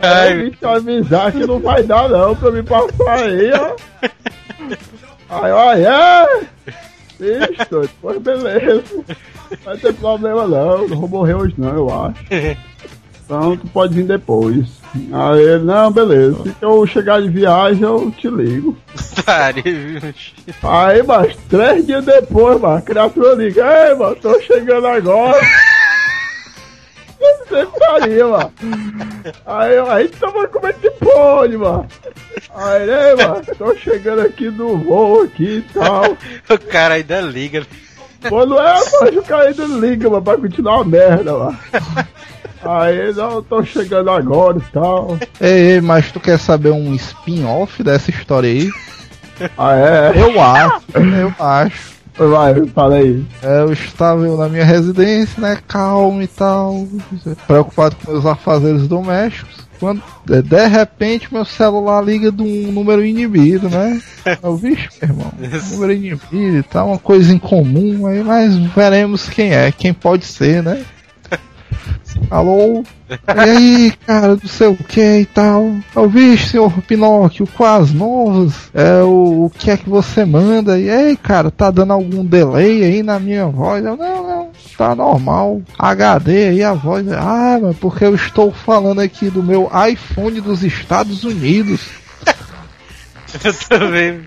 Aí 0.00 0.32
eu 0.32 0.44
vim 0.44 0.50
te 0.50 0.64
avisar 0.64 1.32
que 1.32 1.46
não 1.46 1.60
vai 1.60 1.82
dar 1.82 2.08
não 2.08 2.34
pra 2.34 2.50
me 2.50 2.62
passar 2.62 3.24
aí, 3.24 3.50
ó. 3.52 3.76
Aí, 5.28 5.52
olha, 5.52 5.88
é. 5.88 6.40
Isso, 7.20 7.80
depois 7.80 8.18
beleza. 8.20 8.82
Não 8.96 9.58
vai 9.64 9.76
ter 9.76 9.92
problema 9.94 10.46
não, 10.46 10.88
não 10.88 10.96
vou 10.96 11.08
morrer 11.08 11.34
hoje 11.34 11.54
não, 11.58 11.74
eu 11.74 12.04
acho. 12.04 12.24
Então 13.30 13.56
tu 13.56 13.68
pode 13.68 13.94
vir 13.94 14.06
depois. 14.08 14.79
Aí 14.94 15.40
ele, 15.40 15.64
não, 15.64 15.92
beleza. 15.92 16.42
Se 16.42 16.54
eu 16.60 16.84
chegar 16.86 17.22
de 17.22 17.28
viagem, 17.28 17.82
eu 17.82 18.10
te 18.10 18.28
ligo. 18.28 18.76
Aí, 20.62 21.02
mas 21.02 21.36
três 21.48 21.86
dias 21.86 22.04
depois, 22.04 22.60
mano, 22.60 22.76
a 22.76 22.82
criatura 22.82 23.34
liga, 23.34 23.88
ei, 23.88 23.94
mano, 23.94 24.16
tô 24.16 24.40
chegando 24.40 24.86
agora. 24.86 25.40
Você 27.18 27.66
faria, 27.78 28.26
mano. 28.26 28.52
Aí, 29.44 29.78
aí 29.78 30.08
tava 30.08 30.48
comendo 30.48 30.78
de 30.78 30.90
pôde, 30.92 31.56
mano. 31.56 31.86
Aí, 32.54 32.88
ei, 32.88 33.14
mano, 33.16 33.42
tô 33.58 33.74
chegando 33.76 34.22
aqui 34.22 34.50
no 34.50 34.78
voo 34.78 35.22
aqui 35.22 35.58
e 35.58 35.62
tal. 35.72 36.16
O 36.48 36.58
cara 36.58 36.94
ainda 36.94 37.20
liga. 37.20 37.66
Pô, 38.28 38.46
não 38.46 38.60
é, 38.60 38.74
mas 39.00 39.16
o 39.16 39.22
cara 39.22 39.48
ainda 39.48 39.64
liga, 39.66 40.08
mano, 40.08 40.22
pra 40.22 40.36
continuar 40.36 40.80
a 40.80 40.84
merda, 40.84 41.32
mano. 41.32 41.58
Aí, 42.62 43.12
não, 43.14 43.42
tô 43.42 43.62
chegando 43.64 44.10
agora 44.10 44.58
e 44.58 44.72
tal. 44.72 45.18
Ei, 45.40 45.72
ei, 45.72 45.80
mas 45.80 46.12
tu 46.12 46.20
quer 46.20 46.38
saber 46.38 46.70
um 46.70 46.94
spin-off 46.94 47.82
dessa 47.82 48.10
história 48.10 48.50
aí? 48.50 48.70
Ah, 49.56 49.74
é? 49.76 50.12
Eu 50.14 50.40
acho, 50.40 50.82
eu 50.94 51.34
acho. 51.38 52.00
Vai, 52.28 52.66
fala 52.66 52.96
aí. 52.96 53.24
É, 53.42 53.60
eu 53.62 53.72
estava 53.72 54.26
eu 54.26 54.36
na 54.36 54.48
minha 54.48 54.64
residência, 54.64 55.40
né, 55.40 55.58
calmo 55.66 56.20
e 56.20 56.26
tal, 56.26 56.86
preocupado 57.46 57.96
com 57.96 58.12
meus 58.12 58.26
afazeres 58.26 58.86
domésticos. 58.86 59.70
Quando 59.78 60.02
de, 60.26 60.42
de 60.42 60.66
repente 60.66 61.32
meu 61.32 61.46
celular 61.46 62.04
liga 62.04 62.30
de 62.30 62.42
um 62.42 62.70
número 62.70 63.02
inibido, 63.02 63.70
né? 63.70 63.98
Eu, 64.42 64.54
vixe, 64.54 64.88
meu 65.00 65.10
irmão, 65.10 65.32
número 65.70 65.92
inibido 65.92 66.58
e 66.58 66.62
tal, 66.62 66.88
uma 66.88 66.98
coisa 66.98 67.32
incomum 67.32 68.06
aí, 68.06 68.22
mas 68.22 68.54
veremos 68.54 69.26
quem 69.30 69.54
é, 69.54 69.72
quem 69.72 69.94
pode 69.94 70.26
ser, 70.26 70.62
né? 70.62 70.84
Alô? 72.30 72.82
E 73.08 73.40
aí, 73.40 73.92
cara, 74.06 74.28
não 74.28 74.48
sei 74.48 74.68
o 74.68 74.76
que 74.76 75.20
e 75.20 75.26
tal. 75.26 75.74
Eu 75.94 76.08
vi, 76.08 76.36
senhor 76.38 76.72
Pinóquio, 76.82 77.46
com 77.46 77.64
as 77.64 77.92
novas, 77.92 78.70
é 78.72 79.02
o, 79.02 79.46
o 79.46 79.50
que 79.50 79.70
é 79.70 79.76
que 79.76 79.88
você 79.88 80.24
manda? 80.24 80.78
E 80.78 80.88
aí, 80.88 81.16
cara, 81.16 81.50
tá 81.50 81.70
dando 81.70 81.92
algum 81.92 82.24
delay 82.24 82.84
aí 82.84 83.02
na 83.02 83.18
minha 83.18 83.46
voz? 83.46 83.84
Eu, 83.84 83.96
não, 83.96 84.22
não, 84.28 84.50
tá 84.76 84.94
normal. 84.94 85.60
HD 85.78 86.48
aí 86.48 86.62
a 86.62 86.72
voz. 86.72 87.06
Ah, 87.12 87.58
mas 87.60 87.76
porque 87.78 88.04
eu 88.04 88.14
estou 88.14 88.52
falando 88.52 89.00
aqui 89.00 89.28
do 89.30 89.42
meu 89.42 89.70
iPhone 89.90 90.40
dos 90.40 90.62
Estados 90.62 91.24
Unidos. 91.24 91.80
Eu 93.44 93.54
também. 93.68 94.22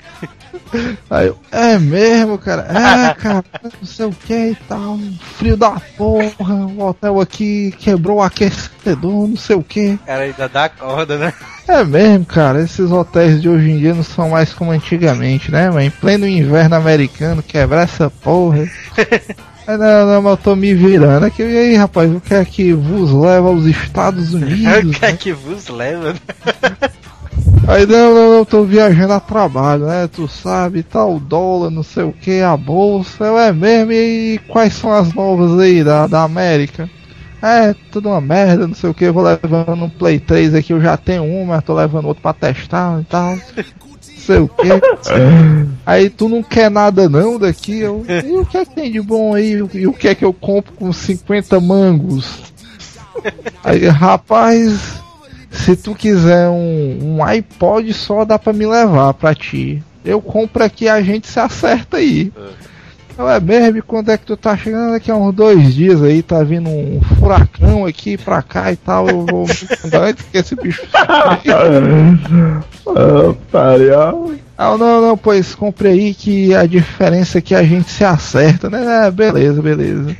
Aí 1.10 1.28
eu, 1.28 1.38
é 1.52 1.78
mesmo, 1.78 2.38
cara? 2.38 2.68
É, 2.70 3.14
cara, 3.20 3.44
não 3.64 3.88
sei 3.88 4.06
o 4.06 4.12
que 4.12 4.34
e 4.34 4.58
tal. 4.68 4.98
Frio 5.38 5.58
da 5.58 5.72
porra, 5.98 6.56
o 6.56 6.82
hotel 6.82 7.20
aqui 7.22 7.74
quebrou 7.80 8.18
o 8.18 8.22
aquecedor, 8.22 9.28
não 9.28 9.38
sei 9.38 9.56
o 9.56 9.64
que. 9.64 9.98
Cara 10.06 10.24
ainda 10.24 10.50
dá 10.50 10.70
corda, 10.70 11.18
né? 11.18 11.34
É 11.68 11.84
mesmo, 11.84 12.26
cara, 12.26 12.62
esses 12.62 12.92
hotéis 12.92 13.42
de 13.42 13.48
hoje 13.48 13.72
em 13.72 13.80
dia 13.80 13.94
não 13.94 14.04
são 14.04 14.30
mais 14.30 14.54
como 14.54 14.72
antigamente, 14.72 15.50
né, 15.50 15.70
mas 15.72 15.86
em 15.86 15.90
pleno 15.90 16.28
inverno 16.28 16.76
americano, 16.76 17.42
quebrar 17.42 17.84
essa 17.84 18.10
porra. 18.10 18.68
Não, 19.66 20.06
não, 20.06 20.22
mas 20.22 20.32
eu 20.32 20.38
tô 20.38 20.56
me 20.58 20.74
virando 20.74 21.26
aqui. 21.26 21.42
E 21.42 21.58
aí, 21.58 21.76
rapaz, 21.76 22.14
o 22.14 22.20
que 22.20 22.34
é 22.34 22.44
que 22.44 22.74
vos 22.74 23.14
leva 23.14 23.48
aos 23.48 23.66
Estados 23.66 24.34
Unidos? 24.36 24.98
O 24.98 25.00
que 25.00 25.06
é 25.06 25.12
né? 25.12 25.18
que 25.18 25.32
vos 25.32 25.70
leva? 25.70 26.16
Aí, 27.68 27.86
não, 27.86 28.14
não, 28.14 28.38
não, 28.38 28.46
tô 28.46 28.64
viajando 28.64 29.14
a 29.14 29.20
trabalho, 29.20 29.86
né? 29.86 30.08
Tu 30.08 30.28
sabe, 30.28 30.84
tal 30.84 31.20
dólar, 31.20 31.70
não 31.70 31.84
sei 31.84 32.04
o 32.04 32.12
que, 32.12 32.42
a 32.42 32.58
bolsa, 32.58 33.24
eu 33.24 33.40
é 33.40 33.54
mesmo, 33.54 33.92
e 33.94 34.40
quais 34.50 34.74
são 34.74 34.92
as 34.92 35.14
novas 35.14 35.58
aí 35.60 35.84
da, 35.84 36.06
da 36.08 36.24
América? 36.24 36.90
É, 37.42 37.76
tudo 37.92 38.10
uma 38.10 38.22
merda, 38.22 38.68
não 38.68 38.74
sei 38.74 38.90
o 38.90 38.94
que, 38.94 39.12
vou 39.12 39.24
levando 39.24 39.84
um 39.84 39.90
Play 39.90 40.20
3 40.20 40.56
aqui, 40.56 40.72
eu 40.72 40.82
já 40.82 40.96
tenho 40.96 41.24
um, 41.24 41.46
mas 41.46 41.64
tô 41.64 41.74
levando 41.74 42.06
outro 42.06 42.22
pra 42.22 42.34
testar 42.34 43.02
e 43.02 43.04
tal. 43.04 43.36
Não 43.36 43.42
sei 44.18 44.40
o 44.40 44.48
que. 44.48 44.70
Aí 45.86 46.10
tu 46.10 46.30
não 46.30 46.42
quer 46.42 46.72
nada 46.72 47.10
não 47.10 47.38
daqui, 47.38 47.80
eu. 47.80 48.06
E 48.08 48.38
o 48.38 48.46
que 48.46 48.58
é 48.58 48.66
que 48.66 48.74
tem 48.74 48.90
de 48.90 49.02
bom 49.02 49.34
aí? 49.36 49.62
E 49.74 49.88
o 49.88 49.92
que 49.92 50.08
é 50.08 50.16
que 50.16 50.24
eu 50.24 50.32
compro 50.34 50.72
com 50.74 50.94
50 50.94 51.60
mangos? 51.60 52.54
Aí, 53.62 53.88
rapaz, 53.88 55.03
se 55.54 55.76
tu 55.76 55.94
quiser 55.94 56.50
um, 56.50 57.18
um 57.18 57.24
iPod 57.24 57.94
só 57.94 58.26
dá 58.26 58.38
pra 58.40 58.52
me 58.52 58.66
levar 58.66 59.14
pra 59.14 59.36
ti. 59.36 59.82
Eu 60.04 60.20
compro 60.20 60.64
aqui 60.64 60.90
a 60.90 61.02
gente 61.02 61.28
se 61.28 61.40
acerta 61.40 61.98
aí. 61.98 62.34
Eu 63.18 63.30
é 63.30 63.40
mesmo, 63.40 63.84
quando 63.84 64.10
é 64.10 64.18
que 64.18 64.26
tu 64.26 64.36
tá 64.36 64.58
chegando? 64.58 64.94
Daqui 64.94 65.12
a 65.12 65.16
uns 65.16 65.34
dois 65.34 65.74
dias 65.74 66.02
aí, 66.02 66.24
tá 66.24 66.44
vindo 66.44 66.68
um 66.68 67.00
furacão 67.20 67.86
aqui 67.86 68.18
pra 68.18 68.42
cá 68.42 68.72
e 68.72 68.76
tal. 68.76 69.08
Eu 69.08 69.26
vou 69.28 69.46
mandar 69.84 70.02
antes 70.02 70.26
que 70.26 70.38
esse 70.38 70.56
bicho. 70.56 70.82
Ah, 72.86 73.34
pariá. 73.50 74.14
Ah, 74.58 74.78
não, 74.78 75.02
não, 75.02 75.18
pois 75.18 75.56
compre 75.56 75.88
aí 75.88 76.14
que 76.14 76.54
a 76.54 76.66
diferença 76.66 77.38
é 77.38 77.42
que 77.42 77.56
a 77.56 77.64
gente 77.64 77.90
se 77.90 78.04
acerta, 78.04 78.70
né? 78.70 79.08
É, 79.08 79.12
beleza, 79.12 79.62
beleza. 79.62 80.16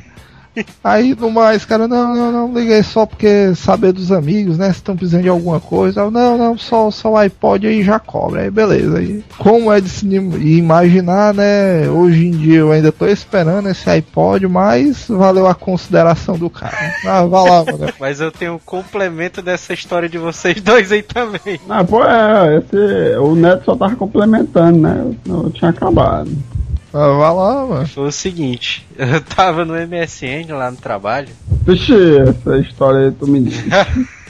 Aí 0.82 1.14
no 1.14 1.30
mais, 1.30 1.64
cara, 1.64 1.88
não, 1.88 2.14
não, 2.14 2.32
não, 2.32 2.54
liguei 2.54 2.82
só 2.82 3.06
porque 3.06 3.54
saber 3.54 3.92
dos 3.92 4.12
amigos, 4.12 4.58
né? 4.58 4.66
Se 4.66 4.76
estão 4.76 4.96
precisando 4.96 5.22
de 5.22 5.28
alguma 5.28 5.58
coisa. 5.58 6.00
Eu, 6.00 6.10
não, 6.10 6.38
não, 6.38 6.58
só, 6.58 6.90
só 6.90 7.12
o 7.12 7.16
iPod 7.16 7.66
aí 7.66 7.82
já 7.82 7.98
cobra. 7.98 8.42
Aí 8.42 8.50
beleza. 8.50 8.98
Aí, 8.98 9.24
como 9.38 9.72
é 9.72 9.80
de 9.80 9.88
se 9.88 10.06
imaginar, 10.06 11.34
né? 11.34 11.88
Hoje 11.88 12.26
em 12.26 12.30
dia 12.30 12.58
eu 12.58 12.72
ainda 12.72 12.92
tô 12.92 13.06
esperando 13.06 13.68
esse 13.68 13.88
iPod, 13.88 14.46
mas 14.46 15.06
valeu 15.08 15.46
a 15.46 15.54
consideração 15.54 16.38
do 16.38 16.48
cara. 16.48 16.76
Ah, 17.04 17.24
vai 17.24 17.50
lá, 17.50 17.64
mano. 17.64 17.92
Mas 17.98 18.20
eu 18.20 18.30
tenho 18.30 18.54
um 18.54 18.58
complemento 18.58 19.40
dessa 19.40 19.72
história 19.72 20.08
de 20.08 20.18
vocês 20.18 20.60
dois 20.60 20.92
aí 20.92 21.02
também. 21.02 21.60
Ah, 21.68 21.84
pô, 21.84 22.04
é, 22.04 22.58
esse, 22.58 23.16
o 23.18 23.34
Neto 23.34 23.64
só 23.64 23.76
tava 23.76 23.96
complementando, 23.96 24.78
né? 24.78 25.14
Eu, 25.26 25.44
eu 25.44 25.50
tinha 25.50 25.70
acabado. 25.70 26.30
Ah, 26.96 27.08
vai 27.08 27.34
lá, 27.34 27.66
mano. 27.66 27.88
Foi 27.88 28.06
o 28.06 28.12
seguinte, 28.12 28.86
eu 28.96 29.20
tava 29.20 29.64
no 29.64 29.74
MSN 29.74 30.52
lá 30.52 30.70
no 30.70 30.76
trabalho. 30.76 31.28
Vixe, 31.66 31.92
essa 32.20 32.56
história 32.58 33.08
aí 33.08 33.12
tu 33.12 33.26
me 33.26 33.40
diz. 33.40 33.64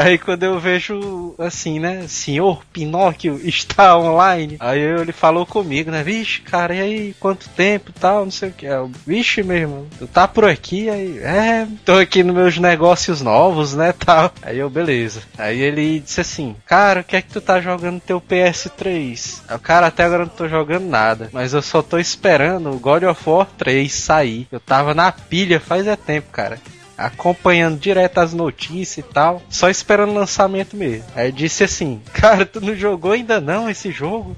Aí 0.00 0.16
quando 0.16 0.44
eu 0.44 0.58
vejo 0.58 1.34
assim, 1.38 1.78
né? 1.78 2.06
Senhor 2.08 2.64
Pinóquio 2.72 3.38
está 3.44 3.98
online. 3.98 4.56
Aí 4.58 4.80
ele 4.80 5.12
falou 5.12 5.44
comigo, 5.44 5.90
né? 5.90 6.02
Vixe, 6.02 6.40
cara, 6.40 6.74
e 6.74 6.80
aí, 6.80 7.16
quanto 7.20 7.50
tempo 7.50 7.92
tal, 7.92 8.24
não 8.24 8.30
sei 8.30 8.48
o 8.48 8.52
que. 8.52 8.64
Eu, 8.64 8.90
Vixe, 9.06 9.42
meu 9.42 9.58
irmão, 9.58 9.86
tu 9.98 10.06
tá 10.06 10.26
por 10.26 10.46
aqui? 10.46 10.88
Aí, 10.88 11.18
é, 11.18 11.68
tô 11.84 11.98
aqui 11.98 12.24
nos 12.24 12.34
meus 12.34 12.56
negócios 12.56 13.20
novos, 13.20 13.74
né? 13.74 13.92
Tal. 13.92 14.32
Aí 14.40 14.58
eu, 14.58 14.70
beleza. 14.70 15.20
Aí 15.36 15.60
ele 15.60 16.00
disse 16.00 16.22
assim, 16.22 16.56
cara, 16.64 17.00
o 17.00 17.04
que 17.04 17.16
é 17.16 17.20
que 17.20 17.30
tu 17.30 17.40
tá 17.40 17.60
jogando 17.60 18.00
teu 18.00 18.22
PS3? 18.22 19.42
Aí, 19.46 19.58
cara, 19.58 19.88
até 19.88 20.04
agora 20.04 20.24
não 20.24 20.32
tô 20.32 20.48
jogando 20.48 20.88
nada. 20.88 21.28
Mas 21.30 21.52
eu 21.52 21.60
só 21.60 21.82
tô 21.82 21.98
esperando 21.98 22.70
o 22.70 22.78
God 22.78 23.02
of 23.02 23.28
War 23.28 23.46
3 23.58 23.92
sair. 23.92 24.48
Eu 24.50 24.60
tava 24.60 24.94
na 24.94 25.12
pilha 25.12 25.60
faz 25.60 25.86
é 25.86 25.94
tempo, 25.94 26.28
cara 26.32 26.58
acompanhando 27.00 27.78
direto 27.78 28.18
as 28.18 28.34
notícias 28.34 28.98
e 28.98 29.02
tal, 29.02 29.42
só 29.48 29.70
esperando 29.70 30.10
o 30.10 30.14
lançamento 30.14 30.76
mesmo. 30.76 31.04
Aí 31.16 31.32
disse 31.32 31.64
assim: 31.64 32.00
Cara, 32.12 32.44
tu 32.44 32.60
não 32.60 32.74
jogou 32.74 33.12
ainda 33.12 33.40
não 33.40 33.70
esse 33.70 33.90
jogo? 33.90 34.36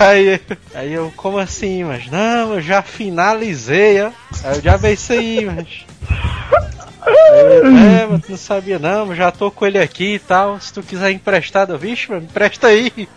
aí, 0.00 0.30
aí, 0.34 0.40
aí 0.74 0.92
eu, 0.92 1.12
como 1.16 1.38
assim, 1.38 1.84
mas 1.84 2.10
não, 2.10 2.54
eu 2.54 2.60
já 2.60 2.82
finalizei, 2.82 4.02
ó. 4.02 4.10
Aí 4.42 4.56
eu 4.56 4.62
já 4.62 4.76
vi 4.76 4.92
isso 4.92 5.12
aí, 5.12 5.44
mas. 5.44 5.86
É, 7.06 8.06
mas 8.06 8.28
não 8.28 8.36
sabia 8.36 8.78
não, 8.78 9.14
já 9.14 9.30
tô 9.30 9.50
com 9.50 9.64
ele 9.66 9.78
aqui 9.78 10.14
e 10.14 10.18
tal. 10.18 10.60
Se 10.60 10.72
tu 10.72 10.82
quiser 10.82 11.12
emprestado, 11.12 11.78
vixe, 11.78 12.10
mano, 12.10 12.24
empresta 12.24 12.66
aí. 12.66 13.08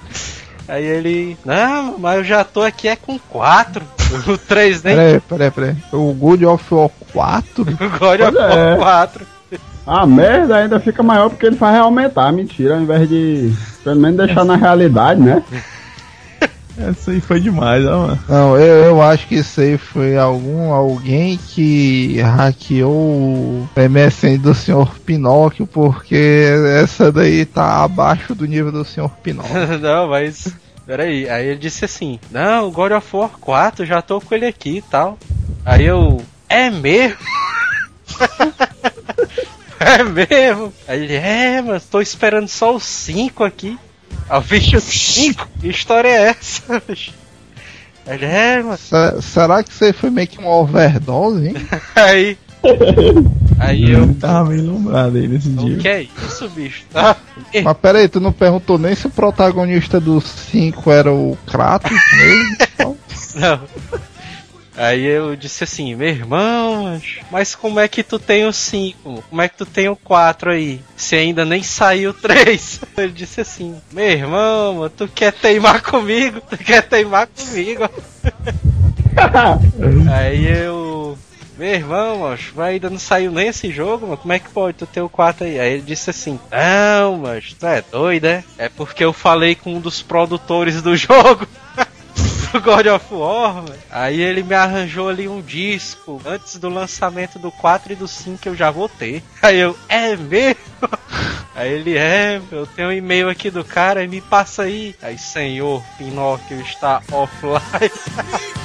Aí 0.67 0.85
ele, 0.85 1.37
não, 1.43 1.97
mas 1.97 2.17
eu 2.17 2.23
já 2.23 2.43
tô 2.43 2.61
aqui 2.61 2.87
é 2.87 2.95
com 2.95 3.17
4. 3.17 3.83
O 4.27 4.37
3 4.37 4.83
nem. 4.83 4.95
Peraí, 4.95 5.19
peraí, 5.21 5.51
peraí. 5.51 5.75
O 5.91 6.13
God 6.13 6.43
of 6.43 6.73
War 6.73 6.89
4? 7.13 7.61
O 7.61 7.65
God 7.65 8.21
of. 8.21 8.37
War 8.37 9.07
4. 9.07 9.25
A 9.85 10.05
merda 10.05 10.57
ainda 10.57 10.79
fica 10.79 11.03
maior 11.03 11.29
porque 11.29 11.45
ele 11.45 11.57
faz 11.57 11.77
aumentar, 11.77 12.31
mentira, 12.31 12.75
ao 12.75 12.81
invés 12.81 13.07
de 13.07 13.53
pelo 13.83 13.99
menos 13.99 14.17
deixar 14.17 14.45
na 14.45 14.55
realidade, 14.55 15.21
né? 15.21 15.43
Essa 16.77 17.11
aí 17.11 17.21
foi 17.21 17.39
demais, 17.39 17.85
ó, 17.85 18.07
mano. 18.07 18.19
Não, 18.27 18.57
eu, 18.57 18.85
eu 18.85 19.01
acho 19.01 19.27
que 19.27 19.35
isso 19.35 19.61
aí 19.61 19.77
foi 19.77 20.17
algum 20.17 20.71
alguém 20.71 21.37
que 21.37 22.19
hackeou 22.19 22.91
o 22.91 23.69
MSN 23.75 24.39
do 24.39 24.55
Sr. 24.55 24.87
Pinóquio, 25.05 25.67
porque 25.67 26.47
essa 26.81 27.11
daí 27.11 27.45
tá 27.45 27.83
abaixo 27.83 28.33
do 28.33 28.47
nível 28.47 28.71
do 28.71 28.83
Sr. 28.83 29.09
Pinóquio. 29.21 29.53
não, 29.79 30.07
mas. 30.09 30.51
Peraí, 30.85 31.29
aí 31.29 31.47
ele 31.47 31.59
disse 31.59 31.85
assim: 31.85 32.19
Não, 32.31 32.71
God 32.71 32.91
of 32.93 33.15
War 33.15 33.29
4, 33.39 33.85
já 33.85 34.01
tô 34.01 34.19
com 34.19 34.33
ele 34.33 34.47
aqui 34.47 34.77
e 34.77 34.81
tal. 34.81 35.17
Aí 35.63 35.85
eu. 35.85 36.21
É 36.53 36.69
mesmo? 36.69 37.17
é 39.79 40.03
mesmo? 40.03 40.73
Aí 40.87 41.03
ele: 41.03 41.15
É, 41.15 41.61
mas 41.61 41.83
tô 41.85 42.01
esperando 42.01 42.47
só 42.47 42.75
os 42.75 42.83
5 42.83 43.43
aqui. 43.43 43.77
Eu 44.29 44.41
bicho 44.41 44.79
5? 44.79 45.47
Que 45.59 45.67
história 45.69 46.07
é 46.07 46.21
essa? 46.29 46.81
bicho? 46.87 47.11
Ele: 48.07 48.25
É, 48.25 48.61
mas. 48.61 48.79
Se- 48.81 49.21
será 49.21 49.63
que 49.63 49.71
aí 49.83 49.93
foi 49.93 50.09
meio 50.09 50.27
que 50.27 50.37
uma 50.39 50.49
overdose, 50.55 51.47
hein? 51.47 51.55
Aí. 51.95 52.37
Aí 53.59 53.91
eu. 53.91 54.13
Tava 54.15 54.49
meio 54.49 54.65
lombrado 54.71 55.17
aí 55.17 55.27
nesse 55.27 55.49
dia. 55.49 55.75
O 55.77 55.79
que 55.79 55.87
é 55.87 56.03
isso, 56.03 56.47
bicho? 56.49 56.83
Tá? 56.93 57.17
Mas 57.61 57.77
pera 57.77 57.99
aí, 57.99 58.07
tu 58.07 58.21
não 58.21 58.31
perguntou 58.31 58.77
nem 58.77 58.95
se 58.95 59.07
o 59.07 59.09
protagonista 59.09 59.99
dos 59.99 60.23
5 60.23 60.89
era 60.89 61.11
o 61.11 61.37
Kratos 61.45 61.91
mesmo? 61.91 62.97
Não. 63.35 63.59
Aí 64.75 65.05
eu 65.05 65.35
disse 65.35 65.63
assim, 65.63 65.93
meu 65.95 66.07
irmão, 66.07 66.99
mas 67.29 67.53
como 67.53 67.79
é 67.79 67.87
que 67.87 68.01
tu 68.01 68.17
tem 68.17 68.45
o 68.45 68.51
5? 68.51 69.23
Como 69.29 69.41
é 69.41 69.47
que 69.47 69.57
tu 69.57 69.65
tem 69.65 69.87
o 69.87 69.95
4 69.95 70.51
aí? 70.51 70.81
Se 70.95 71.15
ainda 71.15 71.45
nem 71.45 71.61
saiu 71.61 72.09
o 72.09 72.13
3. 72.13 72.81
Ele 72.97 73.11
disse 73.11 73.41
assim, 73.41 73.79
meu 73.91 74.09
irmão, 74.09 74.89
tu 74.89 75.07
quer 75.07 75.31
teimar 75.31 75.83
comigo? 75.83 76.41
Tu 76.49 76.57
quer 76.57 76.81
teimar 76.81 77.27
comigo? 77.27 77.87
aí 80.11 80.47
eu. 80.47 81.17
Meu 81.55 81.71
irmão, 81.71 82.19
macho, 82.19 82.59
ainda 82.59 82.89
não 82.89 82.97
saiu 82.97 83.31
nem 83.31 83.49
esse 83.49 83.71
jogo, 83.71 84.07
mano. 84.07 84.17
Como 84.17 84.33
é 84.33 84.39
que 84.39 84.49
pode 84.49 84.75
tu 84.75 84.87
ter 84.87 85.01
o 85.01 85.09
4 85.09 85.45
aí? 85.45 85.59
Aí 85.59 85.73
ele 85.73 85.83
disse 85.83 86.09
assim: 86.09 86.39
Não, 86.51 87.19
mas 87.19 87.53
tu 87.53 87.67
é 87.67 87.83
doido, 87.91 88.25
é? 88.25 88.43
É 88.57 88.69
porque 88.69 89.05
eu 89.05 89.13
falei 89.13 89.53
com 89.53 89.75
um 89.75 89.79
dos 89.79 90.01
produtores 90.01 90.81
do 90.81 90.93
jogo. 90.97 91.47
Do 92.53 92.61
God 92.61 92.85
of 92.87 93.13
War, 93.13 93.55
mano. 93.55 93.75
Aí 93.89 94.21
ele 94.21 94.43
me 94.43 94.53
arranjou 94.53 95.09
ali 95.09 95.27
um 95.27 95.41
disco. 95.41 96.21
Antes 96.25 96.57
do 96.57 96.69
lançamento 96.69 97.39
do 97.39 97.51
4 97.51 97.93
e 97.93 97.95
do 97.95 98.07
5 98.07 98.47
eu 98.47 98.55
já 98.55 98.69
vou 98.69 98.87
ter. 98.87 99.23
Aí 99.41 99.59
eu, 99.59 99.77
é 99.89 100.15
mesmo? 100.15 100.61
Aí 101.55 101.71
ele 101.71 101.97
é, 101.97 102.41
eu 102.51 102.65
tenho 102.65 102.89
um 102.89 102.91
e-mail 102.91 103.29
aqui 103.29 103.49
do 103.51 103.63
cara 103.63 104.03
e 104.03 104.07
me 104.07 104.19
passa 104.19 104.63
aí. 104.63 104.95
Aí, 104.99 105.19
senhor, 105.19 105.83
Pinóquio 105.99 106.59
está 106.61 106.99
offline. 107.11 108.62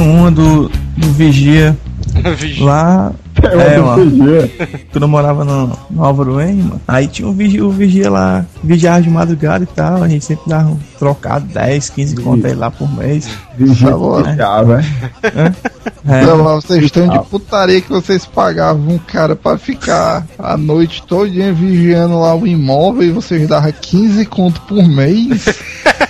Tem 0.00 0.08
uma 0.08 0.30
do, 0.30 0.70
do 0.96 1.12
Vigia 1.12 1.76
lá. 2.58 3.12
É, 3.42 3.78
mano. 3.78 4.12
Quando 4.92 5.02
eu 5.02 5.08
morava 5.08 5.44
no, 5.44 5.76
no 5.90 6.04
Álvaro 6.04 6.40
N, 6.40 6.62
mano. 6.62 6.80
Aí 6.86 7.06
tinha 7.06 7.28
o 7.28 7.32
vigia, 7.32 7.64
o 7.64 7.70
vigia 7.70 8.10
lá, 8.10 8.44
vigiava 8.62 9.02
de 9.02 9.10
madrugada 9.10 9.64
e 9.64 9.66
tal. 9.66 10.02
A 10.02 10.08
gente 10.08 10.24
sempre 10.24 10.48
dava 10.48 10.70
um 10.70 10.78
trocado 10.98 11.46
10, 11.46 11.90
15 11.90 12.16
contas 12.16 12.50
aí 12.50 12.56
lá 12.56 12.70
por 12.70 12.90
mês. 12.92 13.28
Vigia 13.56 13.96
bom. 13.96 14.22
já, 14.36 14.62
velho. 14.62 14.84
É, 16.06 16.24
Não, 16.24 16.42
mas 16.42 16.64
vocês 16.64 16.84
estão 16.84 17.08
de 17.08 17.18
putaria 17.26 17.80
que 17.80 17.90
vocês 17.90 18.24
pagavam 18.24 18.94
um 18.94 18.98
cara 18.98 19.36
pra 19.36 19.58
ficar 19.58 20.26
a 20.38 20.56
noite 20.56 21.02
todinha 21.02 21.52
vigiando 21.52 22.18
lá 22.18 22.34
o 22.34 22.46
imóvel 22.46 23.02
e 23.02 23.12
vocês 23.12 23.46
davam 23.46 23.72
15 23.72 24.24
conto 24.26 24.60
por 24.62 24.82
mês. 24.82 25.46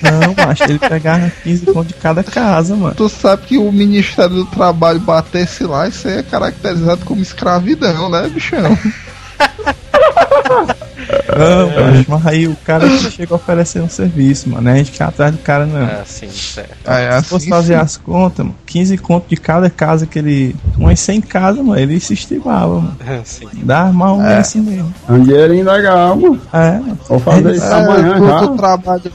não, 0.01 0.47
macho, 0.47 0.65
ele 0.65 0.79
pegava 0.79 1.31
15 1.43 1.67
contas 1.67 1.89
de 1.89 1.95
cada 1.95 2.23
casa, 2.23 2.77
mano. 2.77 2.95
Tu 2.95 3.09
sabe 3.09 3.43
que 3.47 3.59
o 3.59 3.71
Ministério 3.73 4.37
do 4.37 4.47
Trabalho 4.47 5.01
batesse 5.01 5.65
lá, 5.65 5.89
isso 5.89 6.07
aí 6.07 6.19
é 6.19 6.23
caracterizado 6.23 7.05
como 7.11 7.23
escravidão, 7.23 8.09
né, 8.09 8.29
bichão? 8.29 8.63
Não, 11.37 11.69
macho, 11.71 12.05
mas 12.09 12.27
aí 12.27 12.47
o 12.47 12.55
cara 12.57 12.87
que 12.87 13.11
chega 13.11 13.35
oferecendo 13.35 13.87
um 13.87 13.89
serviço, 13.89 14.49
mano. 14.49 14.63
né? 14.63 14.73
A 14.73 14.77
gente 14.77 14.93
quer 14.93 15.05
atrás 15.05 15.33
do 15.33 15.39
cara, 15.39 15.65
não. 15.67 15.81
É 15.81 16.01
assim, 16.03 16.29
certo. 16.31 16.77
Aí, 16.87 17.07
Se 17.23 17.29
fosse 17.29 17.45
assim, 17.45 17.51
fazer 17.51 17.75
sim. 17.75 17.81
as 17.81 17.97
contas, 17.97 18.45
mano, 18.45 18.55
15 18.67 18.97
conto 18.99 19.29
de 19.29 19.37
cada 19.37 19.71
casa 19.71 20.07
que 20.07 20.19
ele. 20.19 20.55
Umas 20.77 21.01
100 21.01 21.21
casas, 21.23 21.65
mano, 21.65 21.81
ele 21.81 21.99
se 21.99 22.15
estimava, 22.15 22.81
mano. 22.81 22.97
Assim. 23.23 23.47
Dá 23.63 23.87
mais 23.87 24.13
ou 24.13 24.19
menos 24.19 24.35
assim 24.39 24.61
mesmo. 24.61 24.95
É 25.09 25.13
um 25.13 25.23
dinheirinho 25.23 25.65
legal, 25.71 26.17
mano. 26.17 26.41
É, 26.53 26.73
mano. 26.79 26.99
Vou 27.09 27.19
fazer 27.19 27.55
isso 27.55 27.65
É, 27.65 27.75
amanhã 27.75 28.15
tu, 28.19 28.27
já. 28.27 28.39
tu 28.41 28.57
trabalhou 28.57 29.13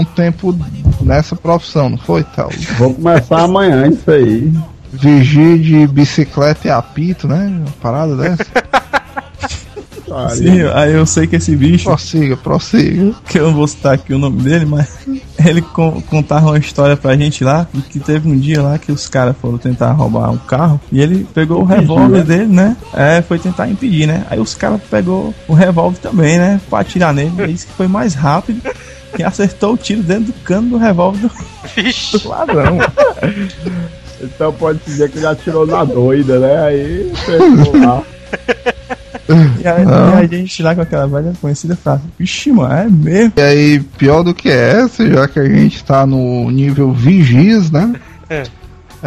um 0.00 0.04
tempo 0.16 0.58
nessa 1.02 1.36
profissão, 1.36 1.90
não 1.90 1.98
foi, 1.98 2.24
tal? 2.34 2.50
Vou 2.78 2.94
começar 2.94 3.40
amanhã 3.42 3.86
isso 3.88 4.10
aí. 4.10 4.52
Vigia 5.00 5.58
de 5.58 5.86
bicicleta 5.86 6.68
e 6.68 6.70
apito, 6.70 7.26
né? 7.28 7.46
Uma 7.60 7.70
parada 7.80 8.16
dessa. 8.16 8.46
Sim, 10.34 10.62
aí 10.72 10.92
eu 10.94 11.04
sei 11.04 11.26
que 11.26 11.36
esse 11.36 11.54
bicho, 11.54 11.84
Prossiga, 11.84 12.36
prossiga. 12.38 13.12
que 13.28 13.38
eu 13.38 13.48
não 13.48 13.54
vou 13.54 13.66
citar 13.66 13.94
aqui 13.94 14.14
o 14.14 14.18
nome 14.18 14.40
dele, 14.40 14.64
mas 14.64 14.98
ele 15.44 15.60
con- 15.60 16.00
contava 16.08 16.46
uma 16.46 16.58
história 16.58 16.96
pra 16.96 17.14
gente 17.16 17.44
lá, 17.44 17.66
que 17.90 17.98
teve 17.98 18.26
um 18.26 18.38
dia 18.38 18.62
lá 18.62 18.78
que 18.78 18.90
os 18.90 19.08
caras 19.08 19.36
foram 19.38 19.58
tentar 19.58 19.92
roubar 19.92 20.30
um 20.30 20.38
carro, 20.38 20.80
e 20.92 21.00
ele 21.02 21.26
pegou 21.34 21.60
o 21.60 21.64
revólver 21.64 22.22
dele, 22.24 22.46
né? 22.46 22.76
É, 22.94 23.20
foi 23.20 23.38
tentar 23.38 23.68
impedir, 23.68 24.06
né? 24.06 24.24
Aí 24.30 24.38
os 24.40 24.54
caras 24.54 24.80
pegou 24.88 25.34
o 25.48 25.52
revólver 25.52 25.98
também, 25.98 26.38
né? 26.38 26.60
Pra 26.70 26.80
atirar 26.80 27.12
nele, 27.12 27.32
e 27.42 27.52
disse 27.52 27.66
que 27.66 27.72
foi 27.74 27.88
mais 27.88 28.14
rápido. 28.14 28.62
E 29.18 29.22
acertou 29.22 29.74
o 29.74 29.76
tiro 29.76 30.02
dentro 30.02 30.26
do 30.26 30.32
cano 30.44 30.70
do 30.70 30.76
revólver 30.78 31.18
do, 31.18 31.30
Vixe. 31.74 32.16
do 32.18 32.28
ladrão. 32.28 32.78
Então 34.20 34.52
pode 34.52 34.78
dizer 34.84 35.10
que 35.10 35.18
ele 35.18 35.26
atirou 35.26 35.66
na 35.66 35.84
doida, 35.84 36.38
né? 36.38 36.64
Aí 36.64 37.12
pegou 37.24 37.76
lá. 37.80 38.02
E 39.28 39.66
aí, 39.66 39.84
e 39.84 40.34
a 40.36 40.38
gente 40.38 40.62
lá 40.62 40.72
com 40.72 40.82
aquela 40.82 41.08
velha 41.08 41.32
conhecida 41.40 41.74
frase: 41.74 42.04
Vixe, 42.16 42.52
mano, 42.52 42.72
é 42.72 42.88
mesmo? 42.88 43.32
E 43.36 43.40
aí, 43.40 43.80
pior 43.80 44.22
do 44.22 44.32
que 44.32 44.48
essa, 44.48 45.04
já 45.04 45.26
que 45.26 45.40
a 45.40 45.48
gente 45.48 45.82
tá 45.82 46.06
no 46.06 46.48
nível 46.48 46.92
vigias, 46.92 47.70
né? 47.70 47.92
É. 48.30 48.44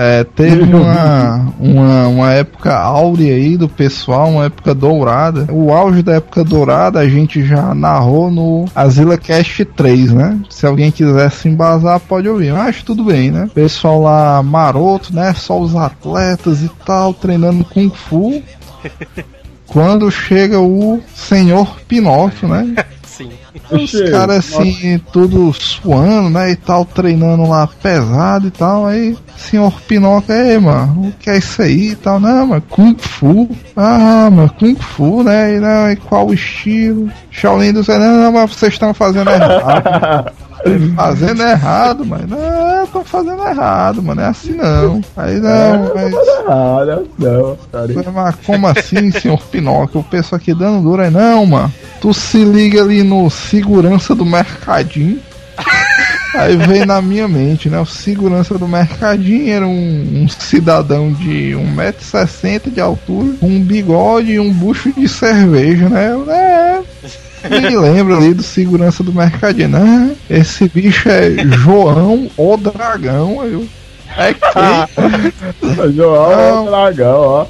É, 0.01 0.23
teve 0.23 0.63
uma, 0.73 1.53
uma, 1.59 2.07
uma 2.07 2.31
época 2.31 2.73
áurea 2.73 3.35
aí 3.35 3.57
do 3.57 3.67
pessoal, 3.67 4.30
uma 4.30 4.45
época 4.45 4.73
dourada. 4.73 5.45
O 5.51 5.73
auge 5.73 6.01
da 6.01 6.13
época 6.13 6.41
dourada 6.41 7.01
a 7.01 7.09
gente 7.09 7.45
já 7.45 7.76
narrou 7.76 8.31
no 8.31 8.65
Asila 8.73 9.17
Cast 9.17 9.65
3, 9.65 10.13
né? 10.13 10.39
Se 10.49 10.65
alguém 10.65 10.89
quiser 10.89 11.30
se 11.31 11.49
embasar, 11.49 11.99
pode 11.99 12.30
ouvir. 12.30 12.53
Mas 12.53 12.81
tudo 12.81 13.03
bem, 13.03 13.30
né? 13.30 13.49
Pessoal 13.53 14.01
lá 14.01 14.41
maroto, 14.41 15.13
né? 15.13 15.34
Só 15.34 15.59
os 15.59 15.76
atletas 15.76 16.63
e 16.63 16.71
tal, 16.85 17.13
treinando 17.13 17.65
Kung 17.65 17.89
Fu. 17.89 18.41
Quando 19.67 20.09
chega 20.09 20.61
o 20.61 21.01
senhor 21.13 21.76
Pinóquio, 21.89 22.47
né? 22.47 22.73
Sim. 23.20 23.32
Os 23.70 23.91
caras 24.12 24.38
assim, 24.38 24.98
tudo 25.12 25.52
suando, 25.52 26.30
né? 26.30 26.52
E 26.52 26.56
tal, 26.56 26.86
treinando 26.86 27.50
lá 27.50 27.68
pesado 27.68 28.48
e 28.48 28.52
tal. 28.52 28.86
Aí, 28.86 29.18
senhor 29.36 29.74
Pinóquio, 29.82 30.34
aí, 30.34 30.58
mano, 30.58 31.10
o 31.10 31.12
que 31.20 31.30
é 31.30 31.38
isso 31.38 31.62
aí 31.62 31.90
e 31.90 31.96
tal? 31.96 32.18
Não, 32.18 32.48
mano, 32.48 32.64
Kung 32.70 32.96
Fu. 32.98 33.50
Ah, 33.76 34.30
mano, 34.32 34.50
Kung 34.58 34.76
Fu, 34.76 35.22
né? 35.22 35.56
E, 35.56 35.60
não, 35.60 35.91
e 35.91 35.98
qual 35.98 36.28
o 36.28 36.34
estilo? 36.34 37.12
Shaolin 37.30 37.74
do 37.74 37.84
Zen, 37.84 38.00
não, 38.00 38.22
não, 38.22 38.32
mas 38.32 38.52
vocês 38.52 38.74
estão 38.74 38.94
fazendo 38.94 39.30
errado. 39.30 40.32
fazendo 40.96 41.44
errado, 41.44 42.06
mano. 42.06 42.28
Não, 42.28 42.84
estão 42.86 43.04
fazendo 43.04 43.46
errado, 43.46 44.02
mano. 44.02 44.22
É 44.22 44.28
assim 44.28 44.54
não. 44.54 45.02
Aí 45.18 45.40
não, 45.41 45.91
mas. 45.94 46.14
Ah, 46.48 46.86
não, 46.86 47.08
não, 47.18 47.58
cara. 47.70 48.12
Mas 48.14 48.36
como 48.46 48.68
assim, 48.68 49.12
senhor 49.12 49.41
Pinóquio? 49.52 50.00
O 50.00 50.04
pessoal 50.06 50.38
aqui 50.38 50.54
dando 50.54 50.84
duro 50.84 51.02
aí, 51.02 51.10
não, 51.10 51.46
mano. 51.46 51.74
Tu 52.01 52.13
se 52.13 52.43
liga 52.43 52.81
ali 52.81 53.03
no 53.03 53.30
segurança 53.30 54.15
do 54.15 54.26
mercadinho. 54.26 55.19
Aí 56.34 56.55
veio 56.55 56.85
na 56.85 57.01
minha 57.01 57.27
mente, 57.27 57.69
né? 57.69 57.80
O 57.80 57.85
segurança 57.85 58.57
do 58.57 58.67
mercadinho 58.67 59.51
era 59.51 59.67
um, 59.67 60.23
um 60.23 60.27
cidadão 60.27 61.11
de 61.11 61.53
1,60m 61.53 62.71
de 62.71 62.80
altura, 62.80 63.34
com 63.39 63.47
um 63.47 63.61
bigode 63.61 64.34
e 64.34 64.39
um 64.39 64.51
bucho 64.51 64.91
de 64.93 65.07
cerveja, 65.07 65.89
né? 65.89 66.11
É. 66.30 67.59
Me 67.61 67.76
lembro 67.76 68.15
ali 68.15 68.34
do 68.34 68.43
segurança 68.43 69.03
do 69.03 69.13
mercadinho, 69.13 69.69
né? 69.69 70.15
Esse 70.30 70.69
bicho 70.69 71.09
é 71.09 71.31
João 71.57 72.30
o 72.38 72.57
Dragão. 72.57 73.41
aí 73.41 73.53
Eu, 73.53 73.67
é 74.17 74.34
que 74.34 75.91
João 75.95 76.65
o 76.65 76.69
dragão, 76.69 77.21
ó. 77.21 77.45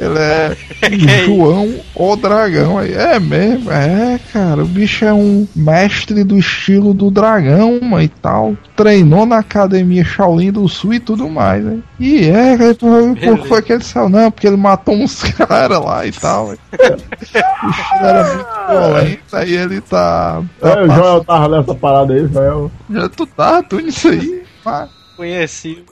Ele 0.00 0.18
é 0.18 0.56
João 1.26 1.74
o 1.94 2.16
Dragão. 2.16 2.78
aí. 2.78 2.94
É 2.94 3.20
mesmo? 3.20 3.70
É, 3.70 4.18
cara. 4.32 4.62
O 4.62 4.66
bicho 4.66 5.04
é 5.04 5.12
um 5.12 5.46
mestre 5.54 6.24
do 6.24 6.38
estilo 6.38 6.94
do 6.94 7.10
dragão 7.10 7.78
mano, 7.82 8.02
e 8.02 8.08
tal. 8.08 8.56
Treinou 8.74 9.26
na 9.26 9.38
academia 9.38 10.02
Shaolin 10.02 10.50
do 10.50 10.66
Sul 10.68 10.94
e 10.94 11.00
tudo 11.00 11.28
mais. 11.28 11.62
Né? 11.62 11.80
E 11.98 12.24
é, 12.28 12.56
cara, 12.56 12.74
por, 12.74 13.16
que 13.16 13.48
foi 13.48 13.62
que 13.62 13.72
ele 13.74 13.84
saiu? 13.84 14.08
Não, 14.08 14.30
porque 14.30 14.46
ele 14.46 14.56
matou 14.56 14.94
uns 14.94 15.22
caras 15.36 15.84
lá 15.84 16.06
e 16.06 16.12
tal. 16.12 16.46
O 16.48 16.52
estilo 17.20 18.06
era 18.06 18.34
muito 18.34 18.46
violento. 18.68 19.36
Aí 19.36 19.54
ele 19.54 19.80
tá. 19.82 20.42
tá 20.58 20.68
É, 20.70 20.82
o 20.82 20.90
Joel 20.90 21.24
tava 21.24 21.56
nessa 21.56 21.74
parada 21.74 22.14
aí, 22.14 22.26
Joel. 22.26 22.70
Já 22.88 23.08
tu 23.10 23.26
tá, 23.26 23.62
tu 23.62 23.78
nisso 23.80 24.08
aí. 24.08 24.42
Mas, 24.64 24.88
Conheci 25.20 25.84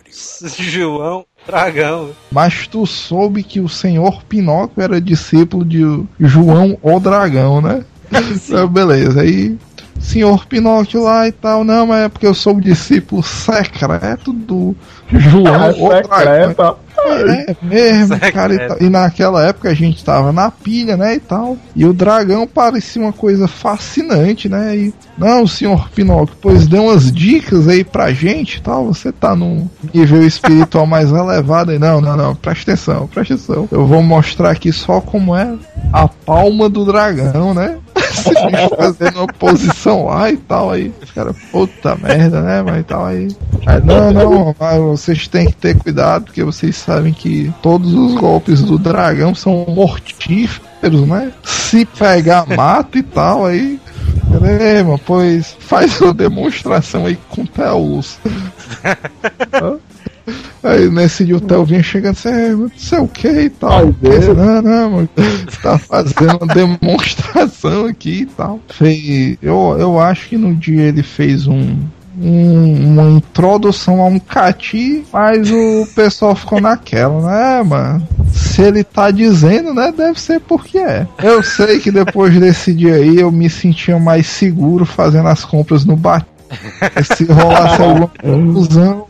o 0.42 0.48
João 0.48 1.26
Dragão. 1.46 2.10
mas 2.30 2.66
tu 2.66 2.86
soube 2.86 3.42
que 3.42 3.60
o 3.60 3.68
senhor 3.68 4.22
Pinóquio 4.24 4.82
era 4.82 5.00
discípulo 5.00 5.64
de 5.64 5.80
João 6.20 6.78
o 6.82 7.00
Dragão, 7.00 7.60
né? 7.60 7.84
Então, 8.10 8.66
beleza, 8.66 9.20
aí 9.20 9.56
senhor 10.00 10.46
Pinóquio 10.46 11.02
lá 11.02 11.26
e 11.26 11.32
tal, 11.32 11.64
não, 11.64 11.86
mas 11.86 12.04
é 12.04 12.08
porque 12.08 12.26
eu 12.26 12.34
sou 12.34 12.56
o 12.56 12.60
discípulo 12.60 13.22
secreto 13.22 14.32
do 14.32 14.74
João 15.10 15.64
É 15.64 15.72
secreta. 16.02 16.76
É 17.06 17.56
mesmo, 17.62 18.18
cara. 18.32 18.76
E, 18.80 18.84
e 18.84 18.90
naquela 18.90 19.46
época 19.46 19.70
a 19.70 19.74
gente 19.74 20.04
tava 20.04 20.32
na 20.32 20.50
pilha, 20.50 20.96
né, 20.96 21.14
e 21.14 21.20
tal. 21.20 21.56
E 21.74 21.86
o 21.86 21.92
dragão 21.92 22.46
parecia 22.46 23.00
uma 23.00 23.12
coisa 23.12 23.46
fascinante, 23.46 24.48
né? 24.48 24.76
E, 24.76 24.94
não, 25.16 25.46
senhor 25.46 25.88
Pinóquio, 25.90 26.36
pois 26.40 26.66
dê 26.66 26.78
umas 26.78 27.10
dicas 27.10 27.68
aí 27.68 27.84
pra 27.84 28.12
gente 28.12 28.56
e 28.56 28.60
tal. 28.60 28.86
Você 28.86 29.12
tá 29.12 29.34
num 29.34 29.68
nível 29.94 30.26
espiritual 30.26 30.84
mais 30.86 31.10
elevado 31.10 31.70
aí. 31.70 31.78
Não, 31.78 32.00
não, 32.00 32.16
não, 32.16 32.34
presta 32.34 32.72
atenção, 32.72 33.06
presta 33.06 33.34
atenção. 33.34 33.68
Eu 33.70 33.86
vou 33.86 34.02
mostrar 34.02 34.50
aqui 34.50 34.72
só 34.72 35.00
como 35.00 35.34
é 35.34 35.54
a 35.92 36.08
palma 36.08 36.68
do 36.68 36.84
dragão, 36.84 37.54
né? 37.54 37.78
Fazendo 38.76 39.18
uma 39.18 39.26
posição 39.26 40.06
lá 40.06 40.30
e 40.30 40.36
tal 40.36 40.70
aí. 40.70 40.92
Os 41.02 41.10
caras, 41.10 41.36
puta 41.50 41.96
merda, 41.96 42.40
né? 42.40 42.62
Mas 42.62 42.86
tal 42.86 43.06
aí. 43.06 43.28
Aí, 43.66 43.82
não, 43.84 44.12
não, 44.12 44.54
vocês 44.96 45.28
têm 45.28 45.46
que 45.46 45.56
ter 45.56 45.76
cuidado, 45.76 46.26
porque 46.26 46.42
vocês 46.44 46.76
sabem 46.76 47.12
que 47.12 47.52
todos 47.62 47.92
os 47.92 48.14
golpes 48.14 48.62
do 48.62 48.78
dragão 48.78 49.34
são 49.34 49.66
mortíferos, 49.68 51.06
né? 51.06 51.32
Se 51.44 51.84
pegar, 51.84 52.46
mata 52.46 52.98
e 52.98 53.02
tal 53.02 53.46
aí. 53.46 53.80
Beleza, 54.24 55.00
pois 55.06 55.56
faz 55.58 56.00
uma 56.00 56.14
demonstração 56.14 57.06
aí 57.06 57.18
com 57.30 57.42
o 57.42 57.46
Teus. 57.46 58.18
Aí 60.62 60.88
nesse 60.90 61.24
dia 61.24 61.36
o 61.36 61.40
Theo 61.40 61.64
vinha 61.64 61.82
chegando 61.82 62.12
assim, 62.12 62.28
"É, 62.28 62.48
não 62.50 62.70
sei 62.76 62.98
o 62.98 63.08
que 63.08 63.28
e 63.28 63.50
tal. 63.50 63.70
Ai, 63.78 63.94
Deus. 64.00 64.36
Não, 64.36 64.62
não, 64.62 64.90
mano, 64.90 65.08
tá 65.62 65.78
fazendo 65.78 66.38
uma 66.42 66.54
demonstração 66.54 67.86
aqui 67.86 68.22
e 68.22 68.26
tal. 68.26 68.60
Fez, 68.68 69.36
eu, 69.42 69.76
eu 69.78 70.00
acho 70.00 70.28
que 70.28 70.36
no 70.36 70.54
dia 70.54 70.82
ele 70.82 71.02
fez 71.02 71.46
um, 71.46 71.76
um- 72.20 72.92
uma 72.92 73.10
introdução 73.10 74.00
a 74.00 74.06
um 74.06 74.18
cati, 74.18 75.04
mas 75.12 75.50
o 75.50 75.86
pessoal 75.94 76.34
ficou 76.34 76.60
naquela, 76.60 77.20
né, 77.20 77.62
mano? 77.62 78.06
Se 78.32 78.62
ele 78.62 78.82
tá 78.84 79.10
dizendo, 79.10 79.72
né, 79.72 79.92
deve 79.96 80.20
ser 80.20 80.40
porque 80.40 80.78
é. 80.78 81.06
Eu 81.22 81.42
sei 81.42 81.78
que 81.78 81.90
depois 81.90 82.38
desse 82.38 82.72
dia 82.74 82.94
aí 82.94 83.18
eu 83.20 83.30
me 83.32 83.48
sentia 83.48 83.98
mais 83.98 84.26
seguro 84.26 84.84
fazendo 84.84 85.28
as 85.28 85.44
compras 85.44 85.84
no 85.84 85.96
bar. 85.96 86.26
Se 87.16 87.24
rolasse 87.24 87.82
alguma 87.82 88.08
confusão, 88.22 89.06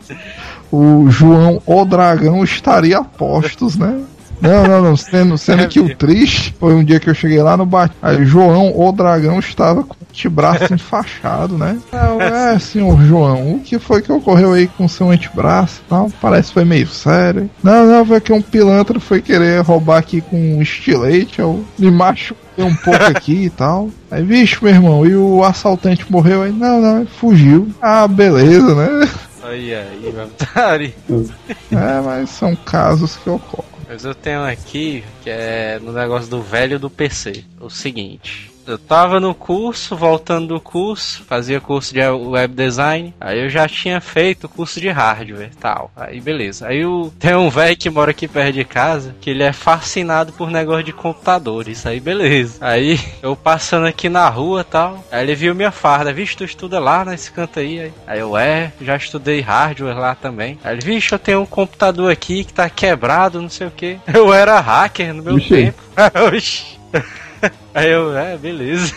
o 0.71 1.09
João 1.09 1.61
o 1.65 1.85
Dragão 1.85 2.43
estaria 2.43 2.99
a 2.99 3.03
postos, 3.03 3.75
né? 3.75 4.03
Não, 4.41 4.65
não, 4.65 4.81
não. 4.81 4.97
Sendo, 4.97 5.37
sendo 5.37 5.67
que 5.67 5.79
o 5.79 5.95
triste 5.95 6.55
foi 6.59 6.73
um 6.73 6.83
dia 6.83 6.99
que 6.99 7.09
eu 7.09 7.13
cheguei 7.13 7.41
lá 7.41 7.57
no 7.57 7.65
bar. 7.65 7.91
Aí 8.01 8.25
João 8.25 8.73
o 8.75 8.91
Dragão 8.91 9.39
estava 9.39 9.83
com 9.83 9.93
o 9.93 9.97
antebraço 10.09 10.71
enfaixado, 10.73 11.57
né? 11.57 11.77
Não, 11.91 12.21
é, 12.21 12.57
senhor 12.59 13.01
João, 13.01 13.55
o 13.55 13.59
que 13.59 13.77
foi 13.77 14.01
que 14.01 14.11
ocorreu 14.11 14.53
aí 14.53 14.67
com 14.67 14.87
seu 14.87 15.09
antebraço 15.09 15.81
e 15.85 15.89
tal? 15.89 16.11
Parece 16.21 16.49
que 16.49 16.53
foi 16.53 16.65
meio 16.65 16.87
sério. 16.87 17.49
Não, 17.61 17.85
não, 17.85 18.05
foi 18.05 18.21
que 18.21 18.33
um 18.33 18.41
pilantra 18.41 18.99
foi 18.99 19.21
querer 19.21 19.61
roubar 19.61 19.97
aqui 19.97 20.21
com 20.21 20.37
um 20.37 20.61
estilete. 20.61 21.39
Eu 21.39 21.63
me 21.77 21.91
machuquei 21.91 22.63
um 22.63 22.75
pouco 22.75 23.03
aqui 23.03 23.45
e 23.45 23.49
tal. 23.49 23.89
Aí, 24.09 24.23
vixe, 24.23 24.57
meu 24.63 24.73
irmão, 24.73 25.05
e 25.05 25.15
o 25.15 25.43
assaltante 25.43 26.09
morreu 26.09 26.43
aí? 26.43 26.51
Não, 26.51 26.81
não, 26.81 27.05
fugiu. 27.05 27.67
Ah, 27.81 28.07
beleza, 28.07 28.73
né? 28.73 29.07
Aí, 29.49 29.73
aí, 29.73 30.11
Vantari. 30.11 30.95
É, 31.71 32.01
mas 32.01 32.29
são 32.31 32.55
casos 32.55 33.15
que 33.17 33.29
ocorrem. 33.29 33.69
Mas 33.87 34.03
eu 34.03 34.13
tenho 34.13 34.43
aqui, 34.43 35.03
que 35.23 35.29
é 35.29 35.79
no 35.79 35.91
negócio 35.91 36.29
do 36.29 36.41
velho 36.41 36.79
do 36.79 36.89
PC. 36.89 37.43
O 37.59 37.69
seguinte. 37.69 38.51
Eu 38.69 38.77
tava 38.77 39.19
no 39.19 39.33
curso, 39.33 39.95
voltando 39.95 40.49
do 40.49 40.61
curso, 40.61 41.23
fazia 41.23 41.59
curso 41.59 41.91
de 41.91 42.01
web 42.01 42.53
design, 42.53 43.15
aí 43.19 43.39
eu 43.39 43.49
já 43.49 43.67
tinha 43.67 43.99
feito 43.99 44.43
o 44.43 44.49
curso 44.49 44.79
de 44.79 44.89
hardware 44.89 45.49
e 45.51 45.55
tal. 45.55 45.91
Aí 45.95 46.21
beleza. 46.21 46.67
Aí 46.67 46.81
eu, 46.81 47.11
tem 47.17 47.33
um 47.33 47.49
velho 47.49 47.75
que 47.75 47.89
mora 47.89 48.11
aqui 48.11 48.27
perto 48.27 48.53
de 48.53 48.63
casa, 48.63 49.15
que 49.19 49.31
ele 49.31 49.41
é 49.41 49.51
fascinado 49.51 50.31
por 50.33 50.51
negócio 50.51 50.83
de 50.83 50.93
computadores. 50.93 51.83
Aí 51.87 51.99
beleza. 51.99 52.59
Aí 52.61 52.99
eu 53.23 53.35
passando 53.35 53.87
aqui 53.87 54.07
na 54.07 54.29
rua 54.29 54.61
e 54.61 54.65
tal, 54.65 55.03
aí 55.11 55.23
ele 55.23 55.33
viu 55.33 55.55
minha 55.55 55.71
farda, 55.71 56.13
vixe, 56.13 56.37
tu 56.37 56.43
estuda 56.43 56.79
lá 56.79 57.03
nesse 57.03 57.31
canto 57.31 57.59
aí. 57.59 57.79
Aí, 57.79 57.93
aí 58.05 58.19
eu, 58.19 58.37
é, 58.37 58.71
já 58.79 58.95
estudei 58.95 59.41
hardware 59.41 59.97
lá 59.97 60.13
também. 60.13 60.59
Aí 60.63 60.75
ele, 60.75 60.85
vixe, 60.85 61.11
eu 61.11 61.17
tenho 61.17 61.41
um 61.41 61.45
computador 61.45 62.11
aqui 62.11 62.43
que 62.43 62.53
tá 62.53 62.69
quebrado, 62.69 63.41
não 63.41 63.49
sei 63.49 63.65
o 63.65 63.71
que. 63.71 63.97
Eu 64.13 64.31
era 64.31 64.59
hacker 64.59 65.11
no 65.11 65.23
meu 65.23 65.35
Vixe. 65.37 65.49
tempo. 65.49 65.81
Aí 67.73 67.91
eu, 67.91 68.17
é, 68.17 68.37
beleza. 68.37 68.93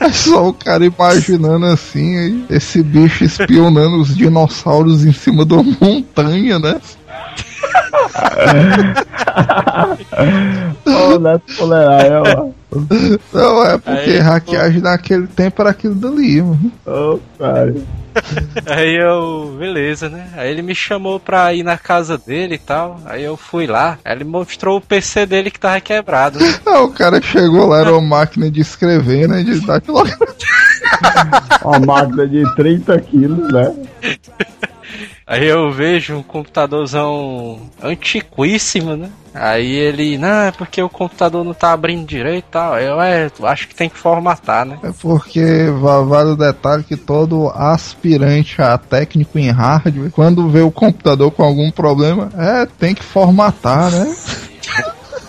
É 0.00 0.10
só 0.10 0.48
o 0.48 0.52
cara 0.52 0.84
imaginando 0.84 1.66
assim, 1.66 2.18
aí, 2.18 2.44
esse 2.50 2.82
bicho 2.82 3.22
espionando 3.24 4.00
os 4.00 4.12
dinossauros 4.14 5.04
em 5.04 5.12
cima 5.12 5.46
de 5.46 5.54
uma 5.54 5.76
montanha, 5.80 6.58
né? 6.58 6.80
Ô, 10.84 11.18
Neto 11.18 11.56
Polerar, 11.56 12.44
Não, 13.32 13.64
é 13.64 13.78
porque 13.78 14.10
Aí, 14.10 14.18
hackeagem 14.18 14.80
naquele 14.80 15.26
tempo 15.26 15.62
era 15.62 15.70
aquilo 15.70 15.94
dali, 15.94 16.42
mano. 16.42 16.72
Ô, 16.86 17.18
cara. 17.38 17.74
Aí 18.66 18.94
eu, 18.96 19.56
beleza, 19.58 20.08
né? 20.08 20.28
Aí 20.36 20.50
ele 20.50 20.62
me 20.62 20.74
chamou 20.74 21.18
pra 21.18 21.52
ir 21.52 21.62
na 21.64 21.76
casa 21.76 22.16
dele 22.16 22.54
e 22.54 22.58
tal. 22.58 23.00
Aí 23.06 23.24
eu 23.24 23.36
fui 23.36 23.66
lá. 23.66 23.98
Aí 24.04 24.14
ele 24.14 24.24
mostrou 24.24 24.78
o 24.78 24.80
PC 24.80 25.26
dele 25.26 25.50
que 25.50 25.58
tava 25.58 25.80
quebrado. 25.80 26.38
né? 26.38 26.54
Ah, 26.66 26.82
o 26.82 26.90
cara 26.90 27.20
chegou 27.20 27.66
lá, 27.66 27.80
era 27.80 27.92
uma 27.92 28.00
máquina 28.00 28.50
de 28.50 28.60
escrever, 28.60 29.28
né? 29.28 29.42
De 29.42 29.60
datilografia. 29.66 30.26
Uma 31.64 31.78
máquina 31.80 32.26
de 32.26 32.54
30 32.56 33.00
quilos, 33.00 33.52
né? 33.52 33.74
Aí 35.26 35.46
eu 35.46 35.72
vejo 35.72 36.16
um 36.16 36.22
computadorzão 36.22 37.58
antiquíssimo, 37.82 38.94
né? 38.94 39.10
Aí 39.32 39.72
ele, 39.72 40.18
não, 40.18 40.42
é 40.42 40.52
porque 40.52 40.82
o 40.82 40.88
computador 40.88 41.42
não 41.42 41.54
tá 41.54 41.72
abrindo 41.72 42.06
direito 42.06 42.44
e 42.46 42.50
tal. 42.50 42.78
Eu, 42.78 43.00
é, 43.00 43.30
acho 43.44 43.66
que 43.66 43.74
tem 43.74 43.88
que 43.88 43.96
formatar, 43.96 44.66
né? 44.66 44.78
É 44.82 44.92
porque 45.00 45.66
va- 45.80 46.02
vale 46.02 46.30
o 46.30 46.36
detalhe 46.36 46.84
que 46.84 46.96
todo 46.96 47.48
aspirante 47.48 48.60
a 48.60 48.76
técnico 48.76 49.38
em 49.38 49.50
hardware, 49.50 50.10
quando 50.10 50.48
vê 50.50 50.60
o 50.60 50.70
computador 50.70 51.30
com 51.30 51.42
algum 51.42 51.70
problema, 51.70 52.28
é, 52.36 52.66
tem 52.66 52.94
que 52.94 53.02
formatar, 53.02 53.90
né? 53.90 54.14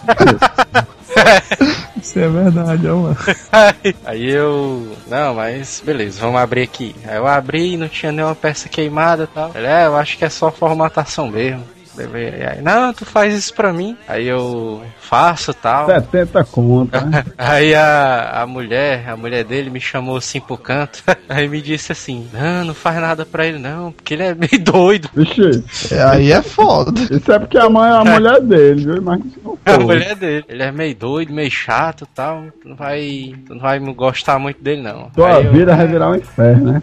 Isso 2.02 2.20
é 2.20 2.28
verdade, 2.28 2.88
ó, 2.88 2.98
mano. 2.98 3.18
Aí 4.06 4.30
eu. 4.30 4.96
Não, 5.08 5.34
mas 5.34 5.82
beleza, 5.84 6.20
vamos 6.22 6.40
abrir 6.40 6.64
aqui. 6.64 6.96
Aí 7.06 7.18
eu 7.18 7.28
abri 7.28 7.74
e 7.74 7.78
não 7.78 7.88
tinha 7.88 8.12
nenhuma 8.12 8.36
peça 8.36 8.70
queimada 8.70 9.24
e 9.24 9.28
tal. 9.28 9.52
Ele, 9.56 9.68
é, 9.68 9.86
eu 9.86 9.96
acho 9.96 10.18
que 10.18 10.26
é 10.26 10.30
só 10.30 10.52
formatação 10.52 11.28
mesmo. 11.28 11.74
Deve- 11.95 12.45
Aí, 12.45 12.61
não, 12.61 12.93
tu 12.93 13.05
faz 13.05 13.34
isso 13.34 13.53
pra 13.53 13.72
mim. 13.73 13.97
Aí 14.07 14.27
eu 14.27 14.84
faço 14.99 15.53
tal. 15.53 15.85
70 15.88 16.43
conto, 16.45 16.99
né? 17.05 17.23
Aí 17.38 17.73
a, 17.76 18.41
a 18.41 18.47
mulher, 18.47 19.09
a 19.09 19.15
mulher 19.15 19.43
dele 19.43 19.69
me 19.69 19.80
chamou 19.80 20.17
assim 20.17 20.39
pro 20.39 20.57
canto. 20.57 21.03
Aí 21.30 21.47
me 21.47 21.61
disse 21.61 21.91
assim: 21.91 22.27
Não, 22.34 22.65
não 22.65 22.73
faz 22.73 22.97
nada 22.99 23.26
pra 23.26 23.45
ele 23.45 23.59
não, 23.59 23.91
porque 23.91 24.13
ele 24.13 24.23
é 24.23 24.34
meio 24.35 24.59
doido. 24.63 25.09
Vixe, 25.13 25.93
É, 25.93 26.03
aí 26.03 26.31
é 26.31 26.41
foda. 26.41 26.99
isso 27.11 27.31
é 27.31 27.39
porque 27.39 27.57
a 27.57 27.69
mãe 27.69 27.89
é 27.89 27.93
a 27.93 28.03
mulher 28.03 28.41
dele, 28.41 28.85
viu? 28.85 29.01
Mas 29.01 29.22
não 29.43 29.57
A 29.65 29.73
foi. 29.76 29.84
mulher 29.84 30.15
dele. 30.15 30.45
Ele 30.49 30.63
é 30.63 30.72
meio 30.72 30.95
doido, 30.95 31.34
meio 31.34 31.51
chato 31.51 32.03
e 32.03 32.15
tal. 32.15 32.43
Tu 32.61 32.67
não 32.69 32.76
vai. 32.76 33.34
Tu 33.47 33.53
não 33.53 33.61
vai 33.61 33.80
gostar 33.80 34.38
muito 34.39 34.61
dele, 34.61 34.81
não. 34.81 35.09
Tua 35.11 35.38
Aí 35.38 35.45
eu- 35.45 35.51
vida 35.53 35.76
vai 35.76 35.88
virar 35.88 36.09
um 36.09 36.15
inferno, 36.15 36.72
né? 36.73 36.81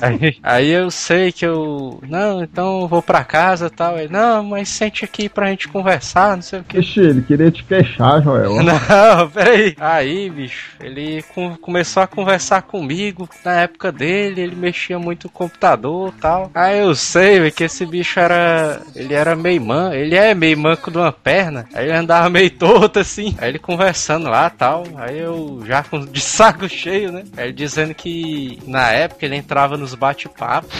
Aí, 0.00 0.36
aí 0.42 0.68
eu 0.70 0.90
sei 0.90 1.32
que 1.32 1.44
eu. 1.46 2.00
Não, 2.08 2.42
então 2.42 2.80
eu 2.82 2.88
vou 2.88 3.02
pra 3.02 3.24
casa 3.24 3.66
e 3.66 3.70
tal. 3.70 3.98
Ele, 3.98 4.12
não, 4.12 4.42
mas 4.44 4.68
sente 4.68 5.04
aqui 5.04 5.28
pra 5.28 5.48
gente 5.50 5.68
conversar, 5.68 6.36
não 6.36 6.42
sei 6.42 6.60
o 6.60 6.64
que. 6.64 6.78
Vixe, 6.78 7.00
ele 7.00 7.22
queria 7.22 7.50
te 7.50 7.64
queixar, 7.64 8.22
Joel. 8.22 8.62
Não, 8.62 9.28
peraí. 9.30 9.74
Aí, 9.80 10.30
bicho, 10.30 10.76
ele 10.80 11.22
com- 11.34 11.56
começou 11.56 12.02
a 12.02 12.06
conversar 12.06 12.62
comigo. 12.62 13.28
Na 13.44 13.62
época 13.62 13.90
dele, 13.90 14.40
ele 14.42 14.54
mexia 14.56 14.98
muito 14.98 15.24
no 15.24 15.30
computador 15.30 16.12
e 16.16 16.20
tal. 16.20 16.50
Aí 16.54 16.78
eu 16.78 16.94
sei, 16.94 17.50
que 17.50 17.64
esse 17.64 17.84
bicho 17.86 18.18
era. 18.20 18.80
Ele 18.94 19.14
era 19.14 19.34
meio 19.34 19.60
man. 19.60 19.92
Ele 19.94 20.14
é 20.14 20.34
meio 20.34 20.56
manco 20.58 20.90
de 20.90 20.98
uma 20.98 21.12
perna. 21.12 21.66
Aí 21.74 21.86
ele 21.86 21.96
andava 21.96 22.28
meio 22.30 22.50
torto 22.50 22.98
assim. 22.98 23.34
Aí 23.38 23.48
ele 23.50 23.58
conversando 23.58 24.28
lá 24.28 24.48
tal. 24.50 24.84
Aí 24.96 25.18
eu 25.18 25.62
já 25.66 25.82
com, 25.82 26.04
de 26.04 26.20
saco 26.20 26.68
cheio, 26.68 27.10
né? 27.12 27.24
Aí 27.36 27.44
ele 27.46 27.52
dizendo 27.52 27.94
que 27.94 28.58
na 28.66 28.90
época 28.92 29.24
ele 29.24 29.36
entrava 29.36 29.76
nos 29.88 29.94
bate-papos. 29.94 30.70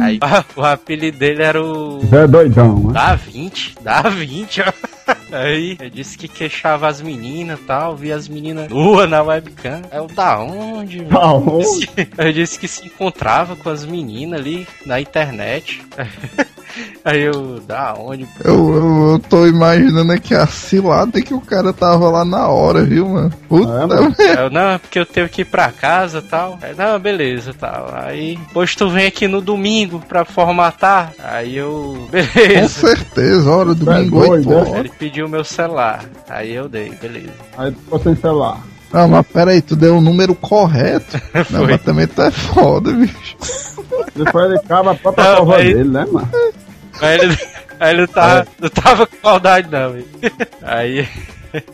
Aí 0.00 0.18
o 0.54 0.64
apelido 0.64 1.18
dele 1.18 1.42
era 1.42 1.62
o. 1.62 2.00
É 2.12 2.26
doidão, 2.26 2.78
né? 2.84 2.92
Dá 2.92 3.14
20, 3.14 3.76
dá 3.80 4.02
20, 4.02 4.62
ó. 4.62 4.72
Aí, 5.32 5.76
eu 5.80 5.90
disse 5.90 6.16
que 6.16 6.28
queixava 6.28 6.88
as 6.88 7.00
meninas 7.00 7.58
e 7.60 7.62
tal, 7.62 7.96
via 7.96 8.14
as 8.14 8.28
meninas 8.28 8.68
nuas 8.68 9.08
na 9.08 9.22
webcam. 9.22 9.82
Aí 9.90 9.98
eu, 9.98 10.06
da 10.06 10.38
onde? 10.40 10.98
mano?" 10.98 11.10
Da 11.10 11.32
onde? 11.32 11.88
Eu 12.16 12.32
disse 12.32 12.58
que 12.58 12.68
se 12.68 12.86
encontrava 12.86 13.56
com 13.56 13.68
as 13.68 13.84
meninas 13.84 14.40
ali 14.40 14.66
na 14.84 15.00
internet. 15.00 15.82
Aí 17.04 17.22
eu, 17.22 17.60
da 17.66 17.94
onde? 17.94 18.26
Eu, 18.44 18.54
eu, 18.74 19.10
eu 19.12 19.18
tô 19.30 19.46
imaginando 19.46 20.12
aqui 20.12 20.34
a 20.34 20.46
cilada 20.46 21.20
que 21.22 21.32
o 21.32 21.40
cara 21.40 21.72
tava 21.72 22.08
lá 22.10 22.24
na 22.24 22.48
hora, 22.48 22.82
viu, 22.84 23.08
mano? 23.08 23.32
Puta 23.48 23.72
É, 23.72 23.86
mano. 23.86 24.14
merda. 24.18 24.40
Eu, 24.42 24.50
não, 24.50 24.70
é 24.72 24.78
porque 24.78 24.98
eu 24.98 25.06
tenho 25.06 25.28
que 25.28 25.42
ir 25.42 25.44
pra 25.46 25.70
casa 25.72 26.18
e 26.18 26.22
tal. 26.22 26.58
Aí, 26.60 26.74
não, 26.76 26.98
beleza 26.98 27.54
tal. 27.54 27.90
Aí, 27.94 28.36
depois 28.48 28.74
tu 28.74 28.88
vem 28.90 29.06
aqui 29.06 29.26
no 29.28 29.40
domingo 29.40 30.00
pra 30.08 30.24
formatar. 30.24 31.12
Aí 31.22 31.56
eu, 31.56 31.96
Com 32.06 32.10
beleza. 32.10 32.68
certeza, 32.68 33.50
hora 33.50 33.74
domingo, 33.74 34.24
É 34.24 34.28
8 34.30 34.44
doido, 34.44 34.52
é? 34.52 34.56
horas. 34.56 34.74
Ele 34.80 34.88
pediu 34.98 35.28
meu 35.28 35.44
celular. 35.44 36.04
Aí 36.28 36.52
eu 36.54 36.68
dei, 36.68 36.90
beleza. 37.00 37.32
Aí 37.56 37.70
tu 37.72 37.78
ficou 37.80 38.00
sem 38.00 38.16
celular. 38.16 38.58
Ah, 38.92 39.06
mas 39.06 39.26
peraí, 39.26 39.60
tu 39.60 39.74
deu 39.76 39.96
o 39.98 40.00
número 40.00 40.34
correto. 40.34 41.20
Não, 41.50 41.64
mas 41.66 41.82
também 41.82 42.06
tu 42.06 42.22
é 42.22 42.30
foda, 42.30 42.92
bicho. 42.92 43.36
Depois 44.14 44.50
ele 44.50 44.60
cava 44.60 44.92
a 44.92 44.94
própria 44.94 45.34
Não, 45.34 45.46
mas- 45.46 45.64
dele, 45.64 45.84
né, 45.90 46.06
mano? 46.10 46.28
Aí 47.00 47.18
ele, 47.20 47.38
aí 47.78 47.90
ele 47.92 48.00
não, 48.02 48.08
tava, 48.08 48.46
não 48.58 48.68
tava 48.68 49.06
com 49.06 49.16
maldade, 49.22 49.68
não. 49.70 49.92
velho. 49.92 50.06
Aí, 50.62 51.08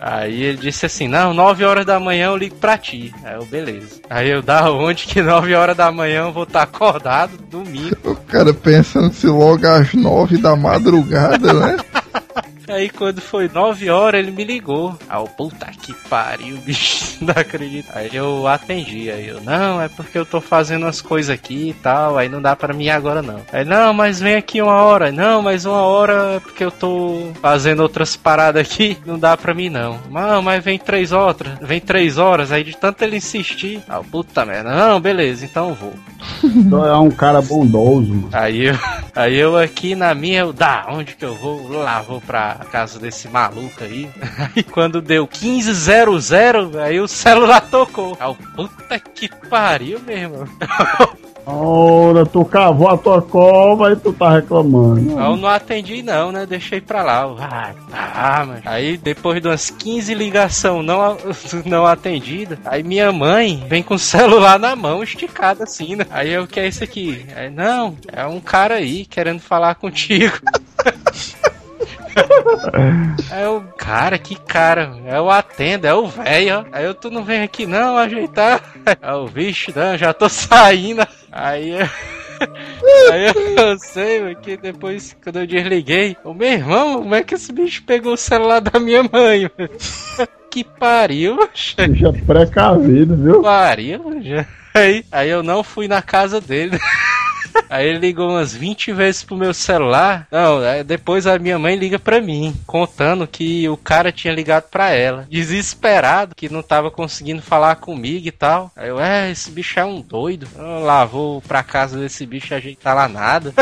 aí 0.01 0.43
ele 0.43 0.59
disse 0.59 0.86
assim: 0.86 1.09
Não, 1.09 1.32
9 1.32 1.65
horas 1.65 1.86
da 1.86 1.99
manhã 2.01 2.27
eu 2.27 2.36
ligo 2.36 2.57
pra 2.57 2.77
ti. 2.77 3.15
Aí 3.24 3.35
eu, 3.35 3.44
beleza. 3.44 4.01
Aí 4.09 4.28
eu, 4.28 4.43
da 4.43 4.70
onde 4.70 5.07
que 5.07 5.23
9 5.23 5.55
horas 5.55 5.77
da 5.77 5.90
manhã 5.90 6.23
eu 6.23 6.32
vou 6.32 6.44
estar 6.44 6.62
acordado 6.62 7.36
domingo? 7.51 7.97
O 8.05 8.16
cara 8.16 8.53
pensando 8.53 9.12
se 9.12 9.27
logo 9.27 9.66
às 9.66 9.93
9 9.94 10.39
da 10.39 10.57
madrugada, 10.57 11.53
né? 11.53 11.77
Aí 12.68 12.89
quando 12.89 13.20
foi 13.20 13.48
9 13.48 13.90
horas 13.90 14.20
ele 14.20 14.30
me 14.30 14.44
ligou. 14.44 14.97
Ah, 15.09 15.20
o 15.20 15.28
puta 15.28 15.66
que 15.66 15.93
pariu, 16.09 16.56
bicho, 16.64 17.18
não 17.20 17.34
acredito. 17.36 17.89
Aí 17.94 18.10
eu 18.12 18.47
atendi, 18.47 19.10
aí 19.10 19.28
eu, 19.28 19.40
não, 19.40 19.80
é 19.80 19.89
porque 19.89 20.18
eu 20.18 20.26
tô 20.26 20.40
fazendo 20.40 20.86
as 20.86 21.01
coisas 21.01 21.30
aqui 21.30 21.70
e 21.70 21.74
tal, 21.74 22.18
aí 22.18 22.28
não 22.28 22.40
dá 22.40 22.55
pra 22.55 22.74
mim 22.74 22.89
agora 22.89 23.22
não. 23.22 23.40
Aí, 23.52 23.64
não, 23.64 23.93
mas 23.93 24.20
vem 24.20 24.36
aqui 24.36 24.60
uma 24.60 24.82
hora. 24.82 25.10
Não, 25.12 25.43
mas 25.43 25.64
uma 25.64 25.82
hora 25.82 26.36
é 26.36 26.40
porque 26.40 26.64
eu 26.64 26.70
tô 26.70 27.32
fazendo 27.40 27.80
outras 27.80 28.16
paradas 28.16 28.62
aqui, 28.62 28.97
não 29.05 29.18
dá 29.18 29.36
pra 29.36 29.55
mim 29.55 29.68
não. 29.68 29.98
Não, 30.10 30.43
mas 30.43 30.62
vem 30.64 30.78
três 30.78 31.12
horas, 31.12 31.59
vem 31.60 31.80
três 31.80 32.18
horas, 32.18 32.52
aí 32.52 32.64
de 32.64 32.76
tanto 32.76 33.02
ele 33.02 33.16
insistir. 33.16 33.82
Ah, 33.89 34.01
puta 34.01 34.44
merda, 34.44 34.74
não, 34.74 35.01
beleza, 35.01 35.44
então 35.44 35.70
eu 35.70 35.74
vou. 35.74 35.94
Então 36.44 36.86
é 36.86 36.97
um 36.97 37.10
cara 37.10 37.40
bondoso, 37.40 38.09
mano. 38.09 38.28
Aí 38.32 38.66
eu, 38.66 38.74
aí 39.14 39.36
eu 39.36 39.56
aqui 39.56 39.94
na 39.94 40.14
minha, 40.14 40.40
eu, 40.40 40.52
da 40.52 40.86
onde 40.89 41.14
que 41.14 41.24
eu 41.24 41.34
vou? 41.34 41.68
Lá 41.68 42.01
vou 42.01 42.20
pra 42.20 42.52
casa 42.57 42.99
desse 42.99 43.29
maluco 43.29 43.83
aí. 43.85 44.09
Aí 44.55 44.62
quando 44.70 45.01
deu 45.01 45.29
1500, 45.29 46.33
aí 46.77 47.01
o 47.01 47.09
celular 47.09 47.61
tocou. 47.62 48.16
Aí 48.20 48.29
eu, 48.29 48.35
puta 48.55 48.99
que 48.99 49.29
pariu, 49.49 50.01
meu 50.07 50.16
irmão. 50.16 50.45
Ora, 51.45 52.24
tu 52.24 52.45
cavou 52.45 52.89
a 52.89 52.97
tua 52.97 53.20
cova 53.20 53.91
e 53.93 53.97
tu 53.97 54.12
tá 54.12 54.31
reclamando. 54.31 55.11
Eu 55.20 55.37
não 55.37 55.49
atendi 55.49 56.01
não, 56.01 56.31
né? 56.31 56.47
Deixei 56.47 56.81
pra 56.81 57.03
lá. 57.03 57.24
Ah, 57.41 57.73
tá, 57.91 58.45
mano. 58.47 58.62
Aí 58.65 58.97
depois 58.97 59.43
de 59.43 59.49
umas 59.49 59.69
15 59.69 60.15
ligação 60.15 60.85
não, 60.85 61.01
a- 61.03 61.16
não 61.66 61.85
atendida, 61.85 62.61
aí 62.65 62.85
minha 62.85 63.11
mãe 63.11 63.65
vem 63.69 63.83
com 63.83 63.95
o 63.95 63.99
celular 63.99 64.57
na 64.57 64.77
mão, 64.77 65.03
esticado 65.03 65.65
assim, 65.65 65.97
né? 65.97 66.07
Aí 66.11 66.31
eu, 66.33 66.45
o 66.45 66.47
que 66.47 66.61
é 66.61 66.69
isso 66.69 66.85
aqui? 66.85 67.27
Aí, 67.35 67.51
não, 67.51 67.97
é 68.12 68.24
um 68.24 68.39
cara 68.39 68.77
aí 68.77 69.05
querendo 69.05 69.41
falar 69.41 69.74
contigo. 69.74 70.39
Aí 73.30 73.43
eu, 73.43 73.64
cara, 73.76 74.18
que 74.18 74.34
cara, 74.34 74.94
é 75.06 75.20
o 75.20 75.30
atendo, 75.30 75.86
é 75.86 75.94
o 75.94 76.06
velho, 76.06 76.59
ó. 76.59 76.64
Aí 76.72 76.84
eu, 76.84 76.94
tu 76.94 77.10
não 77.10 77.24
vem 77.24 77.43
aqui 77.43 77.66
não 77.66 77.97
ajeitar. 77.97 78.62
Aí 79.01 79.14
o 79.14 79.28
bicho, 79.28 79.72
não, 79.74 79.97
já 79.97 80.12
tô 80.12 80.28
saindo. 80.30 81.06
Aí 81.30 81.70
eu. 81.70 81.89
Aí 83.12 83.26
eu 83.56 83.78
sei, 83.78 84.20
mano, 84.20 84.36
que 84.36 84.56
depois, 84.56 85.16
quando 85.22 85.39
eu 85.39 85.47
desliguei, 85.47 86.16
o 86.24 86.34
meu 86.34 86.48
irmão, 86.48 87.02
como 87.02 87.14
é 87.14 87.22
que 87.22 87.34
esse 87.34 87.52
bicho 87.52 87.84
pegou 87.84 88.14
o 88.14 88.16
celular 88.16 88.60
da 88.60 88.80
minha 88.80 89.02
mãe? 89.02 89.51
mano? 89.56 89.70
Que 90.51 90.64
pariu. 90.64 91.39
Bicho 91.48 92.06
é 92.06 92.12
precavido, 92.12 93.16
viu? 93.16 93.43
pariu. 93.43 94.20
já. 94.22 94.44
Aí, 94.74 95.05
aí 95.12 95.28
eu 95.28 95.43
não 95.43 95.62
fui 95.62 95.86
na 95.86 96.02
casa 96.02 96.40
dele. 96.40 96.78
Aí 97.69 97.87
ele 97.87 97.99
ligou 97.99 98.31
umas 98.31 98.55
20 98.55 98.93
vezes 98.93 99.23
pro 99.23 99.37
meu 99.37 99.55
celular. 99.55 100.27
Não, 100.31 100.61
depois 100.85 101.27
a 101.27 101.39
minha 101.39 101.59
mãe 101.59 101.77
liga 101.77 101.99
pra 101.99 102.20
mim, 102.20 102.55
contando 102.66 103.27
que 103.27 103.69
o 103.69 103.77
cara 103.77 104.12
tinha 104.12 104.35
ligado 104.35 104.65
pra 104.65 104.91
ela. 104.91 105.27
Desesperado, 105.31 106.35
que 106.35 106.49
não 106.49 106.62
tava 106.62 106.91
conseguindo 106.91 107.43
falar 107.43 107.77
comigo 107.77 108.27
e 108.27 108.31
tal. 108.31 108.70
Aí 108.77 108.89
eu, 108.89 109.01
é, 109.01 109.31
esse 109.31 109.51
bicho 109.51 109.79
é 109.79 109.85
um 109.85 110.01
doido. 110.01 110.47
Eu 110.57 110.81
lá 110.81 111.05
vou 111.05 111.41
pra 111.43 111.62
casa 111.62 111.99
desse 111.99 112.27
bicho 112.27 112.55
ajeitar 112.55 112.95
lá 112.95 113.09
nada. 113.09 113.55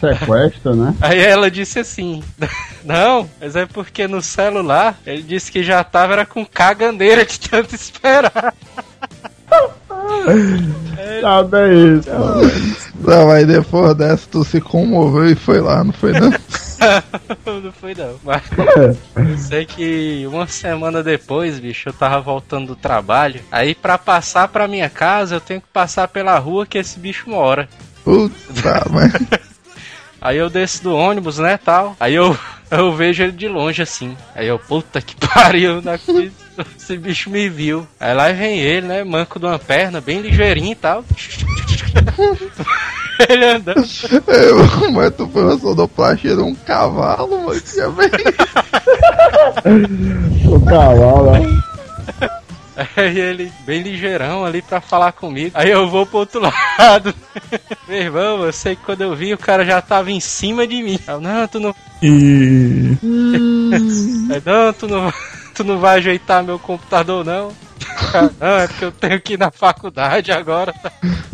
Sequestra, 0.00 0.74
né? 0.74 0.94
Aí 1.00 1.18
ela 1.18 1.50
disse 1.50 1.78
assim: 1.78 2.22
Não, 2.84 3.28
mas 3.40 3.56
é 3.56 3.66
porque 3.66 4.06
no 4.06 4.22
celular 4.22 4.98
ele 5.06 5.22
disse 5.22 5.50
que 5.50 5.62
já 5.62 5.82
tava 5.82 6.12
era 6.12 6.26
com 6.26 6.44
caganeira 6.44 7.24
de 7.24 7.38
tanto 7.40 7.74
esperar. 7.74 8.54
Já 11.20 11.42
bem 11.42 11.98
isso. 11.98 12.10
Não, 13.00 13.30
aí 13.30 13.44
depois 13.44 13.94
dessa 13.94 14.28
tu 14.30 14.44
se 14.44 14.60
comoveu 14.60 15.30
e 15.30 15.34
foi 15.34 15.60
lá, 15.60 15.84
não 15.84 15.92
foi 15.92 16.12
não? 16.12 16.30
não 17.62 17.72
foi 17.72 17.94
não. 17.94 18.16
Mas 18.24 18.42
eu 19.16 19.38
sei 19.38 19.66
que 19.66 20.26
uma 20.26 20.46
semana 20.46 21.02
depois, 21.02 21.58
bicho, 21.58 21.88
eu 21.88 21.92
tava 21.92 22.20
voltando 22.20 22.68
do 22.68 22.76
trabalho. 22.76 23.40
Aí 23.50 23.74
pra 23.74 23.98
passar 23.98 24.48
pra 24.48 24.68
minha 24.68 24.88
casa, 24.88 25.36
eu 25.36 25.40
tenho 25.40 25.60
que 25.60 25.68
passar 25.72 26.08
pela 26.08 26.38
rua 26.38 26.66
que 26.66 26.78
esse 26.78 26.98
bicho 26.98 27.30
mora. 27.30 27.68
Puta, 28.04 28.86
mas. 28.90 29.12
Aí 30.20 30.38
eu 30.38 30.50
desço 30.50 30.82
do 30.82 30.94
ônibus, 30.94 31.38
né, 31.38 31.56
tal. 31.56 31.96
Aí 32.00 32.14
eu, 32.14 32.36
eu 32.70 32.92
vejo 32.94 33.22
ele 33.22 33.32
de 33.32 33.48
longe 33.48 33.82
assim. 33.82 34.16
Aí 34.34 34.48
eu, 34.48 34.58
puta 34.58 35.00
que 35.00 35.14
pariu, 35.16 35.82
não 35.82 35.92
acredito. 35.92 36.45
Esse 36.78 36.96
bicho 36.96 37.30
me 37.30 37.48
viu. 37.48 37.86
Aí 38.00 38.14
lá 38.14 38.32
vem 38.32 38.58
ele, 38.58 38.86
né, 38.86 39.04
manco 39.04 39.38
de 39.38 39.46
uma 39.46 39.58
perna, 39.58 40.00
bem 40.00 40.20
ligeirinho 40.20 40.72
e 40.72 40.74
tal. 40.74 41.04
ele 43.28 43.44
andando. 43.44 43.84
Eu, 44.26 44.90
mas 44.92 45.14
tu 45.14 45.28
foi 45.28 45.42
uma 45.44 45.58
sonoplastia 45.58 46.34
de 46.36 46.42
um 46.42 46.54
cavalo, 46.54 47.44
mano. 47.46 47.60
que 47.60 47.80
é 47.80 47.88
bem- 47.88 48.10
O 50.46 50.60
cavalo, 50.64 51.32
né? 51.32 51.40
Aí 52.94 53.18
ele, 53.18 53.50
bem 53.64 53.80
ligeirão 53.82 54.44
ali 54.44 54.60
pra 54.60 54.82
falar 54.82 55.12
comigo. 55.12 55.50
Aí 55.54 55.70
eu 55.70 55.88
vou 55.88 56.04
pro 56.04 56.18
outro 56.18 56.40
lado. 56.78 57.14
Meu 57.88 57.98
irmão, 57.98 58.44
eu 58.44 58.52
sei 58.52 58.76
que 58.76 58.82
quando 58.84 59.00
eu 59.00 59.16
vi 59.16 59.32
o 59.32 59.38
cara 59.38 59.64
já 59.64 59.80
tava 59.80 60.10
em 60.10 60.20
cima 60.20 60.66
de 60.66 60.82
mim. 60.82 60.98
Eu, 61.08 61.18
não, 61.20 61.48
tu 61.48 61.58
não. 61.58 61.74
E. 62.02 62.98
Aí, 64.30 64.42
não, 64.44 64.72
tu 64.74 64.86
não. 64.86 65.10
Tu 65.56 65.64
não 65.64 65.78
vai 65.78 65.98
ajeitar 65.98 66.42
meu 66.44 66.58
computador, 66.58 67.24
não. 67.24 67.50
Não, 68.40 68.48
é 68.58 68.66
porque 68.66 68.84
eu 68.84 68.92
tenho 68.92 69.20
que 69.20 69.34
ir 69.34 69.38
na 69.38 69.50
faculdade 69.50 70.30
agora. 70.32 70.74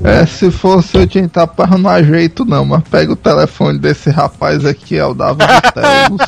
É, 0.05 0.24
se 0.27 0.51
fosse 0.51 0.97
eu 0.97 1.07
tinha 1.07 1.28
tapar 1.28 1.77
no 1.78 1.89
ajeito 1.89 2.44
não, 2.44 2.65
mas 2.65 2.82
pega 2.89 3.12
o 3.12 3.16
telefone 3.16 3.78
desse 3.78 4.11
rapaz 4.11 4.65
aqui, 4.65 4.97
é 4.97 5.05
o 5.05 5.15
Davi 5.15 5.39
Telos. 5.74 6.20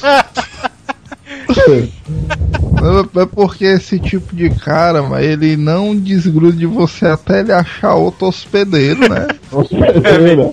É- 2.85 3.23
É 3.23 3.27
porque 3.27 3.65
esse 3.65 3.99
tipo 3.99 4.35
de 4.35 4.51
cara, 4.51 5.03
mas 5.03 5.25
ele 5.25 5.57
não 5.57 5.97
desgruda 5.97 6.57
de 6.57 6.67
você 6.67 7.07
até 7.07 7.41
ele 7.41 7.53
achar 7.53 7.95
outro 7.95 8.27
hospedeiro, 8.27 9.01
né? 9.09 9.27
Hospedeira. 9.51 10.53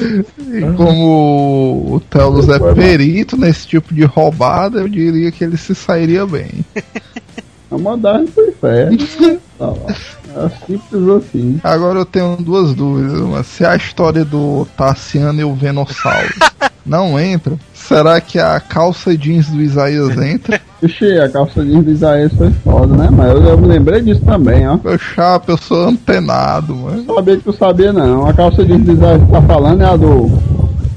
E 0.00 0.76
como 0.76 1.94
o 1.96 2.00
Telos 2.00 2.48
é 2.48 2.58
perito 2.74 3.36
nesse 3.36 3.66
tipo 3.66 3.94
de 3.94 4.04
roubada, 4.04 4.80
eu 4.80 4.88
diria 4.88 5.30
que 5.30 5.44
ele 5.44 5.56
se 5.56 5.74
sairia 5.74 6.26
bem. 6.26 6.64
A 7.72 7.78
mandar 7.78 8.22
pro 8.34 8.48
inferno. 8.48 8.98
Tá. 9.58 9.72
É 10.34 10.66
simples 10.66 11.08
assim. 11.08 11.60
Agora 11.62 11.98
eu 11.98 12.04
tenho 12.06 12.36
duas 12.36 12.74
dúvidas, 12.74 13.20
mas 13.20 13.46
se 13.46 13.64
a 13.64 13.76
história 13.76 14.24
do 14.24 14.66
Tassiano 14.76 15.40
e 15.40 15.44
o 15.44 15.54
Venossauro 15.54 16.34
não 16.84 17.20
entra, 17.20 17.56
será 17.74 18.20
que 18.20 18.38
a 18.38 18.58
calça 18.58 19.16
jeans 19.16 19.48
do 19.48 19.60
Isaías 19.60 20.16
entra? 20.18 20.60
Ixi, 20.82 21.18
a 21.20 21.28
calça 21.28 21.64
jeans 21.64 21.84
do 21.84 21.90
Isaías 21.90 22.32
foi 22.32 22.50
foda, 22.64 22.96
né? 22.96 23.08
Mas 23.10 23.30
eu, 23.30 23.42
eu 23.42 23.58
me 23.58 23.68
lembrei 23.68 24.00
disso 24.00 24.22
também, 24.22 24.66
ó. 24.66 24.78
Meu 24.82 24.98
chapa, 24.98 25.52
eu 25.52 25.58
sou 25.58 25.88
antenado, 25.88 26.74
mano. 26.74 27.04
Não 27.04 27.14
sabia 27.14 27.36
que 27.36 27.44
tu 27.44 27.52
sabia, 27.52 27.92
não. 27.92 28.26
A 28.26 28.32
calça 28.32 28.64
jeans 28.64 28.84
do 28.84 28.92
Isaías 28.92 29.22
que 29.22 29.30
tá 29.30 29.42
falando 29.42 29.82
é 29.82 29.86
a 29.86 29.96
do. 29.96 30.30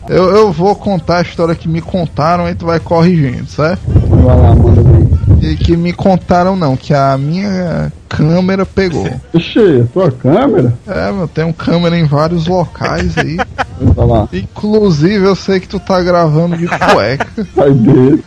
Eu, 0.08 0.36
eu 0.36 0.52
vou 0.52 0.76
contar 0.76 1.18
a 1.18 1.22
história 1.24 1.56
que 1.56 1.68
me 1.68 1.82
contaram 1.82 2.48
e 2.48 2.56
tu 2.56 2.66
vai 2.68 2.80
corrigindo, 2.80 3.48
certo? 3.48 3.82
Vai 3.88 4.38
lá, 4.38 4.56
manda 4.56 4.82
ver. 4.82 5.05
E 5.46 5.56
que 5.56 5.78
me 5.78 5.94
contaram 5.94 6.56
não, 6.56 6.76
que 6.76 6.92
a 6.92 7.16
minha 7.20 7.94
câmera 8.10 8.66
pegou. 8.66 9.08
Ixi, 9.32 9.86
tua 9.94 10.12
câmera? 10.12 10.74
É, 10.88 11.12
meu, 11.12 11.28
tem 11.28 11.44
um 11.44 11.54
câmera 11.54 11.96
em 11.96 12.06
vários 12.06 12.48
locais 12.48 13.16
aí. 13.16 13.38
Inclusive 14.34 15.24
eu 15.24 15.36
sei 15.36 15.60
que 15.60 15.68
tu 15.68 15.80
tá 15.80 16.02
gravando 16.02 16.58
de 16.58 16.66
cueca. 16.68 17.28
Ai, 17.58 17.72
Deus. 17.74 18.20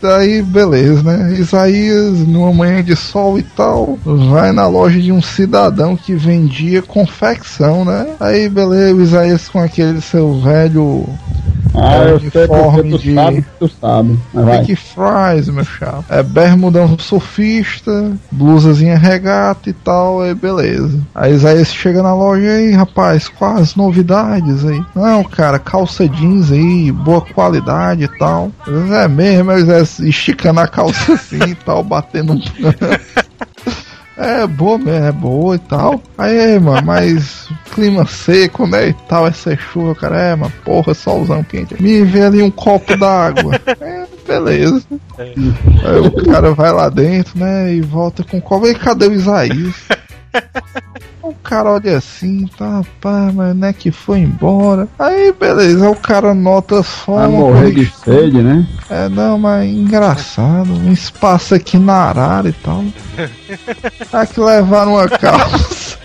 Daí, 0.00 0.40
beleza, 0.40 1.02
né? 1.02 1.34
Isaías, 1.34 2.20
numa 2.20 2.52
manhã 2.54 2.82
de 2.82 2.96
sol 2.96 3.38
e 3.38 3.42
tal, 3.42 3.98
vai 4.02 4.50
na 4.52 4.66
loja 4.66 4.98
de 4.98 5.12
um 5.12 5.20
cidadão 5.20 5.94
que 5.94 6.14
vendia 6.14 6.80
confecção, 6.80 7.84
né? 7.84 8.14
Aí, 8.18 8.48
beleza, 8.48 8.94
o 8.94 9.02
Isaías 9.02 9.48
com 9.48 9.58
aquele 9.58 10.00
seu 10.00 10.40
velho 10.40 11.06
Ah, 11.74 12.04
É 12.04 12.10
eu 12.12 12.20
sei 12.20 12.46
porque 12.46 12.82
tu 12.90 12.98
de- 12.98 13.14
sabe 13.14 13.44
tu 13.58 13.68
sabe. 13.68 14.18
Big 14.34 14.76
Fries, 14.76 15.48
meu 15.48 15.64
chapa. 15.64 16.04
É 16.08 16.22
bermudão 16.22 16.98
surfista, 16.98 18.12
blusazinha 18.30 18.98
regata 18.98 19.70
e 19.70 19.72
tal, 19.72 20.20
aí 20.20 20.34
beleza. 20.34 21.00
Aí 21.14 21.34
Isaías 21.34 21.72
chega 21.74 22.02
na 22.02 22.14
loja 22.14 22.46
aí, 22.46 22.72
rapaz, 22.72 23.28
quais 23.28 23.74
novidades 23.74 24.64
aí? 24.66 24.82
Não, 24.94 25.24
cara, 25.24 25.58
calça 25.58 26.08
jeans 26.08 26.52
aí, 26.52 26.92
boa 26.92 27.20
qualidade 27.22 28.04
e 28.04 28.18
tal. 28.18 28.50
É 29.02 29.08
mesmo, 29.08 29.50
é 29.52 29.82
esticando 30.06 30.60
a 30.60 30.68
calça 30.68 31.14
assim 31.14 31.42
e 31.42 31.54
tal, 31.54 31.82
batendo 31.82 32.34
um. 32.34 32.40
É 34.22 34.46
boa 34.46 34.78
mesmo, 34.78 35.06
é 35.06 35.12
boa 35.12 35.56
e 35.56 35.58
tal. 35.58 36.00
Aí, 36.16 36.58
mano, 36.60 36.86
mas 36.86 37.48
clima 37.74 38.06
seco, 38.06 38.68
né? 38.68 38.90
E 38.90 38.92
tal, 39.08 39.26
essa 39.26 39.56
chuva, 39.56 39.96
cara. 39.96 40.16
É, 40.16 40.36
mano, 40.36 40.52
porra, 40.64 40.94
solzão 40.94 41.42
quente. 41.42 41.82
Me 41.82 42.04
vê 42.04 42.22
ali 42.22 42.40
um 42.40 42.50
copo 42.50 42.96
d'água. 42.96 43.60
É, 43.82 44.06
beleza. 44.26 44.82
Aí 45.18 45.34
o 46.00 46.30
cara 46.30 46.52
vai 46.52 46.70
lá 46.70 46.88
dentro, 46.88 47.36
né? 47.38 47.74
E 47.74 47.80
volta 47.80 48.22
com 48.22 48.38
o 48.38 48.42
copo. 48.42 48.66
E 48.68 48.74
cadê 48.74 49.08
o 49.08 49.12
Isaías? 49.12 49.74
O 51.22 51.32
cara 51.34 51.70
olha 51.72 51.98
assim, 51.98 52.48
tá, 52.58 52.78
rapaz, 52.78 53.32
mas 53.32 53.54
não 53.54 53.68
é 53.68 53.72
que 53.72 53.92
foi 53.92 54.18
embora. 54.18 54.88
Aí, 54.98 55.32
beleza, 55.32 55.88
o 55.88 55.94
cara 55.94 56.34
nota 56.34 56.82
só 56.82 57.14
Vai 57.14 57.28
morrer 57.28 57.72
de 57.72 57.86
sede, 58.04 58.42
né? 58.42 58.66
é, 58.90 59.08
não, 59.08 59.38
mas 59.38 59.70
engraçado. 59.70 60.72
Um 60.72 60.92
espaço 60.92 61.54
aqui 61.54 61.78
na 61.78 61.94
arara 61.94 62.48
e 62.48 62.52
tal. 62.52 62.84
Aí 64.12 64.26
que 64.34 64.40
levaram 64.40 64.94
uma 64.94 65.08
calça. 65.08 65.96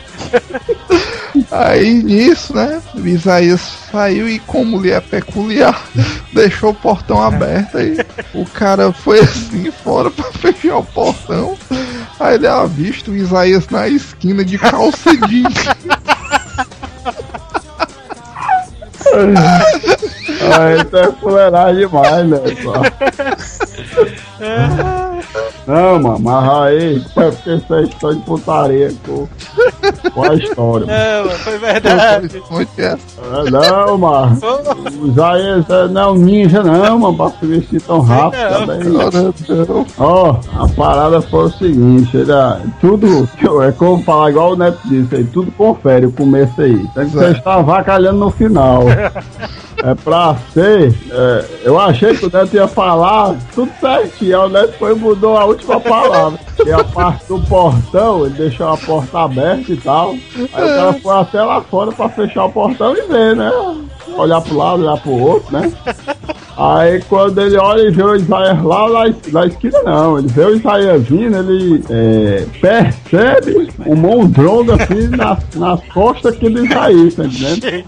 Aí 1.52 1.94
nisso, 2.04 2.56
né? 2.56 2.82
O 2.94 3.08
Isaías 3.08 3.62
saiu 3.92 4.28
e, 4.28 4.40
como 4.40 4.82
lhe 4.82 4.92
é 4.92 5.00
peculiar, 5.00 5.82
deixou 6.34 6.72
o 6.72 6.76
portão 6.76 7.22
aberto. 7.22 7.78
Aí 7.78 7.98
o 8.34 8.46
cara 8.46 8.92
foi 8.92 9.20
assim 9.20 9.72
fora 9.72 10.12
pra 10.12 10.32
fechar 10.34 10.78
o 10.78 10.84
portão. 10.84 11.58
Aí 12.20 12.36
ele 12.36 12.48
avista 12.48 13.12
o 13.12 13.16
Isaías 13.16 13.70
na 13.70 13.88
esquina 13.88 14.44
de 14.44 14.58
calça 14.58 15.16
jeans. 15.28 15.68
Aí 20.58 20.84
tu 20.86 20.98
é 20.98 21.12
fuleiragem 21.14 21.88
demais, 21.88 22.28
né? 22.28 22.40
Só. 22.64 22.74
Não, 25.68 26.00
mano, 26.02 26.20
mas 26.20 26.50
aí 26.50 26.98
é 27.18 27.32
porque 27.32 27.54
isso 27.56 27.74
é 27.76 27.84
história 27.84 28.16
de 28.16 28.24
putaria 28.24 28.94
com, 29.06 29.28
com 30.12 30.24
a 30.24 30.34
história. 30.36 30.86
mano. 30.88 31.00
Não, 31.00 31.26
mano, 31.26 31.40
foi 31.40 31.58
verdade. 31.58 32.44
É? 32.78 32.84
É, 32.86 33.50
não, 33.52 33.98
mano. 33.98 34.38
O 35.02 35.08
Isaías 35.08 35.70
é, 35.70 35.88
não 35.88 36.02
é 36.02 36.08
um 36.08 36.16
ninja, 36.16 36.64
não, 36.64 37.00
mano, 37.00 37.18
pra 37.18 37.30
se 37.32 37.46
vestir 37.46 37.82
tão 37.82 38.02
rápido 38.02 38.40
Não. 38.40 38.66
também. 38.66 39.86
Ó, 39.98 40.36
a 40.58 40.68
parada 40.70 41.22
foi 41.22 41.46
o 41.46 41.50
seguinte, 41.52 42.22
era 42.22 42.62
tudo, 42.80 43.28
é 43.64 43.72
como 43.72 44.04
falar 44.04 44.30
igual 44.30 44.54
o 44.54 44.56
Neto 44.56 44.80
disse 44.86 45.16
aí, 45.16 45.24
tudo 45.26 45.52
confere 45.52 46.06
o 46.06 46.12
começo 46.12 46.62
aí. 46.62 46.78
Tem 46.94 47.10
que 47.10 47.16
você 47.16 47.32
está 47.32 47.56
avacalhando 47.56 48.20
no 48.20 48.30
final. 48.32 48.84
É 49.88 49.96
pra 49.96 50.36
ser, 50.54 50.94
é, 51.10 51.46
eu 51.64 51.80
achei 51.80 52.14
que 52.14 52.26
o 52.26 52.30
Neto 52.30 52.54
ia 52.54 52.68
falar 52.68 53.38
tudo 53.56 53.72
certinho, 53.80 54.42
aí 54.42 54.48
o 54.48 54.52
Neto 54.52 54.74
foi 54.74 54.92
e 54.92 54.96
mudou 54.96 55.38
a 55.38 55.46
última 55.46 55.80
palavra. 55.80 56.38
E 56.66 56.74
a 56.74 56.84
parte 56.84 57.26
do 57.30 57.40
portão, 57.48 58.26
ele 58.26 58.36
deixou 58.36 58.68
a 58.68 58.76
porta 58.76 59.20
aberta 59.20 59.72
e 59.72 59.78
tal. 59.78 60.10
Aí 60.36 60.46
o 60.46 60.76
cara 60.76 60.94
foi 60.96 61.16
até 61.16 61.42
lá 61.42 61.62
fora 61.62 61.94
pra 61.94 62.10
fechar 62.10 62.44
o 62.48 62.52
portão 62.52 62.98
e 62.98 63.02
ver, 63.04 63.34
né? 63.38 63.50
Olhar 64.18 64.42
pro 64.42 64.58
lado, 64.58 64.82
olhar 64.82 64.98
pro 64.98 65.12
outro, 65.12 65.58
né? 65.58 65.72
Aí 66.58 67.02
quando 67.08 67.40
ele 67.40 67.56
olha 67.56 67.84
e 67.84 67.92
vê 67.92 68.04
o 68.04 68.16
Isaías 68.16 68.64
lá, 68.64 68.88
lá 68.88 69.04
na 69.32 69.46
esquina 69.46 69.82
não, 69.84 70.20
ele 70.20 70.28
vê 70.28 70.44
o 70.44 70.56
Isaías 70.56 71.04
vindo, 71.04 71.38
ele 71.38 71.84
é, 71.90 72.46
percebe 72.60 73.70
o 73.86 73.96
mondrongo 73.96 74.74
assim 74.74 75.08
nas, 75.16 75.40
nas 75.56 75.80
costas 75.94 76.34
aqui 76.34 76.50
do 76.50 76.66
Isaías, 76.66 77.16
tá 77.16 77.24
entendendo? 77.24 77.86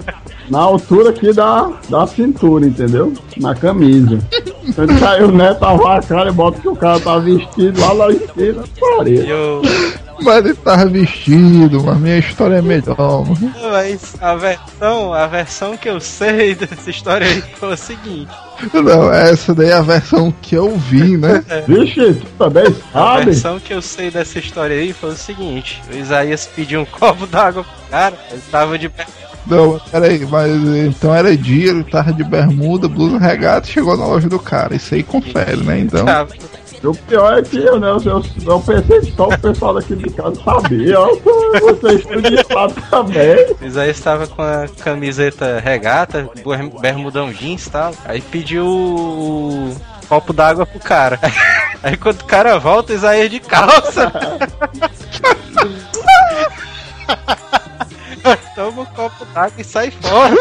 Na 0.50 0.60
altura 0.60 1.12
aqui 1.12 1.32
da, 1.32 1.72
da 1.90 2.08
cintura, 2.08 2.66
entendeu? 2.66 3.14
Na 3.38 3.54
camisa. 3.56 4.20
Então 4.64 4.84
ele 4.86 4.98
saiu 5.00 5.28
o 5.28 5.32
neto 5.32 5.64
a 5.64 6.02
cara 6.02 6.30
e 6.30 6.34
bota 6.34 6.60
que 6.60 6.68
o 6.68 6.76
cara 6.76 7.00
tá 7.00 7.18
vestido 7.20 7.80
lá 7.80 7.94
na 7.94 8.10
esquina, 8.14 8.64
parede. 8.80 9.30
Eu, 9.30 9.62
Mas 10.22 10.46
ele 10.46 10.54
tava 10.56 10.86
vestido, 10.88 11.84
mas 11.84 11.98
minha 12.00 12.18
história 12.18 12.56
é 12.56 12.62
melhor, 12.62 13.26
mano. 13.26 13.54
mas 13.72 14.16
a 14.20 14.36
versão, 14.36 15.14
a 15.14 15.28
versão 15.28 15.78
que 15.78 15.90
eu 15.90 16.00
sei 16.02 16.56
dessa 16.56 16.90
história 16.90 17.26
aí 17.28 17.42
foi 17.58 17.74
o 17.74 17.78
seguinte. 17.78 18.32
Não, 18.74 19.12
essa 19.14 19.56
daí 19.56 19.70
é 19.70 19.74
a 19.74 19.82
versão 19.82 20.34
que 20.42 20.56
eu 20.56 20.76
vi, 20.78 21.16
né? 21.16 21.42
Vixe, 21.66 22.16
tu 22.16 22.26
também 22.38 22.76
A 22.94 23.00
sabe? 23.00 23.26
versão 23.26 23.60
que 23.60 23.74
eu 23.74 23.82
sei 23.82 24.12
dessa 24.12 24.38
história 24.40 24.76
aí 24.76 24.92
foi 24.92 25.12
o 25.12 25.16
seguinte: 25.16 25.82
o 25.90 25.96
Isaías 25.96 26.50
pediu 26.54 26.82
um 26.82 26.86
copo 26.86 27.26
d'água 27.26 27.64
pro 27.64 27.90
cara, 27.90 28.18
ele 28.30 28.42
tava 28.52 28.78
de 28.78 28.90
pé. 28.90 29.06
Não, 29.50 29.80
peraí, 29.92 30.26
mas 30.26 30.52
então 30.86 31.14
era 31.14 31.36
dia, 31.36 31.72
ele 31.72 31.84
tava 31.84 32.14
de 32.14 32.24
bermuda, 32.24 32.88
blusa 32.88 33.18
regata 33.18 33.68
e 33.68 33.72
chegou 33.72 33.98
na 33.98 34.06
loja 34.06 34.30
do 34.30 34.40
cara. 34.40 34.76
Isso 34.76 34.94
aí 34.96 35.04
confere, 35.04 35.58
né? 35.64 35.80
Então. 35.80 36.06
tava- 36.06 36.34
O 36.84 36.96
pior 36.96 37.38
é 37.38 37.42
que 37.42 37.58
eu, 37.58 37.78
né, 37.78 37.90
eu, 37.90 38.24
eu, 38.46 38.60
pensei 38.62 39.02
que 39.02 39.12
só 39.14 39.28
o 39.28 39.38
pessoal 39.38 39.74
daqui 39.74 39.96
de 39.98 40.10
casa 40.12 40.42
sabia. 40.44 40.98
Ó, 41.00 41.10
Vocês 41.60 42.00
estudiaram 42.00 42.74
também. 42.90 43.54
O 43.62 43.66
Isaías 43.66 43.98
estava 43.98 44.26
com 44.28 44.42
a 44.42 44.66
camiseta 44.82 45.60
regata, 45.60 46.30
ber- 46.46 46.80
bermudão 46.80 47.34
jeans 47.34 47.66
e 47.68 47.72
tal. 47.72 47.92
Aí 48.06 48.22
pediu 48.22 48.66
o 48.66 49.76
copo 50.08 50.32
d'água 50.32 50.66
pro 50.66 50.80
cara. 50.80 51.20
Aí 51.84 51.98
quando 51.98 52.22
o 52.22 52.26
cara 52.26 52.58
volta, 52.60 52.94
Isaías 52.94 53.30
de 53.30 53.40
calça. 53.42 54.10
Toma 58.56 58.82
o 58.82 58.86
copo 58.88 59.26
d'água 59.34 59.54
e 59.58 59.64
sai 59.64 59.92
fora. 59.92 60.36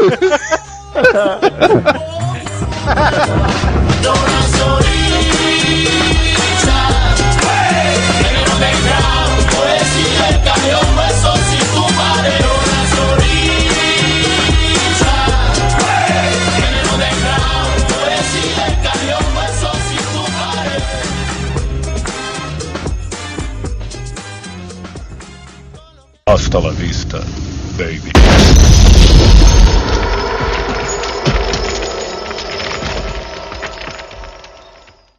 Hasta 26.26 26.60
la 26.60 26.70
vista, 26.70 27.20
baby. 27.78 28.17